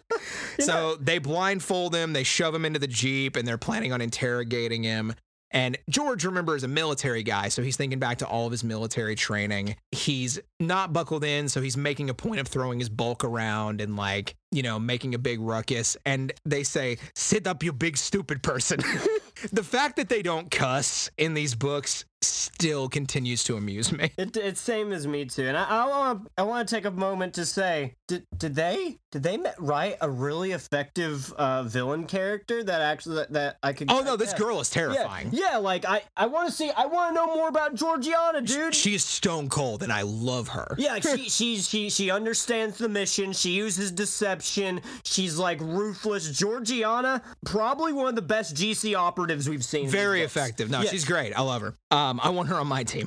So 0.60 0.96
they 0.96 1.18
blindfold 1.18 1.94
him, 1.94 2.12
they 2.12 2.24
shove 2.24 2.52
him 2.52 2.64
into 2.64 2.80
the 2.80 2.88
Jeep, 2.88 3.36
and 3.36 3.46
they're 3.46 3.56
planning 3.58 3.92
on 3.92 4.00
interrogating 4.00 4.82
him. 4.82 5.14
And 5.50 5.78
George, 5.88 6.24
remember, 6.24 6.56
is 6.56 6.64
a 6.64 6.68
military 6.68 7.22
guy. 7.22 7.48
So 7.48 7.62
he's 7.62 7.76
thinking 7.76 7.98
back 7.98 8.18
to 8.18 8.26
all 8.26 8.46
of 8.46 8.52
his 8.52 8.62
military 8.62 9.14
training. 9.14 9.76
He's 9.92 10.38
not 10.60 10.92
buckled 10.92 11.24
in. 11.24 11.48
So 11.48 11.60
he's 11.60 11.76
making 11.76 12.10
a 12.10 12.14
point 12.14 12.40
of 12.40 12.48
throwing 12.48 12.78
his 12.78 12.88
bulk 12.88 13.24
around 13.24 13.80
and, 13.80 13.96
like, 13.96 14.34
you 14.50 14.62
know, 14.62 14.78
making 14.78 15.14
a 15.14 15.18
big 15.18 15.40
ruckus. 15.40 15.96
And 16.04 16.32
they 16.44 16.62
say, 16.62 16.98
sit 17.14 17.46
up, 17.46 17.62
you 17.62 17.72
big 17.72 17.96
stupid 17.96 18.42
person. 18.42 18.80
the 19.52 19.62
fact 19.62 19.96
that 19.96 20.08
they 20.08 20.22
don't 20.22 20.50
cuss 20.50 21.10
in 21.16 21.34
these 21.34 21.54
books 21.54 22.04
still 22.22 22.88
continues 22.88 23.44
to 23.44 23.56
amuse 23.56 23.92
me. 23.92 24.10
It, 24.18 24.36
it's 24.36 24.60
same 24.60 24.92
as 24.92 25.06
me 25.06 25.24
too, 25.26 25.44
and 25.46 25.56
I, 25.56 25.64
I 25.64 25.86
want 25.86 26.28
I 26.36 26.42
want 26.42 26.68
to 26.68 26.74
take 26.74 26.84
a 26.84 26.90
moment 26.90 27.34
to 27.34 27.46
say, 27.46 27.94
did 28.08 28.24
did 28.36 28.54
they 28.54 28.98
did 29.12 29.22
they 29.22 29.38
write 29.58 29.96
a 30.00 30.10
really 30.10 30.52
effective 30.52 31.32
uh, 31.34 31.62
villain 31.62 32.04
character 32.04 32.62
that 32.64 32.80
actually 32.80 33.16
that, 33.16 33.32
that 33.32 33.56
I 33.62 33.72
could? 33.72 33.90
Oh 33.90 34.00
no, 34.00 34.16
this 34.16 34.32
yeah. 34.32 34.38
girl 34.38 34.60
is 34.60 34.70
terrifying. 34.70 35.30
yeah, 35.32 35.58
like 35.58 35.84
I 35.84 36.02
I 36.16 36.26
want 36.26 36.48
to 36.48 36.54
see 36.54 36.70
I 36.76 36.86
want 36.86 37.10
to 37.10 37.14
know 37.14 37.34
more 37.34 37.48
about 37.48 37.74
Georgiana, 37.74 38.40
dude. 38.42 38.74
She 38.74 38.94
is 38.94 39.04
stone 39.04 39.48
cold, 39.48 39.82
and 39.82 39.92
I 39.92 40.02
love 40.02 40.48
her. 40.48 40.74
yeah, 40.78 40.98
she 40.98 41.28
she 41.28 41.56
she 41.58 41.90
she 41.90 42.10
understands 42.10 42.78
the 42.78 42.88
mission. 42.88 43.32
She 43.32 43.50
uses 43.50 43.92
deception. 43.92 44.80
She's 45.04 45.38
like 45.38 45.60
ruthless. 45.60 46.36
Georgiana, 46.36 47.22
probably 47.46 47.92
one 47.92 48.08
of 48.08 48.14
the 48.16 48.22
best 48.22 48.56
GC 48.56 48.96
operatives 48.96 49.48
we've 49.48 49.64
seen. 49.64 49.88
Very 49.88 50.22
effective. 50.22 50.70
No, 50.70 50.80
Yeah. 50.82 50.90
she's 50.90 51.04
great. 51.04 51.32
I 51.38 51.42
love 51.42 51.62
her. 51.62 51.74
Um, 52.08 52.20
I 52.22 52.30
want 52.30 52.48
her 52.48 52.54
on 52.54 52.66
my 52.66 52.84
team. 52.84 53.06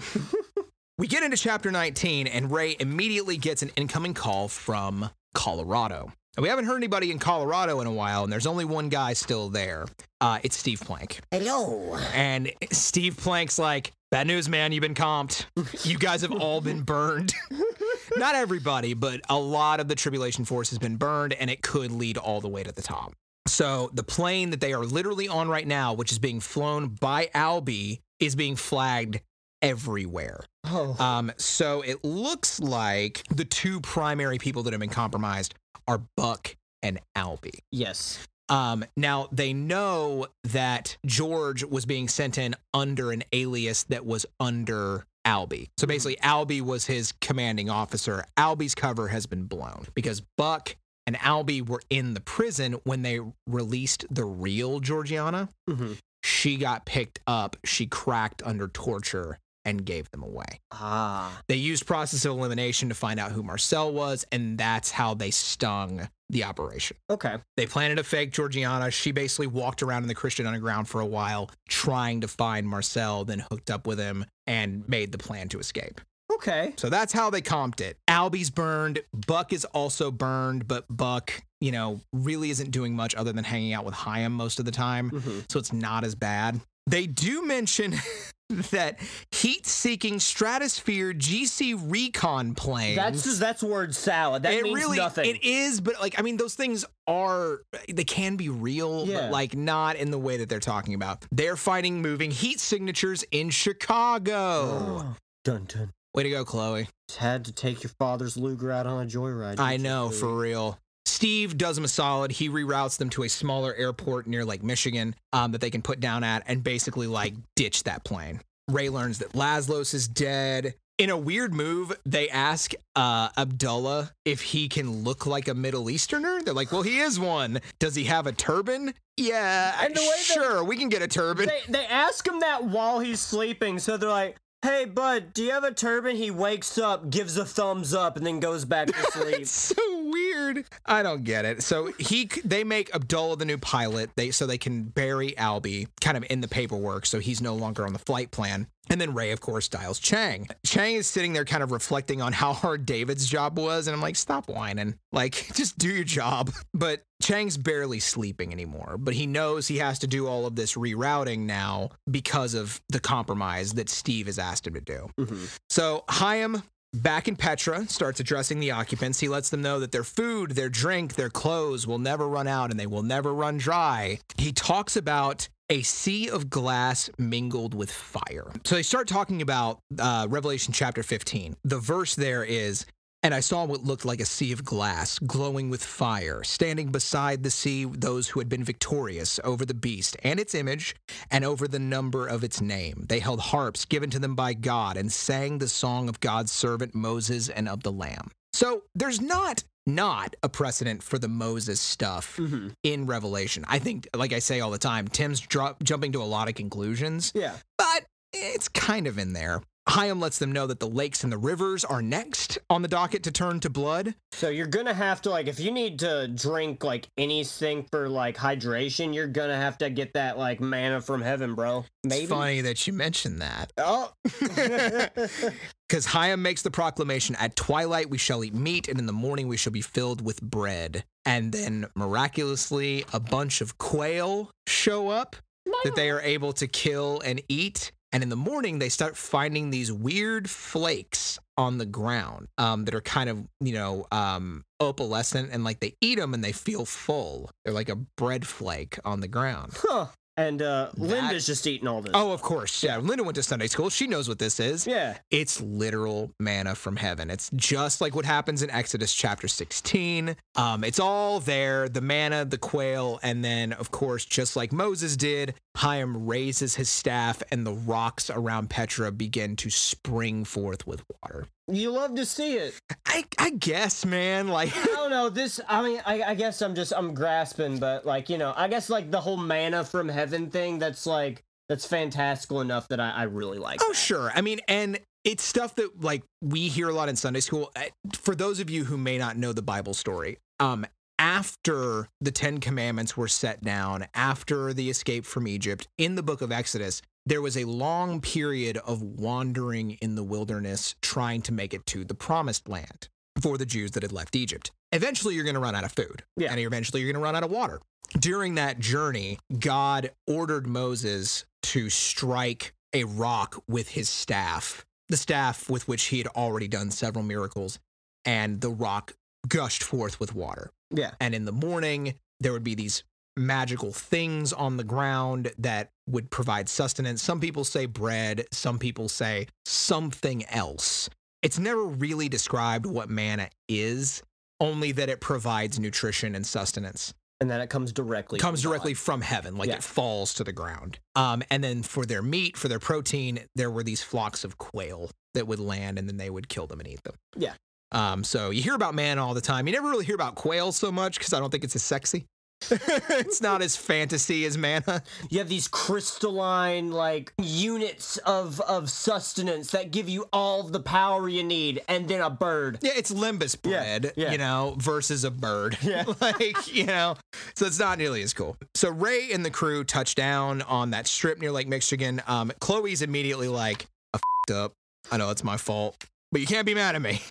we 0.99 1.07
get 1.07 1.23
into 1.23 1.35
chapter 1.35 1.71
19, 1.71 2.27
and 2.27 2.51
Ray 2.51 2.75
immediately 2.79 3.35
gets 3.35 3.63
an 3.63 3.71
incoming 3.75 4.13
call 4.13 4.47
from 4.47 5.09
Colorado. 5.33 6.11
And 6.37 6.43
we 6.43 6.49
haven't 6.49 6.65
heard 6.65 6.77
anybody 6.77 7.09
in 7.09 7.17
Colorado 7.17 7.81
in 7.81 7.87
a 7.87 7.91
while, 7.91 8.23
and 8.23 8.31
there's 8.31 8.45
only 8.45 8.63
one 8.63 8.89
guy 8.89 9.13
still 9.13 9.49
there. 9.49 9.85
Uh, 10.21 10.37
it's 10.43 10.55
Steve 10.55 10.81
Plank. 10.81 11.19
Hello. 11.31 11.97
And 12.13 12.51
Steve 12.71 13.17
Plank's 13.17 13.57
like, 13.57 13.91
Bad 14.11 14.27
news, 14.27 14.49
man. 14.49 14.73
You've 14.73 14.81
been 14.81 14.93
comped. 14.93 15.45
You 15.85 15.97
guys 15.97 16.21
have 16.21 16.33
all 16.33 16.59
been 16.59 16.81
burned. 16.81 17.33
Not 18.17 18.35
everybody, 18.35 18.93
but 18.93 19.21
a 19.29 19.39
lot 19.39 19.79
of 19.79 19.87
the 19.87 19.95
Tribulation 19.95 20.43
Force 20.43 20.69
has 20.69 20.79
been 20.79 20.97
burned, 20.97 21.31
and 21.31 21.49
it 21.49 21.61
could 21.61 21.93
lead 21.93 22.17
all 22.17 22.41
the 22.41 22.49
way 22.49 22.61
to 22.61 22.73
the 22.73 22.81
top. 22.81 23.13
So 23.47 23.89
the 23.93 24.03
plane 24.03 24.49
that 24.51 24.59
they 24.59 24.73
are 24.73 24.83
literally 24.83 25.27
on 25.27 25.47
right 25.47 25.65
now, 25.65 25.93
which 25.93 26.11
is 26.11 26.19
being 26.19 26.41
flown 26.41 26.89
by 26.89 27.29
Albie, 27.33 28.01
is 28.21 28.35
being 28.35 28.55
flagged 28.55 29.19
everywhere. 29.61 30.39
Oh. 30.65 30.95
Um, 31.03 31.31
so 31.37 31.81
it 31.81 32.03
looks 32.03 32.59
like 32.59 33.23
the 33.29 33.45
two 33.45 33.81
primary 33.81 34.37
people 34.37 34.63
that 34.63 34.73
have 34.73 34.79
been 34.79 34.89
compromised 34.89 35.53
are 35.87 36.01
Buck 36.15 36.55
and 36.83 36.99
Albie. 37.17 37.59
yes. 37.71 38.25
Um, 38.49 38.83
now 38.97 39.29
they 39.31 39.53
know 39.53 40.27
that 40.43 40.97
George 41.05 41.63
was 41.63 41.85
being 41.85 42.09
sent 42.09 42.37
in 42.37 42.53
under 42.73 43.11
an 43.13 43.23
alias 43.31 43.83
that 43.85 44.05
was 44.05 44.25
under 44.41 45.05
Albie. 45.25 45.69
So 45.77 45.87
basically, 45.87 46.17
Albie 46.17 46.61
was 46.61 46.85
his 46.85 47.13
commanding 47.21 47.69
officer. 47.69 48.25
Albie's 48.37 48.75
cover 48.75 49.07
has 49.07 49.25
been 49.25 49.45
blown 49.45 49.85
because 49.93 50.21
Buck 50.37 50.75
and 51.07 51.15
Albie 51.15 51.65
were 51.65 51.81
in 51.89 52.13
the 52.13 52.19
prison 52.19 52.73
when 52.83 53.03
they 53.03 53.21
released 53.47 54.05
the 54.11 54.25
real 54.25 54.81
Georgiana. 54.81 55.47
Mhm. 55.69 55.97
She 56.41 56.57
got 56.57 56.85
picked 56.87 57.19
up. 57.27 57.55
She 57.63 57.85
cracked 57.85 58.41
under 58.43 58.67
torture 58.67 59.37
and 59.63 59.85
gave 59.85 60.09
them 60.09 60.23
away. 60.23 60.59
Ah. 60.71 61.39
They 61.47 61.55
used 61.55 61.85
process 61.85 62.25
of 62.25 62.31
elimination 62.31 62.89
to 62.89 62.95
find 62.95 63.19
out 63.19 63.31
who 63.31 63.43
Marcel 63.43 63.93
was, 63.93 64.25
and 64.31 64.57
that's 64.57 64.89
how 64.89 65.13
they 65.13 65.29
stung 65.29 66.09
the 66.31 66.43
operation. 66.45 66.97
Okay. 67.11 67.35
They 67.57 67.67
planted 67.67 67.99
a 67.99 68.03
fake 68.03 68.31
Georgiana. 68.31 68.89
She 68.89 69.11
basically 69.11 69.45
walked 69.45 69.83
around 69.83 70.01
in 70.01 70.07
the 70.07 70.15
Christian 70.15 70.47
underground 70.47 70.87
for 70.87 70.99
a 70.99 71.05
while 71.05 71.51
trying 71.69 72.21
to 72.21 72.27
find 72.27 72.67
Marcel, 72.67 73.23
then 73.23 73.45
hooked 73.51 73.69
up 73.69 73.85
with 73.85 73.99
him 73.99 74.25
and 74.47 74.89
made 74.89 75.11
the 75.11 75.19
plan 75.19 75.47
to 75.49 75.59
escape. 75.59 76.01
Okay. 76.41 76.73
So 76.77 76.89
that's 76.89 77.13
how 77.13 77.29
they 77.29 77.41
comped 77.41 77.81
it. 77.81 77.97
Albie's 78.07 78.49
burned. 78.49 78.99
Buck 79.27 79.53
is 79.53 79.63
also 79.65 80.09
burned, 80.11 80.67
but 80.67 80.85
Buck, 80.89 81.31
you 81.59 81.71
know, 81.71 82.01
really 82.13 82.49
isn't 82.49 82.71
doing 82.71 82.95
much 82.95 83.13
other 83.15 83.31
than 83.31 83.43
hanging 83.43 83.73
out 83.73 83.85
with 83.85 83.93
Chaim 83.93 84.31
most 84.33 84.57
of 84.59 84.65
the 84.65 84.71
time. 84.71 85.11
Mhm. 85.11 85.51
So 85.51 85.59
it's 85.59 85.71
not 85.71 86.03
as 86.03 86.15
bad. 86.15 86.59
They 86.87 87.05
do 87.05 87.45
mention 87.45 87.93
that 88.71 88.99
heat 89.31 89.67
seeking 89.67 90.19
stratosphere 90.19 91.13
GC 91.13 91.75
recon 91.89 92.55
planes. 92.55 92.95
That's 92.97 93.37
that's 93.37 93.61
word 93.61 93.93
salad. 93.93 94.41
That 94.43 94.53
it 94.53 94.63
means 94.63 94.75
really 94.79 94.97
nothing. 94.97 95.29
it 95.35 95.43
is 95.43 95.79
but 95.79 96.01
like 96.01 96.19
i 96.19 96.21
mean 96.21 96.35
those 96.35 96.55
things 96.55 96.83
are 97.07 97.61
they 97.87 98.03
can 98.03 98.35
be 98.35 98.49
real 98.49 99.05
Yeah. 99.07 99.21
but 99.21 99.31
like 99.31 99.55
not 99.55 99.95
in 99.95 100.11
the 100.11 100.19
way 100.19 100.35
that 100.37 100.49
they're 100.49 100.59
talking 100.59 100.95
about 100.95 101.23
they're 101.31 101.55
fighting 101.55 102.01
moving 102.01 102.29
heat 102.31 102.59
signatures 102.59 103.23
in 103.31 103.51
chicago 103.51 105.15
dun 105.45 105.65
dun. 105.65 105.91
Way 106.13 106.23
to 106.23 106.29
go 106.29 106.43
chloe 106.43 106.87
Just 107.07 107.19
had 107.19 107.45
to 107.45 107.53
take 107.53 107.83
your 107.83 107.91
father's 107.97 108.35
Luger 108.35 108.71
out 108.71 108.85
on 108.85 109.05
a 109.05 109.09
joyride. 109.09 109.59
i 109.59 109.77
know 109.77 110.07
Chloe? 110.09 110.19
for 110.19 110.37
real 110.37 110.79
Steve 111.05 111.57
does 111.57 111.75
them 111.75 111.85
a 111.85 111.87
solid. 111.87 112.31
He 112.31 112.47
reroutes 112.49 112.97
them 112.97 113.09
to 113.11 113.23
a 113.23 113.29
smaller 113.29 113.73
airport 113.73 114.27
near 114.27 114.45
Lake 114.45 114.63
Michigan 114.63 115.15
um, 115.33 115.51
that 115.51 115.61
they 115.61 115.69
can 115.71 115.81
put 115.81 115.99
down 115.99 116.23
at 116.23 116.43
and 116.47 116.63
basically 116.63 117.07
like 117.07 117.33
ditch 117.55 117.83
that 117.83 118.03
plane. 118.03 118.39
Ray 118.69 118.89
learns 118.89 119.19
that 119.19 119.33
Laslos 119.33 119.93
is 119.93 120.07
dead. 120.07 120.75
In 120.99 121.09
a 121.09 121.17
weird 121.17 121.53
move, 121.55 121.91
they 122.05 122.29
ask 122.29 122.73
uh, 122.95 123.29
Abdullah 123.35 124.11
if 124.25 124.41
he 124.41 124.69
can 124.69 125.03
look 125.03 125.25
like 125.25 125.47
a 125.47 125.55
Middle 125.55 125.89
Easterner. 125.89 126.41
They're 126.43 126.53
like, 126.53 126.71
well, 126.71 126.83
he 126.83 126.99
is 126.99 127.19
one. 127.19 127.59
Does 127.79 127.95
he 127.95 128.03
have 128.03 128.27
a 128.27 128.31
turban? 128.31 128.93
Yeah, 129.17 129.75
And 129.83 129.95
the 129.95 130.01
way 130.01 130.07
that- 130.07 130.19
sure, 130.19 130.63
we 130.63 130.77
can 130.77 130.89
get 130.89 131.01
a 131.01 131.07
turban. 131.07 131.47
They 131.47 131.61
they 131.67 131.85
ask 131.87 132.27
him 132.27 132.39
that 132.41 132.63
while 132.65 132.99
he's 132.99 133.19
sleeping, 133.19 133.79
so 133.79 133.97
they're 133.97 134.09
like, 134.09 134.37
"Hey, 134.61 134.85
bud, 134.85 135.33
do 135.33 135.43
you 135.43 135.51
have 135.51 135.63
a 135.63 135.73
turban?" 135.73 136.15
He 136.15 136.31
wakes 136.31 136.77
up, 136.77 137.09
gives 137.09 137.37
a 137.37 137.45
thumbs 137.45 137.93
up, 137.93 138.17
and 138.17 138.25
then 138.25 138.39
goes 138.39 138.65
back 138.65 138.87
to 138.87 138.93
sleep. 139.11 139.39
It's 139.41 139.51
so 139.51 140.03
weird. 140.03 140.65
I 140.85 141.03
don't 141.03 141.23
get 141.23 141.45
it. 141.45 141.63
So 141.63 141.91
he, 141.99 142.29
they 142.43 142.63
make 142.63 142.93
Abdullah 142.93 143.37
the 143.37 143.45
new 143.45 143.57
pilot. 143.57 144.11
They 144.15 144.31
so 144.31 144.45
they 144.45 144.57
can 144.57 144.83
bury 144.83 145.31
Albie 145.31 145.87
kind 145.99 146.17
of 146.17 146.25
in 146.29 146.41
the 146.41 146.47
paperwork, 146.47 147.05
so 147.05 147.19
he's 147.19 147.41
no 147.41 147.55
longer 147.55 147.85
on 147.85 147.93
the 147.93 147.99
flight 147.99 148.31
plan. 148.31 148.67
And 148.89 148.99
then 148.99 149.13
Ray, 149.13 149.31
of 149.31 149.39
course, 149.39 149.67
dials 149.69 149.99
Chang. 149.99 150.47
Chang 150.65 150.95
is 150.95 151.07
sitting 151.07 151.33
there, 151.33 151.45
kind 151.45 151.63
of 151.63 151.71
reflecting 151.71 152.21
on 152.21 152.33
how 152.33 152.51
hard 152.51 152.85
David's 152.85 153.27
job 153.27 153.57
was, 153.57 153.87
and 153.87 153.95
I'm 153.95 154.01
like, 154.01 154.15
stop 154.15 154.49
whining. 154.49 154.95
Like, 155.11 155.49
just 155.53 155.77
do 155.77 155.87
your 155.89 156.03
job. 156.03 156.51
But 156.73 157.03
Chang's 157.21 157.57
barely 157.57 157.99
sleeping 157.99 158.51
anymore. 158.51 158.95
But 158.97 159.13
he 159.13 159.27
knows 159.27 159.67
he 159.67 159.77
has 159.77 159.99
to 159.99 160.07
do 160.07 160.27
all 160.27 160.45
of 160.45 160.55
this 160.55 160.73
rerouting 160.73 161.39
now 161.41 161.91
because 162.09 162.53
of 162.53 162.81
the 162.89 162.99
compromise 162.99 163.73
that 163.73 163.87
Steve 163.89 164.25
has 164.25 164.39
asked 164.39 164.65
him 164.67 164.73
to 164.73 164.81
do. 164.81 165.09
Mhm. 165.19 165.57
So 165.69 166.03
Chaim, 166.09 166.63
back 166.93 167.27
in 167.27 167.35
Petra, 167.35 167.87
starts 167.87 168.19
addressing 168.19 168.59
the 168.59 168.71
occupants. 168.71 169.19
He 169.19 169.27
lets 169.27 169.49
them 169.49 169.61
know 169.61 169.79
that 169.79 169.91
their 169.91 170.03
food, 170.03 170.51
their 170.51 170.69
drink, 170.69 171.15
their 171.15 171.29
clothes 171.29 171.87
will 171.87 171.99
never 171.99 172.27
run 172.27 172.47
out 172.47 172.71
and 172.71 172.79
they 172.79 172.87
will 172.87 173.03
never 173.03 173.33
run 173.33 173.57
dry. 173.57 174.19
He 174.37 174.51
talks 174.51 174.95
about 174.95 175.47
a 175.69 175.81
sea 175.83 176.29
of 176.29 176.49
glass 176.49 177.09
mingled 177.17 177.73
with 177.73 177.89
fire. 177.89 178.51
So 178.65 178.75
they 178.75 178.83
start 178.83 179.07
talking 179.07 179.41
about 179.41 179.79
uh, 179.97 180.27
Revelation 180.29 180.73
chapter 180.73 181.01
15. 181.01 181.55
The 181.63 181.79
verse 181.79 182.13
there 182.15 182.43
is, 182.43 182.85
and 183.23 183.33
I 183.33 183.39
saw 183.39 183.65
what 183.65 183.83
looked 183.83 184.05
like 184.05 184.19
a 184.19 184.25
sea 184.25 184.51
of 184.51 184.63
glass, 184.65 185.19
glowing 185.19 185.69
with 185.69 185.83
fire, 185.83 186.43
standing 186.43 186.91
beside 186.91 187.43
the 187.43 187.51
sea, 187.51 187.85
those 187.85 188.29
who 188.29 188.39
had 188.39 188.49
been 188.49 188.63
victorious 188.63 189.39
over 189.43 189.65
the 189.65 189.73
beast 189.73 190.17
and 190.23 190.39
its 190.39 190.55
image, 190.55 190.95
and 191.29 191.45
over 191.45 191.67
the 191.67 191.79
number 191.79 192.27
of 192.27 192.43
its 192.43 192.61
name. 192.61 193.05
They 193.09 193.19
held 193.19 193.39
harps 193.39 193.85
given 193.85 194.09
to 194.11 194.19
them 194.19 194.35
by 194.35 194.53
God, 194.53 194.97
and 194.97 195.11
sang 195.11 195.57
the 195.59 195.67
song 195.67 196.09
of 196.09 196.19
God's 196.19 196.51
servant 196.51 196.95
Moses 196.95 197.49
and 197.49 197.69
of 197.69 197.83
the 197.83 197.91
Lamb. 197.91 198.31
So 198.53 198.83
there's 198.95 199.21
not 199.21 199.63
not 199.87 200.35
a 200.43 200.47
precedent 200.49 201.01
for 201.01 201.17
the 201.17 201.27
Moses 201.27 201.81
stuff 201.81 202.37
Mhm. 202.37 202.73
in 202.83 203.07
Revelation. 203.07 203.65
I 203.67 203.79
think, 203.79 204.07
like 204.15 204.31
I 204.31 204.37
say 204.37 204.59
all 204.59 204.69
the 204.69 204.77
time, 204.77 205.07
Tim's 205.07 205.39
dro- 205.39 205.75
jumping 205.81 206.11
to 206.11 206.21
a 206.21 206.23
lot 206.23 206.47
of 206.47 206.53
conclusions 206.53 207.31
Yeah. 207.33 207.55
but 207.79 208.05
it's 208.31 208.67
kind 208.69 209.07
of 209.07 209.17
in 209.17 209.33
there. 209.33 209.63
Chaim 209.91 210.21
lets 210.21 210.39
them 210.39 210.53
know 210.53 210.67
that 210.67 210.79
the 210.79 210.87
lakes 210.87 211.25
and 211.25 211.33
the 211.33 211.37
rivers 211.37 211.83
are 211.83 212.01
next 212.01 212.57
on 212.69 212.81
the 212.81 212.87
docket 212.87 213.23
to 213.23 213.31
turn 213.31 213.59
to 213.59 213.69
blood. 213.69 214.15
So 214.31 214.47
you're 214.47 214.67
gonna 214.67 214.93
have 214.93 215.21
to 215.23 215.29
like, 215.29 215.47
if 215.47 215.59
you 215.59 215.69
need 215.69 215.99
to 215.99 216.29
drink 216.29 216.83
like 216.83 217.09
anything 217.17 217.85
for 217.91 218.07
like 218.07 218.37
hydration, 218.37 219.13
you're 219.13 219.27
gonna 219.27 219.57
have 219.57 219.77
to 219.79 219.89
get 219.89 220.13
that 220.13 220.37
like 220.37 220.61
manna 220.61 221.01
from 221.01 221.21
heaven, 221.21 221.55
bro. 221.55 221.83
Maybe. 222.05 222.23
It's 222.23 222.31
funny 222.31 222.61
that 222.61 222.87
you 222.87 222.93
mentioned 222.93 223.41
that. 223.41 223.73
Oh. 223.77 224.13
Because 225.91 226.05
Chaim 226.05 226.41
makes 226.41 226.61
the 226.61 226.71
proclamation 226.71 227.35
at 227.35 227.57
twilight 227.57 228.09
we 228.09 228.17
shall 228.17 228.45
eat 228.45 228.53
meat, 228.53 228.87
and 228.87 228.97
in 228.97 229.07
the 229.07 229.11
morning 229.11 229.49
we 229.49 229.57
shall 229.57 229.73
be 229.73 229.81
filled 229.81 230.23
with 230.25 230.41
bread. 230.41 231.03
And 231.25 231.51
then 231.51 231.85
miraculously, 231.95 233.03
a 233.11 233.19
bunch 233.19 233.59
of 233.59 233.77
quail 233.77 234.51
show 234.67 235.09
up 235.09 235.35
that 235.83 235.95
they 235.97 236.09
are 236.09 236.21
able 236.21 236.53
to 236.53 236.67
kill 236.67 237.19
and 237.25 237.41
eat. 237.49 237.91
And 238.13 238.23
in 238.23 238.29
the 238.29 238.35
morning, 238.35 238.79
they 238.79 238.89
start 238.89 239.15
finding 239.15 239.69
these 239.69 239.91
weird 239.91 240.49
flakes 240.49 241.39
on 241.57 241.77
the 241.77 241.85
ground 241.85 242.47
um, 242.57 242.85
that 242.85 242.95
are 242.95 243.01
kind 243.01 243.29
of, 243.29 243.45
you 243.61 243.73
know, 243.73 244.05
um, 244.11 244.63
opalescent 244.81 245.49
and 245.51 245.63
like 245.63 245.79
they 245.79 245.93
eat 246.01 246.17
them 246.17 246.33
and 246.33 246.43
they 246.43 246.51
feel 246.51 246.85
full. 246.85 247.49
They're 247.63 247.73
like 247.73 247.89
a 247.89 247.95
bread 247.95 248.45
flake 248.47 248.97
on 249.05 249.19
the 249.21 249.27
ground. 249.27 249.73
huh. 249.77 250.07
And 250.37 250.61
uh, 250.61 250.89
Linda's 250.95 251.45
just 251.45 251.67
eating 251.67 251.89
all 251.89 252.01
this. 252.01 252.13
Oh, 252.15 252.31
of 252.31 252.41
course. 252.41 252.81
Yeah. 252.81 252.97
Linda 252.97 253.21
went 253.23 253.35
to 253.35 253.43
Sunday 253.43 253.67
school. 253.67 253.89
She 253.89 254.07
knows 254.07 254.29
what 254.29 254.39
this 254.39 254.61
is. 254.61 254.87
yeah. 254.87 255.17
It's 255.29 255.59
literal 255.61 256.31
manna 256.39 256.73
from 256.73 256.95
heaven. 256.95 257.29
It's 257.29 257.51
just 257.53 257.99
like 257.99 258.15
what 258.15 258.23
happens 258.25 258.63
in 258.63 258.71
Exodus 258.71 259.13
chapter 259.13 259.49
16. 259.49 260.35
Um, 260.55 260.83
it's 260.85 260.99
all 261.01 261.41
there 261.41 261.89
the 261.89 262.01
manna, 262.01 262.45
the 262.45 262.57
quail, 262.57 263.19
and 263.21 263.43
then, 263.43 263.73
of 263.73 263.91
course, 263.91 264.23
just 264.25 264.55
like 264.55 264.71
Moses 264.71 265.17
did, 265.17 265.53
Chaim 265.77 266.25
raises 266.27 266.75
his 266.75 266.89
staff 266.89 267.41
and 267.51 267.65
the 267.65 267.73
rocks 267.73 268.29
around 268.29 268.69
Petra 268.69 269.11
begin 269.11 269.55
to 269.55 269.69
spring 269.69 270.43
forth 270.43 270.85
with 270.85 271.03
water. 271.23 271.47
You 271.67 271.91
love 271.91 272.15
to 272.15 272.25
see 272.25 272.55
it. 272.55 272.77
I, 273.05 273.23
I 273.37 273.51
guess, 273.51 274.05
man. 274.05 274.49
Like, 274.49 274.75
I 274.75 274.85
don't 274.85 275.09
know. 275.09 275.29
This, 275.29 275.61
I 275.67 275.81
mean, 275.81 276.01
I, 276.05 276.21
I 276.23 276.35
guess 276.35 276.61
I'm 276.61 276.75
just, 276.75 276.91
I'm 276.95 277.13
grasping, 277.13 277.79
but 277.79 278.05
like, 278.05 278.29
you 278.29 278.37
know, 278.37 278.53
I 278.55 278.67
guess 278.67 278.89
like 278.89 279.11
the 279.11 279.21
whole 279.21 279.37
manna 279.37 279.83
from 279.85 280.09
heaven 280.09 280.49
thing, 280.49 280.77
that's 280.77 281.05
like, 281.05 281.41
that's 281.69 281.85
fantastical 281.85 282.59
enough 282.59 282.89
that 282.89 282.99
I, 282.99 283.11
I 283.11 283.23
really 283.23 283.57
like. 283.57 283.79
Oh, 283.81 283.89
that. 283.89 283.95
sure. 283.95 284.31
I 284.35 284.41
mean, 284.41 284.59
and 284.67 284.99
it's 285.23 285.43
stuff 285.43 285.75
that 285.75 286.01
like 286.03 286.23
we 286.41 286.67
hear 286.67 286.89
a 286.89 286.93
lot 286.93 287.07
in 287.07 287.15
Sunday 287.15 287.39
school. 287.39 287.71
Uh, 287.75 287.83
For 288.13 288.35
those 288.35 288.59
of 288.59 288.69
you 288.69 288.83
who 288.83 288.97
may 288.97 289.17
not 289.17 289.37
know 289.37 289.53
the 289.53 289.61
Bible 289.61 289.93
story, 289.93 290.37
um, 290.59 290.85
after 291.21 292.09
the 292.19 292.31
Ten 292.31 292.59
Commandments 292.59 293.15
were 293.15 293.27
set 293.27 293.63
down, 293.63 294.07
after 294.15 294.73
the 294.73 294.89
escape 294.89 295.23
from 295.23 295.47
Egypt, 295.47 295.87
in 295.99 296.15
the 296.15 296.23
book 296.23 296.41
of 296.41 296.51
Exodus, 296.51 297.03
there 297.27 297.43
was 297.43 297.55
a 297.55 297.63
long 297.65 298.19
period 298.19 298.77
of 298.77 299.03
wandering 299.03 299.91
in 300.01 300.15
the 300.15 300.23
wilderness 300.23 300.95
trying 300.99 301.43
to 301.43 301.53
make 301.53 301.75
it 301.75 301.85
to 301.85 302.03
the 302.03 302.15
promised 302.15 302.67
land 302.67 303.07
for 303.39 303.59
the 303.59 303.67
Jews 303.67 303.91
that 303.91 304.01
had 304.01 304.11
left 304.11 304.35
Egypt. 304.35 304.71
Eventually, 304.91 305.35
you're 305.35 305.43
going 305.43 305.53
to 305.53 305.61
run 305.61 305.75
out 305.75 305.83
of 305.83 305.91
food. 305.91 306.23
Yeah. 306.35 306.49
And 306.49 306.59
eventually, 306.59 307.01
you're 307.01 307.11
going 307.13 307.21
to 307.21 307.23
run 307.23 307.35
out 307.35 307.43
of 307.43 307.51
water. 307.51 307.79
During 308.19 308.55
that 308.55 308.79
journey, 308.79 309.37
God 309.59 310.11
ordered 310.25 310.65
Moses 310.65 311.45
to 311.63 311.91
strike 311.91 312.73
a 312.93 313.03
rock 313.03 313.61
with 313.67 313.89
his 313.89 314.09
staff, 314.09 314.85
the 315.07 315.17
staff 315.17 315.69
with 315.69 315.87
which 315.87 316.05
he 316.05 316.17
had 316.17 316.27
already 316.27 316.67
done 316.67 316.89
several 316.89 317.23
miracles, 317.23 317.77
and 318.25 318.59
the 318.59 318.71
rock 318.71 319.13
gushed 319.47 319.83
forth 319.83 320.19
with 320.19 320.33
water. 320.35 320.71
Yeah. 320.91 321.11
And 321.19 321.33
in 321.33 321.45
the 321.45 321.51
morning, 321.51 322.15
there 322.39 322.51
would 322.53 322.63
be 322.63 322.75
these 322.75 323.03
magical 323.37 323.91
things 323.93 324.51
on 324.51 324.77
the 324.77 324.83
ground 324.83 325.51
that 325.57 325.89
would 326.07 326.29
provide 326.29 326.67
sustenance. 326.67 327.23
Some 327.23 327.39
people 327.39 327.63
say 327.63 327.85
bread, 327.85 328.45
some 328.51 328.77
people 328.77 329.07
say 329.07 329.47
something 329.65 330.45
else. 330.47 331.09
It's 331.41 331.57
never 331.57 331.83
really 331.83 332.29
described 332.29 332.85
what 332.85 333.09
manna 333.09 333.49
is, 333.69 334.21
only 334.59 334.91
that 334.91 335.09
it 335.09 335.21
provides 335.21 335.79
nutrition 335.79 336.35
and 336.35 336.45
sustenance 336.45 337.13
And 337.39 337.49
then 337.49 337.61
it 337.61 337.69
comes 337.71 337.91
directly. 337.91 338.37
comes 338.37 338.61
from 338.61 338.69
God. 338.69 338.73
directly 338.75 338.93
from 338.93 339.21
heaven, 339.21 339.55
like 339.55 339.69
Yeah. 339.69 339.75
it 339.77 339.83
falls 339.83 340.33
to 340.35 340.43
the 340.43 340.51
ground. 340.51 340.99
Um, 341.15 341.41
and 341.49 341.63
then 341.63 341.81
for 341.81 342.05
their 342.05 342.21
meat, 342.21 342.57
for 342.57 342.67
their 342.67 342.77
protein, 342.79 343.45
there 343.55 343.71
were 343.71 343.81
these 343.83 344.03
flocks 344.03 344.43
of 344.43 344.57
quail 344.59 345.09
that 345.33 345.47
would 345.47 345.59
land, 345.59 345.97
and 345.97 346.07
then 346.07 346.17
they 346.17 346.29
would 346.29 346.47
kill 346.49 346.67
them 346.67 346.79
and 346.79 346.87
eat 346.87 347.01
them. 347.03 347.15
Yeah. 347.35 347.53
Um, 347.91 348.23
so 348.23 348.49
you 348.51 348.61
hear 348.61 348.75
about 348.75 348.95
man 348.95 349.19
all 349.19 349.33
the 349.33 349.41
time. 349.41 349.67
You 349.67 349.73
never 349.73 349.89
really 349.89 350.05
hear 350.05 350.15
about 350.15 350.35
quail 350.35 350.71
so 350.71 350.91
much 350.91 351.17
because 351.17 351.33
I 351.33 351.39
don't 351.39 351.49
think 351.49 351.63
it's 351.63 351.75
as 351.75 351.83
sexy. 351.83 352.25
it's 352.69 353.41
not 353.41 353.63
as 353.63 353.75
fantasy 353.75 354.45
as 354.45 354.55
manna. 354.55 355.01
You 355.29 355.39
have 355.39 355.49
these 355.49 355.67
crystalline 355.67 356.91
like 356.91 357.33
units 357.41 358.17
of 358.17 358.59
of 358.61 358.89
sustenance 358.89 359.71
that 359.71 359.91
give 359.91 360.07
you 360.09 360.25
all 360.31 360.63
the 360.63 360.79
power 360.79 361.27
you 361.27 361.43
need, 361.43 361.81
and 361.87 362.07
then 362.07 362.21
a 362.21 362.29
bird. 362.29 362.77
Yeah, 362.81 362.91
it's 362.95 363.11
lembas 363.11 363.57
Yeah, 363.63 363.71
bread, 363.99 364.13
yeah. 364.15 364.31
you 364.31 364.37
know, 364.37 364.75
versus 364.77 365.23
a 365.23 365.31
bird. 365.31 365.77
Yeah. 365.81 366.03
like, 366.21 366.73
you 366.73 366.85
know, 366.85 367.15
so 367.55 367.65
it's 367.65 367.79
not 367.79 367.97
nearly 367.97 368.21
as 368.21 368.33
cool. 368.33 368.57
So 368.75 368.89
Ray 368.89 369.31
and 369.31 369.43
the 369.45 369.51
crew 369.51 369.83
touch 369.83 370.13
down 370.15 370.61
on 370.63 370.91
that 370.91 371.07
strip 371.07 371.39
near 371.39 371.51
Lake 371.51 371.67
Michigan. 371.67 372.21
Um, 372.27 372.51
Chloe's 372.59 373.01
immediately 373.01 373.47
like, 373.47 373.87
I 374.13 374.19
fed 374.47 374.55
up. 374.55 374.73
I 375.11 375.17
know 375.17 375.29
it's 375.31 375.43
my 375.43 375.57
fault, 375.57 375.97
but 376.31 376.41
you 376.41 376.47
can't 376.47 376.65
be 376.65 376.73
mad 376.73 376.95
at 376.95 377.01
me. 377.01 377.21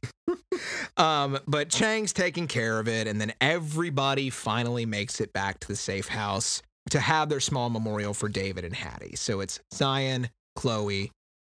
um, 0.97 1.39
but 1.47 1.69
Chang's 1.69 2.13
taking 2.13 2.47
care 2.47 2.79
of 2.79 2.89
it, 2.89 3.07
and 3.07 3.21
then 3.21 3.33
everybody 3.41 4.31
finally 4.31 4.87
makes 4.87 5.21
it 5.21 5.33
back 5.33 5.59
to 5.61 5.69
the 5.69 5.77
safe 5.77 6.09
house 6.09 6.63
to 6.91 7.01
have 7.01 7.29
their 7.29 7.41
small 7.41 7.71
memorial 7.71 8.15
for 8.15 8.29
David 8.29 8.65
and 8.65 8.75
Hattie. 8.75 9.17
So 9.17 9.41
it's 9.41 9.61
Tsion, 9.73 10.29
Chloe, 10.57 11.13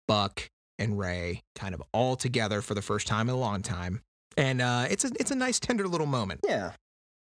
Buck, 0.06 0.48
and 0.78 0.98
Ray 0.98 1.42
kind 1.54 1.74
of 1.74 1.82
all 1.92 2.16
together 2.16 2.60
for 2.60 2.74
the 2.74 2.82
first 2.82 3.06
time 3.06 3.28
in 3.28 3.34
a 3.34 3.38
long 3.38 3.62
time. 3.62 4.00
And 4.36 4.60
uh, 4.60 4.86
it's 4.90 5.04
a 5.04 5.10
it's 5.20 5.30
a 5.30 5.36
nice 5.36 5.60
tender 5.60 5.86
little 5.86 6.06
moment. 6.06 6.40
Yeah. 6.46 6.72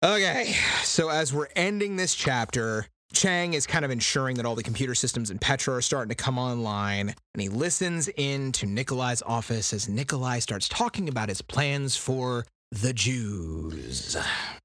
Okay, 0.04 0.54
so 0.84 1.08
as 1.08 1.32
we're 1.32 1.48
ending 1.56 1.96
this 1.96 2.14
chapter, 2.14 2.86
Chang 3.12 3.54
is 3.54 3.66
kind 3.66 3.84
of 3.84 3.90
ensuring 3.90 4.36
that 4.36 4.46
all 4.46 4.54
the 4.54 4.62
computer 4.62 4.94
systems 4.94 5.30
in 5.30 5.38
Petra 5.38 5.74
are 5.74 5.82
starting 5.82 6.11
to 6.11 6.14
come 6.14 6.38
online, 6.38 7.14
and 7.34 7.42
he 7.42 7.48
listens 7.48 8.09
in 8.16 8.52
to 8.52 8.66
Nikolai's 8.66 9.22
office 9.22 9.72
as 9.72 9.88
Nikolai 9.88 10.38
starts 10.40 10.68
talking 10.68 11.09
about 11.09 11.28
his 11.28 11.42
plans 11.42 11.96
for 11.96 12.44
the 12.70 12.92
Jews. 12.92 14.16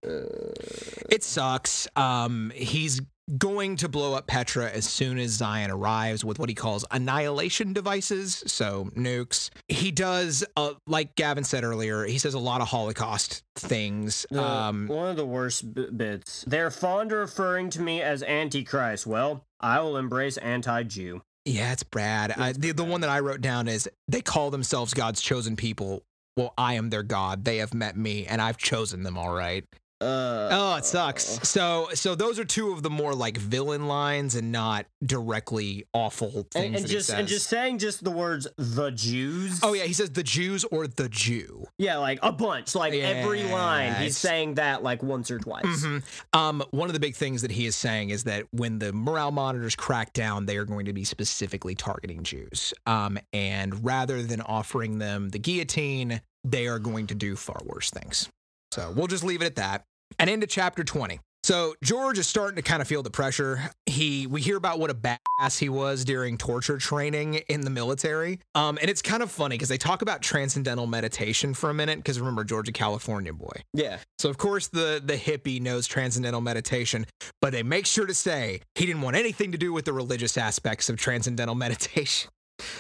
It 0.04 1.24
sucks. 1.24 1.88
Um, 1.96 2.52
he's 2.54 3.00
going 3.38 3.78
to 3.78 3.88
blow 3.90 4.14
up 4.14 4.28
Petra 4.28 4.70
as 4.70 4.86
soon 4.86 5.18
as 5.18 5.38
Tsion 5.38 5.70
arrives 5.70 6.26
with 6.26 6.40
what 6.40 6.50
he 6.50 6.56
calls 6.56 6.84
annihilation 6.92 7.74
devices, 7.74 8.44
so 8.48 8.90
nukes. 8.96 9.50
He 9.68 9.92
does, 9.92 10.44
uh, 10.58 10.74
like 10.88 11.16
Gavin 11.16 11.44
said 11.44 11.64
earlier, 11.64 12.06
he 12.06 12.18
says 12.18 12.34
a 12.34 12.40
lot 12.40 12.62
of 12.62 12.68
Holocaust 12.68 13.44
things. 13.56 14.26
The- 14.30 14.44
um, 14.44 14.88
one 14.88 15.10
of 15.10 15.16
the 15.16 15.26
worst 15.26 15.74
b- 15.74 15.88
bits. 15.96 16.44
They're 16.48 16.72
fond 16.72 17.12
of 17.12 17.20
referring 17.20 17.70
to 17.72 17.82
me 17.82 18.02
as 18.02 18.24
Antichrist. 18.24 19.08
Well, 19.08 19.46
I 19.60 19.80
will 19.80 19.98
embrace 19.98 20.38
anti-Jew. 20.38 21.22
Yeah, 21.46 21.74
it's 21.74 21.84
Brad. 21.84 22.32
I, 22.32 22.54
the, 22.54 22.72
the 22.72 22.84
one 22.86 23.02
that 23.02 23.10
I 23.10 23.20
wrote 23.20 23.42
down 23.42 23.68
is 23.68 23.90
they 24.08 24.22
call 24.22 24.50
themselves 24.50 24.94
God's 24.94 25.22
chosen 25.22 25.56
people. 25.56 26.04
Well, 26.38 26.54
I 26.58 26.76
am 26.76 26.90
their 26.90 27.04
God. 27.04 27.44
They 27.46 27.58
have 27.58 27.74
met 27.74 27.96
me, 27.98 28.26
and 28.26 28.42
I've 28.42 28.58
chosen 28.58 29.04
them. 29.04 29.18
All 29.18 29.34
right. 29.34 29.66
Uh, 30.04 30.50
Oh, 30.52 30.76
it 30.76 30.86
sucks. 30.86 31.24
So, 31.48 31.90
so 31.94 32.16
those 32.16 32.38
are 32.40 32.46
two 32.46 32.72
of 32.72 32.84
the 32.84 32.90
more 32.90 33.14
like 33.16 33.38
villain 33.38 33.88
lines, 33.88 34.36
and 34.36 34.52
not 34.52 34.86
directly 35.06 35.86
awful 35.94 36.48
things. 36.52 36.66
and, 36.66 36.76
and 36.76 36.88
just 36.88 37.10
and 37.10 37.28
just 37.28 37.48
saying 37.48 37.78
just 37.80 38.04
the 38.04 38.12
words 38.12 38.48
the 38.58 38.92
Jews. 38.92 39.60
Oh 39.64 39.74
yeah, 39.74 39.84
he 39.86 39.94
says 39.94 40.10
the 40.12 40.24
Jews 40.24 40.64
or 40.66 40.88
the 40.88 41.10
Jew. 41.10 41.66
yeah, 41.78 41.98
like 41.98 42.20
a 42.22 42.32
bunch, 42.32 42.76
like 42.76 42.94
every 42.94 43.44
line. 43.44 43.96
He's 43.96 44.18
saying 44.18 44.56
that 44.56 44.84
like 44.84 45.02
once 45.04 45.32
or 45.32 45.40
twice. 45.40 45.64
Mhm. 45.66 46.04
Um, 46.34 46.64
one 46.72 46.90
of 46.90 46.94
the 46.94 47.00
big 47.00 47.16
things 47.16 47.42
that 47.42 47.52
he 47.52 47.66
is 47.66 47.76
saying 47.76 48.10
is 48.10 48.24
that 48.26 48.46
when 48.52 48.80
the 48.80 48.92
morale 48.94 49.32
monitors 49.32 49.76
crack 49.76 50.14
down, 50.14 50.46
they 50.46 50.58
are 50.58 50.66
going 50.66 50.86
to 50.86 50.94
be 50.94 51.04
specifically 51.04 51.76
targeting 51.76 52.24
Jews. 52.24 52.74
Um, 52.86 53.18
and 53.32 53.84
rather 53.86 54.22
than 54.22 54.42
offering 54.42 54.98
them 55.00 55.30
the 55.30 55.40
guillotine, 55.40 56.22
they 56.44 56.68
are 56.68 56.80
going 56.80 57.08
to 57.08 57.16
do 57.16 57.36
far 57.36 57.62
worse 57.66 57.90
things. 57.90 58.30
So 58.72 58.92
we'll 58.96 59.08
just 59.08 59.24
leave 59.24 59.42
it 59.42 59.46
at 59.46 59.56
that. 59.58 59.86
And 60.20 60.30
into 60.30 60.48
chapter 60.48 60.84
20. 60.84 61.20
So 61.44 61.76
George 61.84 62.18
is 62.20 62.28
starting 62.28 62.56
to 62.56 62.62
kind 62.62 62.82
of 62.82 62.88
feel 62.88 63.04
the 63.04 63.12
pressure. 63.12 63.60
He 63.86 64.28
we 64.28 64.42
hear 64.42 64.56
about 64.56 64.80
what 64.80 64.90
a 64.90 64.94
badass 64.94 65.60
he 65.60 65.68
was 65.68 66.06
during 66.06 66.38
torture 66.38 66.78
training 66.78 67.36
in 67.50 67.62
the 67.62 67.70
military. 67.70 68.40
Um, 68.56 68.78
and 68.80 68.90
it's 68.90 69.02
kind 69.02 69.22
of 69.22 69.30
funny 69.30 69.56
because 69.56 69.68
they 69.68 69.78
talk 69.78 70.02
about 70.02 70.22
transcendental 70.22 70.88
meditation 70.88 71.54
for 71.54 71.70
a 71.70 71.74
minute. 71.74 71.98
Because 71.98 72.18
remember, 72.18 72.46
George, 72.46 72.70
a 72.70 72.72
California 72.72 73.34
boy. 73.34 73.62
Yeah. 73.74 73.98
So 74.20 74.30
of 74.30 74.38
course 74.38 74.70
the 74.70 75.02
the 75.04 75.18
hippie 75.18 75.60
knows 75.60 75.86
transcendental 75.86 76.40
meditation, 76.40 77.06
but 77.42 77.52
they 77.52 77.62
make 77.62 77.88
sure 77.88 78.06
to 78.06 78.14
say 78.14 78.62
he 78.76 78.86
didn't 78.86 79.02
want 79.02 79.18
anything 79.18 79.52
to 79.52 79.58
do 79.58 79.74
with 79.74 79.84
the 79.84 79.94
religious 79.94 80.38
aspects 80.38 80.90
of 80.90 80.96
transcendental 80.96 81.56
meditation. 81.64 82.30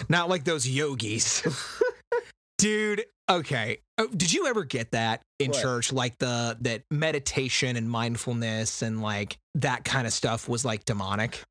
Not 0.07 0.29
like 0.29 0.45
those 0.45 0.65
yogis. 0.65 1.43
Dude, 2.63 3.03
okay. 3.29 3.79
Oh, 3.97 4.07
did 4.07 4.31
you 4.31 4.47
ever 4.47 4.63
get 4.63 4.91
that 4.91 5.21
in 5.37 5.51
What? 5.51 5.61
church 5.61 5.91
like 5.91 6.17
the 6.19 6.55
that 6.61 6.83
meditation 6.89 7.75
and 7.75 7.89
mindfulness 7.89 8.81
and 8.81 9.01
like 9.01 9.37
that 9.55 9.83
kind 9.83 10.07
of 10.07 10.13
stuff 10.13 10.47
was 10.47 10.63
like 10.63 10.85
demonic? 10.85 11.41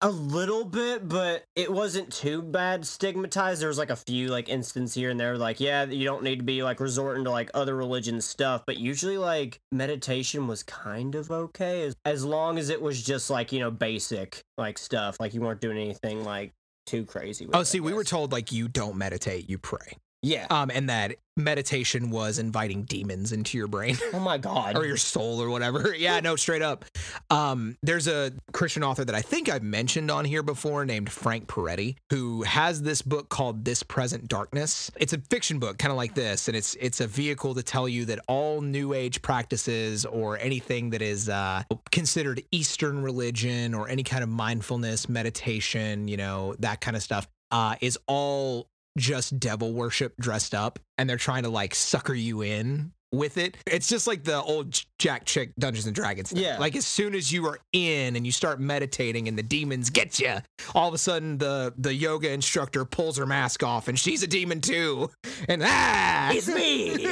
A 0.00 0.08
little 0.08 0.64
bit, 0.64 1.06
but 1.06 1.44
it 1.56 1.70
wasn't 1.70 2.10
too 2.10 2.40
bad 2.40 2.86
stigmatized. 2.86 3.60
There 3.60 3.68
was 3.68 3.76
like 3.76 3.90
a 3.90 3.96
few 3.96 4.28
like 4.28 4.48
instances 4.48 4.94
here 4.94 5.10
and 5.10 5.20
there, 5.20 5.36
like, 5.36 5.60
yeah, 5.60 5.84
you 5.84 6.06
don't 6.06 6.22
need 6.22 6.36
to 6.38 6.42
be 6.42 6.62
like 6.62 6.80
resorting 6.80 7.24
to 7.24 7.30
like 7.30 7.50
other 7.52 7.76
religion 7.76 8.22
stuff, 8.22 8.62
but 8.66 8.78
usually 8.78 9.18
like 9.18 9.58
meditation 9.72 10.46
was 10.46 10.62
kind 10.62 11.14
of 11.14 11.30
okay 11.30 11.82
as, 11.82 11.96
as 12.06 12.24
long 12.24 12.56
as 12.58 12.70
it 12.70 12.80
was 12.80 13.02
just 13.02 13.28
like, 13.28 13.52
you 13.52 13.60
know, 13.60 13.70
basic 13.70 14.40
like 14.56 14.78
stuff. 14.78 15.18
Like 15.20 15.34
you 15.34 15.42
weren't 15.42 15.60
doing 15.60 15.76
anything 15.76 16.24
like 16.24 16.52
too 16.86 17.04
crazy. 17.04 17.44
With 17.44 17.54
Oh, 17.56 17.60
it, 17.60 17.66
see, 17.66 17.80
we 17.80 17.92
were 17.92 18.04
told 18.04 18.32
like 18.32 18.52
you 18.52 18.68
don't 18.68 18.96
meditate, 18.96 19.50
you 19.50 19.58
pray. 19.58 19.98
Yeah. 20.22 20.46
um, 20.50 20.70
and 20.72 20.88
that 20.88 21.16
meditation 21.36 22.10
was 22.10 22.38
inviting 22.38 22.82
demons 22.82 23.32
into 23.32 23.56
your 23.56 23.66
brain 23.66 23.96
oh 24.12 24.20
my 24.20 24.36
god. 24.36 24.76
or 24.76 24.84
your 24.84 24.96
soul 24.98 25.42
or 25.42 25.48
whatever. 25.48 25.94
Yeah, 26.02 26.18
no, 26.20 26.34
straight 26.36 26.62
up. 26.62 26.84
Um, 27.30 27.76
there's 27.82 28.08
a 28.08 28.32
Christian 28.52 28.82
author 28.82 29.04
that 29.04 29.14
I 29.14 29.20
think 29.22 29.48
I've 29.48 29.62
mentioned 29.62 30.10
on 30.10 30.24
here 30.24 30.42
before 30.42 30.84
named 30.84 31.10
Frank 31.10 31.46
Peretti 31.46 31.96
who 32.10 32.42
has 32.42 32.82
this 32.82 33.02
book 33.02 33.28
called 33.28 33.64
This 33.64 33.82
Present 33.82 34.26
Darkness. 34.26 34.90
It's 34.96 35.12
a 35.12 35.18
fiction 35.30 35.58
book, 35.58 35.78
kind 35.78 35.92
of 35.92 35.96
like 35.96 36.14
this, 36.14 36.48
and 36.48 36.56
it's 36.56 36.74
it's 36.76 37.00
a 37.00 37.06
vehicle 37.06 37.54
to 37.54 37.62
tell 37.62 37.88
you 37.88 38.04
that 38.06 38.18
all 38.26 38.60
New 38.62 38.94
Age 38.94 39.22
practices 39.22 40.04
or 40.04 40.38
anything 40.38 40.90
that 40.90 41.02
is 41.02 41.28
uh, 41.28 41.62
considered 41.92 42.42
Eastern 42.50 43.02
religion 43.02 43.74
or 43.74 43.88
any 43.88 44.02
kind 44.02 44.22
of 44.22 44.28
mindfulness, 44.28 45.08
meditation, 45.08 46.08
you 46.08 46.16
know, 46.16 46.54
that 46.58 46.80
kind 46.80 46.96
of 46.96 47.02
stuff, 47.02 47.28
uh, 47.52 47.76
is 47.80 47.98
all 48.08 48.66
just 48.98 49.38
devil 49.38 49.72
worship 49.72 50.14
dressed 50.20 50.54
up 50.54 50.78
and 50.98 51.08
they're 51.08 51.16
trying 51.16 51.42
to 51.44 51.48
like 51.50 51.74
sucker 51.74 52.14
you 52.14 52.42
in 52.42 52.92
with 53.12 53.36
it. 53.36 53.56
It's 53.66 53.88
just 53.88 54.06
like 54.06 54.24
the 54.24 54.40
old 54.40 54.80
Jack 54.98 55.26
Chick 55.26 55.52
Dungeons 55.58 55.86
and 55.86 55.94
Dragons 55.94 56.30
thing. 56.30 56.42
Yeah. 56.42 56.58
Like 56.58 56.74
as 56.76 56.86
soon 56.86 57.14
as 57.14 57.30
you 57.30 57.46
are 57.46 57.58
in 57.72 58.16
and 58.16 58.24
you 58.24 58.32
start 58.32 58.58
meditating 58.58 59.28
and 59.28 59.36
the 59.36 59.42
demons 59.42 59.90
get 59.90 60.18
you, 60.18 60.36
all 60.74 60.88
of 60.88 60.94
a 60.94 60.98
sudden 60.98 61.38
the 61.38 61.74
the 61.76 61.94
yoga 61.94 62.32
instructor 62.32 62.84
pulls 62.84 63.18
her 63.18 63.26
mask 63.26 63.62
off 63.62 63.88
and 63.88 63.98
she's 63.98 64.22
a 64.22 64.26
demon 64.26 64.60
too. 64.60 65.10
And 65.48 65.62
ah, 65.64 66.30
It's 66.32 66.48
me. 66.48 67.06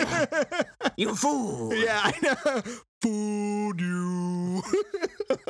you 0.97 1.15
fool. 1.15 1.75
yeah, 1.75 2.01
I 2.03 2.15
know. 2.23 2.63
Fooled 3.03 3.81
you. 3.81 4.63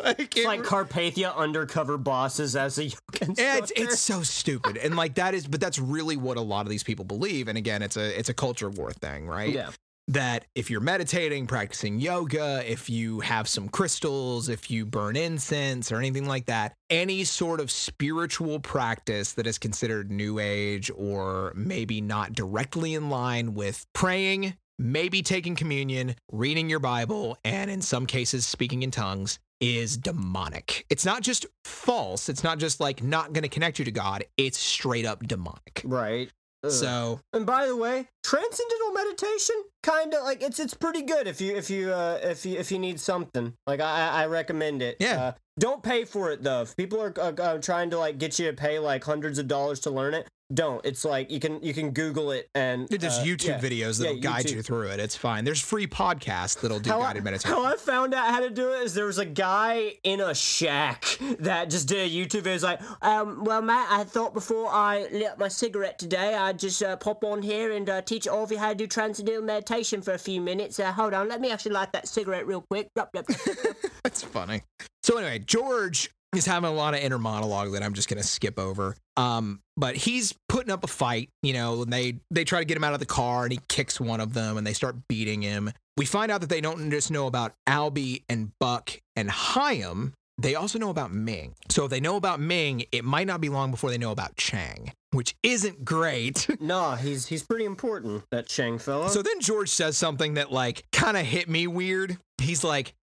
It's 0.03 0.45
like 0.45 0.63
Carpathia 0.63 1.35
undercover 1.35 1.97
bosses 1.97 2.55
as 2.57 2.79
a 2.79 2.85
yoga 2.85 2.97
instructor. 3.21 3.43
Yeah, 3.43 3.59
it's 3.59 3.73
it's 3.77 3.99
so 4.01 4.23
stupid, 4.23 4.77
and 4.77 4.97
like 4.97 5.15
that 5.15 5.35
is, 5.35 5.47
but 5.47 5.61
that's 5.61 5.79
really 5.79 6.17
what 6.17 6.37
a 6.37 6.41
lot 6.41 6.67
of 6.67 6.71
these 6.71 6.83
people 6.83 7.05
believe. 7.05 7.49
And 7.49 7.57
again, 7.57 7.83
it's 7.83 7.97
a 7.97 8.19
it's 8.19 8.29
a 8.29 8.35
culture 8.35 8.69
war 8.69 8.93
thing, 8.93 9.27
right? 9.27 9.53
yeah. 9.53 9.71
That 10.09 10.47
if 10.57 10.71
you're 10.71 10.81
meditating, 10.81 11.47
practicing 11.47 12.01
yoga, 12.01 12.65
if 12.69 12.91
you 12.91 13.21
have 13.21 13.47
some 13.47 13.69
crystals, 13.69 14.49
if 14.49 14.69
you 14.71 14.85
burn 14.85 15.15
incense 15.15 15.93
or 15.93 15.99
anything 15.99 16.27
like 16.27 16.47
that, 16.47 16.75
any 16.89 17.23
sort 17.23 17.61
of 17.61 17.71
spiritual 17.71 18.59
practice 18.59 19.35
that 19.35 19.47
is 19.47 19.57
considered 19.57 20.11
new 20.11 20.41
age 20.41 20.91
or 20.97 21.53
maybe 21.55 22.01
not 22.01 22.33
directly 22.33 22.95
in 22.95 23.09
line 23.09 23.55
with 23.55 23.87
praying, 23.93 24.57
maybe 24.81 25.23
taking 25.23 25.55
communion, 25.55 26.17
reading 26.33 26.71
your 26.71 26.81
Bible, 26.81 27.37
and 27.45 27.71
in 27.71 27.83
some 27.83 28.07
cases 28.07 28.47
speaking 28.47 28.83
in 28.83 28.91
tongues 28.91 29.39
is 29.61 29.99
demonic. 29.99 30.87
It's 30.89 31.05
not 31.05 31.23
just 31.23 31.45
false. 31.65 32.31
It's 32.31 32.43
not 32.43 32.59
just 32.59 32.81
like 32.81 33.03
not 33.03 33.35
going 33.35 33.43
to 33.43 33.49
connect 33.49 33.79
you 33.79 33.85
to 33.85 33.91
God. 33.93 34.25
It's 34.39 34.59
straight 34.59 35.05
up 35.05 35.27
demonic. 35.27 35.83
Right. 35.85 36.31
Ugh. 36.65 36.71
So, 36.71 37.21
And 37.33 37.47
by 37.47 37.67
the 37.67 37.77
way, 37.77 38.09
transcendental 38.25 38.93
meditation 38.93 39.57
kind 39.83 40.13
of 40.13 40.25
like 40.25 40.43
it's 40.43 40.59
it's 40.59 40.75
pretty 40.75 41.03
good 41.03 41.27
if 41.27 41.41
you 41.41 41.57
if 41.57 41.71
you 41.71 41.91
uh 41.91 42.19
if 42.23 42.45
you 42.45 42.59
if 42.59 42.71
you 42.71 42.79
need 42.79 43.01
something. 43.01 43.55
Like 43.67 43.81
I 43.81 44.09
I 44.09 44.23
I 44.23 44.27
recommend 44.27 44.83
it. 44.83 44.97
Yeah. 45.01 45.21
Uh, 45.21 45.33
don't 45.59 45.83
pay 45.83 46.05
for 46.05 46.31
it 46.31 46.43
though. 46.43 46.63
If 46.63 46.77
people 46.77 47.01
are 47.03 47.15
uh, 47.19 47.33
uh, 47.33 47.59
trying 47.59 47.91
to 47.91 47.99
like 47.99 48.19
get 48.19 48.39
you 48.39 48.47
to 48.51 48.53
pay 48.55 48.79
like 48.79 49.05
hundreds 49.05 49.39
of 49.39 49.49
dollars 49.49 49.81
to 49.81 49.91
learn 49.91 50.15
it, 50.15 50.27
don't. 50.53 50.85
It's 50.85 51.05
like 51.05 51.31
you 51.31 51.41
can 51.41 51.63
you 51.63 51.73
can 51.75 51.91
Google 51.91 52.31
it 52.33 52.49
and 52.55 52.89
there's 52.89 53.19
uh, 53.19 53.25
YouTube 53.25 53.47
yeah. 53.49 53.61
videos 53.61 53.99
that'll 53.99 54.15
Yeah, 54.17 54.21
guide 54.21 54.47
YouTube. 54.47 54.55
you 54.57 54.63
through 54.63 54.89
it. 54.89 55.01
It's 55.01 55.17
fine. 55.17 55.45
There's 55.45 55.61
free 55.61 55.87
podcasts 55.87 56.61
that'll 56.61 56.81
do 56.81 56.91
How 56.91 57.01
guided 57.01 57.23
I, 57.23 57.25
meditation. 57.25 57.51
how 57.57 57.65
I 57.65 57.77
found 57.77 58.15
out 58.15 58.31
how 58.31 58.41
to 58.41 58.51
do 58.51 58.73
it 58.73 58.83
is 58.83 58.95
there 58.95 59.07
was 59.07 59.19
a 59.19 59.25
guy 59.25 59.95
in 60.05 60.21
a 60.21 60.35
shack 60.35 61.05
that 61.41 61.71
just 61.71 61.89
did 61.89 62.11
a 62.11 62.15
YouTube 62.15 62.43
video. 62.43 62.53
He's 62.53 62.63
like, 62.65 62.81
um, 63.03 63.45
well, 63.45 63.63
Matt, 63.63 63.89
I 63.91 64.05
thought 64.05 64.35
before 64.35 64.69
I 64.71 65.07
lit 65.13 65.27
up 65.27 65.39
my 65.39 65.49
cigarette 65.49 65.99
today, 65.99 66.35
I'd 66.35 66.59
just 66.59 66.83
uh, 66.83 66.97
pop 66.97 67.25
on 67.25 67.43
here 67.43 67.73
and 67.73 67.89
uh, 67.89 68.03
teach 68.03 68.27
all 68.27 68.45
of 68.45 68.51
you 68.53 68.59
how 68.59 68.71
to 68.71 68.75
do 68.75 68.87
transcendental 68.87 69.43
meditation 69.45 70.03
for 70.03 70.13
a 70.15 70.19
few 70.19 70.41
minutes. 70.41 70.79
Uh, 70.81 70.93
hold 70.93 71.15
on, 71.15 71.29
let 71.29 71.41
me 71.41 71.51
actually 71.51 71.73
light 71.73 71.93
that 71.93 72.09
cigarette 72.09 72.47
real 72.47 72.65
quick. 72.71 72.89
That's 72.95 74.23
funny. 74.23 74.63
So 75.03 75.17
anyway, 75.19 75.39
George 75.39 76.11
is 76.35 76.47
having 76.47 76.69
a 76.69 76.73
lot 76.73 76.95
of 76.95 77.01
inner 77.01 77.19
monologue 77.19 77.73
that 77.73 77.83
I'm 77.83 77.95
just 77.95 78.09
gonna 78.09 78.23
skip 78.23 78.59
over. 78.59 78.97
Um, 79.17 79.61
but 79.77 79.97
he's 79.97 80.35
putting 80.49 80.73
up 80.73 80.85
a 80.85 80.87
fight, 80.87 81.31
you 81.43 81.53
know, 81.53 81.83
and 81.83 81.93
they 81.93 82.21
they 82.31 82.45
try 82.45 82.61
to 82.61 82.65
get 82.65 82.77
him 82.77 82.85
out 82.85 82.95
of 82.95 83.01
the 83.01 83.07
car 83.07 83.45
and 83.45 83.53
he 83.53 83.61
kicks 83.69 84.01
one 84.01 84.21
of 84.21 84.33
them 84.35 84.57
and 84.57 84.67
they 84.67 84.73
start 84.73 84.97
beating 85.09 85.43
him. 85.43 85.71
We 85.97 86.07
find 86.07 86.31
out 86.31 86.41
that 86.41 86.51
they 86.51 86.61
don't 86.61 86.91
just 86.91 87.11
know 87.11 87.27
about 87.27 87.53
Albie 87.69 88.23
and 88.29 88.53
Buck 88.59 88.99
and 89.17 89.31
Chaim. 89.31 90.15
They 90.39 90.55
also 90.55 90.79
know 90.79 90.89
about 90.89 91.13
Ming. 91.13 91.55
So 91.69 91.85
if 91.85 91.91
they 91.91 92.01
know 92.01 92.17
about 92.17 92.41
Ming, 92.41 92.85
it 92.93 93.05
might 93.05 93.27
not 93.27 93.43
be 93.43 93.51
long 93.51 93.71
before 93.71 93.91
they 93.91 93.99
know 93.99 94.11
about 94.11 94.37
Chang, 94.37 94.93
which 95.11 95.35
isn't 95.43 95.85
great. 95.85 96.47
nah, 96.61 96.97
he's 96.97 97.27
he's 97.27 97.43
pretty 97.43 97.67
important, 97.67 98.25
that 98.31 98.47
Chang 98.47 98.79
fella. 98.79 99.11
So 99.11 99.21
then 99.21 99.41
George 99.41 99.69
says 99.69 99.99
something 99.99 100.35
that 100.35 100.51
like 100.51 100.85
kind 100.93 101.19
of 101.19 101.27
hit 101.27 101.49
me 101.49 101.67
weird. 101.67 102.17
He's 102.41 102.65
like, 102.65 102.95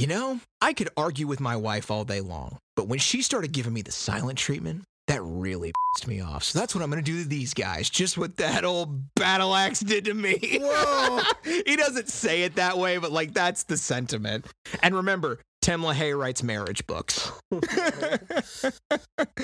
"You 0.00 0.06
know, 0.06 0.40
I 0.62 0.72
could 0.72 0.88
argue 0.96 1.26
with 1.26 1.40
my 1.40 1.56
wife 1.56 1.90
all 1.90 2.04
day 2.04 2.20
long, 2.20 2.56
but 2.74 2.88
when 2.88 2.98
she 2.98 3.20
started 3.20 3.52
giving 3.52 3.72
me 3.74 3.82
the 3.82 3.92
silent 3.92 4.38
treatment, 4.38 4.84
that 5.08 5.20
really 5.22 5.72
pissed 5.94 6.08
me 6.08 6.20
off. 6.20 6.44
So 6.44 6.58
that's 6.58 6.74
what 6.74 6.82
I'm 6.82 6.90
going 6.90 7.04
to 7.04 7.10
do 7.10 7.22
to 7.22 7.28
these 7.28 7.52
guys. 7.52 7.90
Just 7.90 8.16
what 8.16 8.36
that 8.38 8.64
old 8.64 9.12
battle 9.14 9.54
axe 9.54 9.80
did 9.80 10.06
to 10.06 10.14
me." 10.14 10.58
Whoa. 10.60 11.20
he 11.66 11.76
doesn't 11.76 12.08
say 12.08 12.44
it 12.44 12.54
that 12.56 12.78
way, 12.78 12.96
but 12.96 13.12
like 13.12 13.34
that's 13.34 13.64
the 13.64 13.76
sentiment. 13.76 14.46
And 14.82 14.94
remember, 14.94 15.38
Tim 15.60 15.82
LaHaye 15.82 16.18
writes 16.18 16.42
marriage 16.42 16.86
books. 16.86 17.30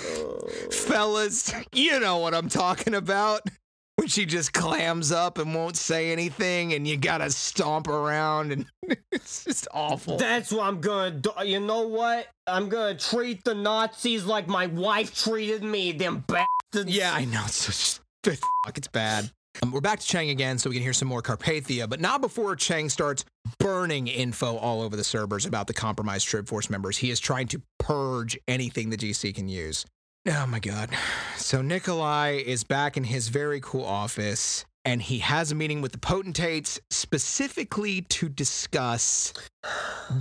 Oh. 0.08 0.48
Fellas, 0.70 1.52
you 1.72 1.98
know 2.00 2.18
what 2.18 2.34
I'm 2.34 2.48
talking 2.48 2.94
about. 2.94 3.42
When 3.96 4.08
she 4.08 4.26
just 4.26 4.52
clams 4.52 5.10
up 5.10 5.38
and 5.38 5.54
won't 5.54 5.76
say 5.76 6.12
anything, 6.12 6.74
and 6.74 6.86
you 6.86 6.98
gotta 6.98 7.30
stomp 7.30 7.88
around, 7.88 8.52
and 8.52 8.66
it's 9.10 9.44
just 9.44 9.66
awful. 9.72 10.18
That's 10.18 10.52
what 10.52 10.66
I'm 10.66 10.80
gonna 10.82 11.12
do. 11.12 11.30
You 11.44 11.60
know 11.60 11.88
what? 11.88 12.28
I'm 12.46 12.68
gonna 12.68 12.94
treat 12.94 13.42
the 13.44 13.54
Nazis 13.54 14.24
like 14.26 14.48
my 14.48 14.66
wife 14.66 15.14
treated 15.14 15.62
me, 15.62 15.92
them 15.92 16.24
bastards. 16.28 16.94
yeah, 16.94 17.14
I 17.14 17.24
know. 17.24 17.42
It's 17.46 17.66
just, 17.66 18.00
fuck, 18.22 18.76
it's 18.76 18.88
bad. 18.88 19.30
Um, 19.62 19.72
we're 19.72 19.80
back 19.80 20.00
to 20.00 20.06
Chang 20.06 20.28
again, 20.28 20.58
so 20.58 20.68
we 20.68 20.76
can 20.76 20.82
hear 20.82 20.92
some 20.92 21.08
more 21.08 21.22
Carpathia, 21.22 21.88
but 21.88 21.98
not 22.00 22.20
before 22.20 22.54
Chang 22.56 22.90
starts 22.90 23.24
burning 23.58 24.06
info 24.08 24.56
all 24.56 24.82
over 24.82 24.96
the 24.96 25.04
servers 25.04 25.46
about 25.46 25.66
the 25.66 25.72
compromised 25.72 26.26
Trib 26.26 26.46
Force 26.46 26.68
members. 26.68 26.98
He 26.98 27.10
is 27.10 27.18
trying 27.18 27.48
to 27.48 27.62
purge 27.78 28.38
anything 28.46 28.90
the 28.90 28.98
GC 28.98 29.34
can 29.34 29.48
use. 29.48 29.86
Oh 30.28 30.46
my 30.46 30.58
god. 30.58 30.90
So 31.36 31.62
Nikolai 31.62 32.42
is 32.44 32.64
back 32.64 32.96
in 32.96 33.04
his 33.04 33.28
very 33.28 33.60
cool 33.60 33.84
office 33.84 34.64
and 34.84 35.00
he 35.00 35.18
has 35.18 35.52
a 35.52 35.54
meeting 35.54 35.82
with 35.82 35.92
the 35.92 35.98
potentates 35.98 36.80
specifically 36.90 38.02
to 38.02 38.28
discuss 38.28 39.32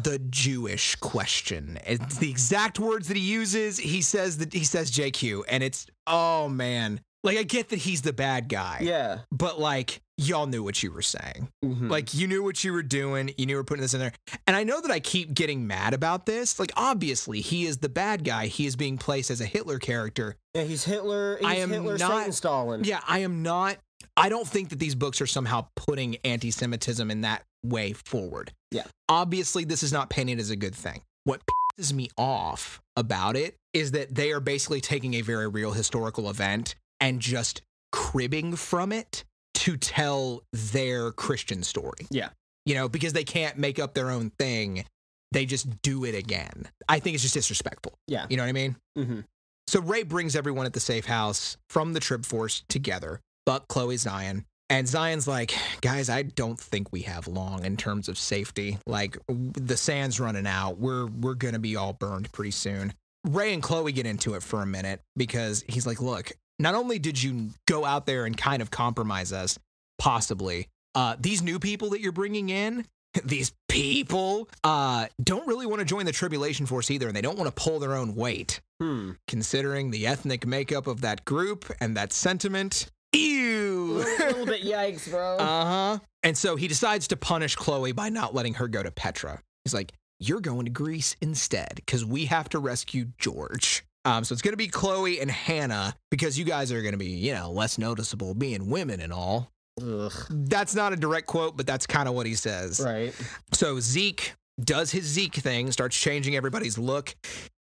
the 0.03 0.19
Jewish 0.29 0.95
question. 0.95 1.79
It's 1.85 2.17
the 2.17 2.29
exact 2.29 2.79
words 2.79 3.07
that 3.07 3.17
he 3.17 3.23
uses. 3.23 3.77
He 3.77 4.01
says 4.01 4.37
that 4.39 4.53
he 4.53 4.63
says 4.63 4.91
JQ 4.91 5.43
and 5.49 5.63
it's 5.63 5.87
oh 6.05 6.49
man. 6.49 7.01
Like 7.23 7.37
I 7.37 7.43
get 7.43 7.69
that 7.69 7.79
he's 7.79 8.03
the 8.03 8.13
bad 8.13 8.47
guy. 8.47 8.79
Yeah. 8.81 9.19
But 9.31 9.59
like 9.59 10.01
y'all 10.17 10.45
knew 10.47 10.63
what 10.63 10.81
you 10.81 10.91
were 10.91 11.01
saying. 11.01 11.49
Mhm. 11.63 11.89
Like 11.89 12.13
you 12.13 12.27
knew 12.27 12.43
what 12.43 12.63
you 12.63 12.71
were 12.73 12.83
doing. 12.83 13.33
You 13.37 13.45
knew 13.45 13.51
you 13.53 13.57
were 13.57 13.63
putting 13.63 13.81
this 13.81 13.93
in 13.93 13.99
there. 13.99 14.13
And 14.47 14.55
I 14.55 14.63
know 14.63 14.79
that 14.81 14.91
I 14.91 14.99
keep 14.99 15.33
getting 15.33 15.67
mad 15.67 15.93
about 15.93 16.25
this. 16.25 16.57
Like 16.59 16.71
obviously 16.77 17.41
he 17.41 17.65
is 17.65 17.77
the 17.79 17.89
bad 17.89 18.23
guy. 18.23 18.47
He 18.47 18.65
is 18.65 18.75
being 18.75 18.97
placed 18.97 19.29
as 19.29 19.41
a 19.41 19.45
Hitler 19.45 19.77
character. 19.79 20.35
yeah, 20.53 20.63
he's 20.63 20.85
Hitler. 20.85 21.37
He's 21.37 21.45
I 21.47 21.55
am 21.55 21.69
Hitler, 21.69 21.97
not- 21.97 22.17
Satan, 22.19 22.31
Stalin. 22.31 22.83
Yeah, 22.85 23.01
I 23.07 23.19
am 23.19 23.43
not. 23.43 23.77
I 24.17 24.29
don't 24.29 24.47
think 24.47 24.69
that 24.69 24.79
these 24.79 24.95
books 24.95 25.19
are 25.19 25.27
somehow 25.27 25.67
putting 25.75 26.15
anti-Semitism 26.23 27.11
in 27.11 27.21
that 27.21 27.43
way 27.65 27.91
forward. 27.91 28.53
Yeah. 28.71 28.83
Obviously, 29.09 29.65
this 29.65 29.83
is 29.83 29.91
not 29.91 30.09
painted 30.09 30.39
as 30.39 30.49
a 30.49 30.55
good 30.55 30.73
thing. 30.75 31.01
What 31.25 31.41
pisses 31.77 31.91
me 31.91 32.09
off 32.17 32.79
about 32.95 33.35
it 33.35 33.57
is 33.73 33.91
that 33.91 34.15
they 34.15 34.31
are 34.31 34.39
basically 34.39 34.79
taking 34.79 35.15
a 35.15 35.21
very 35.21 35.49
real 35.49 35.73
historical 35.73 36.29
event 36.29 36.75
and 37.01 37.19
just 37.19 37.61
cribbing 37.91 38.55
from 38.55 38.93
it 38.93 39.25
to 39.65 39.77
tell 39.77 40.43
their 40.53 41.11
Christian 41.11 41.63
story. 41.63 42.07
Yeah. 42.09 42.29
You 42.65 42.75
know, 42.75 42.87
because 42.87 43.13
they 43.13 43.23
can't 43.23 43.57
make 43.57 43.79
up 43.79 43.93
their 43.93 44.09
own 44.11 44.31
thing. 44.39 44.85
They 45.31 45.45
just 45.45 45.81
do 45.81 46.05
it 46.05 46.15
again. 46.15 46.67
I 46.87 46.99
think 46.99 47.15
it's 47.15 47.23
just 47.23 47.33
disrespectful. 47.33 47.93
Yeah. 48.07 48.25
You 48.29 48.37
know 48.37 48.43
what 48.43 48.49
I 48.49 48.53
mean? 48.53 48.75
hmm 48.95 49.19
So 49.67 49.81
Ray 49.81 50.03
brings 50.03 50.35
everyone 50.35 50.65
at 50.65 50.73
the 50.73 50.79
safe 50.79 51.05
house 51.05 51.57
from 51.69 51.93
the 51.93 51.99
Trib 51.99 52.25
Force 52.25 52.63
together. 52.69 53.19
Buck, 53.45 53.67
Chloe, 53.67 53.95
Tsion. 53.97 54.45
And 54.69 54.87
Tsion's 54.87 55.27
like, 55.27 55.53
guys, 55.81 56.09
I 56.09 56.23
don't 56.23 56.59
think 56.59 56.91
we 56.91 57.01
have 57.01 57.27
long 57.27 57.65
in 57.65 57.75
terms 57.77 58.07
of 58.07 58.17
safety. 58.17 58.77
Like 58.87 59.17
the 59.27 59.77
sand's 59.77 60.19
running 60.19 60.47
out. 60.47 60.77
We're 60.79 61.07
we're 61.07 61.35
gonna 61.35 61.59
be 61.59 61.75
all 61.75 61.93
burned 61.93 62.31
pretty 62.31 62.51
soon. 62.51 62.93
Ray 63.27 63.53
and 63.53 63.61
Chloe 63.61 63.91
get 63.91 64.05
into 64.05 64.35
it 64.35 64.41
for 64.43 64.61
a 64.61 64.65
minute 64.67 65.01
because 65.17 65.63
he's 65.67 65.85
like, 65.87 66.01
look, 66.01 66.31
not 66.59 66.75
only 66.75 66.99
did 66.99 67.21
you 67.21 67.49
go 67.67 67.85
out 67.85 68.05
there 68.05 68.25
and 68.25 68.35
kind 68.37 68.61
of 68.61 68.71
compromise 68.71 69.33
us, 69.33 69.57
possibly, 69.97 70.67
uh, 70.93 71.15
these 71.19 71.41
new 71.41 71.59
people 71.59 71.89
that 71.91 72.01
you're 72.01 72.11
bringing 72.11 72.49
in, 72.49 72.85
these 73.23 73.53
people, 73.69 74.49
uh, 74.63 75.07
don't 75.23 75.47
really 75.47 75.65
want 75.65 75.79
to 75.79 75.85
join 75.85 76.05
the 76.05 76.11
tribulation 76.11 76.65
force 76.65 76.89
either, 76.91 77.07
and 77.07 77.15
they 77.15 77.21
don't 77.21 77.37
want 77.37 77.53
to 77.53 77.61
pull 77.63 77.79
their 77.79 77.93
own 77.93 78.15
weight 78.15 78.61
Hmm. 78.81 79.11
considering 79.27 79.91
the 79.91 80.05
ethnic 80.05 80.45
makeup 80.45 80.85
of 80.85 80.99
that 81.01 81.23
group 81.23 81.71
and 81.79 81.95
that 81.95 82.11
sentiment. 82.11 82.91
Ew, 83.13 83.99
a 84.01 84.03
little 84.19 84.45
bit 84.45 84.63
yikes, 84.65 85.09
bro. 85.09 85.37
Uh 85.37 85.65
huh. 85.65 85.99
And 86.23 86.37
so 86.37 86.57
he 86.57 86.67
decides 86.67 87.07
to 87.07 87.15
punish 87.15 87.55
Chloe 87.55 87.93
by 87.93 88.09
not 88.09 88.33
letting 88.35 88.55
her 88.55 88.67
go 88.67 88.83
to 88.83 88.91
Petra. 88.91 89.41
He's 89.63 89.73
like, 89.73 89.93
You're 90.19 90.41
going 90.41 90.65
to 90.65 90.71
Greece 90.71 91.15
instead 91.21 91.75
because 91.75 92.03
we 92.03 92.25
have 92.25 92.49
to 92.49 92.59
rescue 92.59 93.05
George. 93.17 93.85
Um, 94.05 94.23
so 94.23 94.33
it's 94.33 94.41
going 94.41 94.53
to 94.53 94.57
be 94.57 94.67
Chloe 94.67 95.19
and 95.19 95.29
Hannah 95.29 95.95
because 96.11 96.37
you 96.37 96.45
guys 96.45 96.71
are 96.71 96.81
going 96.81 96.93
to 96.93 96.97
be, 96.97 97.07
you 97.07 97.33
know, 97.33 97.51
less 97.51 97.77
noticeable 97.77 98.35
being 98.35 98.69
women 98.69 99.01
and 99.01 99.11
all. 99.11 99.51
Ugh. 99.81 100.13
That's 100.29 100.75
not 100.75 100.93
a 100.93 100.95
direct 100.95 101.27
quote, 101.27 101.57
but 101.57 101.67
that's 101.67 101.85
kind 101.87 102.07
of 102.07 102.15
what 102.15 102.25
he 102.25 102.35
says. 102.35 102.79
Right. 102.79 103.13
So 103.51 103.79
Zeke 103.79 104.35
does 104.63 104.91
his 104.91 105.05
Zeke 105.05 105.35
thing, 105.35 105.71
starts 105.71 105.99
changing 105.99 106.35
everybody's 106.35 106.77
look. 106.77 107.15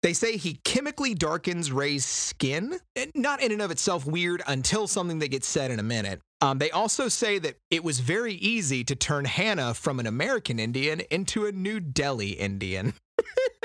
They 0.02 0.14
say 0.14 0.38
he 0.38 0.58
chemically 0.64 1.14
darkens 1.14 1.70
Ray's 1.70 2.06
skin. 2.06 2.78
Not 3.14 3.42
in 3.42 3.52
and 3.52 3.60
of 3.60 3.70
itself 3.70 4.06
weird 4.06 4.42
until 4.46 4.86
something 4.86 5.18
that 5.18 5.28
gets 5.28 5.46
said 5.46 5.70
in 5.70 5.78
a 5.78 5.82
minute. 5.82 6.20
Um, 6.40 6.58
they 6.58 6.70
also 6.70 7.08
say 7.08 7.38
that 7.38 7.56
it 7.70 7.84
was 7.84 8.00
very 8.00 8.32
easy 8.34 8.82
to 8.84 8.96
turn 8.96 9.26
Hannah 9.26 9.74
from 9.74 10.00
an 10.00 10.06
American 10.06 10.58
Indian 10.58 11.00
into 11.10 11.44
a 11.44 11.52
New 11.52 11.80
Delhi 11.80 12.30
Indian. 12.30 12.94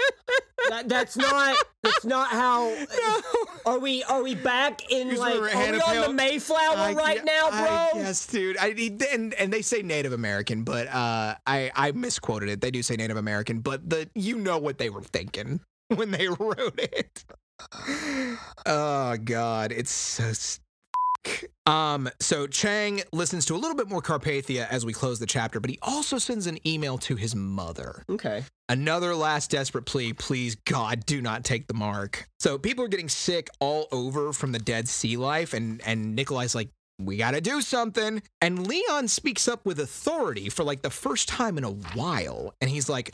That, 0.69 0.89
that's 0.89 1.15
not. 1.15 1.55
That's 1.83 2.05
not 2.05 2.29
how. 2.29 2.75
Are 3.67 3.77
we? 3.77 4.03
Are 4.03 4.23
we 4.23 4.33
back 4.33 4.91
in 4.91 5.15
like? 5.15 5.35
Are 5.35 5.47
Hannah 5.47 5.73
we 5.77 5.81
on 5.81 5.89
Pale- 5.93 6.07
the 6.07 6.13
Mayflower 6.13 6.75
I 6.75 6.93
right 6.93 7.17
gue- 7.17 7.25
now, 7.25 7.49
I 7.51 7.89
bro? 7.93 8.01
Yes, 8.01 8.25
dude. 8.25 8.57
I, 8.59 8.69
and 9.13 9.33
and 9.35 9.53
they 9.53 9.61
say 9.61 9.83
Native 9.83 10.11
American, 10.11 10.63
but 10.63 10.87
uh, 10.87 11.35
I 11.45 11.71
I 11.75 11.91
misquoted 11.91 12.49
it. 12.49 12.61
They 12.61 12.71
do 12.71 12.81
say 12.81 12.95
Native 12.95 13.17
American, 13.17 13.59
but 13.59 13.87
the 13.87 14.09
you 14.15 14.37
know 14.39 14.57
what 14.57 14.79
they 14.79 14.89
were 14.89 15.03
thinking 15.03 15.59
when 15.95 16.09
they 16.09 16.27
wrote 16.27 16.79
it. 16.79 17.23
Oh 18.65 19.17
God, 19.23 19.71
it's 19.71 19.91
so. 19.91 20.23
s- 20.25 20.59
Um, 21.67 22.09
so 22.19 22.45
Chang 22.47 23.01
listens 23.11 23.45
to 23.47 23.55
a 23.55 23.57
little 23.57 23.75
bit 23.75 23.89
more 23.89 24.01
Carpathia 24.01 24.67
as 24.69 24.85
we 24.85 24.93
close 24.93 25.17
the 25.19 25.25
chapter, 25.25 25.59
but 25.59 25.69
he 25.71 25.79
also 25.81 26.17
sends 26.19 26.45
an 26.47 26.57
email 26.67 26.97
to 26.99 27.15
his 27.15 27.35
mother. 27.35 28.03
Okay. 28.09 28.43
Another 28.67 29.15
last 29.15 29.51
desperate 29.51 29.85
plea. 29.85 30.13
Please, 30.13 30.55
God, 30.55 31.05
do 31.05 31.21
not 31.21 31.43
take 31.43 31.67
the 31.67 31.73
mark. 31.75 32.27
So 32.39 32.57
people 32.57 32.83
are 32.83 32.87
getting 32.89 33.09
sick 33.09 33.47
all 33.59 33.87
over 33.91 34.33
from 34.33 34.51
the 34.53 34.59
Dead 34.59 34.87
Sea 34.87 35.17
life, 35.17 35.53
and 35.53 35.81
and 35.85 36.15
Nikolai's 36.15 36.55
like, 36.55 36.69
we 36.99 37.17
got 37.17 37.31
to 37.31 37.41
do 37.41 37.61
something. 37.61 38.23
And 38.41 38.65
Leon 38.67 39.07
speaks 39.09 39.47
up 39.47 39.65
with 39.65 39.79
authority 39.79 40.49
for 40.49 40.63
like 40.63 40.81
the 40.81 40.89
first 40.89 41.27
time 41.27 41.57
in 41.57 41.63
a 41.63 41.71
while, 41.71 42.53
and 42.61 42.69
he's 42.69 42.89
like. 42.89 43.13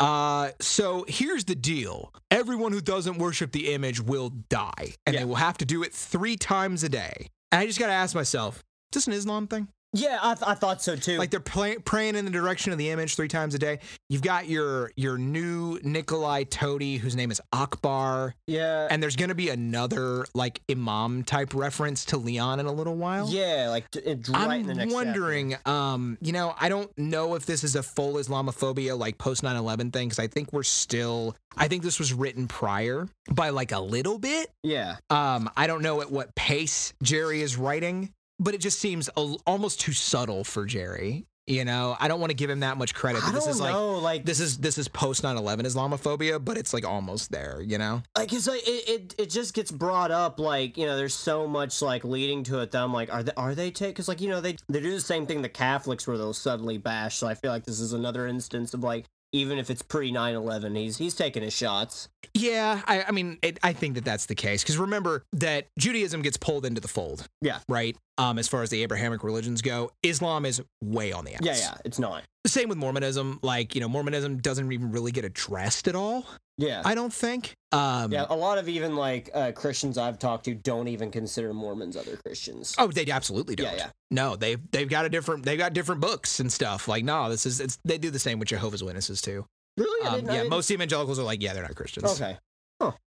Uh, 0.00 0.50
so 0.60 1.04
here's 1.06 1.44
the 1.44 1.54
deal. 1.54 2.12
Everyone 2.28 2.72
who 2.72 2.80
doesn't 2.80 3.18
worship 3.18 3.52
the 3.52 3.72
image 3.72 4.00
will 4.00 4.30
die, 4.48 4.94
and 5.06 5.14
Yeah. 5.14 5.20
they 5.20 5.24
will 5.24 5.36
have 5.36 5.56
to 5.58 5.64
do 5.64 5.84
it 5.84 5.92
three 5.94 6.36
times 6.36 6.82
a 6.82 6.88
day. 6.88 7.28
And 7.52 7.60
I 7.60 7.66
just 7.66 7.78
got 7.78 7.86
to 7.86 7.92
ask 7.92 8.12
myself, 8.12 8.56
is 8.56 8.62
this 8.94 9.06
an 9.06 9.12
Islam 9.12 9.46
thing? 9.46 9.68
Yeah, 9.94 10.18
I, 10.22 10.34
th- 10.34 10.44
I 10.48 10.54
thought 10.54 10.80
so 10.82 10.96
too. 10.96 11.18
like 11.18 11.30
they're 11.30 11.40
play- 11.40 11.76
praying 11.76 12.16
in 12.16 12.24
the 12.24 12.30
direction 12.30 12.72
of 12.72 12.78
the 12.78 12.88
image 12.90 13.14
three 13.16 13.28
times 13.28 13.54
a 13.54 13.58
day. 13.58 13.78
You've 14.08 14.22
got 14.22 14.48
your 14.48 14.90
your 14.96 15.18
new 15.18 15.78
Nikolai 15.82 16.44
Todi, 16.44 16.96
whose 16.96 17.14
name 17.14 17.30
is 17.30 17.40
Akbar, 17.52 18.34
yeah. 18.46 18.88
and 18.90 19.02
there's 19.02 19.16
gonna 19.16 19.34
be 19.34 19.50
another 19.50 20.24
like 20.34 20.60
imam 20.70 21.24
type 21.24 21.54
reference 21.54 22.04
to 22.06 22.16
Leon 22.16 22.58
in 22.60 22.66
a 22.66 22.72
little 22.72 22.94
while. 22.96 23.28
yeah, 23.28 23.68
like 23.70 23.90
d- 23.90 24.00
it- 24.00 24.28
right 24.28 24.60
in 24.60 24.66
the 24.66 24.72
I'm 24.72 24.78
next 24.78 24.94
wondering, 24.94 25.56
um, 25.66 26.16
you 26.20 26.32
know, 26.32 26.54
I 26.58 26.68
don't 26.68 26.90
know 26.98 27.34
if 27.34 27.44
this 27.46 27.62
is 27.64 27.76
a 27.76 27.82
full 27.82 28.14
Islamophobia 28.14 28.98
like 28.98 29.18
post 29.18 29.42
9/11 29.42 29.92
thing 29.92 30.08
because 30.08 30.18
I 30.18 30.26
think 30.26 30.52
we're 30.52 30.62
still. 30.62 31.36
I 31.56 31.68
think 31.68 31.82
this 31.82 31.98
was 31.98 32.14
written 32.14 32.48
prior 32.48 33.08
by 33.30 33.50
like 33.50 33.72
a 33.72 33.80
little 33.80 34.18
bit. 34.18 34.50
Yeah. 34.62 34.96
Um, 35.10 35.50
I 35.54 35.66
don't 35.66 35.82
know 35.82 36.00
at 36.00 36.10
what 36.10 36.34
pace 36.34 36.94
Jerry 37.02 37.42
is 37.42 37.56
writing, 37.58 38.10
but 38.38 38.54
it 38.54 38.60
just 38.60 38.78
seems 38.78 39.08
a, 39.16 39.34
almost 39.46 39.80
too 39.80 39.92
subtle 39.92 40.44
for 40.44 40.64
Jerry. 40.64 41.26
You 41.48 41.64
know, 41.64 41.96
I 41.98 42.06
don't 42.06 42.20
want 42.20 42.30
to 42.30 42.36
give 42.36 42.50
him 42.50 42.60
that 42.60 42.78
much 42.78 42.94
credit. 42.94 43.20
I 43.24 43.26
But 43.26 43.34
this 43.34 43.44
don't 43.44 43.54
is 43.54 43.60
like 43.60 43.72
know, 43.72 43.98
like 43.98 44.24
this 44.24 44.38
is 44.38 44.58
this 44.58 44.78
is 44.78 44.86
post 44.86 45.24
9/11 45.24 45.62
Islamophobia, 45.62 46.42
but 46.42 46.56
it's 46.56 46.72
like 46.72 46.86
almost 46.86 47.32
there. 47.32 47.60
You 47.60 47.78
know? 47.78 48.02
like 48.16 48.32
it's 48.32 48.46
like 48.46 48.62
it, 48.64 48.88
it, 48.88 49.14
it 49.18 49.30
just 49.30 49.52
gets 49.52 49.72
brought 49.72 50.12
up 50.12 50.38
like 50.38 50.78
you 50.78 50.86
know 50.86 50.96
there's 50.96 51.14
so 51.14 51.48
much 51.48 51.82
like 51.82 52.04
leading 52.04 52.44
to 52.44 52.60
it 52.60 52.70
that 52.70 52.80
I'm 52.80 52.92
like 52.92 53.12
are 53.12 53.24
they 53.24 53.32
are 53.36 53.56
they 53.56 53.72
take 53.72 53.90
because 53.90 54.06
like 54.06 54.20
you 54.20 54.28
know 54.28 54.40
they 54.40 54.54
they 54.68 54.80
do 54.80 54.92
the 54.92 55.00
same 55.00 55.26
thing 55.26 55.42
the 55.42 55.48
Catholics 55.48 56.06
where 56.06 56.16
they'll 56.16 56.32
suddenly 56.32 56.78
bash 56.78 57.16
so 57.16 57.26
I 57.26 57.34
feel 57.34 57.50
like 57.50 57.64
this 57.64 57.80
is 57.80 57.92
another 57.92 58.28
instance 58.28 58.72
of 58.72 58.84
like 58.84 59.06
even 59.32 59.58
if 59.58 59.70
it's 59.70 59.82
pre 59.82 60.12
9/11 60.12 60.76
he's 60.76 60.98
he's 60.98 61.14
taking 61.14 61.42
his 61.42 61.52
shots 61.52 62.08
Yeah, 62.34 62.80
I, 62.86 63.04
I 63.04 63.10
mean, 63.10 63.38
it, 63.42 63.58
I 63.62 63.72
think 63.72 63.94
that 63.96 64.04
that's 64.04 64.26
the 64.26 64.34
case 64.34 64.62
because 64.62 64.78
remember 64.78 65.24
that 65.32 65.66
Judaism 65.78 66.22
gets 66.22 66.36
pulled 66.36 66.64
into 66.64 66.80
the 66.80 66.88
fold. 66.88 67.26
Yeah. 67.40 67.58
Right. 67.68 67.96
Um, 68.18 68.38
as 68.38 68.48
far 68.48 68.62
as 68.62 68.70
the 68.70 68.82
Abrahamic 68.82 69.24
religions 69.24 69.62
go, 69.62 69.90
Islam 70.02 70.46
is 70.46 70.62
way 70.82 71.12
on 71.12 71.24
the 71.24 71.34
outs. 71.34 71.44
yeah 71.44 71.56
yeah 71.56 71.74
it's 71.84 71.98
not 71.98 72.22
Same 72.46 72.68
with 72.68 72.78
Mormonism. 72.78 73.38
Like 73.42 73.74
you 73.74 73.80
know, 73.80 73.88
Mormonism 73.88 74.38
doesn't 74.38 74.70
even 74.72 74.92
really 74.92 75.12
get 75.12 75.24
addressed 75.24 75.88
at 75.88 75.94
all. 75.94 76.26
Yeah 76.62 76.82
I 76.84 76.94
don't 76.94 77.12
think. 77.12 77.52
Um, 77.72 78.12
yeah 78.12 78.26
a 78.28 78.36
lot 78.36 78.58
of 78.58 78.68
even 78.68 78.96
like 78.96 79.30
uh, 79.34 79.52
Christians 79.52 79.98
I've 79.98 80.18
talked 80.18 80.44
to 80.44 80.54
don't 80.54 80.88
even 80.88 81.10
consider 81.10 81.52
Mormons 81.52 81.96
other 81.96 82.16
Christians 82.16 82.74
Oh, 82.78 82.88
they 82.88 83.10
absolutely 83.10 83.56
don't. 83.56 83.66
Yeah, 83.66 83.76
yeah. 83.76 83.90
No, 84.10 84.36
they've 84.36 84.60
they've 84.70 84.88
got 84.88 85.04
a 85.04 85.08
different 85.08 85.44
they've 85.44 85.58
got 85.58 85.72
different 85.72 86.00
books 86.00 86.40
and 86.40 86.52
stuff. 86.52 86.88
Like, 86.88 87.04
no, 87.04 87.28
this 87.28 87.46
is 87.46 87.60
it's 87.60 87.78
they 87.84 87.98
do 87.98 88.10
the 88.10 88.18
same 88.18 88.38
with 88.38 88.48
Jehovah's 88.48 88.84
Witnesses 88.84 89.20
too. 89.22 89.46
really 89.76 90.06
Um, 90.06 90.26
yeah, 90.26 90.44
most 90.44 90.70
evangelicals 90.70 91.18
are 91.18 91.24
like, 91.24 91.42
yeah, 91.42 91.52
they're 91.54 91.62
not 91.62 91.74
Christians. 91.74 92.20
okay 92.20 92.38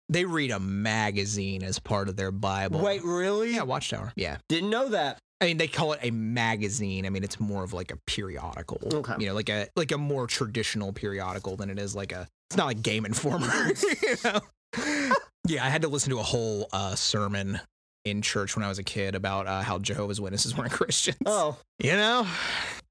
They 0.09 0.25
read 0.25 0.51
a 0.51 0.61
magazine 0.61 1.63
as 1.63 1.79
part 1.79 2.09
of 2.09 2.17
their 2.17 2.31
Bible. 2.31 2.81
wait 2.81 3.03
really 3.05 3.55
Yeah, 3.55 3.63
Watchtower. 3.63 4.13
Yeah. 4.17 4.39
didn't 4.49 4.71
know 4.71 4.89
that 4.91 5.19
I 5.41 5.47
mean, 5.47 5.57
they 5.59 5.69
call 5.69 5.93
it 5.93 6.01
a 6.03 6.11
magazine. 6.11 7.05
I 7.05 7.11
mean, 7.11 7.23
it's 7.25 7.39
more 7.39 7.65
of 7.65 7.73
like 7.75 7.93
a 7.93 7.99
periodical. 8.07 8.79
Okay. 8.91 9.15
You 9.19 9.27
know, 9.27 9.35
like 9.35 9.51
a 9.51 9.69
like 9.77 9.93
a 9.93 9.99
more 9.99 10.27
traditional 10.27 10.93
periodical 10.93 11.57
than 11.57 11.71
it 11.71 11.79
is 11.79 11.95
like 11.95 12.13
a. 12.13 12.29
It's 12.51 12.57
not 12.57 12.67
like 12.67 12.83
Game 12.83 13.05
Informer. 13.05 13.47
you 14.03 14.17
know? 14.25 14.41
yeah, 15.47 15.65
I 15.65 15.69
had 15.69 15.83
to 15.83 15.89
listen 15.89 16.11
to 16.11 16.19
a 16.19 16.23
whole 16.23 16.69
uh, 16.73 16.95
sermon 16.95 17.61
in 18.05 18.21
church 18.21 18.55
when 18.55 18.65
I 18.65 18.69
was 18.69 18.79
a 18.79 18.83
kid 18.83 19.15
about 19.15 19.47
uh, 19.47 19.63
how 19.63 19.79
Jehovah's 19.79 20.21
Witnesses 20.21 20.57
weren't 20.57 20.73
Christians. 20.73 21.19
oh 21.27 21.57
You 21.79 21.93
know, 21.93 22.27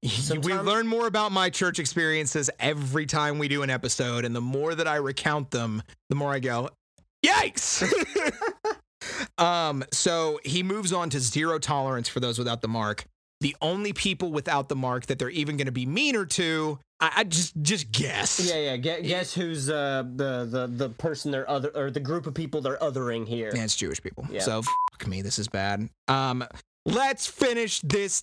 we 0.02 0.54
learn 0.54 0.86
more 0.86 1.06
about 1.06 1.32
my 1.32 1.50
church 1.50 1.78
experiences 1.78 2.50
every 2.58 3.06
time 3.06 3.38
we 3.38 3.48
do 3.48 3.62
an 3.62 3.70
episode, 3.70 4.24
and 4.24 4.34
the 4.34 4.40
more 4.40 4.74
that 4.74 4.86
I 4.88 4.96
recount 4.96 5.50
them, 5.50 5.82
the 6.08 6.16
more 6.16 6.32
I 6.32 6.40
go, 6.40 6.68
"Yikes!" 7.24 7.90
um, 9.38 9.84
so 9.92 10.40
he 10.44 10.62
moves 10.62 10.92
on 10.92 11.10
to 11.10 11.20
zero 11.20 11.58
tolerance 11.58 12.08
for 12.08 12.20
those 12.20 12.38
without 12.38 12.60
the 12.60 12.68
mark. 12.68 13.04
The 13.44 13.54
only 13.60 13.92
people 13.92 14.32
without 14.32 14.70
the 14.70 14.74
mark 14.74 15.04
that 15.04 15.18
they're 15.18 15.28
even 15.28 15.58
going 15.58 15.66
to 15.66 15.70
be 15.70 15.84
meaner 15.84 16.24
to, 16.24 16.78
I, 16.98 17.12
I 17.16 17.24
just 17.24 17.52
just 17.60 17.92
guess. 17.92 18.40
Yeah, 18.40 18.56
yeah. 18.56 18.76
Guess, 18.78 19.02
guess 19.02 19.34
who's 19.34 19.68
uh, 19.68 20.02
the 20.16 20.48
the 20.50 20.66
the 20.66 20.88
person 20.88 21.30
they're 21.30 21.46
other 21.46 21.68
or 21.74 21.90
the 21.90 22.00
group 22.00 22.26
of 22.26 22.32
people 22.32 22.62
they're 22.62 22.78
othering 22.78 23.28
here. 23.28 23.52
Yeah, 23.54 23.64
it's 23.64 23.76
Jewish 23.76 24.02
people. 24.02 24.26
Yeah. 24.30 24.40
So 24.40 24.62
fuck 24.62 25.06
me, 25.06 25.20
this 25.20 25.38
is 25.38 25.46
bad. 25.48 25.90
Um, 26.08 26.42
let's 26.86 27.26
finish 27.26 27.80
this 27.80 28.22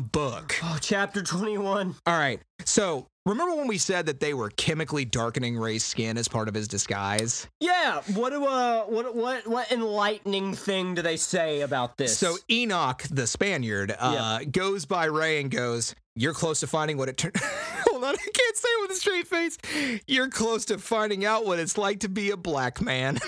book. 0.00 0.54
Oh, 0.62 0.78
chapter 0.80 1.22
twenty 1.22 1.58
one. 1.58 1.94
All 2.06 2.16
right. 2.16 2.40
So 2.64 3.06
remember 3.26 3.54
when 3.56 3.66
we 3.66 3.78
said 3.78 4.06
that 4.06 4.20
they 4.20 4.34
were 4.34 4.50
chemically 4.50 5.04
darkening 5.04 5.56
Ray's 5.56 5.84
skin 5.84 6.16
as 6.16 6.28
part 6.28 6.48
of 6.48 6.54
his 6.54 6.68
disguise? 6.68 7.46
Yeah. 7.60 8.00
What 8.14 8.30
do 8.30 8.44
uh 8.44 8.84
what 8.84 9.14
what 9.14 9.46
what 9.46 9.70
enlightening 9.70 10.54
thing 10.54 10.94
do 10.94 11.02
they 11.02 11.16
say 11.16 11.60
about 11.60 11.96
this? 11.96 12.16
So 12.16 12.36
Enoch, 12.50 13.02
the 13.10 13.26
Spaniard, 13.26 13.94
uh, 13.98 14.40
goes 14.50 14.86
by 14.86 15.06
Ray 15.06 15.40
and 15.40 15.50
goes, 15.50 15.94
"You're 16.14 16.34
close 16.34 16.60
to 16.60 16.66
finding 16.66 16.96
what 16.96 17.08
it 17.08 17.16
turned." 17.16 17.36
Hold 17.90 18.04
on, 18.04 18.14
I 18.14 18.16
can't 18.16 18.56
say 18.56 18.68
it 18.68 18.82
with 18.82 18.90
a 18.90 19.00
straight 19.00 19.28
face. 19.28 19.58
You're 20.06 20.28
close 20.28 20.64
to 20.66 20.78
finding 20.78 21.24
out 21.24 21.44
what 21.44 21.58
it's 21.58 21.76
like 21.76 22.00
to 22.00 22.08
be 22.08 22.30
a 22.30 22.36
black 22.36 22.80
man. 22.80 23.18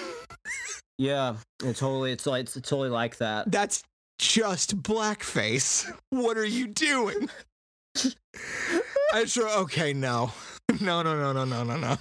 yeah, 0.99 1.37
it 1.63 1.77
totally 1.77 2.13
it's 2.13 2.27
like 2.27 2.43
it's 2.43 2.55
totally 2.55 2.89
like 2.89 3.19
that. 3.19 3.51
That's 3.51 3.83
just 4.19 4.83
blackface. 4.83 5.91
What 6.11 6.37
are 6.37 6.45
you 6.45 6.67
doing? 6.69 7.29
I 9.13 9.25
sure 9.27 9.49
okay, 9.61 9.93
no. 9.93 10.33
No, 10.81 11.03
no, 11.03 11.15
no, 11.15 11.33
no, 11.33 11.45
no, 11.45 11.63
no, 11.63 11.77
no. 11.77 11.97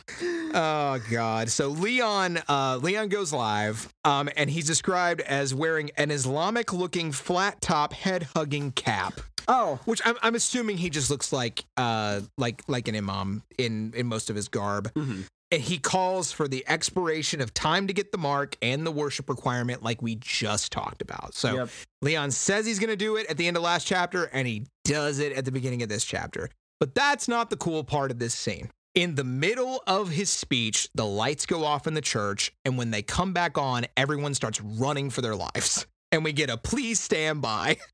Oh 0.54 1.00
god. 1.12 1.50
So 1.50 1.68
Leon 1.68 2.40
uh 2.48 2.80
Leon 2.82 3.10
goes 3.10 3.34
live 3.34 3.90
um 4.06 4.30
and 4.38 4.50
he's 4.50 4.66
described 4.66 5.20
as 5.20 5.54
wearing 5.54 5.92
an 5.98 6.12
Islamic 6.12 6.72
looking 6.72 7.12
flat 7.12 7.60
top 7.60 7.92
head 7.92 8.28
hugging 8.34 8.72
cap. 8.72 9.20
Oh, 9.50 9.80
which 9.84 10.02
I'm, 10.06 10.16
I'm 10.24 10.34
assuming 10.34 10.78
he 10.78 10.90
just 10.90 11.10
looks 11.10 11.34
like 11.34 11.66
uh 11.76 12.22
like 12.38 12.64
like 12.70 12.88
an 12.88 12.96
imam 12.96 13.44
in 13.58 13.94
in 13.96 14.08
most 14.08 14.30
of 14.30 14.36
his 14.38 14.48
garb. 14.48 14.92
Mm-hmm. 14.94 15.22
And 15.54 15.62
he 15.62 15.78
calls 15.78 16.32
for 16.32 16.48
the 16.48 16.64
expiration 16.68 17.40
of 17.40 17.54
time 17.54 17.86
to 17.86 17.94
get 17.94 18.12
the 18.12 18.18
mark 18.18 18.58
and 18.64 18.84
the 18.88 18.92
worship 18.92 19.30
requirement 19.30 19.84
like 19.84 20.02
we 20.02 20.16
just 20.16 20.72
talked 20.72 21.04
about. 21.04 21.36
So 21.36 21.54
Yep. 21.54 21.70
Leon 22.02 22.32
says 22.32 22.66
he's 22.66 22.80
going 22.80 22.90
to 22.90 22.96
do 22.96 23.18
it 23.18 23.28
at 23.30 23.38
the 23.38 23.48
end 23.48 23.56
of 23.56 23.62
last 23.62 23.86
chapter 23.86 24.24
and 24.34 24.48
he 24.48 24.66
does 24.84 25.20
it 25.20 25.32
at 25.34 25.46
the 25.46 25.52
beginning 25.52 25.84
of 25.84 25.90
this 25.90 26.06
chapter. 26.06 26.50
But 26.80 26.96
that's 26.96 27.28
not 27.28 27.52
the 27.52 27.56
cool 27.56 27.84
part 27.84 28.10
of 28.10 28.18
this 28.18 28.34
scene. 28.34 28.72
In 28.96 29.14
the 29.14 29.24
middle 29.24 29.84
of 29.86 30.10
his 30.10 30.32
speech, 30.32 30.90
the 30.96 31.06
lights 31.06 31.46
go 31.46 31.66
off 31.66 31.86
in 31.86 31.94
the 31.94 32.02
church, 32.02 32.52
and 32.66 32.78
when 32.78 32.92
they 32.92 33.02
come 33.02 33.32
back 33.32 33.58
on, 33.58 33.86
everyone 33.96 34.34
starts 34.34 34.60
running 34.60 35.10
for 35.10 35.22
their 35.22 35.36
lives. 35.36 35.86
And 36.12 36.24
we 36.24 36.34
get 36.34 36.50
a 36.50 36.58
please 36.58 37.00
stand 37.00 37.42
by. 37.42 37.78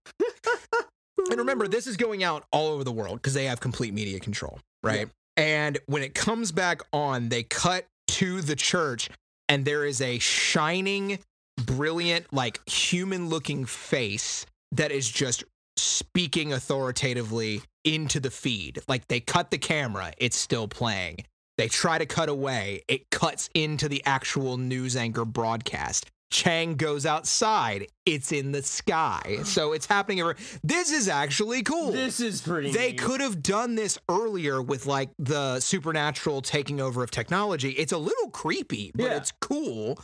And 1.30 1.38
remember, 1.38 1.68
this 1.68 1.86
is 1.86 1.98
going 1.98 2.24
out 2.24 2.46
all 2.52 2.68
over 2.70 2.84
the 2.84 2.92
world 2.92 3.16
because 3.22 3.34
they 3.34 3.46
have 3.46 3.60
complete 3.60 3.94
media 3.94 4.20
control, 4.20 4.60
right? 4.82 5.10
And 5.40 5.80
when 5.86 6.04
it 6.04 6.14
comes 6.14 6.52
back 6.52 6.82
on, 6.92 7.30
they 7.30 7.44
cut 7.44 7.86
to 8.10 8.42
the 8.42 8.58
church, 8.58 9.10
and 9.48 9.64
there 9.64 9.86
is 9.86 10.02
a 10.02 10.20
shining, 10.20 11.20
brilliant, 11.56 12.34
like 12.34 12.60
human 12.70 13.30
looking 13.30 13.64
face 13.64 14.46
that 14.74 14.92
is 14.92 15.08
just 15.08 15.46
speaking 15.78 16.52
authoritatively 16.52 17.62
into 17.86 18.20
the 18.20 18.30
feed. 18.30 18.80
Like 18.90 19.08
they 19.08 19.22
cut 19.22 19.50
the 19.50 19.58
camera, 19.58 20.12
it's 20.18 20.36
still 20.36 20.68
playing. 20.68 21.20
They 21.58 21.70
try 21.70 21.98
to 22.00 22.06
cut 22.06 22.28
away, 22.28 22.82
it 22.90 23.10
cuts 23.10 23.50
into 23.54 23.88
the 23.88 24.04
actual 24.06 24.58
news 24.58 24.98
anchor 24.98 25.24
broadcast. 25.24 26.12
Chang 26.32 26.76
goes 26.76 27.06
outside, 27.06 27.88
it's 28.06 28.32
in 28.32 28.52
the 28.52 28.62
sky. 28.64 29.38
So 29.50 29.74
it's 29.74 29.86
happening 29.88 30.20
everywhere. 30.20 30.38
This 30.64 30.92
is 30.92 31.08
actually 31.08 31.64
cool. 31.64 31.92
This 31.92 32.20
is 32.20 32.42
pretty. 32.42 32.72
They 32.72 32.90
neat. 32.92 33.00
could 33.00 33.20
have 33.20 33.42
done 33.42 33.76
this 33.76 33.98
earlier 34.08 34.62
with 34.62 34.86
like 34.86 35.10
the 35.18 35.60
supernatural 35.60 36.42
taking 36.42 36.80
over 36.80 37.04
of 37.04 37.10
technology. 37.12 37.72
It's 37.72 37.92
a 37.92 37.98
little 37.98 38.30
creepy, 38.30 38.92
but 38.94 39.06
Yeah. 39.06 39.18
it's 39.18 39.32
cool. 39.42 40.00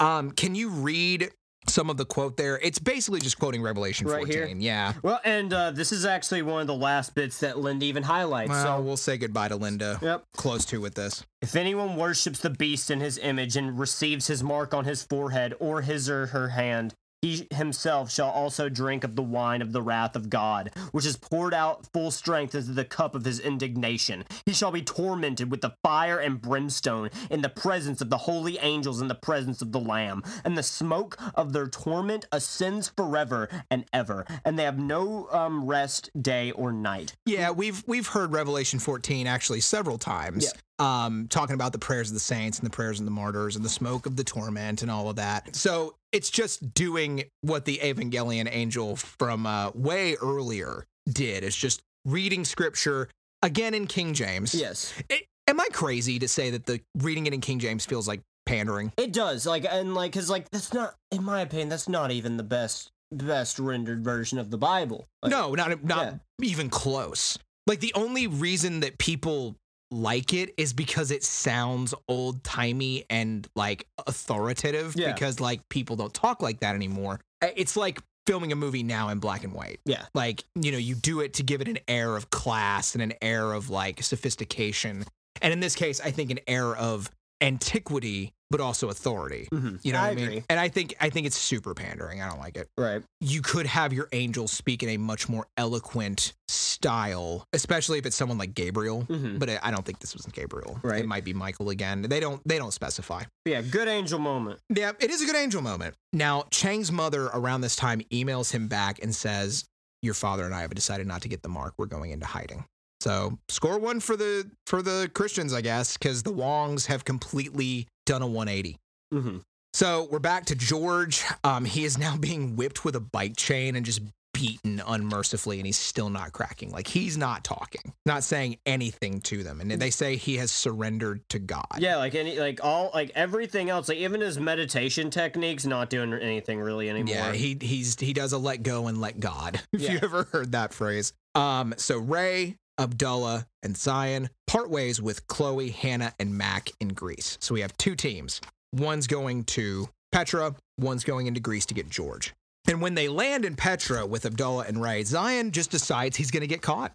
Um, 0.00 0.30
can 0.30 0.54
you 0.54 0.70
read 0.70 1.30
some 1.68 1.90
of 1.90 1.96
the 1.96 2.04
quote 2.04 2.36
there? 2.36 2.58
It's 2.62 2.78
basically 2.78 3.20
just 3.20 3.38
quoting 3.38 3.62
Revelation 3.62 4.06
Right 4.06 4.26
14. 4.26 4.32
here? 4.32 4.56
Yeah. 4.58 4.92
Well, 5.02 5.20
and 5.24 5.52
uh, 5.52 5.70
this 5.70 5.92
is 5.92 6.04
actually 6.04 6.42
one 6.42 6.60
of 6.60 6.66
the 6.66 6.74
last 6.74 7.14
bits 7.14 7.40
that 7.40 7.58
Linda 7.58 7.86
even 7.86 8.02
highlights. 8.02 8.50
Well, 8.50 8.78
so, 8.78 8.82
we'll 8.82 8.96
say 8.96 9.16
goodbye 9.16 9.48
to 9.48 9.56
Linda. 9.56 9.98
yep. 10.02 10.24
Close 10.36 10.64
to 10.66 10.80
with 10.80 10.94
this. 10.94 11.24
If 11.42 11.54
anyone 11.56 11.96
worships 11.96 12.40
the 12.40 12.50
beast 12.50 12.90
in 12.90 13.00
his 13.00 13.18
image 13.18 13.56
and 13.56 13.78
receives 13.78 14.26
his 14.26 14.42
mark 14.42 14.74
on 14.74 14.84
his 14.84 15.02
forehead 15.02 15.54
or 15.60 15.82
his 15.82 16.08
or 16.10 16.26
her 16.26 16.48
hand, 16.48 16.94
he 17.26 17.46
himself 17.50 18.10
shall 18.10 18.30
also 18.30 18.68
drink 18.68 19.02
of 19.02 19.16
the 19.16 19.22
wine 19.22 19.60
of 19.60 19.72
the 19.72 19.82
wrath 19.82 20.14
of 20.14 20.30
God, 20.30 20.70
which 20.92 21.04
is 21.04 21.16
poured 21.16 21.52
out 21.52 21.86
full 21.92 22.10
strength 22.10 22.54
into 22.54 22.72
the 22.72 22.84
cup 22.84 23.14
of 23.14 23.24
his 23.24 23.40
indignation. 23.40 24.24
He 24.44 24.52
shall 24.52 24.70
be 24.70 24.82
tormented 24.82 25.50
with 25.50 25.60
the 25.60 25.74
fire 25.82 26.18
and 26.18 26.40
brimstone 26.40 27.10
in 27.30 27.42
the 27.42 27.48
presence 27.48 28.00
of 28.00 28.10
the 28.10 28.18
holy 28.18 28.58
angels 28.58 29.00
in 29.00 29.08
the 29.08 29.14
presence 29.14 29.60
of 29.60 29.72
the 29.72 29.80
Lamb. 29.80 30.22
And 30.44 30.56
the 30.56 30.62
smoke 30.62 31.18
of 31.34 31.52
their 31.52 31.66
torment 31.66 32.26
ascends 32.30 32.92
forever 32.96 33.48
and 33.70 33.84
ever, 33.92 34.24
and 34.44 34.58
they 34.58 34.64
have 34.64 34.78
no 34.78 35.28
um, 35.32 35.66
rest 35.66 36.10
day 36.20 36.52
or 36.52 36.72
night. 36.72 37.16
Yeah, 37.24 37.50
we've 37.50 37.82
we've 37.86 38.06
heard 38.06 38.32
Revelation 38.32 38.78
14 38.78 39.26
actually 39.26 39.60
several 39.60 39.98
times. 39.98 40.52
Um, 40.78 41.26
talking 41.28 41.54
about 41.54 41.72
the 41.72 41.78
prayers 41.78 42.10
of 42.10 42.14
the 42.14 42.20
saints 42.20 42.58
and 42.58 42.66
the 42.66 42.70
prayers 42.70 42.98
of 42.98 43.06
the 43.06 43.10
martyrs 43.10 43.56
and 43.56 43.64
the 43.64 43.68
smoke 43.70 44.04
of 44.04 44.16
the 44.16 44.24
torment 44.24 44.82
and 44.82 44.90
all 44.90 45.08
of 45.08 45.16
that. 45.16 45.56
So 45.56 45.94
it's 46.12 46.28
just 46.28 46.74
doing 46.74 47.24
what 47.40 47.64
the 47.64 47.78
Evangelion 47.78 48.46
angel 48.50 48.96
from 48.96 49.46
uh, 49.46 49.70
way 49.74 50.16
earlier 50.16 50.84
did. 51.10 51.44
It's 51.44 51.56
just 51.56 51.80
reading 52.04 52.44
scripture 52.44 53.08
again 53.42 53.72
in 53.72 53.86
King 53.86 54.12
James. 54.12 54.54
Yes. 54.54 54.92
I- 55.10 55.22
am 55.48 55.60
I 55.60 55.68
crazy 55.72 56.18
to 56.18 56.28
say 56.28 56.50
that 56.50 56.66
the 56.66 56.80
reading 56.98 57.26
it 57.26 57.32
in 57.32 57.40
King 57.40 57.58
James 57.58 57.86
feels 57.86 58.06
like 58.06 58.20
pandering? 58.44 58.92
It 58.96 59.12
does, 59.12 59.46
like, 59.46 59.64
and 59.64 59.94
like, 59.94 60.12
cause 60.12 60.28
like 60.28 60.50
that's 60.50 60.72
not, 60.72 60.94
in 61.10 61.24
my 61.24 61.40
opinion, 61.40 61.68
that's 61.68 61.88
not 61.88 62.10
even 62.10 62.36
the 62.36 62.42
best 62.42 62.90
best 63.12 63.58
rendered 63.58 64.02
version 64.02 64.38
of 64.38 64.50
the 64.50 64.58
Bible. 64.58 65.06
Like, 65.22 65.30
no, 65.30 65.54
not 65.54 65.84
not 65.84 66.14
even 66.42 66.68
close. 66.68 67.38
Like 67.66 67.80
the 67.80 67.94
only 67.94 68.26
reason 68.26 68.80
that 68.80 68.98
people 68.98 69.56
like 69.90 70.32
it 70.32 70.52
is 70.56 70.72
because 70.72 71.10
it 71.10 71.22
sounds 71.22 71.94
old 72.08 72.42
timey 72.42 73.04
and 73.08 73.46
like 73.54 73.86
authoritative 74.06 74.94
Yeah. 74.96 75.12
because 75.12 75.40
like 75.40 75.66
people 75.68 75.96
don't 75.96 76.12
talk 76.14 76.42
like 76.42 76.60
that 76.60 76.74
anymore. 76.74 77.20
It's 77.40 77.76
like 77.76 78.00
filming 78.26 78.50
a 78.50 78.56
movie 78.56 78.82
now 78.82 79.08
in 79.10 79.18
black 79.20 79.44
and 79.44 79.52
white. 79.52 79.78
Yeah. 79.84 80.04
Like, 80.14 80.42
you 80.56 80.72
know, 80.72 80.78
you 80.78 80.94
do 80.96 81.20
it 81.20 81.34
to 81.34 81.42
give 81.44 81.60
it 81.60 81.68
an 81.68 81.78
air 81.86 82.16
of 82.16 82.30
class 82.30 82.94
and 82.94 83.02
an 83.02 83.12
air 83.22 83.52
of 83.52 83.70
like 83.70 84.02
sophistication. 84.02 85.04
And 85.42 85.52
in 85.52 85.60
this 85.60 85.76
case, 85.76 86.00
I 86.00 86.10
think 86.10 86.30
an 86.32 86.40
air 86.48 86.74
of 86.74 87.08
antiquity 87.40 88.32
but 88.48 88.60
also 88.60 88.90
authority. 88.90 89.48
Mhm. 89.52 89.80
You 89.84 89.92
know 89.92 89.98
what 90.00 90.06
I 90.06 90.10
I, 90.10 90.14
mean? 90.14 90.24
agree. 90.24 90.44
And 90.48 90.60
I 90.60 90.68
think 90.68 90.94
I 91.00 91.10
think 91.10 91.26
it's 91.26 91.36
super 91.36 91.74
pandering. 91.74 92.22
I 92.22 92.28
don't 92.28 92.38
like 92.38 92.56
it 92.56 92.68
Right. 92.78 93.02
you 93.20 93.42
could 93.42 93.66
have 93.66 93.92
your 93.92 94.08
angel 94.12 94.46
speak 94.46 94.84
in 94.84 94.88
a 94.90 94.96
much 94.98 95.28
more 95.28 95.48
eloquent 95.56 96.32
style, 96.80 97.44
especially 97.52 97.98
if 97.98 98.06
it's 98.06 98.16
someone 98.16 98.38
like 98.38 98.54
Gabriel. 98.54 99.04
Mhm. 99.08 99.38
But 99.38 99.50
I 99.62 99.70
don't 99.70 99.84
think 99.84 99.98
this 100.00 100.14
was 100.14 100.26
Gabriel. 100.26 100.78
Right. 100.82 101.00
It 101.02 101.08
might 101.08 101.24
be 101.24 101.32
Michael 101.32 101.70
again. 101.70 102.02
They 102.02 102.20
don't 102.20 102.40
they 102.46 102.58
don't 102.58 102.72
specify. 102.72 103.24
Yeah, 103.44 103.62
good 103.62 103.88
angel 103.88 104.18
moment. 104.18 104.60
Yeah, 104.68 104.92
it 105.00 105.10
is 105.10 105.22
a 105.22 105.26
good 105.26 105.36
angel 105.36 105.62
moment. 105.62 105.94
Now, 106.12 106.44
Chang's 106.50 106.92
mother 106.92 107.26
around 107.26 107.62
this 107.62 107.76
time 107.76 108.02
emails 108.12 108.52
him 108.52 108.68
back 108.68 109.02
and 109.02 109.14
says, 109.14 109.64
"Your 110.02 110.14
father 110.14 110.44
and 110.44 110.54
I 110.54 110.60
have 110.60 110.74
decided 110.74 111.06
not 111.06 111.22
to 111.22 111.28
get 111.28 111.42
the 111.42 111.48
mark. 111.48 111.74
We're 111.78 111.86
going 111.86 112.10
into 112.10 112.26
hiding." 112.26 112.64
So, 113.00 113.38
score 113.48 113.78
one 113.78 114.00
for 114.00 114.16
the 114.16 114.50
for 114.66 114.82
the 114.82 115.10
Christians, 115.14 115.52
I 115.52 115.60
guess, 115.62 115.96
cuz 115.96 116.22
the 116.22 116.32
Wongs 116.32 116.86
have 116.86 117.04
completely 117.04 117.88
done 118.04 118.22
a 118.22 118.26
180. 118.26 118.76
Mm-hmm. 119.14 119.38
So 119.74 120.08
we're 120.10 120.20
back 120.20 120.46
to 120.46 120.54
George. 120.54 121.22
Um, 121.44 121.64
he 121.66 121.84
is 121.84 121.98
now 121.98 122.16
being 122.16 122.56
whipped 122.56 122.84
with 122.84 122.96
a 122.96 123.00
bike 123.00 123.36
chain 123.36 123.76
and 123.76 123.84
just 123.84 124.00
beaten 124.36 124.82
unmercifully, 124.86 125.58
and 125.58 125.64
he's 125.64 125.78
still 125.78 126.10
not 126.10 126.32
cracking. 126.32 126.70
Like 126.70 126.86
he's 126.86 127.16
not 127.16 127.42
talking, 127.42 127.94
not 128.04 128.22
saying 128.22 128.58
anything 128.66 129.22
to 129.22 129.42
them. 129.42 129.62
And 129.62 129.70
they 129.70 129.88
say 129.88 130.16
he 130.16 130.36
has 130.36 130.50
surrendered 130.50 131.26
to 131.30 131.38
God. 131.38 131.64
Yeah, 131.78 131.96
like 131.96 132.14
any, 132.14 132.38
like 132.38 132.62
all, 132.62 132.90
like 132.92 133.10
everything 133.14 133.70
else, 133.70 133.88
like 133.88 133.96
even 133.96 134.20
his 134.20 134.38
meditation 134.38 135.08
techniques, 135.08 135.64
not 135.64 135.88
doing 135.88 136.12
anything 136.12 136.60
really 136.60 136.90
anymore. 136.90 137.14
Yeah, 137.14 137.32
he 137.32 137.56
he's 137.58 137.98
he 137.98 138.12
does 138.12 138.34
a 138.34 138.38
let 138.38 138.62
go 138.62 138.88
and 138.88 139.00
let 139.00 139.18
God. 139.20 139.60
If 139.72 139.90
you 139.90 139.98
ever 140.02 140.24
heard 140.24 140.52
that 140.52 140.72
phrase. 140.72 141.12
Um, 141.34 141.74
so 141.76 141.98
Ray, 141.98 142.56
Abdullah, 142.78 143.46
and 143.62 143.74
Tsion 143.74 144.28
part 144.46 144.68
ways 144.70 145.00
with 145.00 145.26
Chloe, 145.28 145.70
Hannah, 145.70 146.12
and 146.18 146.36
Mac 146.36 146.70
in 146.80 146.88
Greece. 146.88 147.38
So 147.40 147.54
we 147.54 147.60
have 147.60 147.76
two 147.76 147.94
teams. 147.94 148.40
One's 148.72 149.06
going 149.06 149.44
to 149.44 149.88
Petra, 150.12 150.54
one's 150.78 151.04
going 151.04 151.26
into 151.26 151.40
Greece 151.40 151.66
to 151.66 151.74
get 151.74 151.88
George. 151.88 152.34
And 152.68 152.80
when 152.80 152.94
they 152.94 153.08
land 153.08 153.44
in 153.44 153.54
Petra 153.54 154.06
with 154.06 154.26
Abdullah 154.26 154.64
and 154.66 154.82
Ray, 154.82 155.02
Tsion 155.02 155.52
just 155.52 155.70
decides 155.70 156.16
he's 156.16 156.30
gonna 156.30 156.46
get 156.46 156.62
caught. 156.62 156.92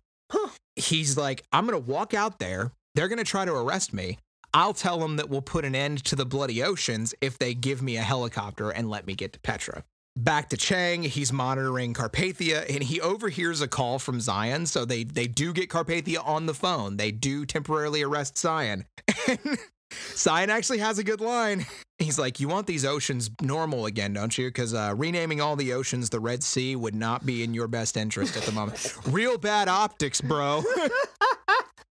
He's 0.76 1.18
like, 1.18 1.44
I'm 1.52 1.66
gonna 1.66 1.80
walk 1.80 2.14
out 2.14 2.40
there. 2.40 2.72
They're 2.96 3.08
gonna 3.08 3.24
try 3.24 3.46
to 3.46 3.54
arrest 3.54 3.94
me. 3.94 4.18
I'll 4.54 4.74
tell 4.74 5.00
them 5.00 5.16
that 5.16 5.30
we'll 5.30 5.42
put 5.42 5.64
an 5.64 5.76
end 5.76 6.04
to 6.06 6.16
the 6.16 6.26
bloody 6.26 6.62
oceans 6.62 7.14
if 7.22 7.38
they 7.38 7.54
give 7.54 7.82
me 7.82 7.96
a 7.98 8.02
helicopter 8.02 8.70
and 8.70 8.90
let 8.90 9.08
me 9.08 9.16
get 9.16 9.32
to 9.34 9.40
Petra. 9.40 9.84
Back 10.18 10.50
to 10.50 10.58
Chang, 10.58 11.04
he's 11.04 11.32
monitoring 11.32 11.94
Carpathia 11.94 12.70
and 12.70 12.84
he 12.84 13.00
overhears 13.00 13.62
a 13.62 13.68
call 13.68 13.98
from 13.98 14.20
Tsion. 14.20 14.68
So 14.68 14.84
they 14.84 15.06
they 15.06 15.28
do 15.28 15.54
get 15.54 15.70
Carpathia 15.70 16.26
on 16.28 16.48
the 16.48 16.54
phone. 16.54 16.98
They 16.98 17.12
do 17.12 17.46
temporarily 17.46 18.02
arrest 18.04 18.36
Tsion. 18.36 18.86
And 19.28 19.58
Tsion 19.92 20.50
actually 20.50 20.80
has 20.80 21.00
a 21.00 21.04
good 21.04 21.22
line. 21.22 21.66
He's 22.00 22.18
like, 22.18 22.40
You 22.40 22.48
want 22.48 22.68
these 22.68 22.86
oceans 22.86 23.30
normal 23.42 23.86
again, 23.86 24.14
don't 24.14 24.36
you? 24.38 24.48
Because 24.48 24.74
uh, 24.74 24.94
renaming 24.96 25.42
all 25.42 25.56
the 25.56 25.74
oceans 25.74 26.10
the 26.10 26.20
Red 26.20 26.44
Sea 26.44 26.76
would 26.76 26.96
not 26.96 27.26
be 27.26 27.44
in 27.44 27.54
your 27.54 27.68
best 27.68 27.98
interest 27.98 28.38
at 28.38 28.44
the 28.44 28.52
moment. 28.52 28.98
Real 29.08 29.38
bad 29.38 29.68
optics, 29.68 30.22
bro. 30.22 30.64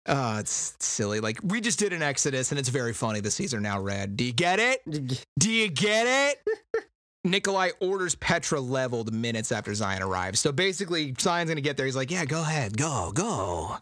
Oh, 0.07 0.39
it's 0.41 0.75
silly. 0.81 1.21
Like 1.21 1.39
we 1.43 1.61
just 1.61 1.79
did 1.79 1.93
an 1.93 2.03
Exodus, 2.03 2.51
and 2.51 2.59
it's 2.59 2.69
very 2.69 2.93
funny. 2.93 3.21
The 3.21 3.31
seas 3.31 3.55
are 3.55 3.61
now 3.61 3.81
red. 3.81 4.17
Do 4.17 4.25
you 4.25 4.33
get 4.33 4.59
it? 4.59 4.83
Do 5.39 5.51
you 5.51 5.69
get 5.69 6.07
it? 6.07 6.85
Nikolai 7.23 7.71
orders 7.81 8.15
Petra 8.15 8.61
leveled 8.61 9.13
minutes 9.13 9.53
after 9.53 9.73
Tsion 9.73 10.01
arrives. 10.01 10.41
So 10.41 10.53
basically, 10.53 11.13
Tsion's 11.13 11.51
gonna 11.51 11.61
get 11.61 11.77
there. 11.77 11.87
He's 11.87 11.97
like, 11.97 12.11
"Yeah, 12.11 12.25
go 12.25 12.41
ahead, 12.41 12.79
go, 12.79 13.13
go, 13.15 13.77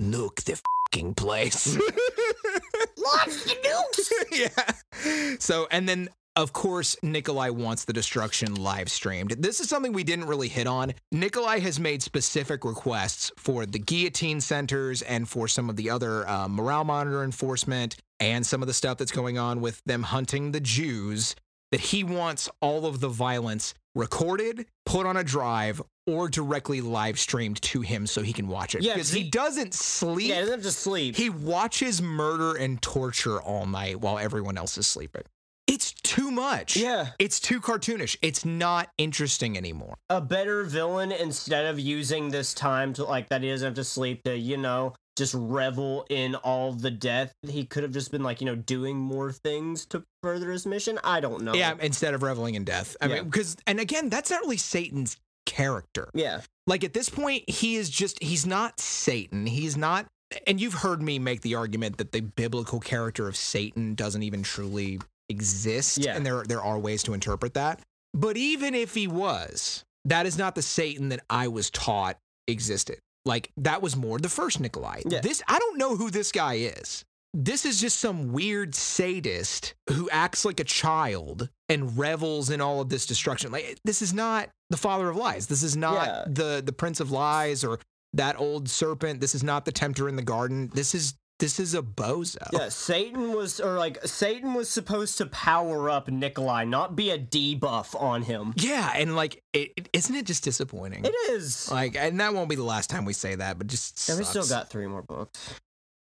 nuke 0.00 0.42
the 0.42 0.60
fucking 0.92 1.14
place." 1.14 1.76
Launch 1.76 3.44
the 3.44 3.56
nukes. 3.64 4.12
yeah. 4.32 5.36
So, 5.38 5.66
and 5.70 5.88
then 5.88 6.08
of 6.38 6.52
course, 6.52 6.96
Nikolai 7.02 7.50
wants 7.50 7.84
the 7.84 7.92
destruction 7.92 8.54
live 8.54 8.88
streamed. 8.88 9.32
This 9.32 9.58
is 9.58 9.68
something 9.68 9.92
we 9.92 10.04
didn't 10.04 10.26
really 10.26 10.46
hit 10.46 10.68
on. 10.68 10.94
Nikolai 11.10 11.58
has 11.58 11.80
made 11.80 12.00
specific 12.00 12.64
requests 12.64 13.32
for 13.36 13.66
the 13.66 13.80
guillotine 13.80 14.40
centers 14.40 15.02
and 15.02 15.28
for 15.28 15.48
some 15.48 15.68
of 15.68 15.74
the 15.74 15.90
other 15.90 16.28
uh, 16.28 16.46
morale 16.46 16.84
monitor 16.84 17.24
enforcement 17.24 17.96
and 18.20 18.46
some 18.46 18.62
of 18.62 18.68
the 18.68 18.72
stuff 18.72 18.98
that's 18.98 19.10
going 19.10 19.36
on 19.36 19.60
with 19.60 19.82
them 19.84 20.04
hunting 20.04 20.52
the 20.52 20.60
Jews. 20.60 21.34
That 21.72 21.80
he 21.80 22.04
wants 22.04 22.48
all 22.62 22.86
of 22.86 23.00
the 23.00 23.08
violence 23.08 23.74
recorded, 23.96 24.66
put 24.86 25.06
on 25.06 25.16
a 25.16 25.24
drive, 25.24 25.82
or 26.08 26.28
directly 26.28 26.80
live 26.80 27.18
streamed 27.18 27.60
to 27.62 27.80
him 27.82 28.06
so 28.06 28.22
he 28.22 28.32
can 28.32 28.48
watch 28.48 28.74
it. 28.74 28.82
Yeah, 28.82 28.94
because 28.94 29.10
he 29.12 29.22
he- 29.24 29.30
doesn't 29.30 29.74
sleep. 29.74 30.28
Yeah, 30.28 30.34
he 30.36 30.40
doesn't 30.40 30.54
have 30.54 30.62
to 30.62 30.72
sleep. 30.72 31.16
He 31.16 31.28
watches 31.30 32.00
murder 32.00 32.54
and 32.56 32.80
torture 32.80 33.40
all 33.40 33.66
night 33.66 34.00
while 34.00 34.18
everyone 34.18 34.56
else 34.56 34.78
is 34.78 34.86
sleeping. 34.86 35.22
It's 35.66 35.92
too 35.92 36.30
much. 36.30 36.76
Yeah. 36.78 37.08
It's 37.18 37.38
too 37.38 37.60
cartoonish. 37.60 38.16
It's 38.22 38.42
not 38.44 38.88
interesting 38.96 39.56
anymore. 39.58 39.96
a 40.08 40.20
better 40.20 40.64
villain 40.64 41.12
instead 41.12 41.66
of 41.66 41.78
using 41.78 42.30
this 42.30 42.54
time 42.54 42.94
to 42.94 43.04
like 43.04 43.28
that 43.28 43.42
he 43.42 43.50
doesn't 43.50 43.66
have 43.66 43.74
to 43.74 43.84
sleep 43.84 44.22
to 44.24 44.34
you 44.36 44.56
know 44.56 44.94
just 45.18 45.34
revel 45.36 46.06
in 46.10 46.36
all 46.36 46.72
the 46.72 46.90
death 46.92 47.32
he 47.48 47.64
could 47.66 47.82
have 47.82 47.90
just 47.92 48.10
been 48.12 48.22
like 48.22 48.40
you 48.40 48.46
know 48.46 48.54
doing 48.54 48.96
more 48.96 49.32
things 49.32 49.84
to 49.84 50.02
further 50.22 50.52
his 50.52 50.64
mission 50.64 50.96
i 51.02 51.18
don't 51.20 51.42
know 51.42 51.52
Yeah, 51.54 51.74
instead 51.80 52.14
of 52.14 52.22
reveling 52.22 52.54
in 52.54 52.64
death. 52.64 52.96
I 53.00 53.06
Yeah. 53.06 53.14
mean, 53.16 53.24
because, 53.24 53.56
and 53.66 53.78
again, 53.80 54.08
that's 54.08 54.30
not 54.30 54.40
really 54.42 54.56
Satan's 54.58 55.16
character. 55.48 56.10
Yeah. 56.14 56.42
Like 56.66 56.84
at 56.84 56.92
this 56.92 57.08
point, 57.08 57.48
he 57.48 57.76
is 57.76 57.88
just, 57.88 58.22
he's 58.22 58.46
not 58.46 58.78
Satan. 58.78 59.46
He's 59.46 59.76
not, 59.76 60.06
and 60.46 60.60
you've 60.60 60.74
heard 60.74 61.00
me 61.02 61.18
make 61.18 61.40
the 61.40 61.54
argument 61.54 61.96
that 61.96 62.12
the 62.12 62.20
biblical 62.20 62.78
character 62.78 63.26
of 63.26 63.34
Satan 63.34 63.94
doesn't 63.94 64.22
even 64.22 64.42
truly 64.42 65.00
exist. 65.30 65.98
Yeah. 65.98 66.14
And 66.14 66.24
there, 66.24 66.44
there 66.44 66.62
are 66.62 66.78
ways 66.78 67.02
to 67.04 67.14
interpret 67.14 67.54
that. 67.54 67.80
But 68.12 68.36
even 68.36 68.74
if 68.74 68.94
he 68.94 69.08
was, 69.08 69.82
that 70.04 70.26
is 70.26 70.36
not 70.36 70.54
the 70.54 70.62
Satan 70.62 71.08
that 71.08 71.20
I 71.30 71.48
was 71.48 71.70
taught 71.70 72.18
existed. 72.46 72.98
Like 73.24 73.50
that 73.56 73.82
was 73.82 73.96
more 73.96 74.18
the 74.18 74.28
first 74.28 74.60
Nikolai. 74.60 75.02
Yeah. 75.06 75.20
This, 75.20 75.42
I 75.48 75.58
don't 75.58 75.78
know 75.78 75.96
who 75.96 76.10
this 76.10 76.30
guy 76.30 76.54
is. 76.54 77.04
This 77.34 77.64
is 77.64 77.80
just 77.80 78.00
some 78.00 78.32
weird 78.32 78.74
sadist 78.74 79.74
who 79.90 80.08
acts 80.10 80.44
like 80.44 80.60
a 80.60 80.64
child 80.64 81.50
and 81.68 81.96
revels 81.98 82.50
in 82.50 82.60
all 82.60 82.80
of 82.80 82.88
this 82.88 83.06
destruction. 83.06 83.52
Like 83.52 83.78
this 83.84 84.00
is 84.02 84.14
not 84.14 84.48
the 84.70 84.76
father 84.76 85.08
of 85.08 85.16
lies. 85.16 85.46
This 85.46 85.62
is 85.62 85.76
not 85.76 86.06
Yeah. 86.06 86.24
the 86.26 86.62
the 86.64 86.72
prince 86.72 87.00
of 87.00 87.10
lies 87.10 87.64
or 87.64 87.80
that 88.14 88.38
old 88.40 88.68
serpent. 88.68 89.20
This 89.20 89.34
is 89.34 89.42
not 89.42 89.64
the 89.66 89.72
tempter 89.72 90.08
in 90.08 90.16
the 90.16 90.22
garden. 90.22 90.70
This 90.72 90.94
is 90.94 91.14
this 91.38 91.60
is 91.60 91.74
a 91.74 91.82
bozo. 91.82 92.48
Yeah, 92.52 92.68
Satan 92.68 93.32
was, 93.32 93.60
or 93.60 93.78
like, 93.78 94.04
Satan 94.04 94.54
was 94.54 94.68
supposed 94.68 95.18
to 95.18 95.26
power 95.26 95.88
up 95.88 96.08
Nikolai, 96.08 96.64
not 96.64 96.96
be 96.96 97.10
a 97.10 97.18
debuff 97.18 97.94
on 98.00 98.22
him. 98.22 98.54
Yeah, 98.56 98.90
and 98.96 99.14
like, 99.14 99.40
isn't 99.54 100.14
it 100.16 100.26
just 100.26 100.42
disappointing? 100.42 101.04
It 101.04 101.14
is. 101.30 101.70
Like, 101.70 101.94
and 101.96 102.18
that 102.18 102.34
won't 102.34 102.48
be 102.48 102.56
the 102.56 102.64
last 102.64 102.90
time 102.90 103.04
we 103.04 103.12
say 103.12 103.36
that, 103.36 103.56
but 103.56 103.68
just 103.68 104.08
And 104.08 104.18
we 104.18 104.24
still 104.24 104.48
got 104.48 104.68
three 104.68 104.88
more 104.88 105.02
books. 105.02 105.38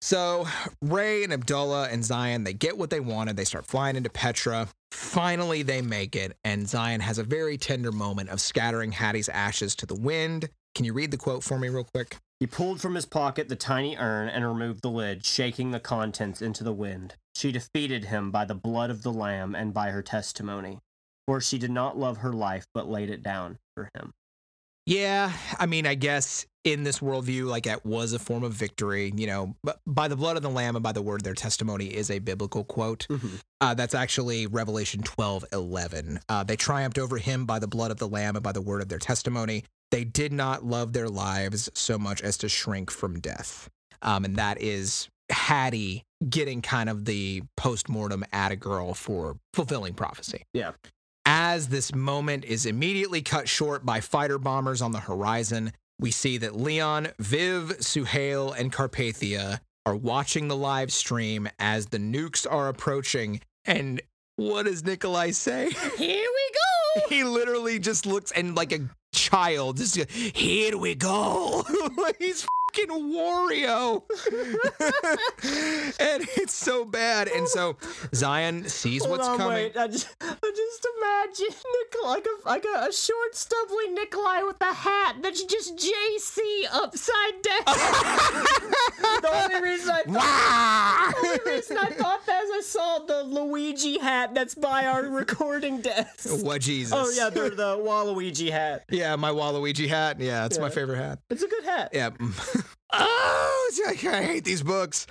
So 0.02 0.48
Ray 0.82 1.24
and 1.24 1.34
Abdullah 1.34 1.90
and 1.90 2.04
Tsion, 2.04 2.46
they 2.46 2.54
get 2.54 2.78
what 2.78 2.90
they 2.90 3.00
wanted. 3.00 3.36
They 3.36 3.44
start 3.44 3.66
flying 3.66 3.96
into 3.96 4.10
Petra. 4.10 4.68
Finally, 4.92 5.64
they 5.64 5.82
make 5.82 6.16
it, 6.16 6.38
and 6.44 6.66
Tsion 6.66 7.02
has 7.02 7.18
a 7.18 7.24
very 7.24 7.58
tender 7.58 7.92
moment 7.92 8.30
of 8.30 8.40
scattering 8.40 8.92
Hattie's 8.92 9.30
ashes 9.30 9.76
to 9.78 9.86
the 9.86 9.96
wind. 9.96 10.50
Can 10.76 10.86
you 10.86 10.94
read 10.94 11.12
the 11.12 11.18
quote 11.18 11.44
for 11.44 11.58
me, 11.58 11.70
real 11.70 11.84
quick? 11.84 12.18
He 12.40 12.46
pulled 12.46 12.80
from 12.80 12.94
his 12.94 13.08
pocket 13.08 13.50
the 13.50 13.56
tiny 13.56 13.98
urn 13.98 14.30
and 14.30 14.48
removed 14.48 14.84
the 14.84 14.92
lid, 14.92 15.26
shaking 15.26 15.72
the 15.72 15.80
contents 15.80 16.42
into 16.42 16.64
the 16.64 16.74
wind. 16.74 17.16
She 17.36 17.52
defeated 17.52 18.06
him 18.06 18.30
by 18.30 18.46
the 18.46 18.56
blood 18.56 18.92
of 18.92 19.02
the 19.02 19.12
Lamb 19.12 19.56
and 19.56 19.74
by 19.74 19.90
her 19.90 20.04
testimony. 20.04 20.80
For 21.26 21.42
she 21.42 21.58
did 21.58 21.72
not 21.72 21.98
love 21.98 22.18
her 22.18 22.32
life, 22.32 22.66
but 22.74 22.88
laid 22.88 23.10
it 23.10 23.24
down 23.24 23.58
for 23.76 23.90
him. 23.96 24.12
Yeah, 24.86 25.34
I 25.60 25.66
mean, 25.66 25.86
I 25.86 25.96
guess 25.96 26.46
in 26.68 26.84
this 26.84 27.00
worldview, 27.00 27.46
like 27.46 27.66
it 27.66 27.86
was 27.86 28.12
a 28.12 28.20
form 28.20 28.44
of 28.44 28.52
victory, 28.52 29.14
you 29.16 29.26
know, 29.26 29.56
but 29.64 29.80
by 29.88 30.10
the 30.10 30.18
blood 30.18 30.36
of 30.36 30.44
the 30.44 30.50
Lamb 30.50 30.76
and 30.76 30.84
by 30.84 30.92
the 30.92 31.02
word 31.02 31.22
of 31.22 31.24
their 31.24 31.34
testimony 31.34 31.86
is 31.86 32.12
a 32.12 32.20
biblical 32.20 32.66
quote. 32.66 33.08
Uh, 33.62 33.74
that's 33.74 33.96
actually 33.96 34.48
Revelation 34.48 35.02
12 35.02 35.46
11. 35.54 36.20
Uh, 36.28 36.44
they 36.44 36.58
triumphed 36.58 37.00
over 37.00 37.18
him 37.18 37.46
by 37.46 37.58
the 37.58 37.68
blood 37.68 37.90
of 37.90 37.98
the 37.98 38.08
Lamb 38.08 38.36
and 38.36 38.44
by 38.44 38.52
the 38.52 38.62
word 38.62 38.82
of 38.82 38.90
their 38.90 39.00
testimony. 39.00 39.64
They 39.92 40.04
did 40.04 40.34
not 40.34 40.66
love 40.66 40.92
their 40.92 41.08
lives 41.08 41.70
so 41.74 41.98
much 41.98 42.22
as 42.22 42.38
to 42.40 42.50
shrink 42.50 42.92
from 42.92 43.22
death. 43.22 43.70
Um, 44.02 44.26
and 44.26 44.36
that 44.36 44.62
is 44.62 45.08
Hattie 45.30 46.04
getting 46.28 46.62
kind 46.62 46.90
of 46.90 47.06
the 47.06 47.44
post 47.56 47.88
mortem 47.88 48.26
at 48.34 48.52
a 48.52 48.58
girl 48.58 48.94
for 48.94 49.38
fulfilling 49.54 49.94
prophecy. 49.94 50.44
Yeah. 50.54 50.74
As 51.26 51.70
this 51.70 51.96
moment 51.96 52.44
is 52.46 52.66
immediately 52.66 53.22
cut 53.22 53.48
short 53.48 53.86
by 53.86 54.02
fighter 54.02 54.38
bombers 54.38 54.82
on 54.82 54.92
the 54.92 55.00
horizon, 55.00 55.72
we 56.00 56.12
see 56.12 56.38
that 56.38 56.56
Leon, 56.56 57.10
Viv, 57.20 57.78
Suhail, 57.80 58.58
and 58.58 58.72
Carpathia 58.72 59.60
are 59.86 59.96
watching 59.96 60.48
the 60.48 60.56
live 60.56 60.92
stream 60.92 61.50
as 61.60 61.88
the 61.88 61.98
nukes 61.98 62.46
are 62.50 62.68
approaching. 62.68 63.42
And 63.66 64.02
what 64.36 64.66
does 64.66 64.84
Nikolai 64.84 65.32
say? 65.32 65.70
Here 65.98 65.98
we 65.98 66.52
go! 66.54 67.02
he 67.10 67.24
literally 67.24 67.80
just 67.80 68.06
looks 68.06 68.32
and 68.32 68.56
like 68.56 68.72
a 68.72 68.90
child, 69.14 69.78
just 69.78 69.96
here 70.10 70.78
we 70.78 70.96
go. 70.96 71.64
He's 72.20 72.46
fucking 72.68 72.90
Wario. 72.90 74.04
and 76.00 76.28
it's 76.38 76.54
so 76.54 76.86
bad. 76.86 77.28
And 77.28 77.48
so 77.48 77.74
Tsion 78.12 78.70
sees 78.70 79.04
Hold 79.04 79.18
what's 79.18 79.28
on, 79.28 79.38
coming. 79.38 79.54
wait. 79.56 79.78
I 79.78 79.88
just, 79.88 80.08
I 80.22 80.36
just 80.42 80.88
imagine 80.98 81.56
Nikolai, 81.94 82.14
like 82.14 82.26
a, 82.26 82.48
like 82.48 82.66
a, 82.66 82.88
a 82.90 82.94
short, 82.94 83.36
stubbly 83.36 83.88
Nikolai 83.90 84.44
with 84.44 84.62
a 84.62 84.74
hat 84.74 85.18
that's 85.22 85.44
just 85.44 85.76
JC 85.76 86.66
upside 86.72 87.42
down. 87.42 87.64
the 89.22 89.30
only 89.34 89.62
reason 89.70 89.92
I 89.92 90.04
thought, 90.04 91.22
the 91.22 91.28
only 91.28 91.56
reason 91.56 91.78
I 91.78 91.90
thought 91.90 92.26
that 92.26 92.44
is 92.44 92.50
I 92.52 92.62
saw 92.64 93.00
the 93.00 93.24
Luigi 93.24 94.00
hat 94.00 94.34
that's 94.34 94.56
by 94.56 94.86
our 94.86 95.04
recording 95.04 95.82
desk. 95.82 96.44
What 96.44 96.62
Jesus? 96.62 96.94
Oh 96.96 97.10
yeah, 97.12 97.30
the 97.30 97.50
the 97.50 97.78
Waluigi 97.78 98.52
hat. 98.52 98.86
Yeah, 98.90 99.16
my 99.16 99.32
Waluigi 99.32 99.88
hat. 99.88 100.20
Yeah, 100.20 100.46
it's 100.46 100.60
my 100.60 100.70
favorite 100.70 100.98
hat. 100.98 101.20
It's 101.30 101.44
a 101.44 101.48
good 101.48 101.64
hat. 101.64 101.90
Yeah. 101.94 102.10
Oh, 102.92 103.72
like, 103.86 104.04
I 104.06 104.24
hate 104.24 104.44
these 104.44 104.64
books. 104.64 105.08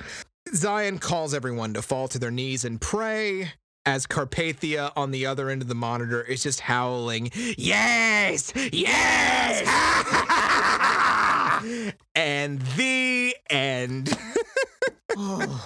Tsion 0.48 1.00
calls 1.00 1.34
everyone 1.34 1.74
to 1.74 1.82
fall 1.82 2.08
to 2.08 2.18
their 2.18 2.30
knees 2.30 2.64
and 2.64 2.80
pray. 2.80 3.52
As 3.84 4.06
Carpathia 4.06 4.90
on 4.96 5.12
the 5.12 5.26
other 5.26 5.48
end 5.48 5.62
of 5.62 5.68
the 5.68 5.74
monitor 5.74 6.20
is 6.20 6.42
just 6.42 6.60
howling, 6.60 7.30
Yes! 7.56 8.52
Yes! 8.72 9.62
and 12.14 12.60
the 12.76 13.36
end. 13.48 14.16
Oh, 15.18 15.64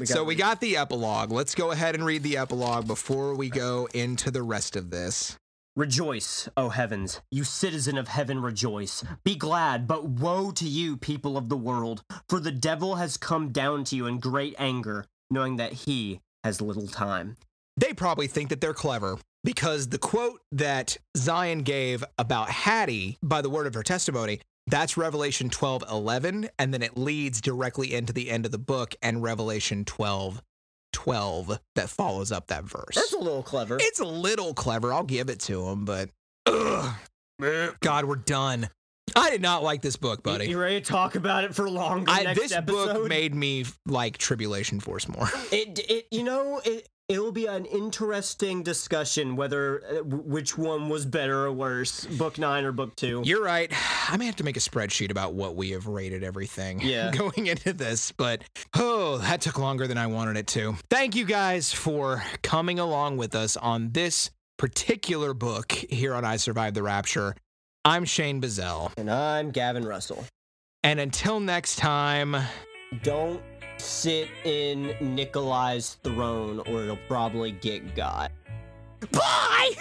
we 0.00 0.06
so 0.06 0.24
we 0.24 0.34
got 0.34 0.62
the 0.62 0.78
epilogue. 0.78 1.30
Let's 1.30 1.54
go 1.54 1.72
ahead 1.72 1.94
and 1.94 2.06
read 2.06 2.22
the 2.22 2.38
epilogue 2.38 2.86
before 2.86 3.34
we 3.34 3.50
go 3.50 3.86
into 3.92 4.30
the 4.30 4.42
rest 4.42 4.76
of 4.76 4.88
this. 4.88 5.36
Rejoice, 5.74 6.50
O 6.54 6.68
heavens, 6.68 7.22
you 7.30 7.44
citizen 7.44 7.96
of 7.96 8.08
heaven, 8.08 8.42
rejoice. 8.42 9.02
Be 9.24 9.34
glad, 9.34 9.88
but 9.88 10.04
woe 10.04 10.50
to 10.50 10.68
you, 10.68 10.98
people 10.98 11.38
of 11.38 11.48
the 11.48 11.56
world, 11.56 12.02
for 12.28 12.38
the 12.38 12.50
devil 12.52 12.96
has 12.96 13.16
come 13.16 13.52
down 13.52 13.84
to 13.84 13.96
you 13.96 14.06
in 14.06 14.18
great 14.18 14.54
anger, 14.58 15.06
knowing 15.30 15.56
that 15.56 15.72
he 15.72 16.20
has 16.44 16.60
little 16.60 16.88
time. 16.88 17.38
they 17.78 17.94
probably 17.94 18.26
think 18.26 18.50
that 18.50 18.60
they're 18.60 18.74
clever 18.74 19.16
because 19.44 19.88
the 19.88 19.96
quote 19.96 20.42
that 20.52 20.98
Tsion 21.16 21.64
gave 21.64 22.04
about 22.18 22.50
Hattie 22.50 23.16
by 23.22 23.40
the 23.40 23.48
word 23.48 23.66
of 23.66 23.72
her 23.72 23.82
testimony, 23.82 24.40
that's 24.66 24.98
Revelation 24.98 25.48
12 25.48 25.84
11. 25.90 26.50
And 26.58 26.74
then 26.74 26.82
it 26.82 26.98
leads 26.98 27.40
directly 27.40 27.94
into 27.94 28.12
the 28.12 28.30
end 28.30 28.44
of 28.44 28.52
the 28.52 28.58
book 28.58 28.94
and 29.00 29.22
Revelation 29.22 29.86
12 29.86 30.42
12 30.92 31.58
that 31.74 31.90
follows 31.90 32.32
up 32.32 32.48
that 32.48 32.64
verse. 32.64 32.94
That's 32.94 33.12
a 33.12 33.18
little 33.18 33.42
clever. 33.42 33.78
it's 33.80 34.00
a 34.00 34.04
little 34.04 34.54
clever. 34.54 34.92
I'll 34.92 35.02
give 35.04 35.30
it 35.30 35.40
to 35.40 35.66
him, 35.68 35.84
but 35.84 36.10
ugh. 36.46 36.94
Eh. 37.42 37.70
God, 37.80 38.04
we're 38.04 38.16
done. 38.16 38.68
I 39.16 39.30
did 39.30 39.42
not 39.42 39.62
like 39.62 39.82
this 39.82 39.96
book, 39.96 40.22
buddy. 40.22 40.48
You 40.48 40.60
ready 40.60 40.80
to 40.80 40.86
talk 40.86 41.16
about 41.16 41.44
it 41.44 41.54
for 41.54 41.68
longer 41.68 42.10
I, 42.10 42.22
next 42.22 42.40
this 42.40 42.52
episode? 42.52 42.94
book 42.94 43.08
made 43.08 43.34
me 43.34 43.64
like 43.86 44.16
Tribulation 44.16 44.80
Force 44.80 45.08
more. 45.08 45.28
it, 45.52 45.78
it, 45.90 46.06
you 46.10 46.22
know, 46.22 46.60
it, 46.64 46.88
it 47.12 47.18
will 47.20 47.32
be 47.32 47.46
an 47.46 47.64
interesting 47.66 48.62
discussion 48.62 49.36
whether 49.36 49.82
uh, 49.84 50.02
which 50.04 50.56
one 50.56 50.88
was 50.88 51.04
better 51.04 51.44
or 51.44 51.52
worse, 51.52 52.06
book 52.06 52.38
nine 52.38 52.64
or 52.64 52.72
book 52.72 52.96
two. 52.96 53.22
You're 53.24 53.42
right. 53.44 53.70
I 54.08 54.16
may 54.16 54.26
have 54.26 54.36
to 54.36 54.44
make 54.44 54.56
a 54.56 54.60
spreadsheet 54.60 55.10
about 55.10 55.34
what 55.34 55.54
we 55.54 55.70
have 55.70 55.86
rated 55.86 56.24
everything 56.24 56.80
Yeah. 56.82 57.10
going 57.10 57.46
into 57.46 57.72
this, 57.72 58.12
but 58.12 58.42
oh, 58.74 59.18
that 59.18 59.40
took 59.42 59.58
longer 59.58 59.86
than 59.86 59.98
I 59.98 60.06
wanted 60.06 60.36
it 60.36 60.46
to. 60.48 60.74
Thank 60.90 61.14
you 61.14 61.24
guys 61.24 61.72
for 61.72 62.22
coming 62.42 62.78
along 62.78 63.18
with 63.18 63.34
us 63.34 63.56
on 63.56 63.92
this 63.92 64.30
particular 64.56 65.34
book 65.34 65.72
here 65.72 66.14
on 66.14 66.24
I 66.24 66.36
Survived 66.36 66.76
the 66.76 66.82
Rapture. 66.82 67.34
I'm 67.84 68.04
Shane 68.04 68.40
Bazell. 68.40 68.92
And 68.96 69.10
I'm 69.10 69.50
Gavin 69.50 69.84
Russell. 69.84 70.24
And 70.84 70.98
until 71.00 71.40
next 71.40 71.76
time, 71.76 72.36
Don't 73.02 73.42
sit 73.82 74.28
in 74.44 74.94
Nikolai's 75.00 75.94
throne 76.04 76.60
or 76.60 76.82
it'll 76.82 76.96
probably 77.08 77.52
get 77.52 77.94
got. 77.94 78.32
bye! 79.10 79.72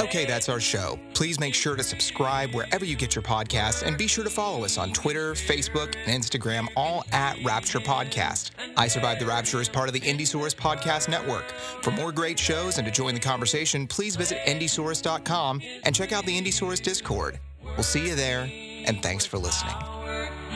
Okay, 0.00 0.26
that's 0.26 0.50
our 0.50 0.60
show. 0.60 0.98
Please 1.14 1.40
make 1.40 1.54
sure 1.54 1.74
to 1.74 1.82
subscribe 1.82 2.54
wherever 2.54 2.84
you 2.84 2.94
get 2.94 3.14
your 3.14 3.22
podcasts 3.22 3.82
and 3.82 3.96
be 3.96 4.06
sure 4.06 4.22
to 4.22 4.30
follow 4.30 4.64
us 4.64 4.76
on 4.76 4.92
Twitter, 4.92 5.32
Facebook, 5.32 5.96
and 6.06 6.22
Instagram, 6.22 6.68
all 6.76 7.04
at 7.12 7.42
Rapture 7.42 7.78
Podcast. 7.78 8.50
I 8.76 8.86
Survived 8.86 9.20
the 9.20 9.26
Rapture 9.26 9.62
is 9.62 9.68
part 9.68 9.88
of 9.88 9.94
the 9.94 10.00
Indiesaurus 10.00 10.54
Podcast 10.54 11.08
Network. 11.08 11.50
For 11.82 11.90
more 11.90 12.12
great 12.12 12.38
shows 12.38 12.76
and 12.76 12.86
to 12.86 12.92
join 12.92 13.14
the 13.14 13.20
conversation, 13.20 13.86
please 13.86 14.14
visit 14.14 14.38
Indiesaurus.com 14.46 15.62
and 15.84 15.94
check 15.94 16.12
out 16.12 16.26
the 16.26 16.38
Indiesaurus 16.38 16.82
Discord. 16.82 17.40
We'll 17.64 17.82
see 17.82 18.06
you 18.06 18.14
there, 18.14 18.50
and 18.86 19.02
thanks 19.02 19.24
for 19.24 19.38
listening. 19.38 19.74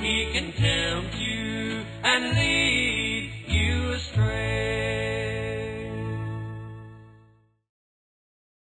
He 0.03 0.27
can 0.33 0.51
tempt 0.55 1.15
you 1.15 1.81
and 2.03 2.37
lead 2.37 3.31
you 3.47 3.93
astray. 3.93 5.22